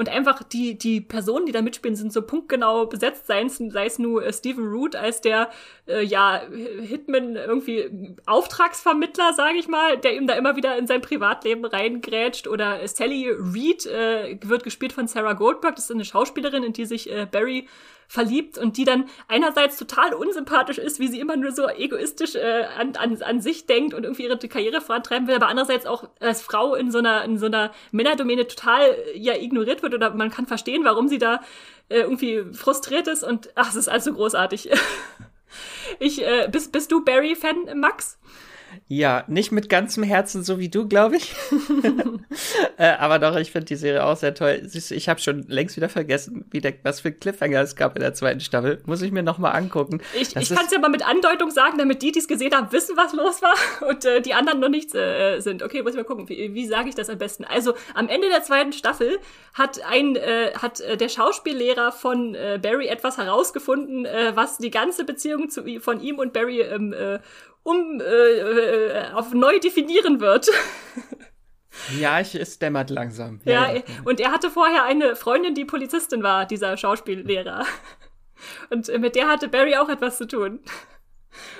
Und 0.00 0.08
einfach 0.08 0.42
die, 0.42 0.78
die 0.78 1.02
Personen, 1.02 1.44
die 1.44 1.52
da 1.52 1.60
mitspielen, 1.60 1.94
sind 1.94 2.10
so 2.10 2.22
punktgenau 2.22 2.86
besetzt, 2.86 3.26
sei 3.26 3.42
es, 3.42 3.58
sei 3.58 3.84
es 3.84 3.98
nur 3.98 4.24
äh, 4.24 4.32
Stephen 4.32 4.66
Root 4.66 4.96
als 4.96 5.20
der, 5.20 5.50
äh, 5.86 6.02
ja, 6.02 6.40
Hitman 6.80 7.36
irgendwie 7.36 8.16
Auftragsvermittler, 8.24 9.34
sage 9.34 9.58
ich 9.58 9.68
mal, 9.68 9.98
der 9.98 10.16
ihm 10.16 10.26
da 10.26 10.32
immer 10.32 10.56
wieder 10.56 10.78
in 10.78 10.86
sein 10.86 11.02
Privatleben 11.02 11.66
reingrätscht. 11.66 12.48
Oder 12.48 12.88
Sally 12.88 13.28
Reed 13.28 13.84
äh, 13.84 14.38
wird 14.42 14.64
gespielt 14.64 14.94
von 14.94 15.06
Sarah 15.06 15.34
Goldberg, 15.34 15.76
das 15.76 15.84
ist 15.84 15.90
eine 15.90 16.06
Schauspielerin, 16.06 16.62
in 16.62 16.72
die 16.72 16.86
sich 16.86 17.12
äh, 17.12 17.26
Barry 17.30 17.68
verliebt 18.10 18.58
und 18.58 18.76
die 18.76 18.84
dann 18.84 19.04
einerseits 19.28 19.76
total 19.76 20.14
unsympathisch 20.14 20.78
ist, 20.78 20.98
wie 20.98 21.06
sie 21.06 21.20
immer 21.20 21.36
nur 21.36 21.52
so 21.52 21.68
egoistisch 21.68 22.34
äh, 22.34 22.64
an, 22.76 22.96
an, 22.96 23.22
an 23.22 23.40
sich 23.40 23.66
denkt 23.66 23.94
und 23.94 24.02
irgendwie 24.02 24.24
ihre 24.24 24.36
Karriere 24.36 24.80
vorantreiben 24.80 25.28
will, 25.28 25.36
aber 25.36 25.46
andererseits 25.46 25.86
auch 25.86 26.08
als 26.18 26.42
Frau 26.42 26.74
in 26.74 26.90
so 26.90 26.98
einer, 26.98 27.22
in 27.22 27.38
so 27.38 27.46
einer 27.46 27.70
Männerdomäne 27.92 28.48
total 28.48 28.82
äh, 28.82 29.16
ja 29.16 29.36
ignoriert 29.36 29.84
wird 29.84 29.94
oder 29.94 30.12
man 30.12 30.28
kann 30.28 30.48
verstehen, 30.48 30.82
warum 30.82 31.06
sie 31.06 31.18
da 31.18 31.36
äh, 31.88 32.00
irgendwie 32.00 32.42
frustriert 32.52 33.06
ist 33.06 33.22
und 33.22 33.50
ach, 33.54 33.68
es 33.68 33.76
ist 33.76 33.88
also 33.88 34.12
großartig. 34.12 34.70
ich, 36.00 36.26
äh, 36.26 36.48
bist, 36.50 36.72
bist 36.72 36.90
du 36.90 37.04
Barry-Fan, 37.04 37.78
Max? 37.78 38.18
Ja, 38.88 39.24
nicht 39.28 39.52
mit 39.52 39.68
ganzem 39.68 40.02
Herzen, 40.02 40.42
so 40.42 40.58
wie 40.58 40.68
du, 40.68 40.88
glaube 40.88 41.16
ich. 41.16 41.34
äh, 42.76 42.92
aber 42.92 43.18
doch, 43.18 43.36
ich 43.36 43.50
finde 43.50 43.66
die 43.66 43.76
Serie 43.76 44.04
auch 44.04 44.16
sehr 44.16 44.34
toll. 44.34 44.62
Siehst 44.64 44.90
du, 44.90 44.94
ich 44.94 45.08
habe 45.08 45.20
schon 45.20 45.44
längst 45.48 45.76
wieder 45.76 45.88
vergessen, 45.88 46.44
wie 46.50 46.60
der, 46.60 46.74
was 46.82 47.00
für 47.00 47.12
Cliffhanger 47.12 47.60
es 47.60 47.76
gab 47.76 47.96
in 47.96 48.02
der 48.02 48.14
zweiten 48.14 48.40
Staffel. 48.40 48.80
Muss 48.86 49.02
ich 49.02 49.12
mir 49.12 49.22
noch 49.22 49.38
mal 49.38 49.50
angucken. 49.50 50.00
Ich, 50.14 50.36
ich 50.36 50.48
kann 50.48 50.64
es 50.66 50.72
ja 50.72 50.78
mal 50.78 50.90
mit 50.90 51.06
Andeutung 51.06 51.50
sagen, 51.50 51.78
damit 51.78 52.02
die, 52.02 52.12
die 52.12 52.18
es 52.18 52.28
gesehen 52.28 52.54
haben, 52.54 52.70
wissen, 52.72 52.96
was 52.96 53.12
los 53.12 53.42
war 53.42 53.54
und 53.88 54.04
äh, 54.04 54.20
die 54.20 54.34
anderen 54.34 54.60
noch 54.60 54.68
nicht 54.68 54.94
äh, 54.94 55.40
sind. 55.40 55.62
Okay, 55.62 55.82
muss 55.82 55.92
ich 55.92 55.98
mal 55.98 56.04
gucken. 56.04 56.28
Wie, 56.28 56.54
wie 56.54 56.66
sage 56.66 56.88
ich 56.88 56.94
das 56.94 57.08
am 57.08 57.18
besten? 57.18 57.44
Also, 57.44 57.74
am 57.94 58.08
Ende 58.08 58.28
der 58.28 58.42
zweiten 58.42 58.72
Staffel 58.72 59.18
hat 59.54 59.80
ein 59.84 60.16
äh, 60.16 60.52
hat 60.54 60.80
äh, 60.80 60.96
der 60.96 61.08
Schauspiellehrer 61.08 61.92
von 61.92 62.34
äh, 62.34 62.58
Barry 62.60 62.86
etwas 62.86 63.18
herausgefunden, 63.18 64.06
was 64.34 64.58
die 64.58 64.70
ganze 64.70 65.04
Beziehung 65.04 65.50
zu, 65.50 65.64
von 65.80 66.00
ihm 66.00 66.18
und 66.18 66.32
Barry 66.32 66.60
ähm, 66.60 66.92
äh, 66.92 67.18
um 67.62 68.00
äh, 68.00 69.10
auf 69.12 69.32
neu 69.32 69.58
definieren 69.58 70.20
wird. 70.20 70.48
Ja, 71.98 72.20
ich, 72.20 72.34
es 72.34 72.58
dämmert 72.58 72.90
langsam. 72.90 73.40
Ja, 73.44 73.68
ja, 73.68 73.76
ja, 73.76 73.82
und 74.04 74.20
er 74.20 74.32
hatte 74.32 74.50
vorher 74.50 74.84
eine 74.84 75.16
Freundin, 75.16 75.54
die 75.54 75.64
Polizistin 75.64 76.22
war, 76.22 76.46
dieser 76.46 76.76
Schauspiellehrer. 76.76 77.64
Und 78.70 78.88
mit 78.98 79.14
der 79.16 79.28
hatte 79.28 79.48
Barry 79.48 79.76
auch 79.76 79.88
etwas 79.88 80.18
zu 80.18 80.26
tun. 80.26 80.60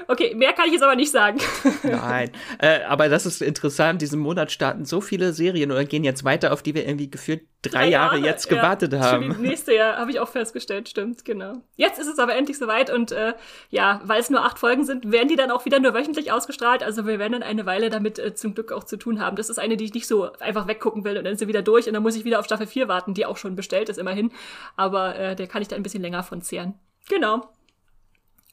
Okay, 0.09 0.35
mehr 0.35 0.53
kann 0.53 0.66
ich 0.66 0.73
jetzt 0.73 0.83
aber 0.83 0.97
nicht 0.97 1.12
sagen. 1.12 1.39
Nein, 1.83 2.31
äh, 2.59 2.83
aber 2.83 3.09
das 3.09 3.27
ist 3.27 3.41
interessant. 3.43 4.03
Diesen 4.03 4.21
Monat 4.21 4.51
starten 4.51 4.85
so 4.85 5.01
viele 5.01 5.33
Serien 5.33 5.71
oder 5.71 5.85
gehen 5.85 6.05
jetzt 6.05 6.25
weiter, 6.25 6.53
auf 6.53 6.62
die 6.62 6.75
wir 6.75 6.87
irgendwie 6.87 7.11
gefühlt 7.11 7.43
drei, 7.62 7.71
drei 7.71 7.89
Jahre, 7.89 8.16
Jahre, 8.16 8.27
jetzt 8.27 8.49
gewartet 8.49 8.93
ja, 8.93 9.01
haben. 9.01 9.33
Schon 9.33 9.43
nächste 9.43 9.75
Jahr 9.75 9.99
habe 9.99 10.11
ich 10.11 10.18
auch 10.18 10.29
festgestellt, 10.29 10.89
stimmt, 10.89 11.25
genau. 11.25 11.55
Jetzt 11.77 11.99
ist 11.99 12.07
es 12.07 12.18
aber 12.18 12.35
endlich 12.35 12.59
soweit 12.59 12.91
und 12.91 13.12
äh, 13.12 13.35
ja, 13.68 14.01
weil 14.05 14.21
es 14.21 14.31
nur 14.31 14.45
acht 14.45 14.59
Folgen 14.59 14.85
sind, 14.85 15.12
werden 15.12 15.29
die 15.29 15.37
dann 15.37 15.51
auch 15.51 15.64
wieder 15.64 15.79
nur 15.79 15.95
wöchentlich 15.95 16.33
ausgestrahlt. 16.33 16.83
Also 16.83 17.07
wir 17.07 17.18
werden 17.18 17.33
dann 17.33 17.43
eine 17.43 17.66
Weile 17.66 17.91
damit 17.91 18.18
äh, 18.18 18.35
zum 18.35 18.55
Glück 18.55 18.73
auch 18.73 18.85
zu 18.85 18.97
tun 18.97 19.21
haben. 19.21 19.37
Das 19.37 19.51
ist 19.51 19.59
eine, 19.59 19.77
die 19.77 19.85
ich 19.85 19.95
nicht 19.95 20.07
so 20.07 20.33
einfach 20.41 20.66
weggucken 20.66 21.05
will 21.05 21.18
und 21.18 21.25
dann 21.25 21.35
ist 21.35 21.39
sie 21.39 21.49
wieder 21.49 21.62
durch 21.62 21.87
und 21.87 21.95
dann 21.95 22.03
muss 22.03 22.16
ich 22.16 22.25
wieder 22.25 22.41
auf 22.41 22.47
Staffel 22.47 22.66
4 22.66 22.89
warten, 22.89 23.14
die 23.14 23.27
auch 23.27 23.37
schon 23.37 23.57
bestellt 23.57 23.89
ist 23.89 23.99
immerhin. 23.99 24.33
Aber 24.77 25.16
äh, 25.16 25.37
der 25.37 25.47
kann 25.47 25.62
ich 25.62 25.68
da 25.68 25.77
ein 25.77 25.83
bisschen 25.83 26.03
länger 26.03 26.23
von 26.23 26.43
zehren. 26.43 26.75
Genau. 27.09 27.49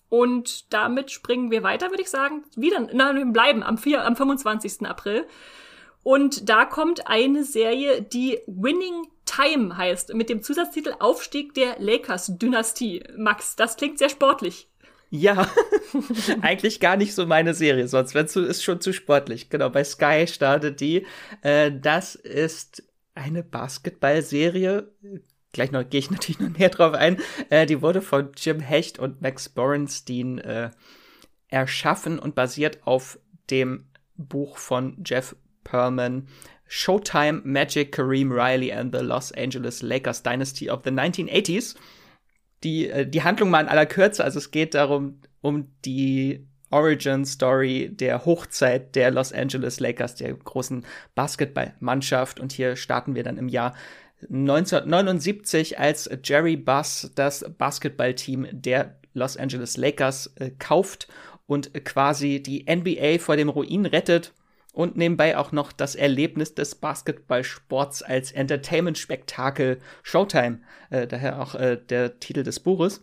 Und 0.10 0.74
damit 0.74 1.12
springen 1.12 1.52
wir 1.52 1.64
weiter, 1.64 1.90
würde 1.90 2.02
ich 2.02 2.10
sagen. 2.10 2.44
Wieder, 2.56 2.88
na, 2.94 3.16
wir 3.16 3.26
bleiben 3.26 3.64
am, 3.64 3.78
4, 3.78 4.06
am 4.06 4.16
25. 4.16 4.88
April. 4.88 5.26
Und 6.04 6.50
da 6.50 6.64
kommt 6.64 7.08
eine 7.08 7.44
Serie, 7.44 8.02
die 8.02 8.40
Winning 8.48 9.08
Time 9.26 9.76
heißt, 9.76 10.14
mit 10.14 10.30
dem 10.30 10.42
Zusatztitel 10.42 10.94
Aufstieg 11.00 11.54
der 11.54 11.80
Lakers-Dynastie. 11.80 13.04
Max, 13.18 13.58
das 13.58 13.76
klingt 13.76 14.00
sehr 14.00 14.10
sportlich. 14.10 14.70
Ja, 15.10 15.50
eigentlich 16.42 16.80
gar 16.80 16.98
nicht 16.98 17.14
so 17.14 17.26
meine 17.26 17.54
Serie, 17.54 17.88
sonst 17.88 18.14
du 18.14 18.42
ist 18.42 18.64
schon 18.64 18.82
zu 18.82 18.94
sportlich. 18.94 19.50
Genau, 19.50 19.70
bei 19.70 19.84
Sky 19.84 20.28
startet 20.28 20.82
die. 20.82 21.06
Äh, 21.42 21.72
das 21.74 22.16
ist 22.16 22.84
eine 23.14 23.44
Basketballserie, 23.44 24.92
gleich 25.52 25.72
noch 25.72 25.90
gehe 25.90 26.00
ich 26.00 26.12
natürlich 26.12 26.40
noch 26.40 26.58
näher 26.58 26.70
drauf 26.70 26.94
ein. 26.94 27.18
Äh, 27.50 27.66
die 27.66 27.82
wurde 27.82 28.02
von 28.02 28.32
Jim 28.36 28.60
Hecht 28.60 29.00
und 29.00 29.22
Max 29.22 29.50
Borenstein 29.50 30.40
äh, 30.40 30.72
erschaffen 31.48 32.20
und 32.20 32.36
basiert 32.36 32.80
auf 32.86 33.20
dem 33.50 33.86
Buch 34.16 34.58
von 34.58 35.04
Jeff 35.06 35.36
Perlman. 35.64 36.28
Showtime, 36.70 37.42
Magic, 37.46 37.94
Kareem 37.94 38.32
Riley 38.32 38.74
and 38.74 38.94
the 38.94 39.02
Los 39.02 39.32
Angeles 39.32 39.82
Lakers 39.82 40.22
Dynasty 40.22 40.70
of 40.70 40.82
the 40.84 40.92
1980s. 40.92 41.76
Die, 42.64 42.90
äh, 42.90 43.08
die 43.08 43.24
Handlung 43.24 43.50
mal 43.50 43.62
in 43.62 43.70
aller 43.70 43.86
Kürze, 43.86 44.24
also 44.24 44.40
es 44.40 44.52
geht 44.52 44.74
darum, 44.74 45.22
um 45.42 45.72
die 45.86 46.46
Origin 46.70 47.24
Story 47.26 47.90
der 47.94 48.26
Hochzeit 48.26 48.96
der 48.96 49.12
Los 49.12 49.32
Angeles 49.32 49.80
Lakers, 49.80 50.16
der 50.16 50.34
großen 50.34 50.86
Basketballmannschaft. 51.16 52.40
Und 52.40 52.52
hier 52.52 52.76
starten 52.76 53.16
wir 53.16 53.24
dann 53.24 53.38
im 53.38 53.48
Jahr 53.48 53.74
1979, 54.22 55.80
als 55.80 56.10
Jerry 56.24 56.58
Buss 56.58 57.12
das 57.16 57.46
Basketballteam 57.58 58.48
der 58.52 58.96
Los 59.14 59.38
Angeles 59.38 59.78
Lakers 59.78 60.34
äh, 60.36 60.52
kauft 60.58 61.08
und 61.46 61.74
quasi 61.86 62.42
die 62.42 62.66
NBA 62.70 63.20
vor 63.20 63.36
dem 63.36 63.50
Ruin 63.50 63.86
rettet 63.86 64.34
und 64.74 64.96
nebenbei 64.96 65.38
auch 65.38 65.52
noch 65.52 65.72
das 65.72 65.96
Erlebnis 65.96 66.54
des 66.54 66.76
Basketballsports 66.76 68.04
als 68.04 68.32
Entertainment-Spektakel 68.32 69.80
Showtime, 70.04 70.60
äh, 70.92 71.08
daher 71.08 71.42
auch 71.42 71.56
äh, 71.56 71.78
der 71.78 72.20
Titel 72.20 72.44
des 72.44 72.60
Buches, 72.60 73.02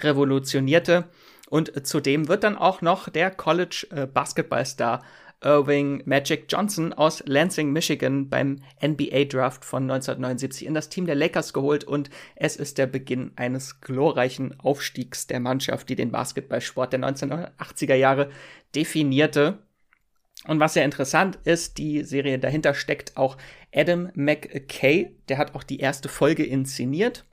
revolutionierte. 0.00 1.04
Und 1.48 1.86
zudem 1.86 2.28
wird 2.28 2.44
dann 2.44 2.58
auch 2.58 2.82
noch 2.82 3.08
der 3.08 3.30
College-Basketballstar 3.30 5.00
äh, 5.00 5.23
Irving 5.44 6.02
Magic 6.06 6.46
Johnson 6.48 6.92
aus 6.92 7.22
Lansing, 7.26 7.72
Michigan 7.72 8.28
beim 8.28 8.60
NBA 8.82 9.24
Draft 9.24 9.64
von 9.64 9.84
1979 9.84 10.66
in 10.66 10.74
das 10.74 10.88
Team 10.88 11.06
der 11.06 11.14
Lakers 11.14 11.52
geholt 11.52 11.84
und 11.84 12.10
es 12.34 12.56
ist 12.56 12.78
der 12.78 12.86
Beginn 12.86 13.32
eines 13.36 13.80
glorreichen 13.80 14.58
Aufstiegs 14.58 15.26
der 15.26 15.40
Mannschaft, 15.40 15.88
die 15.88 15.96
den 15.96 16.10
Basketballsport 16.10 16.92
der 16.92 17.00
1980er 17.00 17.94
Jahre 17.94 18.30
definierte. 18.74 19.58
Und 20.46 20.60
was 20.60 20.74
sehr 20.74 20.84
interessant 20.84 21.38
ist, 21.44 21.78
die 21.78 22.02
Serie 22.02 22.38
dahinter 22.38 22.74
steckt 22.74 23.16
auch 23.16 23.36
Adam 23.74 24.10
McKay, 24.14 25.14
der 25.28 25.38
hat 25.38 25.54
auch 25.54 25.62
die 25.62 25.78
erste 25.78 26.08
Folge 26.08 26.44
inszeniert 26.44 27.24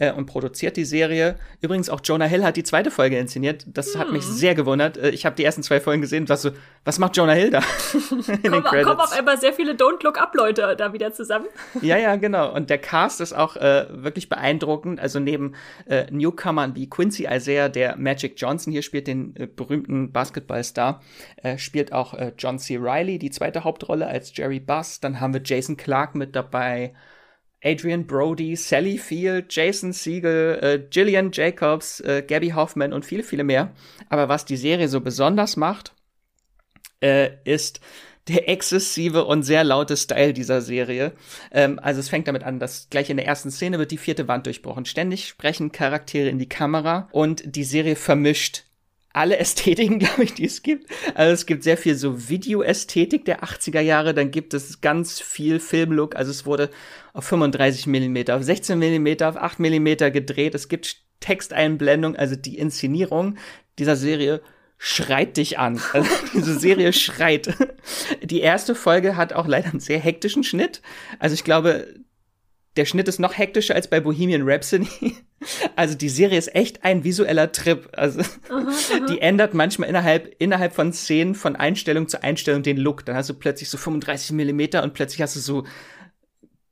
äh, 0.00 0.12
und 0.12 0.26
produziert 0.26 0.76
die 0.76 0.84
Serie. 0.84 1.36
Übrigens 1.60 1.88
auch 1.88 2.00
Jonah 2.02 2.24
Hill 2.24 2.42
hat 2.42 2.56
die 2.56 2.64
zweite 2.64 2.90
Folge 2.90 3.18
inszeniert. 3.18 3.64
Das 3.68 3.94
hm. 3.94 4.00
hat 4.00 4.12
mich 4.12 4.24
hm. 4.24 4.32
sehr 4.32 4.54
gewundert. 4.56 4.96
Äh, 4.96 5.10
ich 5.10 5.24
habe 5.24 5.36
die 5.36 5.44
ersten 5.44 5.62
zwei 5.62 5.78
Folgen 5.78 6.00
gesehen 6.00 6.26
und 6.28 6.38
so, 6.38 6.50
was 6.84 6.98
macht 6.98 7.16
Jonah 7.16 7.34
Hill 7.34 7.50
da? 7.50 7.60
kommen, 8.42 8.64
kommen 8.64 9.00
auf 9.00 9.12
einmal 9.12 9.38
sehr 9.38 9.52
viele 9.52 9.74
Don't 9.74 10.02
Look 10.02 10.20
Up 10.20 10.34
Leute 10.34 10.74
da 10.76 10.92
wieder 10.92 11.12
zusammen. 11.12 11.46
ja, 11.82 11.98
ja, 11.98 12.16
genau. 12.16 12.52
Und 12.52 12.70
der 12.70 12.78
Cast 12.78 13.20
ist 13.20 13.34
auch 13.34 13.56
äh, 13.56 13.86
wirklich 13.90 14.28
beeindruckend. 14.28 14.98
Also 14.98 15.20
neben 15.20 15.54
äh, 15.86 16.06
Newcomern 16.10 16.74
wie 16.74 16.88
Quincy 16.88 17.28
Isaiah, 17.30 17.68
der 17.68 17.96
Magic 17.96 18.34
Johnson 18.36 18.72
hier 18.72 18.82
spielt, 18.82 19.06
den 19.06 19.36
äh, 19.36 19.46
berühmten 19.46 20.12
Basketballstar, 20.12 21.02
äh, 21.42 21.58
spielt 21.58 21.92
auch 21.92 22.14
äh, 22.14 22.32
John 22.38 22.58
C. 22.58 22.78
Riley 22.78 23.18
die 23.18 23.30
zweite 23.30 23.64
Hauptrolle 23.64 24.06
als 24.06 24.34
Jerry 24.34 24.60
Buss. 24.60 25.00
Dann 25.00 25.20
haben 25.20 25.34
wir 25.34 25.42
Jason 25.44 25.76
Clark 25.76 26.14
mit 26.14 26.34
dabei. 26.34 26.94
Adrian 27.62 28.06
Brody, 28.06 28.56
Sally 28.56 28.96
Field, 28.98 29.46
Jason 29.50 29.92
Siegel, 29.92 30.58
äh, 30.62 30.78
Gillian 30.90 31.30
Jacobs, 31.32 32.00
äh, 32.00 32.24
Gabby 32.26 32.50
Hoffman 32.50 32.92
und 32.92 33.04
viele, 33.04 33.22
viele 33.22 33.44
mehr. 33.44 33.72
Aber 34.08 34.28
was 34.28 34.44
die 34.44 34.56
Serie 34.56 34.88
so 34.88 35.00
besonders 35.00 35.56
macht, 35.56 35.94
äh, 37.02 37.30
ist 37.44 37.80
der 38.28 38.48
exzessive 38.48 39.24
und 39.24 39.42
sehr 39.42 39.64
laute 39.64 39.96
Style 39.96 40.32
dieser 40.32 40.60
Serie. 40.60 41.12
Ähm, 41.50 41.78
also 41.82 42.00
es 42.00 42.08
fängt 42.08 42.28
damit 42.28 42.44
an, 42.44 42.58
dass 42.58 42.88
gleich 42.90 43.10
in 43.10 43.16
der 43.16 43.26
ersten 43.26 43.50
Szene 43.50 43.78
wird 43.78 43.90
die 43.90 43.98
vierte 43.98 44.28
Wand 44.28 44.46
durchbrochen. 44.46 44.84
Ständig 44.84 45.28
sprechen 45.28 45.72
Charaktere 45.72 46.28
in 46.28 46.38
die 46.38 46.48
Kamera 46.48 47.08
und 47.12 47.56
die 47.56 47.64
Serie 47.64 47.96
vermischt 47.96 48.64
alle 49.12 49.38
Ästhetiken, 49.38 49.98
glaube 50.00 50.24
ich, 50.24 50.34
die 50.34 50.46
es 50.46 50.62
gibt. 50.62 50.90
Also 51.14 51.32
es 51.32 51.46
gibt 51.46 51.64
sehr 51.64 51.76
viel 51.76 51.94
so 51.96 52.28
Videoästhetik 52.28 53.24
der 53.24 53.42
80er 53.42 53.80
Jahre, 53.80 54.14
dann 54.14 54.30
gibt 54.30 54.54
es 54.54 54.80
ganz 54.80 55.20
viel 55.20 55.60
Filmlook, 55.60 56.16
also 56.16 56.30
es 56.30 56.46
wurde 56.46 56.70
auf 57.12 57.24
35 57.24 57.86
mm, 57.86 58.30
auf 58.30 58.42
16 58.42 58.78
mm, 58.78 59.22
auf 59.22 59.36
8 59.36 59.58
mm 59.60 60.12
gedreht. 60.12 60.54
Es 60.54 60.68
gibt 60.68 60.98
Texteinblendung, 61.20 62.16
also 62.16 62.36
die 62.36 62.56
Inszenierung 62.58 63.36
dieser 63.78 63.96
Serie 63.96 64.40
schreit 64.78 65.36
dich 65.36 65.58
an. 65.58 65.80
Also 65.92 66.08
diese 66.34 66.58
Serie 66.58 66.92
schreit. 66.92 67.54
Die 68.22 68.40
erste 68.40 68.74
Folge 68.74 69.16
hat 69.16 69.34
auch 69.34 69.46
leider 69.46 69.70
einen 69.70 69.80
sehr 69.80 69.98
hektischen 69.98 70.42
Schnitt. 70.42 70.80
Also 71.18 71.34
ich 71.34 71.44
glaube, 71.44 71.86
der 72.80 72.86
Schnitt 72.86 73.08
ist 73.08 73.20
noch 73.20 73.36
hektischer 73.36 73.74
als 73.74 73.88
bei 73.88 74.00
Bohemian 74.00 74.48
Rhapsody. 74.48 74.88
Also 75.74 75.94
die 75.94 76.10
Serie 76.10 76.36
ist 76.36 76.54
echt 76.54 76.84
ein 76.84 77.02
visueller 77.02 77.50
Trip. 77.50 77.88
Also 77.92 78.20
aha, 78.20 78.28
aha. 78.50 79.06
die 79.08 79.22
ändert 79.22 79.54
manchmal 79.54 79.88
innerhalb 79.88 80.34
innerhalb 80.38 80.74
von 80.74 80.92
Szenen 80.92 81.34
von 81.34 81.56
Einstellung 81.56 82.08
zu 82.08 82.22
Einstellung 82.22 82.62
den 82.62 82.76
Look. 82.76 83.06
Dann 83.06 83.16
hast 83.16 83.30
du 83.30 83.34
plötzlich 83.34 83.70
so 83.70 83.78
35 83.78 84.32
Millimeter 84.32 84.82
und 84.82 84.92
plötzlich 84.92 85.22
hast 85.22 85.36
du 85.36 85.40
so 85.40 85.64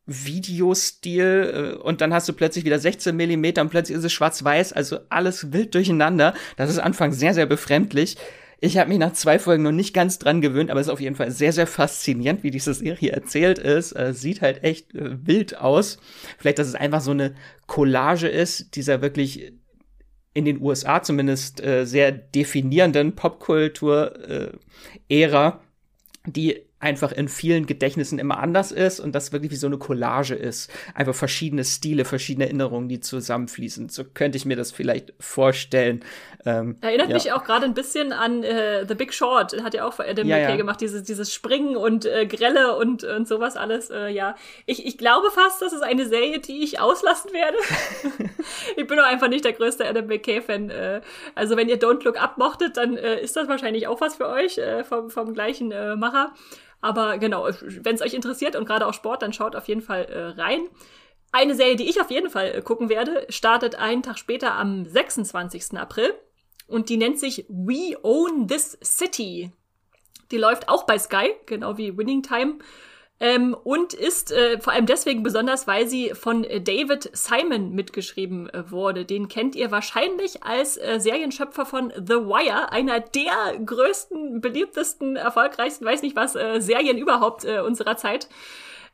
Videostil 0.04 1.76
äh, 1.78 1.82
und 1.82 2.02
dann 2.02 2.12
hast 2.12 2.28
du 2.28 2.34
plötzlich 2.34 2.66
wieder 2.66 2.78
16 2.78 3.16
Millimeter 3.16 3.62
und 3.62 3.70
plötzlich 3.70 3.96
ist 3.96 4.04
es 4.04 4.12
schwarz-weiß. 4.12 4.74
Also 4.74 4.98
alles 5.08 5.50
wild 5.54 5.74
durcheinander. 5.74 6.34
Das 6.56 6.68
ist 6.68 6.78
anfangs 6.78 7.18
sehr 7.18 7.32
sehr 7.32 7.46
befremdlich. 7.46 8.18
Ich 8.60 8.76
habe 8.76 8.88
mich 8.88 8.98
nach 8.98 9.12
zwei 9.12 9.38
Folgen 9.38 9.62
noch 9.62 9.70
nicht 9.70 9.94
ganz 9.94 10.18
dran 10.18 10.40
gewöhnt, 10.40 10.68
aber 10.70 10.80
es 10.80 10.88
ist 10.88 10.92
auf 10.92 10.98
jeden 11.00 11.14
Fall 11.14 11.30
sehr, 11.30 11.52
sehr 11.52 11.68
faszinierend, 11.68 12.42
wie 12.42 12.50
diese 12.50 12.74
Serie 12.74 13.12
erzählt 13.12 13.60
ist. 13.60 13.92
Äh, 13.92 14.12
sieht 14.12 14.42
halt 14.42 14.64
echt 14.64 14.96
äh, 14.96 15.24
wild 15.26 15.58
aus. 15.58 15.98
Vielleicht, 16.38 16.58
dass 16.58 16.66
es 16.66 16.74
einfach 16.74 17.00
so 17.00 17.12
eine 17.12 17.36
Collage 17.66 18.26
ist, 18.26 18.74
dieser 18.74 19.00
wirklich 19.00 19.52
in 20.34 20.44
den 20.44 20.60
USA 20.60 21.00
zumindest 21.02 21.64
äh, 21.64 21.84
sehr 21.84 22.10
definierenden 22.10 23.14
Popkultur-Ära, 23.14 25.60
die 26.26 26.68
einfach 26.80 27.12
in 27.12 27.28
vielen 27.28 27.66
Gedächtnissen 27.66 28.18
immer 28.18 28.38
anders 28.38 28.70
ist 28.70 29.00
und 29.00 29.14
das 29.14 29.32
wirklich 29.32 29.50
wie 29.50 29.56
so 29.56 29.66
eine 29.66 29.78
Collage 29.78 30.34
ist. 30.34 30.70
Einfach 30.94 31.14
verschiedene 31.14 31.64
Stile, 31.64 32.04
verschiedene 32.04 32.46
Erinnerungen, 32.46 32.88
die 32.88 33.00
zusammenfließen. 33.00 33.88
So 33.88 34.04
könnte 34.04 34.38
ich 34.38 34.44
mir 34.44 34.56
das 34.56 34.70
vielleicht 34.70 35.12
vorstellen. 35.18 36.04
Ähm, 36.48 36.76
Erinnert 36.80 37.08
ja. 37.08 37.14
mich 37.14 37.32
auch 37.32 37.44
gerade 37.44 37.66
ein 37.66 37.74
bisschen 37.74 38.12
an 38.12 38.42
äh, 38.42 38.86
The 38.86 38.94
Big 38.94 39.12
Short. 39.12 39.62
Hat 39.62 39.74
ja 39.74 39.84
auch 39.84 39.98
Adam 39.98 40.26
ja, 40.26 40.36
McKay 40.36 40.52
ja. 40.52 40.56
gemacht, 40.56 40.80
dieses, 40.80 41.02
dieses 41.02 41.34
Springen 41.34 41.76
und 41.76 42.06
äh, 42.06 42.26
Grelle 42.26 42.76
und, 42.76 43.04
und 43.04 43.28
sowas 43.28 43.56
alles. 43.56 43.90
Äh, 43.90 44.08
ja, 44.08 44.34
ich, 44.64 44.86
ich 44.86 44.96
glaube 44.96 45.30
fast, 45.30 45.60
das 45.60 45.74
ist 45.74 45.82
eine 45.82 46.06
Serie, 46.06 46.38
die 46.38 46.64
ich 46.64 46.80
auslassen 46.80 47.32
werde. 47.34 47.58
ich 48.76 48.86
bin 48.86 48.96
doch 48.96 49.04
einfach 49.04 49.28
nicht 49.28 49.44
der 49.44 49.52
größte 49.52 49.86
Adam 49.86 50.06
McKay-Fan. 50.06 50.70
Äh, 50.70 51.00
also 51.34 51.56
wenn 51.56 51.68
ihr 51.68 51.78
Don't 51.78 52.02
Look 52.04 52.20
Up 52.20 52.38
mochtet, 52.38 52.78
dann 52.78 52.96
äh, 52.96 53.20
ist 53.20 53.36
das 53.36 53.46
wahrscheinlich 53.46 53.86
auch 53.86 54.00
was 54.00 54.16
für 54.16 54.28
euch 54.28 54.56
äh, 54.56 54.84
vom, 54.84 55.10
vom 55.10 55.34
gleichen 55.34 55.70
äh, 55.70 55.96
Macher. 55.96 56.32
Aber 56.80 57.18
genau, 57.18 57.46
wenn 57.46 57.94
es 57.94 58.00
euch 58.00 58.14
interessiert 58.14 58.56
und 58.56 58.64
gerade 58.64 58.86
auch 58.86 58.94
Sport, 58.94 59.20
dann 59.20 59.34
schaut 59.34 59.54
auf 59.54 59.68
jeden 59.68 59.82
Fall 59.82 60.04
äh, 60.04 60.40
rein. 60.40 60.60
Eine 61.30 61.54
Serie, 61.54 61.76
die 61.76 61.90
ich 61.90 62.00
auf 62.00 62.10
jeden 62.10 62.30
Fall 62.30 62.54
äh, 62.54 62.62
gucken 62.62 62.88
werde, 62.88 63.26
startet 63.28 63.74
einen 63.74 64.02
Tag 64.02 64.18
später 64.18 64.54
am 64.54 64.86
26. 64.86 65.76
April 65.76 66.14
und 66.68 66.88
die 66.88 66.96
nennt 66.96 67.18
sich 67.18 67.44
We 67.48 67.96
Own 68.02 68.46
This 68.46 68.78
City. 68.82 69.50
Die 70.30 70.38
läuft 70.38 70.68
auch 70.68 70.84
bei 70.84 70.98
Sky, 70.98 71.30
genau 71.46 71.78
wie 71.78 71.96
Winning 71.96 72.22
Time. 72.22 72.58
Ähm, 73.20 73.56
und 73.64 73.94
ist 73.94 74.30
äh, 74.30 74.60
vor 74.60 74.72
allem 74.72 74.86
deswegen 74.86 75.24
besonders, 75.24 75.66
weil 75.66 75.88
sie 75.88 76.10
von 76.10 76.44
äh, 76.44 76.60
David 76.60 77.10
Simon 77.12 77.72
mitgeschrieben 77.74 78.48
äh, 78.50 78.70
wurde. 78.70 79.04
Den 79.04 79.26
kennt 79.26 79.56
ihr 79.56 79.72
wahrscheinlich 79.72 80.44
als 80.44 80.76
äh, 80.76 81.00
Serienschöpfer 81.00 81.66
von 81.66 81.92
The 81.96 82.14
Wire, 82.14 82.70
einer 82.70 83.00
der 83.00 83.58
größten, 83.64 84.40
beliebtesten, 84.40 85.16
erfolgreichsten, 85.16 85.84
weiß 85.84 86.02
nicht 86.02 86.14
was, 86.14 86.36
äh, 86.36 86.60
Serien 86.60 86.96
überhaupt 86.96 87.44
äh, 87.44 87.58
unserer 87.58 87.96
Zeit. 87.96 88.28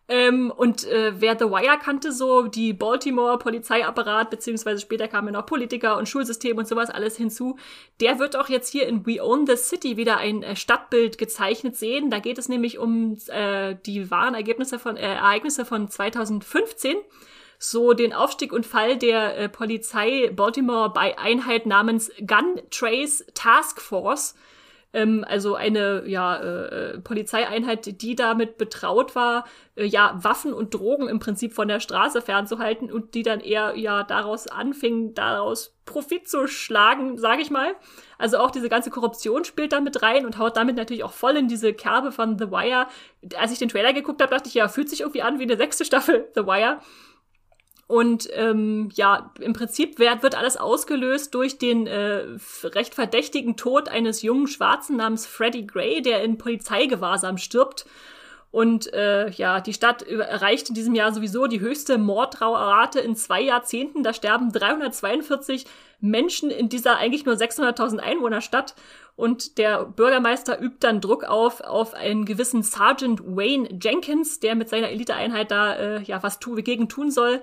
Ähm, 0.07 0.53
und 0.55 0.85
äh, 0.85 1.15
wer 1.19 1.39
The 1.39 1.47
Wire 1.47 1.79
kannte, 1.83 2.13
so 2.13 2.47
die 2.47 2.75
Baltimore 2.75 3.39
Polizeiapparat, 3.39 4.29
beziehungsweise 4.29 4.83
später 4.83 5.09
kamen 5.09 5.33
noch 5.33 5.47
Politiker 5.47 5.97
und 5.97 6.09
Schulsystem 6.09 6.59
und 6.59 6.69
sowas 6.69 6.91
alles 6.91 7.17
hinzu, 7.17 7.57
der 8.01 8.19
wird 8.19 8.37
auch 8.37 8.51
jetzt 8.51 8.71
hier 8.71 8.87
in 8.87 9.07
We 9.07 9.23
Own 9.23 9.47
the 9.47 9.57
City 9.57 9.97
wieder 9.97 10.19
ein 10.19 10.43
äh, 10.43 10.57
Stadtbild 10.57 11.17
gezeichnet 11.17 11.77
sehen. 11.77 12.11
Da 12.11 12.19
geht 12.19 12.37
es 12.37 12.51
nämlich 12.51 12.79
um 12.79 13.17
äh, 13.29 13.77
die 13.87 14.11
wahren 14.11 14.35
Ergebnisse 14.35 14.79
von, 14.79 14.99
äh, 14.99 15.15
Ereignisse 15.15 15.65
von 15.65 15.89
2015 15.89 16.97
so 17.59 17.95
den 17.95 18.13
Aufstieg 18.13 18.53
und 18.53 18.67
Fall 18.67 18.99
der 18.99 19.39
äh, 19.39 19.49
Polizei 19.49 20.31
Baltimore 20.35 20.91
bei 20.91 21.19
Einheit 21.19 21.65
namens 21.65 22.11
Gun 22.19 22.61
Trace 22.71 23.25
Task 23.33 23.81
Force 23.81 24.35
ähm, 24.95 25.25
also 25.29 25.57
eine 25.57 26.05
ja, 26.07 26.37
äh, 26.37 26.99
Polizeieinheit, 27.01 28.01
die 28.01 28.15
damit 28.15 28.57
betraut 28.57 29.15
war, 29.15 29.45
äh, 29.75 29.85
ja, 29.85 30.17
Waffen 30.23 30.55
und 30.55 30.73
Drogen 30.73 31.09
im 31.09 31.19
Prinzip 31.19 31.53
von 31.53 31.69
der 31.69 31.81
Straße 31.81 32.23
fernzuhalten 32.23 32.91
und 32.91 33.15
die 33.15 33.25
dann 33.25 33.41
eher 33.41 33.77
ja 33.77 34.05
daraus 34.05 34.47
anfing, 34.47 35.13
daraus 35.13 35.75
Profit 35.85 36.29
zu 36.29 36.47
schlagen, 36.47 37.19
sage 37.19 37.43
ich 37.43 37.51
mal. 37.51 37.75
Also 38.17 38.39
auch 38.39 38.51
diese 38.51 38.69
ganze 38.69 38.91
Korruption 38.91 39.45
spielt 39.45 39.73
da 39.73 39.81
mit 39.81 40.01
rein 40.01 40.25
und 40.25 40.39
haut 40.39 40.57
damit 40.57 40.77
natürlich 40.77 41.05
auch 41.05 41.13
voll 41.13 41.37
in 41.37 41.49
diese 41.49 41.75
Kerbe 41.75 42.13
von 42.13 42.39
The 42.39 42.51
Wire. 42.51 42.87
Als 43.37 43.53
ich 43.53 43.59
den 43.59 43.69
Trailer 43.69 43.93
geguckt 43.93 44.23
habe, 44.23 44.31
dachte 44.31 44.49
ich, 44.49 44.55
ja, 44.55 44.69
fühlt 44.69 44.89
sich 44.89 45.01
irgendwie 45.01 45.23
an 45.23 45.39
wie 45.41 45.43
eine 45.43 45.57
sechste 45.57 45.85
Staffel 45.85 46.29
The 46.35 46.47
Wire. 46.47 46.79
Und 47.87 48.29
ähm, 48.33 48.89
ja, 48.95 49.33
im 49.41 49.53
Prinzip 49.53 49.99
wird, 49.99 50.23
wird 50.23 50.37
alles 50.37 50.57
ausgelöst 50.57 51.35
durch 51.35 51.59
den 51.59 51.87
äh, 51.87 52.25
recht 52.65 52.95
verdächtigen 52.95 53.57
Tod 53.57 53.89
eines 53.89 54.23
jungen 54.23 54.47
Schwarzen 54.47 54.97
namens 54.97 55.27
Freddie 55.27 55.67
Gray, 55.67 56.01
der 56.01 56.23
in 56.23 56.39
Polizeigewahrsam 56.39 57.37
stirbt. 57.37 57.85
Und 58.55 58.93
äh, 58.95 59.31
ja, 59.31 59.61
die 59.61 59.73
Stadt 59.73 60.03
erreicht 60.03 60.69
in 60.69 60.77
diesem 60.77 60.95
Jahr 60.95 61.13
sowieso 61.13 61.49
die 61.49 61.59
höchste 61.59 61.99
Mordrate 61.99 63.01
in 63.01 63.17
zwei 63.17 63.41
Jahrzehnten. 63.41 64.05
Da 64.05 64.15
sterben 64.15 64.53
342 64.53 65.67
Menschen 65.99 66.51
in 66.51 66.69
dieser 66.69 66.99
eigentlich 66.99 67.27
nur 67.27 67.35
600.000 67.35 67.99
Einwohnerstadt. 67.99 68.77
Und 69.17 69.59
der 69.59 69.85
Bürgermeister 69.85 70.61
übt 70.61 70.77
dann 70.81 71.01
Druck 71.01 71.25
auf 71.25 71.63
auf 71.63 71.95
einen 71.95 72.25
gewissen 72.25 72.63
Sergeant 72.63 73.21
Wayne 73.25 73.69
Jenkins, 73.83 74.39
der 74.39 74.55
mit 74.55 74.69
seiner 74.69 74.89
Eliteeinheit 74.89 75.51
da 75.51 75.75
äh, 75.75 76.03
ja 76.03 76.23
was 76.23 76.39
tu 76.39 76.55
gegen 76.55 76.89
tun 76.89 77.11
soll. 77.11 77.43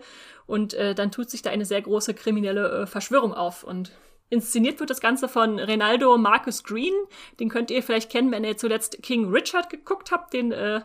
Und 0.51 0.73
äh, 0.73 0.93
dann 0.93 1.11
tut 1.11 1.29
sich 1.29 1.41
da 1.41 1.49
eine 1.49 1.63
sehr 1.63 1.81
große 1.81 2.13
kriminelle 2.13 2.81
äh, 2.81 2.85
Verschwörung 2.85 3.33
auf. 3.33 3.63
Und 3.63 3.93
inszeniert 4.29 4.81
wird 4.81 4.89
das 4.89 4.99
Ganze 4.99 5.29
von 5.29 5.57
Renaldo 5.59 6.17
Marcus 6.17 6.65
Green. 6.65 6.93
Den 7.39 7.47
könnt 7.47 7.71
ihr 7.71 7.81
vielleicht 7.81 8.11
kennen, 8.11 8.31
wenn 8.31 8.43
ihr 8.43 8.57
zuletzt 8.57 9.01
King 9.01 9.31
Richard 9.31 9.69
geguckt 9.69 10.11
habt, 10.11 10.33
den 10.33 10.51
äh, 10.51 10.81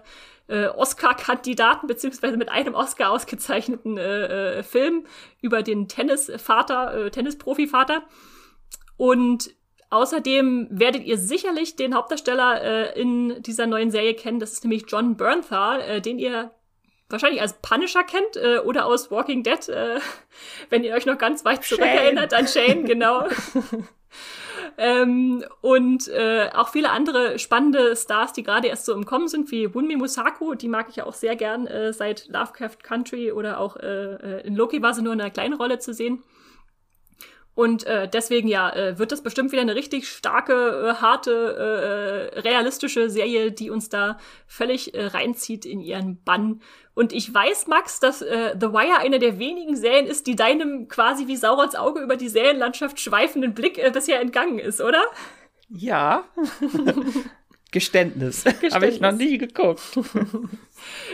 äh, 0.46 0.68
Oscar-Kandidaten, 0.68 1.88
beziehungsweise 1.88 2.36
mit 2.36 2.48
einem 2.48 2.76
Oscar 2.76 3.10
ausgezeichneten 3.10 3.98
äh, 3.98 4.58
äh, 4.58 4.62
Film 4.62 5.04
über 5.42 5.64
den 5.64 5.88
Tennisvater, 5.88 7.06
äh, 7.06 7.10
Tennisprofivater. 7.10 8.04
Und 8.96 9.50
Außerdem 9.88 10.66
werdet 10.70 11.04
ihr 11.04 11.16
sicherlich 11.16 11.76
den 11.76 11.94
Hauptdarsteller 11.94 12.60
äh, 12.60 13.00
in 13.00 13.40
dieser 13.42 13.68
neuen 13.68 13.92
Serie 13.92 14.14
kennen. 14.14 14.40
Das 14.40 14.52
ist 14.52 14.64
nämlich 14.64 14.84
John 14.88 15.16
Bernthal, 15.16 15.80
äh, 15.80 16.00
den 16.00 16.18
ihr 16.18 16.50
wahrscheinlich 17.08 17.40
als 17.40 17.54
Punisher 17.60 18.04
kennt 18.04 18.36
äh, 18.36 18.58
oder 18.58 18.86
aus 18.86 19.10
Walking 19.10 19.42
Dead, 19.42 19.68
äh, 19.68 20.00
wenn 20.70 20.84
ihr 20.84 20.94
euch 20.94 21.06
noch 21.06 21.18
ganz 21.18 21.44
weit 21.44 21.64
zurückerinnert 21.64 22.34
an 22.34 22.46
Shane, 22.46 22.84
genau. 22.84 23.26
ähm, 24.78 25.44
und 25.60 26.08
äh, 26.08 26.50
auch 26.54 26.68
viele 26.68 26.90
andere 26.90 27.38
spannende 27.38 27.96
Stars, 27.96 28.32
die 28.32 28.42
gerade 28.42 28.68
erst 28.68 28.86
so 28.86 28.94
im 28.94 29.06
Kommen 29.06 29.28
sind, 29.28 29.50
wie 29.50 29.74
Wunmi 29.74 29.96
Musaku, 29.96 30.54
die 30.54 30.68
mag 30.68 30.88
ich 30.88 30.96
ja 30.96 31.06
auch 31.06 31.14
sehr 31.14 31.36
gern 31.36 31.66
äh, 31.66 31.92
seit 31.92 32.28
Lovecraft 32.28 32.82
Country 32.82 33.32
oder 33.32 33.60
auch 33.60 33.76
äh, 33.76 34.14
äh 34.14 34.46
in 34.46 34.56
Loki 34.56 34.82
war 34.82 34.94
sie 34.94 35.02
nur 35.02 35.12
in 35.12 35.20
einer 35.20 35.30
kleinen 35.30 35.54
Rolle 35.54 35.78
zu 35.78 35.92
sehen. 35.92 36.22
Und 37.56 37.86
äh, 37.86 38.06
deswegen 38.06 38.48
ja, 38.48 38.70
äh, 38.70 38.98
wird 38.98 39.12
das 39.12 39.22
bestimmt 39.22 39.50
wieder 39.50 39.62
eine 39.62 39.74
richtig 39.74 40.08
starke, 40.08 40.52
äh, 40.52 41.00
harte, 41.00 42.30
äh, 42.34 42.40
realistische 42.40 43.08
Serie, 43.08 43.50
die 43.50 43.70
uns 43.70 43.88
da 43.88 44.18
völlig 44.46 44.94
äh, 44.94 45.06
reinzieht 45.06 45.64
in 45.64 45.80
ihren 45.80 46.22
Bann. 46.22 46.60
Und 46.94 47.14
ich 47.14 47.32
weiß, 47.32 47.66
Max, 47.66 47.98
dass 47.98 48.20
äh, 48.20 48.54
The 48.60 48.72
Wire 48.74 48.98
eine 48.98 49.18
der 49.18 49.38
wenigen 49.38 49.74
Serien 49.74 50.04
ist, 50.06 50.26
die 50.26 50.36
deinem 50.36 50.88
quasi 50.88 51.28
wie 51.28 51.36
Saurons 51.36 51.74
Auge 51.74 52.00
über 52.00 52.16
die 52.16 52.28
Serienlandschaft 52.28 53.00
schweifenden 53.00 53.54
Blick 53.54 53.78
äh, 53.78 53.90
bisher 53.90 54.20
entgangen 54.20 54.58
ist, 54.58 54.82
oder? 54.82 55.02
Ja. 55.70 56.24
Geständnis. 57.76 58.42
Geständnis. 58.42 58.74
Habe 58.74 58.86
ich 58.86 59.00
noch 59.02 59.12
nie 59.12 59.36
geguckt. 59.36 59.82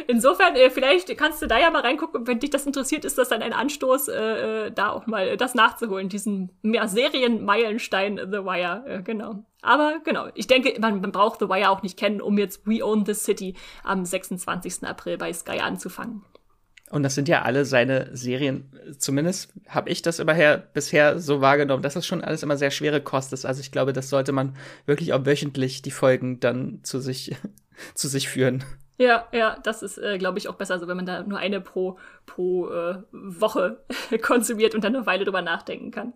Insofern, 0.07 0.55
äh, 0.55 0.71
vielleicht 0.71 1.19
kannst 1.19 1.43
du 1.43 1.49
da 1.49 1.59
ja 1.59 1.73
mal 1.73 1.83
reingucken. 1.83 2.25
Wenn 2.25 2.39
dich 2.39 2.51
das 2.51 2.67
interessiert, 2.67 3.05
ist 3.05 3.19
das 3.19 3.31
dann 3.31 3.43
ein 3.43 3.53
Anstoß, 3.53 4.07
äh, 4.07 4.67
äh 4.67 4.71
da 4.71 4.91
auch 4.91 5.09
mal 5.09 5.27
äh, 5.27 5.37
das 5.37 5.57
nachzuholen, 5.57 6.09
diesen 6.09 6.53
ja, 6.63 6.87
Serienmeilenstein 6.87 8.17
The 8.31 8.45
Wire. 8.45 8.85
Äh, 8.87 9.03
genau. 9.03 9.45
Aber 9.61 9.99
genau, 10.05 10.29
ich 10.35 10.47
denke, 10.47 10.79
man, 10.81 11.01
man 11.01 11.11
braucht 11.11 11.41
The 11.41 11.49
Wire 11.49 11.71
auch 11.71 11.83
nicht 11.83 11.99
kennen, 11.99 12.21
um 12.21 12.39
jetzt 12.39 12.65
We 12.65 12.85
Own 12.85 13.05
the 13.05 13.15
City 13.15 13.57
am 13.83 14.05
26. 14.05 14.85
April 14.85 15.19
bei 15.19 15.33
Sky 15.33 15.59
anzufangen. 15.59 16.23
Und 16.93 17.03
das 17.05 17.15
sind 17.15 17.27
ja 17.27 17.41
alle 17.41 17.65
seine 17.65 18.15
Serien, 18.15 18.71
zumindest 18.99 19.51
habe 19.67 19.89
ich 19.89 20.03
das 20.03 20.19
immerher 20.19 20.59
bisher 20.59 21.19
so 21.19 21.41
wahrgenommen, 21.41 21.83
dass 21.83 21.95
das 21.95 22.07
schon 22.07 22.23
alles 22.23 22.43
immer 22.43 22.59
sehr 22.59 22.71
schwere 22.71 23.01
Kost 23.01 23.33
ist. 23.33 23.47
Also 23.47 23.63
ich 23.63 23.73
glaube, 23.73 23.95
das 23.95 24.11
sollte 24.11 24.33
man 24.33 24.55
wirklich 24.85 25.15
auch 25.15 25.25
wöchentlich 25.25 25.81
die 25.81 25.91
Folgen 25.91 26.39
dann 26.39 26.81
zu 26.83 27.01
sich, 27.01 27.35
zu 27.95 28.09
sich 28.09 28.29
führen. 28.29 28.63
Ja, 28.99 29.27
ja, 29.33 29.59
das 29.65 29.83
ist, 29.83 29.97
äh, 29.97 30.19
glaube 30.19 30.39
ich, 30.39 30.49
auch 30.49 30.57
besser, 30.57 30.79
so 30.79 30.87
wenn 30.87 30.99
man 30.99 31.07
da 31.07 31.23
nur 31.23 31.39
eine 31.39 31.63
pro, 31.63 31.99
pro 32.27 32.69
äh, 32.69 32.97
Woche 33.11 33.79
konsumiert 34.21 34.75
und 34.75 34.85
dann 34.85 34.95
eine 34.95 35.07
Weile 35.07 35.25
drüber 35.25 35.41
nachdenken 35.41 35.93
kann. 35.93 36.13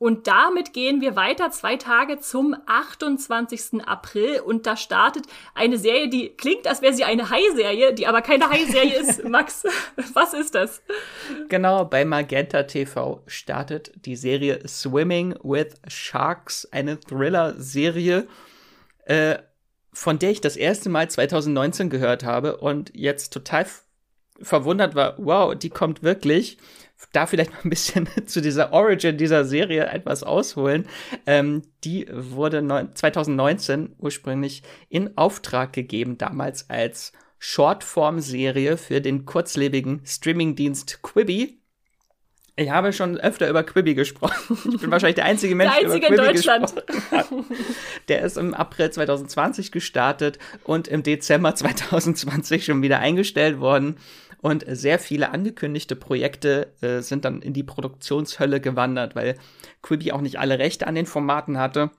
Und 0.00 0.28
damit 0.28 0.72
gehen 0.72 1.02
wir 1.02 1.14
weiter 1.14 1.50
zwei 1.50 1.76
Tage 1.76 2.18
zum 2.20 2.56
28. 2.64 3.86
April 3.86 4.40
und 4.40 4.64
da 4.64 4.74
startet 4.78 5.26
eine 5.54 5.76
Serie, 5.76 6.08
die 6.08 6.30
klingt, 6.30 6.66
als 6.66 6.80
wäre 6.80 6.94
sie 6.94 7.04
eine 7.04 7.28
Hai-Serie, 7.28 7.92
die 7.92 8.06
aber 8.06 8.22
keine 8.22 8.48
Hai-Serie 8.48 8.98
ist. 8.98 9.24
Max, 9.28 9.62
was 10.14 10.32
ist 10.32 10.54
das? 10.54 10.80
Genau, 11.50 11.84
bei 11.84 12.06
Magenta 12.06 12.62
TV 12.62 13.22
startet 13.26 13.92
die 14.06 14.16
Serie 14.16 14.66
Swimming 14.66 15.34
with 15.42 15.74
Sharks, 15.86 16.66
eine 16.72 16.98
Thriller-Serie, 16.98 18.26
äh, 19.04 19.36
von 19.92 20.18
der 20.18 20.30
ich 20.30 20.40
das 20.40 20.56
erste 20.56 20.88
Mal 20.88 21.10
2019 21.10 21.90
gehört 21.90 22.24
habe 22.24 22.56
und 22.56 22.90
jetzt 22.94 23.34
total 23.34 23.66
verwundert 24.40 24.94
war, 24.94 25.16
wow, 25.18 25.54
die 25.54 25.68
kommt 25.68 26.02
wirklich 26.02 26.56
da 27.12 27.26
vielleicht 27.26 27.52
mal 27.52 27.60
ein 27.64 27.70
bisschen 27.70 28.08
zu 28.26 28.40
dieser 28.40 28.72
Origin 28.72 29.16
dieser 29.16 29.44
Serie 29.44 29.86
etwas 29.86 30.22
ausholen. 30.22 30.86
Ähm, 31.26 31.62
die 31.84 32.06
wurde 32.10 32.88
2019 32.94 33.94
ursprünglich 33.98 34.62
in 34.88 35.16
Auftrag 35.16 35.72
gegeben, 35.72 36.18
damals 36.18 36.68
als 36.70 37.12
Shortform-Serie 37.38 38.76
für 38.76 39.00
den 39.00 39.24
kurzlebigen 39.24 40.02
Streamingdienst 40.04 41.02
Quibi. 41.02 41.60
Ich 42.56 42.68
habe 42.68 42.92
schon 42.92 43.16
öfter 43.16 43.48
über 43.48 43.62
Quibi 43.62 43.94
gesprochen. 43.94 44.58
Ich 44.74 44.80
bin 44.80 44.90
wahrscheinlich 44.90 45.14
der 45.14 45.24
einzige 45.24 45.54
Mensch, 45.54 45.72
der 45.72 45.86
einzige 45.86 46.06
der 46.08 46.14
über 46.14 46.32
Quibi 46.32 46.38
in 46.38 46.44
Deutschland. 46.44 46.84
Der 48.08 48.20
ist 48.20 48.36
im 48.36 48.52
April 48.52 48.90
2020 48.90 49.72
gestartet 49.72 50.38
und 50.64 50.86
im 50.86 51.02
Dezember 51.02 51.54
2020 51.54 52.66
schon 52.66 52.82
wieder 52.82 52.98
eingestellt 52.98 53.60
worden. 53.60 53.96
Und 54.42 54.64
sehr 54.66 54.98
viele 54.98 55.32
angekündigte 55.32 55.96
Projekte 55.96 56.72
äh, 56.80 57.00
sind 57.00 57.24
dann 57.24 57.42
in 57.42 57.52
die 57.52 57.62
Produktionshölle 57.62 58.60
gewandert, 58.60 59.14
weil 59.14 59.36
Quibi 59.82 60.12
auch 60.12 60.22
nicht 60.22 60.38
alle 60.38 60.58
Rechte 60.58 60.86
an 60.86 60.94
den 60.94 61.06
Formaten 61.06 61.58
hatte. 61.58 61.90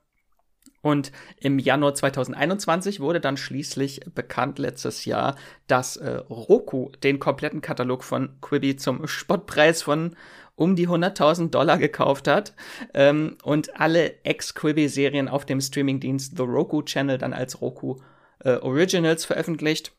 Und 0.82 1.12
im 1.38 1.60
Januar 1.60 1.94
2021 1.94 3.00
wurde 3.00 3.20
dann 3.20 3.38
schließlich 3.38 4.02
bekannt 4.16 4.58
letztes 4.58 5.06
Jahr, 5.06 5.36
dass 5.68 5.98
äh, 5.98 6.16
Roku 6.30 6.90
den 7.04 7.20
kompletten 7.20 7.62
Katalog 7.62 8.04
von 8.04 8.42
Quibi 8.42 8.76
zum 8.76 9.08
Spottpreis 9.08 9.84
von 9.84 10.16
um 10.56 10.76
die 10.76 10.88
100.000 10.88 11.52
Dollar 11.52 11.78
gekauft 11.78 12.28
hat 12.28 12.54
ähm, 12.94 13.38
und 13.44 13.80
alle 13.80 14.24
Ex-Quibi-Serien 14.24 15.28
auf 15.28 15.46
dem 15.46 15.62
Streamingdienst 15.62 16.36
The 16.38 16.44
Roku 16.44 16.82
Channel 16.84 17.18
dann 17.20 17.34
als 17.34 17.62
Roku 17.62 17.98
äh, 18.40 18.58
Originals 18.58 19.26
veröffentlicht. 19.26 19.94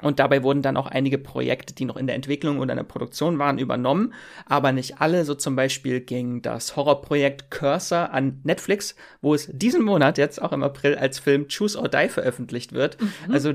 Und 0.00 0.20
dabei 0.20 0.44
wurden 0.44 0.62
dann 0.62 0.76
auch 0.76 0.86
einige 0.86 1.18
Projekte, 1.18 1.74
die 1.74 1.84
noch 1.84 1.96
in 1.96 2.06
der 2.06 2.14
Entwicklung 2.14 2.58
oder 2.58 2.72
in 2.72 2.76
der 2.76 2.84
Produktion 2.84 3.38
waren, 3.38 3.58
übernommen, 3.58 4.14
aber 4.46 4.70
nicht 4.70 5.00
alle. 5.00 5.24
So 5.24 5.34
zum 5.34 5.56
Beispiel 5.56 6.00
ging 6.00 6.40
das 6.40 6.76
Horrorprojekt 6.76 7.50
Cursor 7.50 8.10
an 8.12 8.40
Netflix, 8.44 8.94
wo 9.20 9.34
es 9.34 9.48
diesen 9.52 9.82
Monat 9.82 10.16
jetzt 10.16 10.40
auch 10.40 10.52
im 10.52 10.62
April 10.62 10.94
als 10.94 11.18
Film 11.18 11.46
Choose 11.48 11.76
or 11.78 11.88
Die 11.88 12.08
veröffentlicht 12.08 12.72
wird. 12.72 13.00
Mhm. 13.00 13.32
Also 13.32 13.54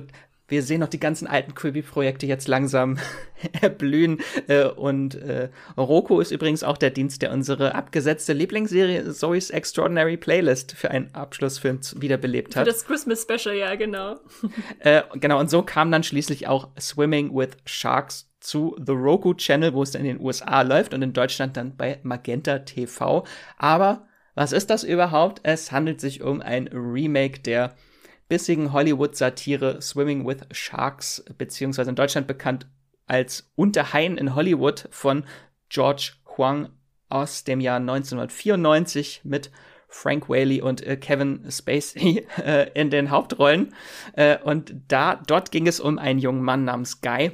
wir 0.53 0.61
sehen 0.61 0.81
noch 0.81 0.87
die 0.87 0.99
ganzen 0.99 1.27
alten 1.27 1.55
Quibi-Projekte 1.55 2.27
jetzt 2.27 2.47
langsam 2.47 2.99
erblühen. 3.61 4.19
Äh, 4.47 4.65
und 4.65 5.15
äh, 5.15 5.49
Roku 5.75 6.19
ist 6.19 6.31
übrigens 6.31 6.63
auch 6.63 6.77
der 6.77 6.91
Dienst, 6.91 7.23
der 7.23 7.31
unsere 7.31 7.73
abgesetzte 7.73 8.33
Lieblingsserie 8.33 9.11
Zoe's 9.11 9.49
Extraordinary 9.49 10.15
Playlist 10.15 10.73
für 10.73 10.91
einen 10.91 11.13
Abschlussfilm 11.13 11.79
wiederbelebt 11.95 12.55
hat. 12.55 12.67
Für 12.67 12.71
das 12.71 12.85
Christmas 12.85 13.23
Special, 13.23 13.55
ja, 13.55 13.73
genau. 13.73 14.19
äh, 14.79 15.01
genau, 15.15 15.39
und 15.39 15.49
so 15.49 15.63
kam 15.63 15.91
dann 15.91 16.03
schließlich 16.03 16.47
auch 16.47 16.69
Swimming 16.79 17.35
with 17.35 17.57
Sharks 17.65 18.29
zu 18.39 18.75
The 18.77 18.91
Roku 18.91 19.33
Channel, 19.33 19.73
wo 19.73 19.81
es 19.81 19.91
dann 19.91 20.05
in 20.05 20.17
den 20.17 20.23
USA 20.23 20.61
läuft 20.61 20.93
und 20.93 21.01
in 21.01 21.13
Deutschland 21.13 21.57
dann 21.57 21.75
bei 21.75 21.99
Magenta 22.03 22.59
TV. 22.59 23.25
Aber 23.57 24.05
was 24.35 24.51
ist 24.51 24.69
das 24.69 24.83
überhaupt? 24.83 25.39
Es 25.41 25.71
handelt 25.71 25.99
sich 25.99 26.21
um 26.21 26.41
ein 26.41 26.67
Remake 26.67 27.39
der 27.39 27.73
bissigen 28.33 28.73
Hollywood-Satire 28.73 29.79
Swimming 29.79 30.25
with 30.25 30.39
Sharks, 30.49 31.23
beziehungsweise 31.37 31.91
in 31.91 31.95
Deutschland 31.95 32.25
bekannt 32.25 32.65
als 33.05 33.47
Unterhain 33.53 34.17
in 34.17 34.33
Hollywood 34.33 34.87
von 34.89 35.23
George 35.69 36.13
Huang 36.35 36.69
aus 37.09 37.43
dem 37.43 37.61
Jahr 37.61 37.75
1994 37.75 39.21
mit 39.23 39.51
Frank 39.87 40.29
Whaley 40.29 40.63
und 40.63 40.81
äh, 40.81 40.97
Kevin 40.97 41.45
Spacey 41.47 42.25
äh, 42.43 42.71
in 42.73 42.89
den 42.89 43.11
Hauptrollen. 43.11 43.75
Äh, 44.13 44.39
und 44.39 44.73
da, 44.87 45.21
dort 45.27 45.51
ging 45.51 45.67
es 45.67 45.79
um 45.79 45.99
einen 45.99 46.17
jungen 46.17 46.41
Mann 46.41 46.65
namens 46.65 47.01
Guy, 47.01 47.33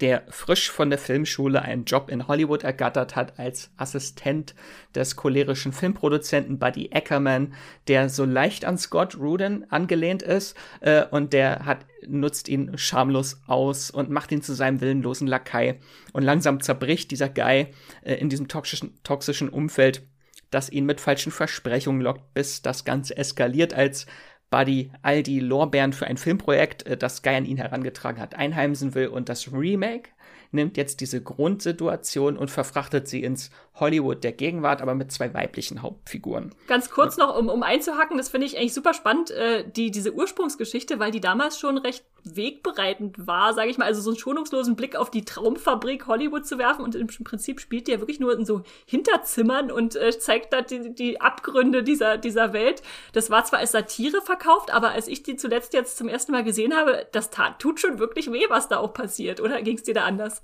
der 0.00 0.24
frisch 0.28 0.70
von 0.70 0.90
der 0.90 0.98
Filmschule 0.98 1.62
einen 1.62 1.84
Job 1.84 2.08
in 2.08 2.28
Hollywood 2.28 2.62
ergattert 2.62 3.16
hat 3.16 3.38
als 3.38 3.70
Assistent 3.76 4.54
des 4.94 5.16
cholerischen 5.16 5.72
Filmproduzenten 5.72 6.58
Buddy 6.58 6.90
Ackerman, 6.92 7.54
der 7.88 8.08
so 8.08 8.24
leicht 8.24 8.64
an 8.64 8.78
Scott 8.78 9.18
Rudin 9.18 9.66
angelehnt 9.70 10.22
ist 10.22 10.56
äh, 10.80 11.04
und 11.10 11.32
der 11.32 11.64
hat 11.64 11.84
nutzt 12.06 12.48
ihn 12.48 12.78
schamlos 12.78 13.42
aus 13.46 13.90
und 13.90 14.08
macht 14.08 14.30
ihn 14.30 14.42
zu 14.42 14.54
seinem 14.54 14.80
willenlosen 14.80 15.26
Lakai 15.26 15.80
und 16.12 16.22
langsam 16.22 16.60
zerbricht 16.60 17.10
dieser 17.10 17.28
Guy 17.28 17.68
äh, 18.02 18.14
in 18.14 18.28
diesem 18.28 18.46
toxischen, 18.46 19.02
toxischen 19.02 19.48
Umfeld 19.48 20.02
das 20.50 20.70
ihn 20.70 20.86
mit 20.86 21.00
falschen 21.00 21.32
Versprechungen 21.32 22.00
lockt, 22.00 22.32
bis 22.34 22.62
das 22.62 22.84
Ganze 22.84 23.16
eskaliert, 23.16 23.74
als 23.74 24.06
Buddy 24.50 24.90
all 25.02 25.22
die 25.22 25.40
Lorbeeren 25.40 25.92
für 25.92 26.06
ein 26.06 26.16
Filmprojekt, 26.16 26.86
äh, 26.86 26.96
das 26.96 27.22
Guy 27.22 27.36
an 27.36 27.44
ihn 27.44 27.58
herangetragen 27.58 28.20
hat, 28.20 28.34
einheimsen 28.34 28.94
will 28.94 29.08
und 29.08 29.28
das 29.28 29.52
Remake 29.52 30.10
nimmt 30.50 30.76
jetzt 30.76 31.00
diese 31.00 31.22
Grundsituation 31.22 32.36
und 32.36 32.50
verfrachtet 32.50 33.06
sie 33.06 33.22
ins 33.22 33.50
Hollywood 33.80 34.24
der 34.24 34.32
Gegenwart, 34.32 34.82
aber 34.82 34.94
mit 34.94 35.12
zwei 35.12 35.32
weiblichen 35.34 35.82
Hauptfiguren. 35.82 36.54
Ganz 36.66 36.90
kurz 36.90 37.16
noch, 37.16 37.36
um, 37.36 37.48
um 37.48 37.62
einzuhacken, 37.62 38.18
das 38.18 38.28
finde 38.28 38.46
ich 38.46 38.56
eigentlich 38.56 38.74
super 38.74 38.94
spannend, 38.94 39.30
äh, 39.30 39.64
die, 39.70 39.90
diese 39.90 40.12
Ursprungsgeschichte, 40.12 40.98
weil 40.98 41.10
die 41.10 41.20
damals 41.20 41.58
schon 41.58 41.78
recht 41.78 42.04
wegbereitend 42.24 43.26
war, 43.26 43.54
sage 43.54 43.70
ich 43.70 43.78
mal, 43.78 43.84
also 43.84 44.00
so 44.00 44.10
einen 44.10 44.18
schonungslosen 44.18 44.76
Blick 44.76 44.96
auf 44.96 45.10
die 45.10 45.24
Traumfabrik 45.24 46.06
Hollywood 46.06 46.46
zu 46.46 46.58
werfen 46.58 46.82
und 46.82 46.94
im 46.94 47.06
Prinzip 47.06 47.60
spielt 47.60 47.86
die 47.86 47.92
ja 47.92 48.00
wirklich 48.00 48.20
nur 48.20 48.36
in 48.36 48.44
so 48.44 48.62
Hinterzimmern 48.86 49.70
und 49.70 49.96
äh, 49.96 50.16
zeigt 50.18 50.52
da 50.52 50.62
die, 50.62 50.94
die 50.94 51.20
Abgründe 51.20 51.82
dieser, 51.82 52.18
dieser 52.18 52.52
Welt. 52.52 52.82
Das 53.12 53.30
war 53.30 53.44
zwar 53.44 53.60
als 53.60 53.72
Satire 53.72 54.20
verkauft, 54.20 54.72
aber 54.72 54.90
als 54.90 55.08
ich 55.08 55.22
die 55.22 55.36
zuletzt 55.36 55.72
jetzt 55.72 55.96
zum 55.96 56.08
ersten 56.08 56.32
Mal 56.32 56.44
gesehen 56.44 56.74
habe, 56.74 57.06
das 57.12 57.30
tat, 57.30 57.58
tut 57.58 57.80
schon 57.80 57.98
wirklich 57.98 58.30
weh, 58.32 58.44
was 58.48 58.68
da 58.68 58.78
auch 58.78 58.92
passiert, 58.92 59.40
oder 59.40 59.62
ging 59.62 59.76
es 59.76 59.84
dir 59.84 59.94
da 59.94 60.04
anders? 60.04 60.42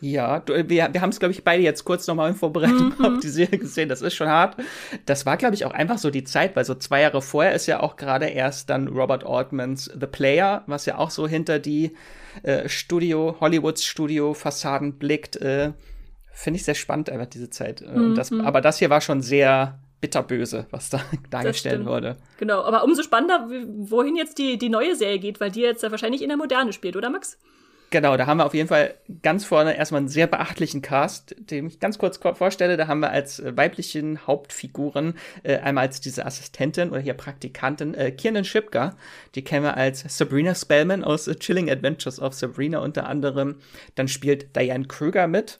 Ja, 0.00 0.40
du, 0.40 0.54
wir, 0.68 0.88
wir 0.92 1.00
haben 1.00 1.10
es, 1.10 1.18
glaube 1.18 1.32
ich, 1.32 1.44
beide 1.44 1.62
jetzt 1.62 1.84
kurz 1.84 2.06
nochmal 2.06 2.30
in 2.30 2.36
Vorbereitung 2.36 2.94
mhm. 2.98 3.04
auf 3.04 3.20
die 3.20 3.28
Serie 3.28 3.58
gesehen. 3.58 3.88
Das 3.88 4.02
ist 4.02 4.14
schon 4.14 4.28
hart. 4.28 4.56
Das 5.06 5.26
war, 5.26 5.36
glaube 5.36 5.54
ich, 5.54 5.64
auch 5.64 5.72
einfach 5.72 5.98
so 5.98 6.10
die 6.10 6.24
Zeit, 6.24 6.56
weil 6.56 6.64
so 6.64 6.74
zwei 6.74 7.02
Jahre 7.02 7.22
vorher 7.22 7.54
ist 7.54 7.66
ja 7.66 7.80
auch 7.80 7.96
gerade 7.96 8.26
erst 8.26 8.70
dann 8.70 8.88
Robert 8.88 9.24
Altmans 9.26 9.90
The 9.98 10.06
Player, 10.06 10.64
was 10.66 10.86
ja 10.86 10.98
auch 10.98 11.10
so 11.10 11.28
hinter 11.28 11.58
die 11.58 11.92
äh, 12.42 12.68
Studio, 12.68 13.36
Hollywoods 13.40 13.84
Studio-Fassaden 13.84 14.98
blickt. 14.98 15.36
Äh, 15.36 15.72
Finde 16.32 16.56
ich 16.56 16.64
sehr 16.64 16.74
spannend, 16.74 17.10
einfach 17.10 17.26
diese 17.26 17.50
Zeit. 17.50 17.82
Äh, 17.82 17.90
mhm. 17.90 18.14
Das, 18.14 18.32
aber 18.32 18.60
das 18.60 18.78
hier 18.78 18.88
war 18.88 19.00
schon 19.00 19.20
sehr 19.20 19.78
bitterböse, 20.00 20.66
was 20.70 20.88
da 20.88 21.00
dargestellt 21.30 21.84
wurde. 21.84 22.16
Genau, 22.38 22.62
aber 22.62 22.84
umso 22.84 23.02
spannender, 23.02 23.48
wohin 23.66 24.16
jetzt 24.16 24.38
die, 24.38 24.56
die 24.56 24.70
neue 24.70 24.96
Serie 24.96 25.18
geht, 25.18 25.40
weil 25.40 25.50
die 25.50 25.60
jetzt 25.60 25.82
ja 25.82 25.90
wahrscheinlich 25.90 26.22
in 26.22 26.28
der 26.28 26.38
Moderne 26.38 26.72
spielt, 26.72 26.96
oder 26.96 27.10
Max? 27.10 27.38
Genau, 27.92 28.16
da 28.16 28.26
haben 28.26 28.38
wir 28.38 28.46
auf 28.46 28.54
jeden 28.54 28.68
Fall 28.68 28.94
ganz 29.20 29.44
vorne 29.44 29.76
erstmal 29.76 29.98
einen 29.98 30.08
sehr 30.08 30.28
beachtlichen 30.28 30.80
Cast, 30.80 31.34
den 31.38 31.66
ich 31.66 31.80
ganz 31.80 31.98
kurz 31.98 32.18
vorstelle. 32.18 32.76
Da 32.76 32.86
haben 32.86 33.00
wir 33.00 33.10
als 33.10 33.40
äh, 33.40 33.56
weiblichen 33.56 34.28
Hauptfiguren 34.28 35.14
äh, 35.42 35.56
einmal 35.56 35.86
als 35.88 36.00
diese 36.00 36.24
Assistentin 36.24 36.90
oder 36.90 37.00
hier 37.00 37.14
Praktikantin 37.14 37.94
äh, 37.94 38.12
Kiernan 38.12 38.44
Shipka. 38.44 38.96
Die 39.34 39.42
kennen 39.42 39.64
wir 39.64 39.76
als 39.76 40.04
Sabrina 40.06 40.54
Spellman 40.54 41.02
aus 41.02 41.24
The 41.24 41.34
Chilling 41.34 41.68
Adventures 41.68 42.20
of 42.20 42.34
Sabrina 42.34 42.78
unter 42.78 43.08
anderem. 43.08 43.56
Dann 43.96 44.06
spielt 44.06 44.54
Diane 44.54 44.84
Krüger 44.86 45.26
mit. 45.26 45.58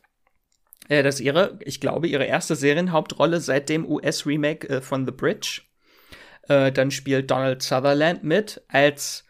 Äh, 0.88 1.02
das 1.02 1.16
ist 1.16 1.22
ihre, 1.22 1.58
ich 1.64 1.80
glaube, 1.80 2.06
ihre 2.06 2.26
erste 2.26 2.54
Serienhauptrolle 2.54 3.40
seit 3.40 3.68
dem 3.68 3.84
US-Remake 3.84 4.68
äh, 4.68 4.80
von 4.80 5.04
The 5.04 5.12
Bridge. 5.12 5.62
Äh, 6.48 6.70
dann 6.70 6.92
spielt 6.92 7.28
Donald 7.28 7.60
Sutherland 7.62 8.22
mit 8.22 8.62
als 8.68 9.24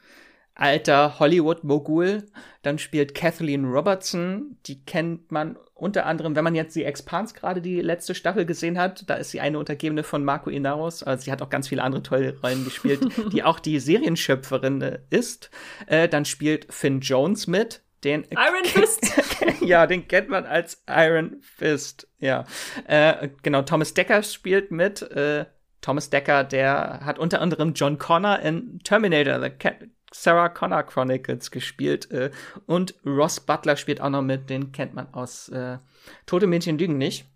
alter 0.60 1.18
Hollywood-Mogul. 1.18 2.26
Dann 2.62 2.78
spielt 2.78 3.14
Kathleen 3.14 3.64
Robertson, 3.64 4.56
die 4.66 4.84
kennt 4.84 5.32
man 5.32 5.56
unter 5.74 6.04
anderem, 6.04 6.36
wenn 6.36 6.44
man 6.44 6.54
jetzt 6.54 6.76
die 6.76 6.84
Expans 6.84 7.32
gerade 7.32 7.62
die 7.62 7.80
letzte 7.80 8.14
Staffel 8.14 8.44
gesehen 8.44 8.78
hat, 8.78 9.08
da 9.08 9.14
ist 9.14 9.30
sie 9.30 9.40
eine 9.40 9.58
Untergebene 9.58 10.02
von 10.02 10.22
Marco 10.22 10.50
Inaros. 10.50 11.02
Also 11.02 11.24
sie 11.24 11.32
hat 11.32 11.40
auch 11.40 11.48
ganz 11.48 11.68
viele 11.68 11.82
andere 11.82 12.02
tolle 12.02 12.38
Rollen 12.42 12.64
gespielt, 12.64 13.00
die 13.32 13.42
auch 13.42 13.58
die 13.58 13.80
Serienschöpferin 13.80 14.82
äh, 14.82 14.98
ist. 15.08 15.50
Äh, 15.86 16.08
dann 16.08 16.26
spielt 16.26 16.72
Finn 16.72 17.00
Jones 17.00 17.46
mit, 17.46 17.82
den 18.04 18.26
Iron 18.30 18.64
Fist. 18.64 19.10
ja, 19.60 19.86
den 19.86 20.06
kennt 20.06 20.28
man 20.28 20.44
als 20.44 20.82
Iron 20.86 21.38
Fist. 21.40 22.08
Ja, 22.18 22.44
äh, 22.86 23.30
genau. 23.42 23.62
Thomas 23.62 23.94
Decker 23.94 24.22
spielt 24.22 24.70
mit. 24.70 25.02
Äh, 25.02 25.46
Thomas 25.80 26.10
Decker, 26.10 26.44
der 26.44 27.00
hat 27.04 27.18
unter 27.18 27.40
anderem 27.40 27.72
John 27.72 27.98
Connor 27.98 28.40
in 28.40 28.80
Terminator, 28.84 29.40
The 29.40 29.48
Sarah 30.12 30.48
Connor 30.48 30.82
Chronicles 30.82 31.50
gespielt 31.50 32.10
äh, 32.10 32.30
und 32.66 32.94
Ross 33.06 33.40
Butler 33.40 33.76
spielt 33.76 34.00
auch 34.00 34.10
noch 34.10 34.22
mit, 34.22 34.50
den 34.50 34.72
kennt 34.72 34.94
man 34.94 35.12
aus 35.14 35.48
äh, 35.50 35.78
Tote 36.26 36.46
Mädchen 36.46 36.78
lügen 36.78 36.98
nicht. 36.98 37.26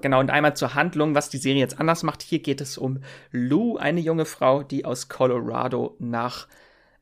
Genau, 0.00 0.20
und 0.20 0.30
einmal 0.30 0.56
zur 0.56 0.74
Handlung, 0.74 1.14
was 1.14 1.30
die 1.30 1.38
Serie 1.38 1.60
jetzt 1.60 1.78
anders 1.78 2.02
macht. 2.02 2.20
Hier 2.20 2.40
geht 2.40 2.60
es 2.60 2.76
um 2.76 3.02
Lou, 3.30 3.76
eine 3.76 4.00
junge 4.00 4.24
Frau, 4.24 4.62
die 4.62 4.84
aus 4.84 5.08
Colorado 5.08 5.96
nach 5.98 6.48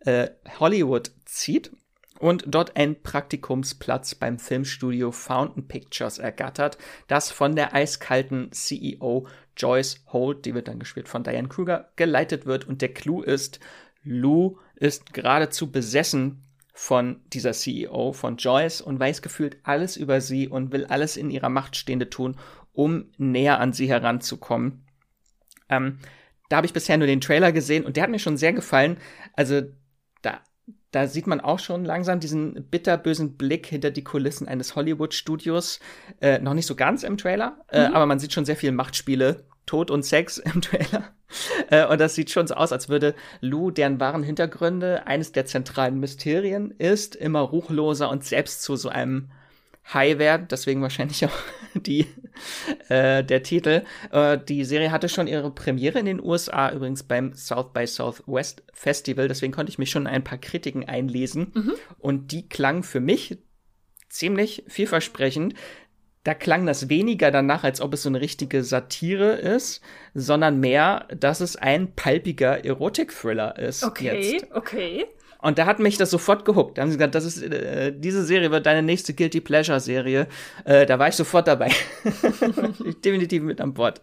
äh, 0.01 0.29
Hollywood 0.61 1.11
zieht 1.25 1.73
und 2.19 2.45
dort 2.47 2.77
einen 2.77 3.03
Praktikumsplatz 3.03 4.15
beim 4.15 4.39
Filmstudio 4.39 5.11
Fountain 5.11 5.67
Pictures 5.67 6.19
ergattert, 6.19 6.79
das 7.09 7.33
von 7.33 7.57
der 7.57 7.75
eiskalten 7.75 8.53
CEO 8.53 9.27
Joyce 9.57 10.05
Holt, 10.13 10.45
die 10.45 10.55
wird 10.55 10.69
dann 10.69 10.79
gespielt 10.79 11.09
von 11.09 11.25
Diane 11.25 11.49
Kruger, 11.49 11.91
geleitet 11.97 12.47
wird. 12.47 12.67
Und 12.69 12.81
der 12.81 12.95
Clou 12.95 13.23
ist, 13.23 13.59
Lou 14.05 14.59
ist 14.75 15.13
geradezu 15.13 15.71
besessen 15.71 16.45
von 16.75 17.21
dieser 17.33 17.53
CEO, 17.53 18.13
von 18.13 18.37
Joyce 18.37 18.81
und 18.81 18.99
weiß 18.99 19.23
gefühlt 19.23 19.59
alles 19.63 19.97
über 19.97 20.21
sie 20.21 20.49
und 20.49 20.73
will 20.73 20.87
alles 20.87 21.17
in 21.17 21.31
ihrer 21.31 21.51
Macht 21.51 21.77
Stehende 21.77 22.09
tun, 22.09 22.37
um 22.73 23.11
näher 23.19 23.61
an 23.61 23.73
sie 23.73 23.89
heranzukommen. 23.89 24.87
Ähm, 25.69 25.99
da 26.49 26.57
habe 26.57 26.67
ich 26.67 26.73
bisher 26.73 26.97
nur 26.99 27.07
den 27.07 27.21
Trailer 27.21 27.53
gesehen 27.53 27.85
und 27.85 27.97
der 27.97 28.05
hat 28.05 28.11
mir 28.11 28.19
schon 28.19 28.37
sehr 28.37 28.53
gefallen. 28.53 28.99
Also 29.35 29.63
da, 30.23 30.41
da 30.91 31.07
sieht 31.07 31.27
man 31.27 31.41
auch 31.41 31.59
schon 31.59 31.85
langsam 31.85 32.21
diesen 32.21 32.69
bitterbösen 32.69 33.37
Blick 33.37 33.67
hinter 33.67 33.91
die 33.91 34.05
Kulissen 34.05 34.49
eines 34.49 34.75
Hollywood-Studios. 34.75 35.81
Äh, 36.21 36.39
noch 36.41 36.55
nicht 36.55 36.67
so 36.67 36.75
ganz 36.75 37.03
im 37.03 37.17
Trailer, 37.17 37.65
äh, 37.69 37.89
mhm. 37.89 37.95
aber 37.95 38.07
man 38.07 38.19
sieht 38.19 38.33
schon 38.33 38.45
sehr 38.45 38.57
viel 38.57 38.73
Machtspiele, 38.73 39.47
Tod 39.73 39.91
und 39.91 40.03
Sex 40.03 40.37
im 40.37 40.61
Trailer. 40.61 41.15
Äh, 41.71 41.87
und 41.87 41.99
das 41.99 42.15
sieht 42.15 42.29
schon 42.29 42.47
so 42.47 42.53
aus, 42.53 42.73
als 42.73 42.91
würde 42.91 43.15
Lou, 43.41 43.71
deren 43.71 44.01
wahren 44.01 44.23
Hintergründe 44.23 45.07
eines 45.07 45.33
der 45.33 45.47
zentralen 45.47 45.99
Mysterien 45.99 46.73
ist, 46.73 47.17
immer 47.17 47.41
ruchloser 47.41 48.11
und 48.11 48.23
selbst 48.23 48.61
zu 48.61 48.77
so 48.77 48.91
einem 48.91 49.31
High 49.95 50.19
werden, 50.19 50.47
deswegen 50.51 50.83
wahrscheinlich 50.83 51.25
auch 51.25 51.39
die, 51.75 52.07
äh, 52.91 53.25
der 53.25 53.43
Titel. 53.43 53.83
Äh, 54.11 54.37
die 54.47 54.67
Serie 54.67 54.91
hatte 54.93 55.09
schon 55.09 55.27
ihre 55.27 55.51
Premiere 55.51 55.99
in 55.99 56.05
den 56.05 56.23
USA, 56.23 56.71
übrigens 56.71 57.05
beim 57.05 57.33
South 57.33 57.73
by 57.73 57.87
Southwest 57.87 58.65
Festival, 58.75 59.27
deswegen 59.27 59.55
konnte 59.55 59.71
ich 59.71 59.79
mich 59.79 59.91
schon 59.91 60.07
ein 60.07 60.23
paar 60.23 60.37
Kritiken 60.37 60.87
einlesen. 60.87 61.51
Mhm. 61.55 61.73
Und 61.99 62.31
die 62.31 62.47
klangen 62.47 62.83
für 62.83 63.01
mich 63.01 63.39
ziemlich 64.11 64.65
vielversprechend. 64.69 65.55
Da 66.25 66.35
klang 66.35 66.67
das 66.67 66.89
weniger 66.89 67.31
danach, 67.31 67.65
als 67.65 67.81
ob 67.81 67.95
es 67.95 68.05
so 68.05 68.09
eine 68.09 68.21
richtige 68.21 68.63
Satire 68.63 69.33
ist, 69.33 69.81
sondern 70.15 70.61
mehr, 70.61 71.09
dass 71.17 71.41
es 71.41 71.57
ein 71.57 71.93
palpiger 71.95 72.65
Erotik-Thriller 72.65 73.59
ist. 73.59 73.83
Okay, 73.83 74.33
jetzt. 74.35 74.53
okay. 74.53 75.07
Und 75.43 75.59
da 75.59 75.67
hat 75.67 75.81
mich 75.81 75.99
das 75.99 76.11
sofort 76.11 76.45
gehuckt. 76.45 76.79
Da 76.79 76.83
haben 76.83 76.91
sie 76.93 76.97
gesagt, 76.97 77.17
das 77.17 77.25
ist, 77.25 77.43
äh, 77.43 77.93
diese 77.93 78.25
Serie 78.25 78.53
wird 78.53 78.65
deine 78.65 78.83
nächste 78.83 79.13
Guilty 79.13 79.41
Pleasure 79.41 79.81
Serie. 79.81 80.29
Äh, 80.65 80.87
da 80.87 81.01
war 81.01 81.09
ich 81.09 81.17
sofort 81.17 81.49
dabei. 81.49 81.71
Definitiv 83.05 83.43
mit 83.43 83.61
an 83.61 83.75
Bord. 83.75 84.01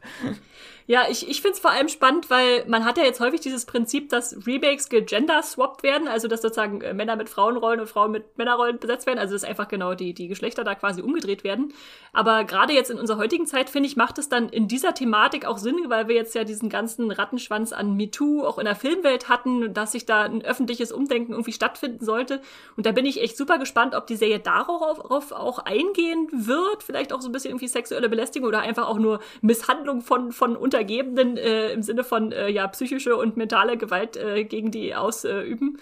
Ja, 0.89 1.05
ich, 1.07 1.29
ich 1.29 1.43
finde 1.43 1.53
es 1.53 1.59
vor 1.59 1.69
allem 1.69 1.87
spannend, 1.87 2.31
weil 2.31 2.65
man 2.65 2.83
hat 2.83 2.97
ja 2.97 3.03
jetzt 3.03 3.19
häufig 3.19 3.41
dieses 3.41 3.65
Prinzip, 3.65 4.09
dass 4.09 4.35
Remakes 4.47 4.89
gegender-swapped 4.89 5.83
werden, 5.83 6.07
also 6.07 6.27
dass 6.27 6.41
sozusagen 6.41 6.81
äh, 6.81 6.95
Männer 6.95 7.15
mit 7.15 7.29
Frauenrollen 7.29 7.79
und 7.79 7.85
Frauen 7.85 8.09
mit 8.09 8.39
Männerrollen 8.39 8.79
besetzt 8.79 9.05
werden, 9.05 9.19
also 9.19 9.35
dass 9.35 9.43
einfach 9.43 9.67
genau 9.67 9.93
die, 9.93 10.15
die 10.15 10.27
Geschlechter 10.27 10.63
da 10.63 10.73
quasi 10.73 11.03
umgedreht 11.03 11.43
werden. 11.43 11.75
Aber 12.11 12.43
gerade 12.43 12.73
jetzt 12.73 12.89
in 12.89 12.97
unserer 12.97 13.19
heutigen 13.19 13.45
Zeit, 13.45 13.69
finde 13.69 13.87
ich, 13.87 13.97
macht 13.97 14.17
es 14.17 14.29
dann 14.29 14.49
in 14.49 14.67
dieser 14.67 14.95
Thematik 14.95 15.45
auch 15.45 15.59
Sinn, 15.59 15.77
weil 15.89 16.07
wir 16.07 16.15
jetzt 16.15 16.33
ja 16.33 16.43
diesen 16.43 16.69
ganzen 16.69 17.11
Rattenschwanz 17.11 17.71
an 17.71 17.95
MeToo 17.95 18.43
auch 18.43 18.57
in 18.57 18.65
der 18.65 18.75
Filmwelt 18.75 19.29
hatten, 19.29 19.75
dass 19.75 19.91
sich 19.91 20.07
da 20.07 20.23
ein 20.23 20.43
öffentliches 20.43 20.91
Umdenken 20.91 21.33
irgendwie 21.33 21.53
stattfinden 21.53 22.03
sollte. 22.03 22.41
Und 22.77 22.87
da 22.87 22.93
bin 22.93 23.05
ich 23.05 23.21
echt 23.21 23.37
super 23.37 23.59
gespannt, 23.59 23.93
ob 23.93 24.07
die 24.07 24.15
Serie 24.15 24.39
darauf 24.39 25.31
auch 25.33 25.59
eingehen 25.59 26.29
wird, 26.31 26.81
vielleicht 26.81 27.13
auch 27.13 27.21
so 27.21 27.29
ein 27.29 27.31
bisschen 27.31 27.51
irgendwie 27.51 27.67
sexuelle 27.67 28.09
Belästigung 28.09 28.47
oder 28.47 28.61
einfach 28.61 28.87
auch 28.87 28.97
nur 28.97 29.19
Misshandlung 29.41 30.01
von, 30.01 30.31
von 30.31 30.55
unter 30.55 30.78
Untergebenen 30.79 31.37
äh, 31.37 31.71
im 31.71 31.83
Sinne 31.83 32.03
von 32.03 32.31
äh, 32.31 32.49
ja 32.49 32.67
psychische 32.67 33.15
und 33.15 33.37
mentale 33.37 33.77
Gewalt 33.77 34.17
äh, 34.17 34.43
gegen 34.45 34.71
die 34.71 34.95
ausüben. 34.95 35.77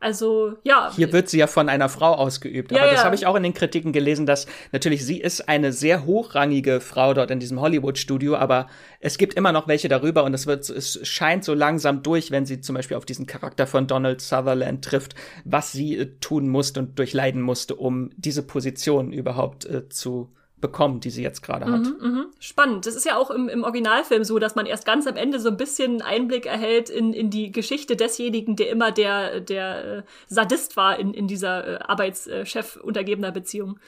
Also 0.00 0.54
ja. 0.62 0.92
Hier 0.94 1.12
wird 1.12 1.28
sie 1.28 1.38
ja 1.38 1.48
von 1.48 1.68
einer 1.68 1.88
Frau 1.88 2.14
ausgeübt. 2.14 2.70
Ja, 2.70 2.82
aber 2.82 2.90
das 2.92 3.00
ja. 3.00 3.04
habe 3.04 3.16
ich 3.16 3.26
auch 3.26 3.34
in 3.34 3.42
den 3.42 3.52
Kritiken 3.52 3.92
gelesen, 3.92 4.26
dass 4.26 4.46
natürlich 4.70 5.04
sie 5.04 5.20
ist 5.20 5.48
eine 5.48 5.72
sehr 5.72 6.06
hochrangige 6.06 6.80
Frau 6.80 7.14
dort 7.14 7.32
in 7.32 7.40
diesem 7.40 7.60
Hollywood-Studio, 7.60 8.36
aber 8.36 8.68
es 9.00 9.18
gibt 9.18 9.34
immer 9.34 9.50
noch 9.50 9.66
welche 9.66 9.88
darüber 9.88 10.22
und 10.22 10.34
es 10.34 10.46
wird, 10.46 10.70
es 10.70 11.00
scheint 11.02 11.42
so 11.42 11.52
langsam 11.52 12.04
durch, 12.04 12.30
wenn 12.30 12.46
sie 12.46 12.60
zum 12.60 12.76
Beispiel 12.76 12.96
auf 12.96 13.06
diesen 13.06 13.26
Charakter 13.26 13.66
von 13.66 13.88
Donald 13.88 14.20
Sutherland 14.20 14.84
trifft, 14.84 15.16
was 15.44 15.72
sie 15.72 15.96
äh, 15.96 16.06
tun 16.20 16.48
musste 16.48 16.78
und 16.78 16.96
durchleiden 16.96 17.42
musste, 17.42 17.74
um 17.74 18.10
diese 18.16 18.44
Position 18.44 19.12
überhaupt 19.12 19.66
äh, 19.66 19.88
zu 19.88 20.32
bekommen, 20.60 21.00
die 21.00 21.10
sie 21.10 21.22
jetzt 21.22 21.42
gerade 21.42 21.66
hat. 21.66 21.80
Mhm, 21.80 21.96
mh. 22.00 22.24
Spannend. 22.40 22.86
Das 22.86 22.94
ist 22.94 23.04
ja 23.04 23.16
auch 23.16 23.30
im, 23.30 23.48
im 23.48 23.64
Originalfilm 23.64 24.24
so, 24.24 24.38
dass 24.38 24.54
man 24.54 24.66
erst 24.66 24.84
ganz 24.84 25.06
am 25.06 25.16
Ende 25.16 25.40
so 25.40 25.48
ein 25.48 25.56
bisschen 25.56 26.02
Einblick 26.02 26.46
erhält 26.46 26.90
in, 26.90 27.12
in 27.12 27.30
die 27.30 27.52
Geschichte 27.52 27.96
desjenigen, 27.96 28.56
der 28.56 28.70
immer 28.70 28.92
der, 28.92 29.40
der 29.40 29.84
äh, 29.84 30.02
Sadist 30.26 30.76
war 30.76 30.98
in, 30.98 31.14
in 31.14 31.28
dieser 31.28 31.66
äh, 31.66 31.78
Arbeitschef 31.78 32.76
untergebener 32.76 33.32
Beziehung. 33.32 33.78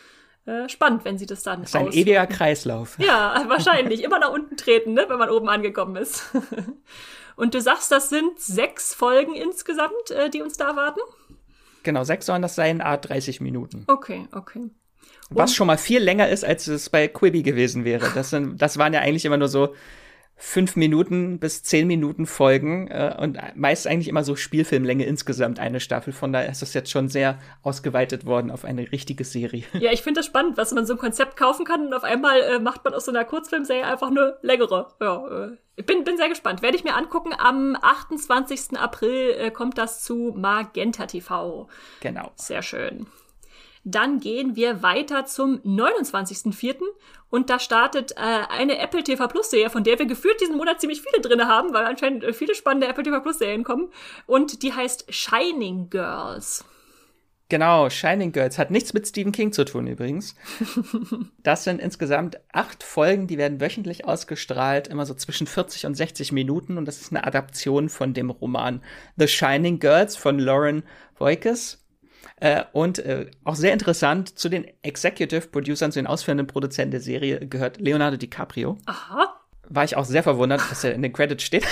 Äh, 0.47 0.69
spannend, 0.69 1.05
wenn 1.05 1.19
sie 1.19 1.27
das 1.27 1.43
dann. 1.43 1.61
Das 1.61 1.71
ist 1.71 1.77
ein 1.77 1.93
ewiger 1.93 2.27
Kreislauf. 2.27 2.99
Ja, 2.99 3.45
wahrscheinlich. 3.49 4.03
immer 4.03 4.19
nach 4.19 4.33
unten 4.33 4.57
treten, 4.57 4.95
ne, 4.95 5.05
wenn 5.09 5.19
man 5.19 5.31
oben 5.31 5.49
angekommen 5.49 5.97
ist. 5.97 6.25
Und 7.37 7.55
du 7.55 7.61
sagst, 7.61 7.91
das 7.91 8.11
sind 8.11 8.39
sechs 8.39 8.95
Folgen 8.95 9.35
insgesamt, 9.35 9.93
die 10.35 10.43
uns 10.43 10.59
da 10.59 10.69
erwarten? 10.69 11.01
Genau, 11.83 12.05
sechs 12.05 12.27
sollen 12.27 12.43
das 12.43 12.55
sein, 12.55 12.83
a 12.83 12.99
30 12.99 13.41
Minuten. 13.41 13.85
Okay, 13.87 14.29
okay. 14.33 14.71
Was 15.31 15.55
schon 15.55 15.67
mal 15.67 15.79
viel 15.79 16.03
länger 16.03 16.29
ist, 16.29 16.45
als 16.45 16.67
es 16.67 16.91
bei 16.91 17.09
Quibi 17.09 17.43
gewesen 17.43 17.85
wäre. 17.85 18.11
Das, 18.15 18.31
sind, 18.31 18.61
das 18.61 18.79
waren 18.79 18.93
ja 18.93 19.01
eigentlich 19.01 19.25
immer 19.25 19.37
nur 19.37 19.49
so 19.49 19.75
fünf 20.41 20.75
Minuten 20.75 21.39
bis 21.39 21.63
zehn 21.63 21.87
Minuten 21.87 22.25
Folgen 22.25 22.89
äh, 22.89 23.15
und 23.21 23.39
meist 23.55 23.87
eigentlich 23.87 24.09
immer 24.09 24.25
so 24.25 24.37
Spielfilmlänge 24.37 25.05
insgesamt 25.05 25.61
eine 25.61 25.81
Staffel. 25.81 26.15
Von 26.15 26.33
daher 26.33 26.51
ist 26.51 26.63
das 26.63 26.73
jetzt 26.73 26.91
schon 26.91 27.09
sehr 27.09 27.39
ausgeweitet 27.63 28.25
worden 28.25 28.51
auf 28.51 28.65
eine 28.65 28.91
richtige 28.91 29.25
Serie. 29.25 29.65
Ja, 29.75 29.93
ich 29.93 30.03
finde 30.03 30.21
das 30.21 30.27
spannend, 30.27 30.57
was 30.57 30.73
man 30.73 30.87
so 30.87 30.95
ein 30.95 30.99
Konzept 30.99 31.37
kaufen 31.37 31.67
kann 31.67 31.87
und 31.87 31.95
auf 31.95 32.05
einmal 32.05 32.41
äh, 32.41 32.59
macht 32.59 32.85
man 32.85 32.95
aus 32.95 33.05
so 33.05 33.13
einer 33.13 33.25
Kurzfilmserie 33.27 33.85
einfach 33.85 34.09
eine 34.09 34.39
längere. 34.41 34.89
Ja, 34.99 35.27
äh, 35.29 35.57
ich 35.77 35.85
bin, 35.85 36.05
bin 36.05 36.17
sehr 36.17 36.31
gespannt. 36.31 36.63
Werde 36.63 36.77
ich 36.77 36.85
mir 36.85 36.97
angucken. 36.97 37.35
Am 37.37 37.77
28. 37.81 38.79
April 38.79 39.35
äh, 39.39 39.51
kommt 39.51 39.77
das 39.77 40.03
zu 40.03 40.35
Magenta 40.37 41.05
TV. 41.05 41.69
Genau. 42.01 42.33
Sehr 42.37 42.63
schön. 42.63 43.07
Dann 43.91 44.21
gehen 44.21 44.57
wir 44.57 44.83
weiter 44.83 45.27
zum 45.27 45.59
29.04. 45.61 46.77
Und 47.31 47.49
da 47.49 47.59
startet 47.59 48.13
äh, 48.13 48.17
eine 48.17 48.79
Apple 48.79 49.05
TV 49.05 49.29
Plus 49.29 49.51
Serie, 49.51 49.71
von 49.71 49.85
der 49.85 49.99
wir 49.99 50.07
gefühlt 50.07 50.41
diesen 50.41 50.57
Monat 50.57 50.81
ziemlich 50.81 51.01
viele 51.01 51.23
drinne 51.23 51.47
haben, 51.47 51.73
weil 51.73 51.85
anscheinend 51.85 52.25
äh, 52.25 52.33
viele 52.33 52.55
spannende 52.55 52.89
Apple 52.89 53.05
TV 53.05 53.21
Plus 53.21 53.39
Serien 53.39 53.65
kommen. 53.65 53.89
Und 54.27 54.63
die 54.63 54.73
heißt 54.73 55.07
Shining 55.13 55.91
Girls. 55.91 56.65
Genau, 57.51 57.91
Shining 57.91 58.31
Girls 58.31 58.59
hat 58.59 58.71
nichts 58.71 58.95
mit 58.95 59.09
Stephen 59.09 59.33
King 59.33 59.53
zu 59.53 59.65
tun 59.65 59.89
übrigens. 59.89 60.37
Das 61.43 61.65
sind 61.65 61.81
insgesamt 61.81 62.39
acht 62.53 62.83
Folgen, 62.85 63.27
die 63.27 63.39
werden 63.39 63.61
wöchentlich 63.61 64.05
ausgestrahlt, 64.05 64.89
immer 64.89 65.05
so 65.05 65.15
zwischen 65.15 65.47
40 65.47 65.87
und 65.87 65.97
60 65.97 66.33
Minuten. 66.33 66.79
Und 66.79 66.85
das 66.85 67.01
ist 67.01 67.13
eine 67.13 67.27
Adaption 67.27 67.89
von 67.89 68.15
dem 68.15 68.31
Roman 68.31 68.83
The 69.17 69.27
Shining 69.27 69.81
Girls 69.81 70.17
von 70.17 70.39
Lauren 70.39 70.85
Voikes. 71.19 71.80
Äh, 72.41 72.65
und 72.73 72.99
äh, 73.01 73.27
auch 73.45 73.55
sehr 73.55 73.73
interessant, 73.73 74.39
zu 74.39 74.49
den 74.49 74.67
Executive 74.83 75.49
Producern, 75.49 75.93
zu 75.93 75.99
den 75.99 76.07
ausführenden 76.07 76.47
Produzenten 76.47 76.93
der 76.93 77.01
Serie 77.01 77.47
gehört 77.47 77.79
Leonardo 77.79 78.17
DiCaprio. 78.17 78.79
Aha. 78.87 79.37
War 79.69 79.85
ich 79.85 79.97
auch 79.97 80.07
sehr 80.07 80.23
verwundert, 80.23 80.63
dass 80.71 80.83
er 80.83 80.95
in 80.95 81.03
den 81.03 81.13
Credits 81.13 81.45
steht. 81.45 81.65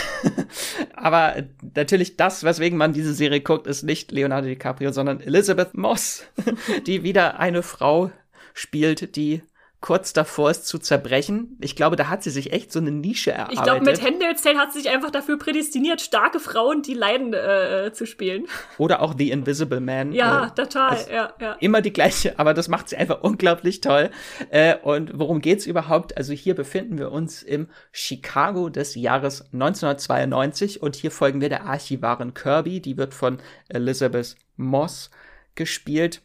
Aber 0.95 1.43
natürlich 1.75 2.17
das, 2.17 2.45
weswegen 2.45 2.79
man 2.79 2.93
diese 2.93 3.15
Serie 3.15 3.41
guckt, 3.41 3.67
ist 3.67 3.83
nicht 3.83 4.13
Leonardo 4.13 4.47
DiCaprio, 4.47 4.93
sondern 4.93 5.21
Elizabeth 5.21 5.75
Moss, 5.75 6.25
die 6.87 7.03
wieder 7.03 7.41
eine 7.41 7.63
Frau 7.63 8.13
spielt, 8.53 9.17
die 9.17 9.43
kurz 9.81 10.13
davor 10.13 10.51
ist 10.51 10.67
zu 10.67 10.79
zerbrechen. 10.79 11.57
Ich 11.61 11.77
glaube, 11.77 11.95
da 11.95 12.09
hat 12.09 12.25
sie 12.25 12.31
sich 12.31 12.53
echt 12.53 12.73
so 12.73 12.81
eine 12.81 12.91
Nische 12.91 13.31
erarbeitet. 13.31 13.59
Ich 13.59 13.63
glaube, 13.63 13.85
mit 13.85 14.03
Handmaid's 14.03 14.43
Tale 14.43 14.59
hat 14.59 14.73
sie 14.73 14.81
sich 14.81 14.91
einfach 14.91 15.11
dafür 15.11 15.39
prädestiniert, 15.39 16.01
starke 16.01 16.41
Frauen, 16.41 16.83
die 16.83 16.95
leiden, 16.95 17.33
äh, 17.33 17.93
zu 17.93 18.05
spielen. 18.05 18.47
Oder 18.79 19.01
auch 19.01 19.15
The 19.17 19.31
Invisible 19.31 19.79
Man. 19.79 20.13
Ja, 20.13 20.47
äh, 20.47 20.51
total, 20.51 20.99
ja, 21.13 21.33
ja. 21.41 21.53
Immer 21.61 21.81
die 21.81 21.93
gleiche, 21.93 22.39
aber 22.41 22.55
das 22.55 22.67
macht 22.67 22.89
sie 22.89 22.97
einfach 22.97 23.23
unglaublich 23.23 23.81
toll. 23.81 24.11
Äh, 24.51 24.77
und 24.79 25.17
worum 25.17 25.41
geht's 25.41 25.65
überhaupt? 25.65 26.17
Also 26.17 26.33
hier 26.33 26.57
befinden 26.57 26.99
wir 26.99 27.13
uns 27.13 27.45
im 27.45 27.69
Chicago 27.93 28.71
des 28.71 28.97
Jahres 28.97 29.43
1992 29.53 30.83
und 30.83 30.97
hier 30.97 31.13
folgen 31.13 31.41
wir 31.41 31.51
der 31.51 31.67
Archivarin 31.67 32.35
Kirby, 32.35 32.81
die 32.81 32.97
wird 32.97 33.15
von 33.15 33.39
Elizabeth 33.69 34.35
Moss 34.57 35.11
gespielt, 35.55 36.23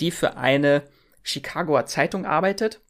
die 0.00 0.10
für 0.10 0.36
eine 0.36 0.82
Chicagoer 1.22 1.86
Zeitung 1.86 2.26
arbeitet. 2.26 2.80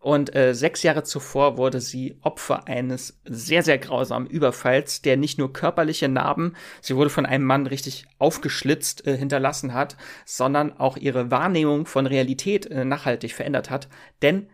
Und 0.00 0.34
äh, 0.34 0.54
sechs 0.54 0.82
Jahre 0.82 1.04
zuvor 1.04 1.56
wurde 1.56 1.80
sie 1.80 2.18
Opfer 2.22 2.66
eines 2.66 3.20
sehr, 3.24 3.62
sehr 3.62 3.78
grausamen 3.78 4.28
Überfalls, 4.28 5.02
der 5.02 5.16
nicht 5.16 5.38
nur 5.38 5.52
körperliche 5.52 6.08
Narben, 6.08 6.54
sie 6.80 6.96
wurde 6.96 7.10
von 7.10 7.26
einem 7.26 7.44
Mann 7.44 7.66
richtig 7.66 8.06
aufgeschlitzt 8.18 9.06
äh, 9.06 9.16
hinterlassen 9.16 9.74
hat, 9.74 9.96
sondern 10.24 10.72
auch 10.72 10.96
ihre 10.96 11.30
Wahrnehmung 11.30 11.86
von 11.86 12.06
Realität 12.06 12.66
äh, 12.66 12.84
nachhaltig 12.84 13.34
verändert 13.34 13.70
hat. 13.70 13.88
Denn 14.22 14.48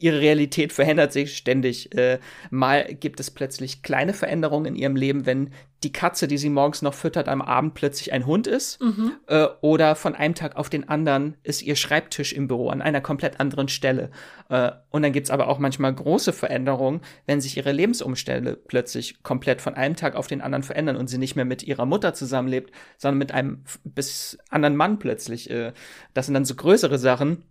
ihre 0.00 0.20
Realität 0.20 0.72
verändert 0.72 1.12
sich 1.12 1.36
ständig. 1.36 1.94
Äh, 1.96 2.18
mal 2.50 2.84
gibt 2.84 3.20
es 3.20 3.30
plötzlich 3.30 3.82
kleine 3.82 4.12
Veränderungen 4.12 4.66
in 4.66 4.76
ihrem 4.76 4.96
Leben, 4.96 5.26
wenn 5.26 5.50
die 5.82 5.92
Katze, 5.92 6.26
die 6.26 6.38
sie 6.38 6.48
morgens 6.48 6.80
noch 6.80 6.94
füttert, 6.94 7.28
am 7.28 7.42
Abend 7.42 7.74
plötzlich 7.74 8.12
ein 8.12 8.26
Hund 8.26 8.46
ist. 8.46 8.80
Mhm. 8.80 9.12
Äh, 9.26 9.46
oder 9.60 9.94
von 9.94 10.14
einem 10.14 10.34
Tag 10.34 10.56
auf 10.56 10.70
den 10.70 10.88
anderen 10.88 11.36
ist 11.42 11.62
ihr 11.62 11.76
Schreibtisch 11.76 12.32
im 12.32 12.48
Büro 12.48 12.70
an 12.70 12.80
einer 12.80 13.00
komplett 13.00 13.40
anderen 13.40 13.68
Stelle. 13.68 14.10
Äh, 14.48 14.72
und 14.90 15.02
dann 15.02 15.12
gibt's 15.12 15.30
aber 15.30 15.48
auch 15.48 15.58
manchmal 15.58 15.94
große 15.94 16.32
Veränderungen, 16.32 17.02
wenn 17.26 17.40
sich 17.40 17.56
ihre 17.56 17.72
Lebensumstände 17.72 18.56
plötzlich 18.56 19.22
komplett 19.22 19.60
von 19.60 19.74
einem 19.74 19.96
Tag 19.96 20.16
auf 20.16 20.26
den 20.26 20.40
anderen 20.40 20.62
verändern 20.62 20.96
und 20.96 21.08
sie 21.08 21.18
nicht 21.18 21.36
mehr 21.36 21.44
mit 21.44 21.62
ihrer 21.62 21.86
Mutter 21.86 22.14
zusammenlebt, 22.14 22.72
sondern 22.96 23.18
mit 23.18 23.32
einem 23.32 23.64
bis 23.84 24.38
anderen 24.48 24.76
Mann 24.76 24.98
plötzlich. 24.98 25.50
Äh, 25.50 25.72
das 26.14 26.26
sind 26.26 26.34
dann 26.34 26.46
so 26.46 26.54
größere 26.54 26.98
Sachen 26.98 27.44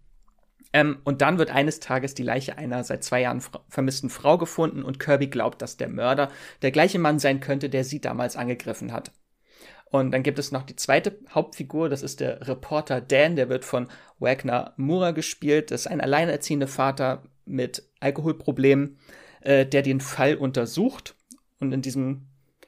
ähm, 0.76 0.98
und 1.06 1.22
dann 1.22 1.38
wird 1.38 1.52
eines 1.52 1.80
Tages 1.80 2.16
die 2.16 2.24
Leiche 2.24 2.58
einer 2.58 2.84
seit 2.84 3.02
zwei 3.02 3.22
Jahren 3.22 3.42
vermissten 3.70 4.10
Frau 4.10 4.38
gefunden 4.38 4.84
und 4.84 5.00
Kirby 5.00 5.28
glaubt, 5.28 5.62
dass 5.62 5.78
der 5.78 5.88
Mörder 5.88 6.30
der 6.64 6.72
gleiche 6.72 7.00
Mann 7.00 7.18
sein 7.18 7.40
könnte, 7.40 7.70
der 7.70 7.86
sie 7.86 8.02
damals 8.02 8.36
angegriffen 8.36 8.92
hat. 8.92 9.14
Und 9.86 10.12
dann 10.12 10.22
gibt 10.22 10.38
es 10.38 10.52
noch 10.52 10.64
die 10.64 10.76
zweite 10.76 11.18
Hauptfigur, 11.34 11.88
das 11.88 12.02
ist 12.02 12.20
der 12.20 12.46
Reporter 12.46 13.00
Dan, 13.00 13.38
der 13.38 13.48
wird 13.48 13.64
von 13.64 13.88
Wagner 14.20 14.74
Mura 14.76 15.12
gespielt. 15.12 15.72
Das 15.72 15.82
ist 15.82 15.88
ein 15.88 16.02
alleinerziehender 16.02 16.68
Vater 16.68 17.24
mit 17.46 17.90
Alkoholproblemen, 18.02 19.00
äh, 19.40 19.66
der 19.66 19.82
den 19.82 20.02
Fall 20.02 20.36
untersucht 20.36 21.16
und 21.62 21.72
in 21.72 21.84
diesem 21.84 22.28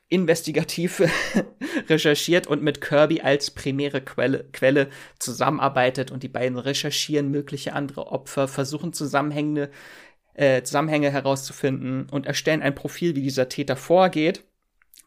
investigativ 0.10 1.02
recherchiert 1.90 2.48
und 2.48 2.64
mit 2.64 2.82
Kirby 2.82 3.22
als 3.22 3.52
primäre 3.52 4.02
Quelle, 4.02 4.46
Quelle 4.54 4.90
zusammenarbeitet 5.20 6.12
und 6.12 6.24
die 6.24 6.30
beiden 6.30 6.58
recherchieren 6.58 7.30
mögliche 7.30 7.74
andere 7.74 8.08
Opfer, 8.08 8.48
versuchen 8.48 8.94
Zusammenhänge, 8.94 9.70
äh, 10.34 10.64
Zusammenhänge 10.64 11.12
herauszufinden 11.12 12.08
und 12.10 12.26
erstellen 12.26 12.62
ein 12.62 12.76
Profil, 12.76 13.16
wie 13.16 13.22
dieser 13.22 13.50
Täter 13.50 13.76
vorgeht. 13.76 14.44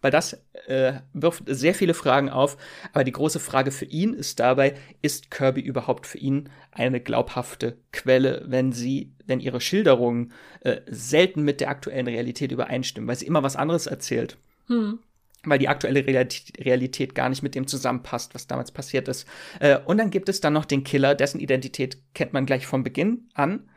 Weil 0.03 0.11
das 0.11 0.43
äh, 0.67 0.95
wirft 1.13 1.43
sehr 1.47 1.75
viele 1.75 1.93
Fragen 1.93 2.31
auf. 2.31 2.57
Aber 2.95 3.05
die 3.05 3.13
große 3.13 3.39
Frage 3.39 3.71
für 3.71 3.85
ihn 3.85 4.15
ist 4.15 4.41
dabei, 4.41 4.75
ist 5.03 5.31
Kirby 5.31 5.61
überhaupt 5.61 6.07
für 6.07 6.17
ihn 6.17 6.49
eine 6.73 7.01
glaubhafte 7.01 7.77
Quelle, 7.93 8.45
wenn 8.47 8.73
sie, 8.73 9.13
wenn 9.27 9.41
ihre 9.41 9.61
Schilderungen 9.61 10.33
äh, 10.61 10.81
selten 10.87 11.43
mit 11.43 11.61
der 11.61 11.69
aktuellen 11.69 12.07
Realität 12.07 12.51
übereinstimmen, 12.51 13.09
weil 13.09 13.17
sie 13.17 13.27
immer 13.27 13.43
was 13.43 13.57
anderes 13.57 13.87
erzählt. 13.87 14.39
Hm. 14.71 15.01
Weil 15.45 15.59
die 15.59 15.69
aktuelle 15.69 16.07
Realität 16.07 17.15
gar 17.15 17.29
nicht 17.29 17.43
mit 17.43 17.55
dem 17.55 17.67
zusammenpasst, 17.67 18.35
was 18.35 18.47
damals 18.47 18.73
passiert 18.73 19.09
ist. 19.09 19.27
Äh, 19.59 19.79
und 19.79 19.99
dann 19.99 20.11
gibt 20.11 20.29
es 20.29 20.41
dann 20.41 20.53
noch 20.53 20.67
den 20.67 20.85
Killer, 20.85 21.15
dessen 21.15 21.41
Identität 21.41 21.99
kennt 22.15 22.33
man 22.33 22.47
gleich 22.47 22.67
von 22.67 22.83
Beginn 22.83 23.29
an. 23.35 23.71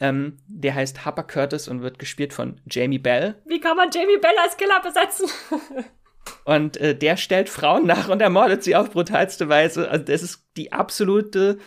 Ähm, 0.00 0.38
der 0.46 0.74
heißt 0.74 1.04
Harper 1.04 1.24
Curtis 1.24 1.68
und 1.68 1.82
wird 1.82 1.98
gespielt 1.98 2.32
von 2.32 2.60
Jamie 2.70 2.98
Bell. 2.98 3.36
Wie 3.44 3.60
kann 3.60 3.76
man 3.76 3.90
Jamie 3.92 4.18
Bell 4.18 4.34
als 4.42 4.56
Killer 4.56 4.80
besetzen? 4.82 5.28
und 6.44 6.78
äh, 6.78 6.96
der 6.96 7.18
stellt 7.18 7.50
Frauen 7.50 7.86
nach 7.86 8.08
und 8.08 8.22
ermordet 8.22 8.64
sie 8.64 8.74
auf 8.74 8.90
brutalste 8.90 9.50
Weise. 9.50 9.90
Also 9.90 10.04
das 10.06 10.22
ist 10.22 10.46
die 10.56 10.72
absolute 10.72 11.58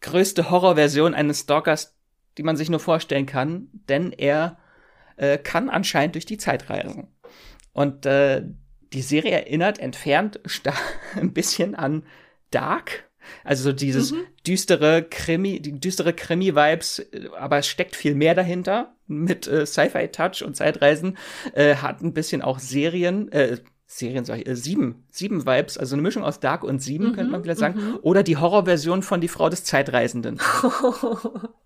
größte 0.00 0.50
Horrorversion 0.50 1.12
eines 1.12 1.40
Stalkers, 1.40 1.94
die 2.38 2.42
man 2.42 2.56
sich 2.56 2.70
nur 2.70 2.80
vorstellen 2.80 3.26
kann, 3.26 3.68
denn 3.90 4.10
er 4.10 4.58
äh, 5.16 5.36
kann 5.36 5.68
anscheinend 5.68 6.14
durch 6.14 6.26
die 6.26 6.38
Zeit 6.38 6.70
reisen. 6.70 7.08
Und 7.72 8.06
äh, 8.06 8.42
die 8.92 9.02
Serie 9.02 9.32
erinnert 9.32 9.78
entfernt 9.78 10.40
ein 11.16 11.32
bisschen 11.32 11.74
an 11.74 12.04
Dark. 12.50 13.08
Also 13.44 13.64
so 13.64 13.72
dieses 13.72 14.12
mhm. 14.12 14.24
düstere 14.46 15.04
Krimi, 15.04 15.60
die 15.60 15.78
düstere 15.78 16.12
Krimi-Vibes, 16.12 17.06
aber 17.38 17.58
es 17.58 17.68
steckt 17.68 17.94
viel 17.94 18.14
mehr 18.14 18.34
dahinter 18.34 18.96
mit 19.06 19.46
äh, 19.46 19.64
Sci-Fi-Touch 19.64 20.42
und 20.44 20.56
Zeitreisen. 20.56 21.16
Äh, 21.54 21.76
hat 21.76 22.02
ein 22.02 22.14
bisschen 22.14 22.42
auch 22.42 22.58
Serien, 22.58 23.30
äh, 23.30 23.58
Serien, 23.86 24.24
sag 24.24 24.40
ich, 24.40 24.48
äh, 24.48 24.56
sieben, 24.56 25.06
sieben 25.10 25.46
Vibes, 25.46 25.78
also 25.78 25.94
eine 25.94 26.02
Mischung 26.02 26.24
aus 26.24 26.40
Dark 26.40 26.64
und 26.64 26.80
sieben, 26.80 27.10
mhm, 27.10 27.12
könnte 27.12 27.30
man 27.30 27.42
vielleicht 27.42 27.60
sagen. 27.60 27.78
Mhm. 27.78 27.98
Oder 28.02 28.22
die 28.22 28.36
Horrorversion 28.36 29.02
von 29.02 29.20
Die 29.20 29.28
Frau 29.28 29.48
des 29.48 29.64
Zeitreisenden. 29.64 30.40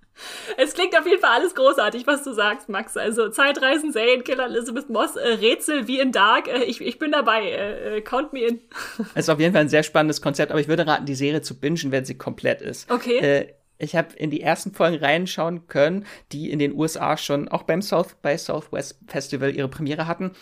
Es 0.57 0.75
klingt 0.75 0.99
auf 0.99 1.07
jeden 1.07 1.21
Fall 1.21 1.39
alles 1.39 1.55
großartig, 1.55 2.07
was 2.07 2.23
du 2.23 2.33
sagst, 2.33 2.69
Max. 2.69 2.97
Also 2.97 3.29
Zeitreisen, 3.29 3.93
Serienkiller, 3.93 4.47
Elizabeth 4.47 4.89
Moss, 4.89 5.17
äh, 5.17 5.29
Rätsel 5.29 5.87
wie 5.87 6.01
in 6.01 6.13
Dark. 6.13 6.49
Äh, 6.49 6.65
ich, 6.65 6.81
ich 6.81 6.99
bin 6.99 7.13
dabei. 7.13 7.51
Äh, 7.51 7.99
äh 7.99 8.01
count 8.01 8.33
me 8.33 8.41
in. 8.41 8.61
Es 9.15 9.25
ist 9.25 9.29
auf 9.29 9.41
jeden 9.41 9.53
Fall 9.53 9.63
ein 9.63 9.69
sehr 9.69 9.83
spannendes 9.83 10.21
Konzept, 10.21 10.51
aber 10.51 10.61
ich 10.61 10.69
würde 10.69 10.87
raten, 10.87 11.07
die 11.07 11.15
Serie 11.15 11.43
zu 11.43 11.59
bingen, 11.59 11.93
wenn 11.93 12.05
sie 12.05 12.17
komplett 12.17 12.63
ist. 12.63 12.91
Okay. 12.91 13.19
Äh, 13.19 13.55
ich 13.79 13.95
habe 13.95 14.15
in 14.17 14.31
die 14.31 14.41
ersten 14.41 14.73
Folgen 14.73 14.97
reinschauen 14.97 15.67
können, 15.69 16.07
die 16.33 16.51
in 16.51 16.59
den 16.59 16.75
USA 16.75 17.17
schon 17.17 17.49
auch 17.49 17.65
beim 17.65 17.83
South 17.83 18.15
by 18.23 18.39
Southwest 18.39 18.99
Festival 19.07 19.55
ihre 19.55 19.69
Premiere 19.69 20.07
hatten. 20.07 20.33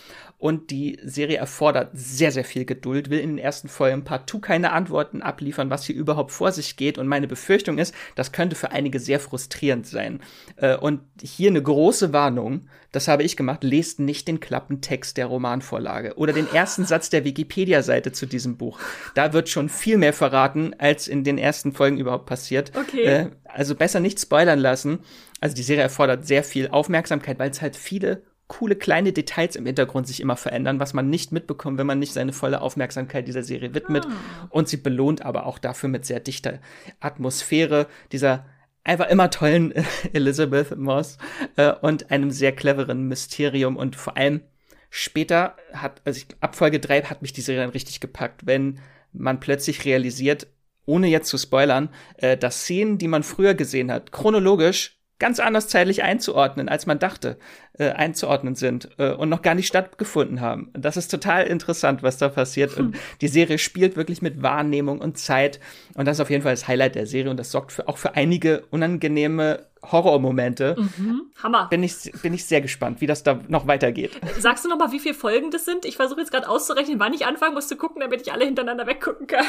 Und 0.44 0.70
die 0.70 0.98
Serie 1.02 1.38
erfordert 1.38 1.92
sehr, 1.94 2.30
sehr 2.30 2.44
viel 2.44 2.66
Geduld, 2.66 3.08
will 3.08 3.18
in 3.18 3.30
den 3.30 3.38
ersten 3.38 3.66
Folgen 3.66 4.04
partout 4.04 4.40
keine 4.40 4.72
Antworten 4.72 5.22
abliefern, 5.22 5.70
was 5.70 5.86
hier 5.86 5.96
überhaupt 5.96 6.32
vor 6.32 6.52
sich 6.52 6.76
geht. 6.76 6.98
Und 6.98 7.08
meine 7.08 7.26
Befürchtung 7.26 7.78
ist, 7.78 7.94
das 8.14 8.30
könnte 8.30 8.54
für 8.54 8.70
einige 8.70 9.00
sehr 9.00 9.20
frustrierend 9.20 9.86
sein. 9.86 10.20
Äh, 10.56 10.76
und 10.76 11.00
hier 11.22 11.48
eine 11.48 11.62
große 11.62 12.12
Warnung, 12.12 12.68
das 12.92 13.08
habe 13.08 13.22
ich 13.22 13.38
gemacht, 13.38 13.64
lest 13.64 14.00
nicht 14.00 14.28
den 14.28 14.38
Klappentext 14.38 15.16
der 15.16 15.24
Romanvorlage 15.28 16.18
oder 16.18 16.34
den 16.34 16.52
ersten 16.52 16.84
Satz 16.84 17.08
der 17.08 17.24
Wikipedia-Seite 17.24 18.12
zu 18.12 18.26
diesem 18.26 18.58
Buch. 18.58 18.78
Da 19.14 19.32
wird 19.32 19.48
schon 19.48 19.70
viel 19.70 19.96
mehr 19.96 20.12
verraten, 20.12 20.74
als 20.76 21.08
in 21.08 21.24
den 21.24 21.38
ersten 21.38 21.72
Folgen 21.72 21.96
überhaupt 21.96 22.26
passiert. 22.26 22.70
Okay. 22.76 23.04
Äh, 23.04 23.30
also 23.44 23.74
besser 23.74 24.00
nicht 24.00 24.20
spoilern 24.20 24.58
lassen. 24.58 24.98
Also 25.40 25.56
die 25.56 25.62
Serie 25.62 25.84
erfordert 25.84 26.26
sehr 26.26 26.44
viel 26.44 26.68
Aufmerksamkeit, 26.68 27.38
weil 27.38 27.48
es 27.48 27.62
halt 27.62 27.76
viele 27.76 28.24
coole 28.46 28.76
kleine 28.76 29.12
Details 29.12 29.56
im 29.56 29.66
Hintergrund 29.66 30.06
sich 30.06 30.20
immer 30.20 30.36
verändern, 30.36 30.78
was 30.78 30.92
man 30.92 31.08
nicht 31.08 31.32
mitbekommt, 31.32 31.78
wenn 31.78 31.86
man 31.86 31.98
nicht 31.98 32.12
seine 32.12 32.32
volle 32.32 32.60
Aufmerksamkeit 32.60 33.26
dieser 33.26 33.42
Serie 33.42 33.74
widmet. 33.74 34.06
Ah. 34.06 34.48
Und 34.50 34.68
sie 34.68 34.76
belohnt 34.76 35.22
aber 35.22 35.46
auch 35.46 35.58
dafür 35.58 35.88
mit 35.88 36.04
sehr 36.04 36.20
dichter 36.20 36.60
Atmosphäre, 37.00 37.86
dieser 38.12 38.44
einfach 38.84 39.08
immer 39.08 39.30
tollen 39.30 39.72
Elizabeth 40.12 40.76
Moss 40.76 41.18
äh, 41.56 41.72
und 41.72 42.10
einem 42.10 42.30
sehr 42.30 42.52
cleveren 42.52 43.08
Mysterium 43.08 43.76
und 43.76 43.96
vor 43.96 44.16
allem 44.16 44.42
später 44.90 45.56
hat, 45.72 46.02
also 46.04 46.18
ich, 46.18 46.26
ab 46.40 46.54
Folge 46.54 46.78
3 46.78 47.02
hat 47.02 47.22
mich 47.22 47.32
die 47.32 47.40
Serie 47.40 47.62
dann 47.62 47.70
richtig 47.70 48.00
gepackt, 48.00 48.46
wenn 48.46 48.78
man 49.12 49.40
plötzlich 49.40 49.84
realisiert, 49.84 50.46
ohne 50.86 51.08
jetzt 51.08 51.28
zu 51.28 51.38
spoilern, 51.38 51.88
äh, 52.18 52.36
dass 52.36 52.60
Szenen, 52.60 52.98
die 52.98 53.08
man 53.08 53.22
früher 53.22 53.54
gesehen 53.54 53.90
hat, 53.90 54.12
chronologisch 54.12 55.00
ganz 55.24 55.40
anders 55.40 55.68
zeitlich 55.68 56.02
einzuordnen, 56.02 56.68
als 56.68 56.84
man 56.84 56.98
dachte, 56.98 57.38
äh, 57.78 57.88
einzuordnen 57.88 58.56
sind 58.56 58.90
äh, 58.98 59.10
und 59.12 59.30
noch 59.30 59.40
gar 59.40 59.54
nicht 59.54 59.66
stattgefunden 59.66 60.42
haben. 60.42 60.70
Das 60.74 60.98
ist 60.98 61.08
total 61.08 61.46
interessant, 61.46 62.02
was 62.02 62.18
da 62.18 62.28
passiert. 62.28 62.76
Hm. 62.76 62.88
Und 62.88 62.96
die 63.22 63.28
Serie 63.28 63.56
spielt 63.56 63.96
wirklich 63.96 64.20
mit 64.20 64.42
Wahrnehmung 64.42 65.00
und 65.00 65.16
Zeit. 65.16 65.60
Und 65.94 66.06
das 66.06 66.18
ist 66.18 66.20
auf 66.20 66.28
jeden 66.28 66.42
Fall 66.42 66.52
das 66.52 66.68
Highlight 66.68 66.94
der 66.94 67.06
Serie 67.06 67.30
und 67.30 67.38
das 67.38 67.50
sorgt 67.50 67.72
für, 67.72 67.88
auch 67.88 67.96
für 67.96 68.16
einige 68.16 68.66
unangenehme 68.70 69.66
Horrormomente. 69.82 70.76
Mhm. 70.78 71.22
Hammer. 71.42 71.68
Bin 71.70 71.82
ich, 71.82 72.12
bin 72.20 72.34
ich 72.34 72.44
sehr 72.44 72.60
gespannt, 72.60 73.00
wie 73.00 73.06
das 73.06 73.22
da 73.22 73.40
noch 73.48 73.66
weitergeht. 73.66 74.10
Sagst 74.38 74.66
du 74.66 74.68
noch 74.68 74.76
mal, 74.76 74.92
wie 74.92 75.00
viele 75.00 75.14
Folgen 75.14 75.50
das 75.50 75.64
sind? 75.64 75.86
Ich 75.86 75.96
versuche 75.96 76.20
jetzt 76.20 76.32
gerade 76.32 76.50
auszurechnen, 76.50 77.00
wann 77.00 77.14
ich 77.14 77.24
anfangen 77.24 77.54
muss 77.54 77.68
zu 77.68 77.76
gucken, 77.76 78.02
damit 78.02 78.20
ich 78.20 78.30
alle 78.30 78.44
hintereinander 78.44 78.86
weggucken 78.86 79.26
kann. 79.26 79.46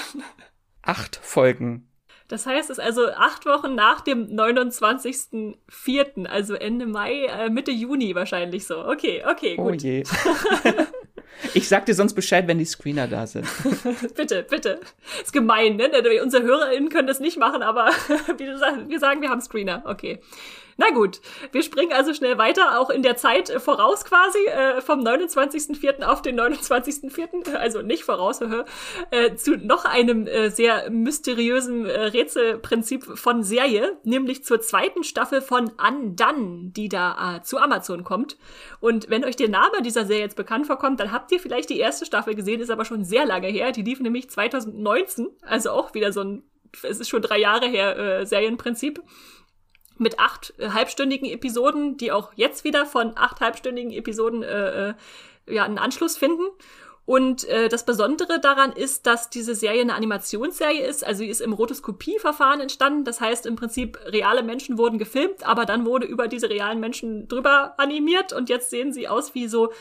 Acht 0.84 1.19
Folgen. 1.22 1.89
Das 2.27 2.47
heißt, 2.47 2.72
es 2.72 2.80
ist 2.80 2.84
also 2.84 3.07
acht 3.11 3.45
Wochen 3.45 3.76
nach 3.76 4.02
dem 4.02 4.27
29.04., 4.27 6.26
also 6.26 6.56
Ende 6.56 6.88
Mai, 6.88 7.26
äh, 7.26 7.49
Mitte 7.49 7.69
Juni 7.72 8.15
wahrscheinlich 8.15 8.65
so. 8.65 8.84
Okay, 8.84 9.23
okay, 9.30 9.56
oh 9.60 9.65
gut. 9.65 9.73
Oh 9.73 9.76
je. 9.76 10.03
ich 11.53 11.68
sag 11.68 11.85
dir 11.85 11.93
sonst 11.93 12.15
Bescheid, 12.15 12.47
wenn 12.47 12.57
die 12.57 12.65
Screener 12.65 13.07
da 13.07 13.27
sind. 13.27 13.47
bitte, 14.15 14.41
bitte. 14.49 14.80
Ist 15.22 15.34
gemein, 15.34 15.76
ne? 15.76 15.91
Unsere 16.23 16.43
HörerInnen 16.43 16.89
können 16.89 17.07
das 17.07 17.19
nicht 17.19 17.38
machen, 17.38 17.61
aber 17.61 17.91
wie 18.38 18.45
du 18.45 18.57
sagst, 18.57 18.89
wir 18.89 18.99
sagen, 18.99 19.22
wir 19.22 19.30
haben 19.30 19.41
Screener. 19.41 19.84
Okay. 19.85 20.19
Na 20.77 20.89
gut, 20.89 21.22
wir 21.53 21.64
springen 21.64 21.93
also 21.93 22.14
schnell 22.14 22.38
weiter, 22.38 22.77
auch 22.80 22.89
in 22.89 23.02
der 23.02 23.15
Zeit 23.15 23.49
äh, 23.49 23.61
voraus 23.61 24.03
quasi, 24.03 24.39
äh, 24.47 24.81
vom 24.81 24.99
29.04. 24.99 26.03
auf 26.03 26.22
den 26.22 26.38
29.04., 26.38 27.53
also 27.56 27.81
nicht 27.81 28.03
voraus, 28.03 28.41
äh, 29.11 29.35
zu 29.35 29.56
noch 29.56 29.85
einem 29.85 30.27
äh, 30.27 30.49
sehr 30.49 30.89
mysteriösen 30.89 31.85
äh, 31.85 32.07
Rätselprinzip 32.07 33.06
von 33.18 33.41
Serie, 33.41 33.97
nämlich 34.03 34.43
zur 34.43 34.60
zweiten 34.60 35.06
Staffel 35.06 35.41
von 35.41 35.72
Undone, 35.77 36.72
die 36.76 36.89
da 36.89 37.38
äh, 37.38 37.41
zu 37.41 37.57
Amazon 37.57 38.03
kommt. 38.03 38.38
Und 38.81 39.10
wenn 39.10 39.23
euch 39.23 39.38
der 39.38 39.49
Name 39.49 39.81
dieser 39.81 40.06
Serie 40.06 40.23
jetzt 40.23 40.35
bekannt 40.35 40.68
vorkommt, 40.68 40.99
dann 40.99 41.14
habt 41.14 41.31
ihr 41.31 41.39
vielleicht 41.39 41.69
die 41.69 41.80
erste 41.80 42.06
Staffel 42.06 42.35
gesehen, 42.35 42.60
ist 42.60 42.69
aber 42.69 42.84
schon 42.84 43.06
sehr 43.06 43.26
lange 43.26 43.47
her. 43.47 43.72
Die 43.72 43.84
lief 43.84 44.02
nämlich 44.02 44.30
2019, 44.30 45.30
also 45.41 45.72
auch 45.72 45.93
wieder 45.93 46.11
so 46.11 46.22
ein, 46.22 46.43
es 46.84 46.99
ist 46.99 47.07
schon 47.07 47.22
drei 47.22 47.39
Jahre 47.39 47.68
her, 47.68 47.97
äh, 47.97 48.26
Serienprinzip 48.26 49.02
mit 49.97 50.19
acht 50.19 50.53
äh, 50.57 50.69
halbstündigen 50.69 51.30
Episoden, 51.30 51.97
die 51.97 52.11
auch 52.11 52.31
jetzt 52.35 52.63
wieder 52.63 52.85
von 52.85 53.13
acht 53.15 53.41
halbstündigen 53.41 53.91
Episoden 53.91 54.43
äh, 54.43 54.89
äh, 54.89 54.93
ja 55.47 55.63
einen 55.63 55.77
Anschluss 55.77 56.17
finden. 56.17 56.43
Und 57.05 57.47
äh, 57.47 57.69
das 57.69 57.85
Besondere 57.85 58.39
daran 58.39 58.72
ist, 58.72 59.05
dass 59.05 59.30
diese 59.30 59.53
Serie 59.53 59.81
eine 59.81 59.93
Animationsserie 59.93 60.84
ist. 60.84 61.05
Also 61.05 61.19
sie 61.19 61.30
ist 61.30 61.39
im 61.39 61.53
Rotoskopieverfahren 61.53 62.61
entstanden. 62.61 63.03
Das 63.03 63.22
heißt 63.22 63.45
im 63.45 63.55
Prinzip, 63.55 63.99
reale 64.07 64.41
Menschen 64.41 64.80
wurden 64.80 64.97
gefilmt, 64.97 65.45
aber 65.45 65.65
dann 65.65 65.85
wurde 65.85 66.07
über 66.07 66.27
diese 66.27 66.49
realen 66.49 66.80
Menschen 66.80 67.27
drüber 67.27 67.76
animiert 67.77 68.34
und 68.34 68.49
jetzt 68.49 68.72
sehen 68.72 68.91
sie 68.91 69.07
aus 69.07 69.35
wie 69.35 69.47
so 69.47 69.72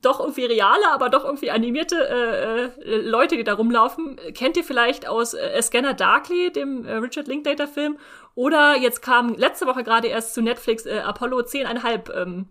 doch 0.00 0.20
irgendwie 0.20 0.44
reale, 0.44 0.88
aber 0.92 1.08
doch 1.08 1.24
irgendwie 1.24 1.50
animierte 1.50 1.96
äh, 1.96 2.64
äh, 2.64 3.00
Leute, 3.00 3.36
die 3.36 3.44
da 3.44 3.54
rumlaufen. 3.54 4.18
Kennt 4.34 4.56
ihr 4.56 4.64
vielleicht 4.64 5.08
aus 5.08 5.34
äh, 5.34 5.60
Scanner 5.62 5.94
Darkly, 5.94 6.52
dem 6.52 6.84
äh, 6.84 6.96
Richard 6.96 7.28
Linklater-Film? 7.28 7.98
Oder 8.36 8.76
jetzt 8.76 9.00
kam 9.00 9.34
letzte 9.34 9.66
Woche 9.66 9.82
gerade 9.82 10.08
erst 10.08 10.34
zu 10.34 10.42
Netflix 10.42 10.84
äh, 10.84 10.98
Apollo 10.98 11.40
10,5, 11.40 12.12
ähm, 12.14 12.48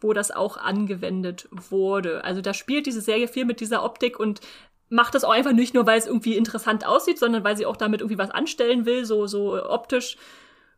wo 0.00 0.14
das 0.14 0.30
auch 0.30 0.56
angewendet 0.56 1.46
wurde. 1.52 2.24
Also 2.24 2.40
da 2.40 2.54
spielt 2.54 2.86
diese 2.86 3.02
Serie 3.02 3.28
viel 3.28 3.44
mit 3.44 3.60
dieser 3.60 3.84
Optik 3.84 4.18
und 4.18 4.40
macht 4.88 5.14
das 5.14 5.24
auch 5.24 5.30
einfach 5.30 5.52
nicht 5.52 5.74
nur, 5.74 5.86
weil 5.86 5.98
es 5.98 6.06
irgendwie 6.06 6.36
interessant 6.38 6.86
aussieht, 6.86 7.18
sondern 7.18 7.44
weil 7.44 7.56
sie 7.56 7.66
auch 7.66 7.76
damit 7.76 8.00
irgendwie 8.00 8.18
was 8.18 8.30
anstellen 8.30 8.86
will, 8.86 9.04
so, 9.04 9.26
so 9.26 9.62
optisch 9.62 10.16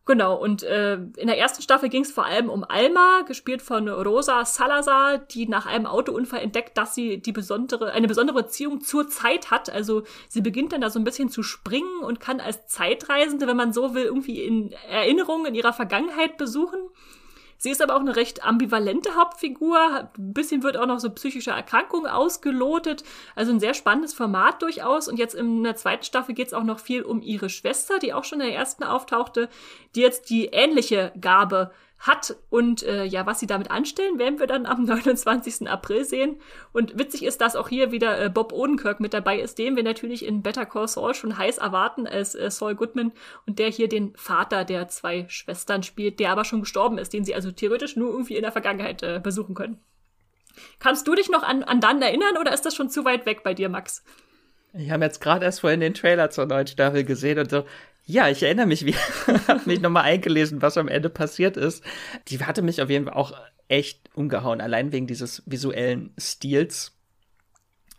Genau, 0.05 0.35
und 0.35 0.63
äh, 0.63 0.95
in 0.95 1.27
der 1.27 1.37
ersten 1.37 1.61
Staffel 1.61 1.87
ging 1.89 2.01
es 2.01 2.11
vor 2.11 2.25
allem 2.25 2.49
um 2.49 2.63
Alma, 2.63 3.21
gespielt 3.27 3.61
von 3.61 3.87
Rosa 3.87 4.43
Salazar, 4.43 5.19
die 5.19 5.47
nach 5.47 5.67
einem 5.67 5.85
Autounfall 5.85 6.41
entdeckt, 6.41 6.77
dass 6.77 6.95
sie 6.95 7.21
die 7.21 7.31
besondere, 7.31 7.91
eine 7.91 8.07
besondere 8.07 8.43
Beziehung 8.43 8.81
zur 8.81 9.07
Zeit 9.07 9.51
hat. 9.51 9.69
Also 9.69 10.03
sie 10.27 10.41
beginnt 10.41 10.73
dann 10.73 10.81
da 10.81 10.89
so 10.89 10.97
ein 10.97 11.03
bisschen 11.03 11.29
zu 11.29 11.43
springen 11.43 12.01
und 12.01 12.19
kann 12.19 12.39
als 12.39 12.65
Zeitreisende, 12.65 13.45
wenn 13.45 13.57
man 13.57 13.71
so 13.71 13.93
will, 13.93 14.05
irgendwie 14.05 14.43
in 14.43 14.71
Erinnerungen 14.89 15.45
in 15.45 15.55
ihrer 15.55 15.73
Vergangenheit 15.73 16.37
besuchen. 16.37 16.79
Sie 17.61 17.71
ist 17.71 17.81
aber 17.81 17.97
auch 17.97 17.99
eine 17.99 18.15
recht 18.15 18.45
ambivalente 18.45 19.15
Hauptfigur. 19.15 20.09
Ein 20.17 20.33
bisschen 20.33 20.63
wird 20.63 20.77
auch 20.77 20.85
noch 20.85 20.99
so 20.99 21.09
psychische 21.09 21.51
Erkrankungen 21.51 22.09
ausgelotet. 22.09 23.03
Also 23.35 23.51
ein 23.51 23.59
sehr 23.59 23.73
spannendes 23.73 24.13
Format 24.13 24.61
durchaus. 24.61 25.09
Und 25.09 25.19
jetzt 25.19 25.35
in 25.35 25.65
der 25.65 25.75
zweiten 25.75 26.05
Staffel 26.05 26.33
geht 26.33 26.47
es 26.47 26.53
auch 26.53 26.63
noch 26.63 26.79
viel 26.79 27.01
um 27.01 27.21
ihre 27.21 27.49
Schwester, 27.49 27.99
die 27.99 28.13
auch 28.13 28.23
schon 28.23 28.39
in 28.39 28.47
der 28.47 28.55
ersten 28.55 28.85
auftauchte, 28.85 29.49
die 29.93 29.99
jetzt 29.99 30.29
die 30.29 30.45
ähnliche 30.45 31.11
Gabe 31.19 31.71
hat 31.99 32.37
und 32.49 32.81
äh, 32.83 33.03
ja, 33.03 33.25
was 33.25 33.39
sie 33.39 33.47
damit 33.47 33.71
anstellen, 33.71 34.19
werden 34.19 34.39
wir 34.39 34.47
dann 34.47 34.65
am 34.65 34.83
29. 34.85 35.69
April 35.69 36.05
sehen. 36.05 36.39
Und 36.71 36.97
witzig 36.97 37.23
ist, 37.23 37.41
dass 37.41 37.55
auch 37.55 37.67
hier 37.67 37.91
wieder 37.91 38.19
äh, 38.19 38.29
Bob 38.29 38.53
Odenkirk 38.53 38.99
mit 38.99 39.13
dabei 39.13 39.39
ist, 39.39 39.59
den 39.59 39.75
wir 39.75 39.83
natürlich 39.83 40.25
in 40.25 40.41
Better 40.41 40.65
Call 40.65 40.87
Saul 40.87 41.13
schon 41.13 41.37
heiß 41.37 41.57
erwarten 41.57 42.07
als 42.07 42.35
äh, 42.35 42.49
Saul 42.49 42.75
Goodman 42.75 43.11
und 43.45 43.59
der 43.59 43.69
hier 43.69 43.89
den 43.89 44.15
Vater 44.15 44.63
der 44.63 44.87
zwei 44.87 45.25
Schwestern 45.27 45.83
spielt, 45.83 46.19
der 46.19 46.31
aber 46.31 46.45
schon 46.45 46.61
gestorben 46.61 46.97
ist, 46.97 47.13
den 47.13 47.25
sie 47.25 47.35
also 47.35 47.51
theoretisch 47.51 47.97
nur 47.97 48.11
irgendwie 48.11 48.37
in 48.37 48.43
der 48.43 48.53
Vergangenheit 48.53 49.03
äh, 49.03 49.19
besuchen 49.21 49.53
können. 49.53 49.79
Kannst 50.79 51.07
du 51.07 51.15
dich 51.15 51.29
noch 51.29 51.43
an, 51.43 51.63
an 51.63 51.81
dann 51.81 52.01
erinnern 52.01 52.37
oder 52.39 52.53
ist 52.53 52.65
das 52.65 52.75
schon 52.75 52.89
zu 52.89 53.05
weit 53.05 53.25
weg 53.25 53.43
bei 53.43 53.53
dir, 53.53 53.69
Max? 53.69 54.03
Ich 54.73 54.91
habe 54.91 55.03
jetzt 55.03 55.19
gerade 55.19 55.45
erst 55.45 55.61
vorhin 55.61 55.79
den 55.79 55.93
Trailer 55.93 56.29
zur 56.29 56.45
neuen 56.45 56.67
Staffel 56.67 57.03
gesehen 57.03 57.39
und 57.39 57.49
so, 57.49 57.65
ja, 58.09 58.27
ich 58.27 58.41
erinnere 58.41 58.65
mich, 58.65 58.85
wie 58.85 58.95
habe 59.47 59.61
mich 59.65 59.81
nochmal 59.81 60.05
eingelesen, 60.05 60.63
was 60.63 60.77
am 60.77 60.87
Ende 60.87 61.09
passiert 61.09 61.57
ist. 61.57 61.83
Die 62.27 62.43
hatte 62.43 62.63
mich 62.63 62.81
auf 62.81 62.89
jeden 62.89 63.05
Fall 63.05 63.13
auch 63.13 63.33
echt 63.67 64.09
umgehauen, 64.15 64.61
allein 64.61 64.91
wegen 64.91 65.05
dieses 65.05 65.43
visuellen 65.45 66.11
Stils. 66.17 66.97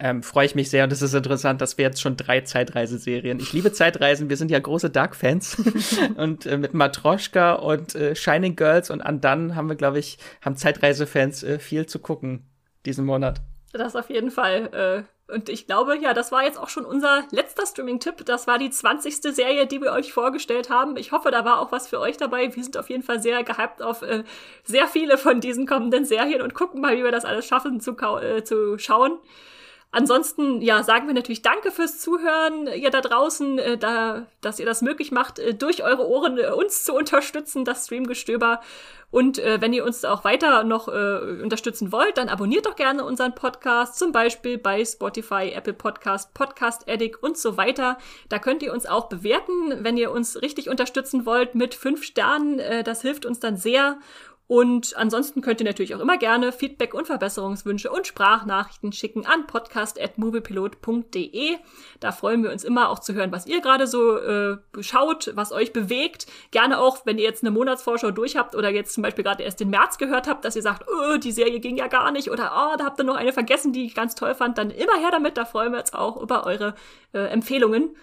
Ähm, 0.00 0.24
freue 0.24 0.46
ich 0.46 0.56
mich 0.56 0.68
sehr 0.68 0.82
und 0.82 0.92
es 0.92 1.02
ist 1.02 1.14
interessant, 1.14 1.60
dass 1.60 1.78
wir 1.78 1.84
jetzt 1.84 2.00
schon 2.00 2.16
drei 2.16 2.40
Zeitreiseserien. 2.40 3.38
Ich 3.38 3.52
liebe 3.52 3.70
Zeitreisen, 3.70 4.30
wir 4.30 4.36
sind 4.36 4.50
ja 4.50 4.58
große 4.58 4.90
Dark-Fans 4.90 5.62
und 6.16 6.44
äh, 6.44 6.56
mit 6.56 6.74
Matroschka 6.74 7.52
und 7.52 7.94
äh, 7.94 8.16
Shining 8.16 8.56
Girls 8.56 8.90
und 8.90 9.02
Andan 9.02 9.54
haben 9.54 9.68
wir, 9.68 9.76
glaube 9.76 10.00
ich, 10.00 10.18
haben 10.40 10.56
Zeitreisefans 10.56 11.44
äh, 11.44 11.58
viel 11.60 11.86
zu 11.86 12.00
gucken 12.00 12.46
diesen 12.84 13.04
Monat. 13.04 13.42
Das 13.72 13.94
auf 13.94 14.10
jeden 14.10 14.32
Fall. 14.32 15.06
Und 15.30 15.48
ich 15.48 15.66
glaube, 15.66 15.96
ja, 15.98 16.14
das 16.14 16.32
war 16.32 16.44
jetzt 16.44 16.58
auch 16.58 16.68
schon 16.68 16.84
unser 16.84 17.24
letzter 17.30 17.66
Streaming-Tipp. 17.66 18.24
Das 18.26 18.46
war 18.46 18.58
die 18.58 18.70
20. 18.70 19.16
Serie, 19.34 19.66
die 19.66 19.80
wir 19.80 19.92
euch 19.92 20.12
vorgestellt 20.12 20.70
haben. 20.70 20.96
Ich 20.96 21.12
hoffe, 21.12 21.30
da 21.30 21.44
war 21.44 21.60
auch 21.60 21.72
was 21.72 21.88
für 21.88 22.00
euch 22.00 22.16
dabei. 22.16 22.54
Wir 22.54 22.62
sind 22.62 22.76
auf 22.76 22.90
jeden 22.90 23.02
Fall 23.02 23.20
sehr 23.20 23.42
gehypt 23.44 23.82
auf 23.82 24.02
äh, 24.02 24.24
sehr 24.64 24.86
viele 24.86 25.18
von 25.18 25.40
diesen 25.40 25.66
kommenden 25.66 26.04
Serien 26.04 26.42
und 26.42 26.54
gucken 26.54 26.80
mal, 26.80 26.96
wie 26.96 27.04
wir 27.04 27.12
das 27.12 27.24
alles 27.24 27.46
schaffen 27.46 27.80
zu, 27.80 27.96
äh, 27.96 28.44
zu 28.44 28.78
schauen. 28.78 29.18
Ansonsten, 29.92 30.62
ja, 30.62 30.84
sagen 30.84 31.08
wir 31.08 31.14
natürlich 31.14 31.42
Danke 31.42 31.72
fürs 31.72 31.98
Zuhören, 31.98 32.68
ihr 32.68 32.90
da 32.90 33.00
draußen, 33.00 33.58
äh, 33.58 33.76
da, 33.76 34.26
dass 34.40 34.60
ihr 34.60 34.66
das 34.66 34.82
möglich 34.82 35.10
macht, 35.10 35.40
äh, 35.40 35.52
durch 35.52 35.82
eure 35.82 36.06
Ohren 36.06 36.38
äh, 36.38 36.50
uns 36.52 36.84
zu 36.84 36.94
unterstützen, 36.94 37.64
das 37.64 37.86
Streamgestöber. 37.86 38.60
Und 39.10 39.40
äh, 39.40 39.60
wenn 39.60 39.72
ihr 39.72 39.84
uns 39.84 40.04
auch 40.04 40.22
weiter 40.22 40.62
noch 40.62 40.86
äh, 40.86 41.42
unterstützen 41.42 41.90
wollt, 41.90 42.18
dann 42.18 42.28
abonniert 42.28 42.66
doch 42.66 42.76
gerne 42.76 43.04
unseren 43.04 43.34
Podcast, 43.34 43.98
zum 43.98 44.12
Beispiel 44.12 44.58
bei 44.58 44.84
Spotify, 44.84 45.50
Apple 45.52 45.72
Podcast, 45.72 46.32
Podcast 46.34 46.88
Addict 46.88 47.20
und 47.20 47.36
so 47.36 47.56
weiter. 47.56 47.98
Da 48.28 48.38
könnt 48.38 48.62
ihr 48.62 48.72
uns 48.72 48.86
auch 48.86 49.08
bewerten, 49.08 49.82
wenn 49.82 49.96
ihr 49.96 50.12
uns 50.12 50.40
richtig 50.40 50.68
unterstützen 50.68 51.26
wollt 51.26 51.56
mit 51.56 51.74
fünf 51.74 52.04
Sternen. 52.04 52.60
Äh, 52.60 52.84
das 52.84 53.02
hilft 53.02 53.26
uns 53.26 53.40
dann 53.40 53.56
sehr. 53.56 53.98
Und 54.50 54.96
ansonsten 54.96 55.40
könnt 55.42 55.60
ihr 55.60 55.64
natürlich 55.64 55.94
auch 55.94 56.00
immer 56.00 56.18
gerne 56.18 56.50
Feedback 56.50 56.92
und 56.92 57.06
Verbesserungswünsche 57.06 57.88
und 57.88 58.08
Sprachnachrichten 58.08 58.90
schicken 58.90 59.24
an 59.24 59.46
podcast.moviepilot.de. 59.46 61.56
Da 62.00 62.10
freuen 62.10 62.42
wir 62.42 62.50
uns 62.50 62.64
immer 62.64 62.88
auch 62.88 62.98
zu 62.98 63.14
hören, 63.14 63.30
was 63.30 63.46
ihr 63.46 63.60
gerade 63.60 63.86
so 63.86 64.18
äh, 64.18 64.58
schaut, 64.80 65.30
was 65.36 65.52
euch 65.52 65.72
bewegt. 65.72 66.26
Gerne 66.50 66.80
auch, 66.80 67.06
wenn 67.06 67.18
ihr 67.18 67.22
jetzt 67.22 67.44
eine 67.44 67.52
Monatsvorschau 67.52 68.10
durch 68.10 68.36
habt 68.36 68.56
oder 68.56 68.70
jetzt 68.70 68.92
zum 68.92 69.04
Beispiel 69.04 69.22
gerade 69.22 69.44
erst 69.44 69.60
den 69.60 69.70
März 69.70 69.98
gehört 69.98 70.26
habt, 70.26 70.44
dass 70.44 70.56
ihr 70.56 70.62
sagt, 70.62 70.84
oh, 70.88 71.16
die 71.18 71.30
Serie 71.30 71.60
ging 71.60 71.76
ja 71.76 71.86
gar 71.86 72.10
nicht 72.10 72.28
oder 72.28 72.50
oh, 72.52 72.76
da 72.76 72.86
habt 72.86 72.98
ihr 72.98 73.04
noch 73.04 73.14
eine 73.14 73.32
vergessen, 73.32 73.72
die 73.72 73.86
ich 73.86 73.94
ganz 73.94 74.16
toll 74.16 74.34
fand, 74.34 74.58
dann 74.58 74.72
immer 74.72 74.98
her 74.98 75.12
damit. 75.12 75.36
Da 75.36 75.44
freuen 75.44 75.70
wir 75.70 75.78
uns 75.78 75.92
auch 75.92 76.20
über 76.20 76.44
eure 76.44 76.74
äh, 77.12 77.20
Empfehlungen. 77.20 77.94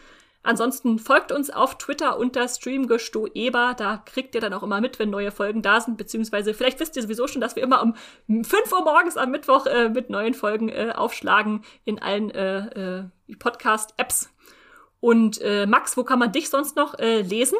Ansonsten 0.43 0.97
folgt 0.97 1.31
uns 1.31 1.49
auf 1.49 1.77
Twitter 1.77 2.17
unter 2.17 2.47
Streamgestoeber. 2.47 3.75
Da 3.77 3.97
kriegt 4.05 4.33
ihr 4.33 4.41
dann 4.41 4.53
auch 4.53 4.63
immer 4.63 4.79
mit, 4.79 4.97
wenn 4.97 5.09
neue 5.09 5.31
Folgen 5.31 5.61
da 5.61 5.81
sind. 5.81 5.97
Beziehungsweise 5.97 6.53
vielleicht 6.53 6.79
wisst 6.79 6.95
ihr 6.95 7.01
sowieso 7.01 7.27
schon, 7.27 7.41
dass 7.41 7.55
wir 7.55 7.63
immer 7.63 7.83
um 7.83 7.95
5 8.27 8.71
Uhr 8.71 8.83
morgens 8.83 9.17
am 9.17 9.31
Mittwoch 9.31 9.65
äh, 9.65 9.89
mit 9.89 10.09
neuen 10.09 10.33
Folgen 10.33 10.69
äh, 10.69 10.93
aufschlagen 10.95 11.63
in 11.83 11.99
allen 12.01 12.31
äh, 12.31 12.99
äh, 12.99 13.03
Podcast-Apps. 13.37 14.29
Und 14.99 15.41
äh, 15.41 15.65
Max, 15.65 15.97
wo 15.97 16.03
kann 16.03 16.19
man 16.19 16.31
dich 16.31 16.49
sonst 16.49 16.75
noch 16.75 16.97
äh, 16.97 17.21
lesen? 17.21 17.57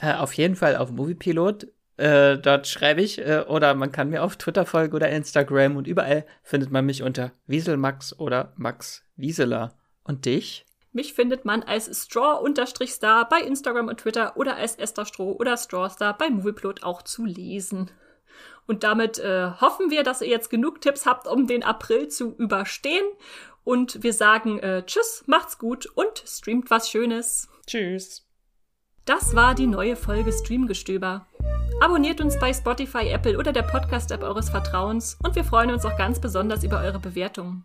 Auf 0.00 0.32
jeden 0.34 0.56
Fall 0.56 0.76
auf 0.76 0.90
Moviepilot. 0.90 1.68
Dort 1.96 2.66
schreibe 2.66 3.02
ich, 3.02 3.20
oder 3.20 3.74
man 3.74 3.92
kann 3.92 4.08
mir 4.08 4.24
auf 4.24 4.36
Twitter 4.36 4.66
folgen 4.66 4.96
oder 4.96 5.08
Instagram 5.10 5.76
und 5.76 5.86
überall 5.86 6.26
findet 6.42 6.72
man 6.72 6.84
mich 6.84 7.04
unter 7.04 7.30
Wieselmax 7.46 8.18
oder 8.18 8.52
Max 8.56 9.04
Wieseler. 9.14 9.74
Und 10.02 10.24
dich? 10.24 10.66
Mich 10.92 11.14
findet 11.14 11.46
man 11.46 11.62
als 11.62 12.04
Straw-Star 12.04 13.28
bei 13.28 13.40
Instagram 13.40 13.88
und 13.88 14.00
Twitter 14.00 14.36
oder 14.36 14.56
als 14.56 14.76
Esther 14.76 15.06
Stroh 15.06 15.32
oder 15.32 15.56
Strawstar 15.56 16.16
bei 16.16 16.28
Movieplot 16.28 16.82
auch 16.82 17.00
zu 17.00 17.24
lesen. 17.24 17.90
Und 18.66 18.84
damit 18.84 19.18
äh, 19.18 19.50
hoffen 19.60 19.90
wir, 19.90 20.02
dass 20.02 20.20
ihr 20.20 20.28
jetzt 20.28 20.50
genug 20.50 20.80
Tipps 20.80 21.06
habt, 21.06 21.26
um 21.26 21.46
den 21.46 21.62
April 21.62 22.08
zu 22.08 22.34
überstehen. 22.36 23.04
Und 23.64 24.02
wir 24.02 24.12
sagen 24.12 24.58
äh, 24.58 24.84
Tschüss, 24.84 25.24
macht's 25.26 25.58
gut 25.58 25.86
und 25.94 26.22
streamt 26.26 26.70
was 26.70 26.90
Schönes. 26.90 27.48
Tschüss. 27.66 28.26
Das 29.04 29.34
war 29.34 29.54
die 29.54 29.66
neue 29.66 29.96
Folge 29.96 30.32
Streamgestöber. 30.32 31.26
Abonniert 31.80 32.20
uns 32.20 32.38
bei 32.38 32.52
Spotify, 32.52 33.08
Apple 33.08 33.38
oder 33.38 33.52
der 33.52 33.62
Podcast-App 33.62 34.22
eures 34.22 34.50
Vertrauens 34.50 35.18
und 35.24 35.34
wir 35.34 35.42
freuen 35.42 35.72
uns 35.72 35.84
auch 35.84 35.96
ganz 35.96 36.20
besonders 36.20 36.62
über 36.62 36.80
eure 36.80 37.00
Bewertungen. 37.00 37.64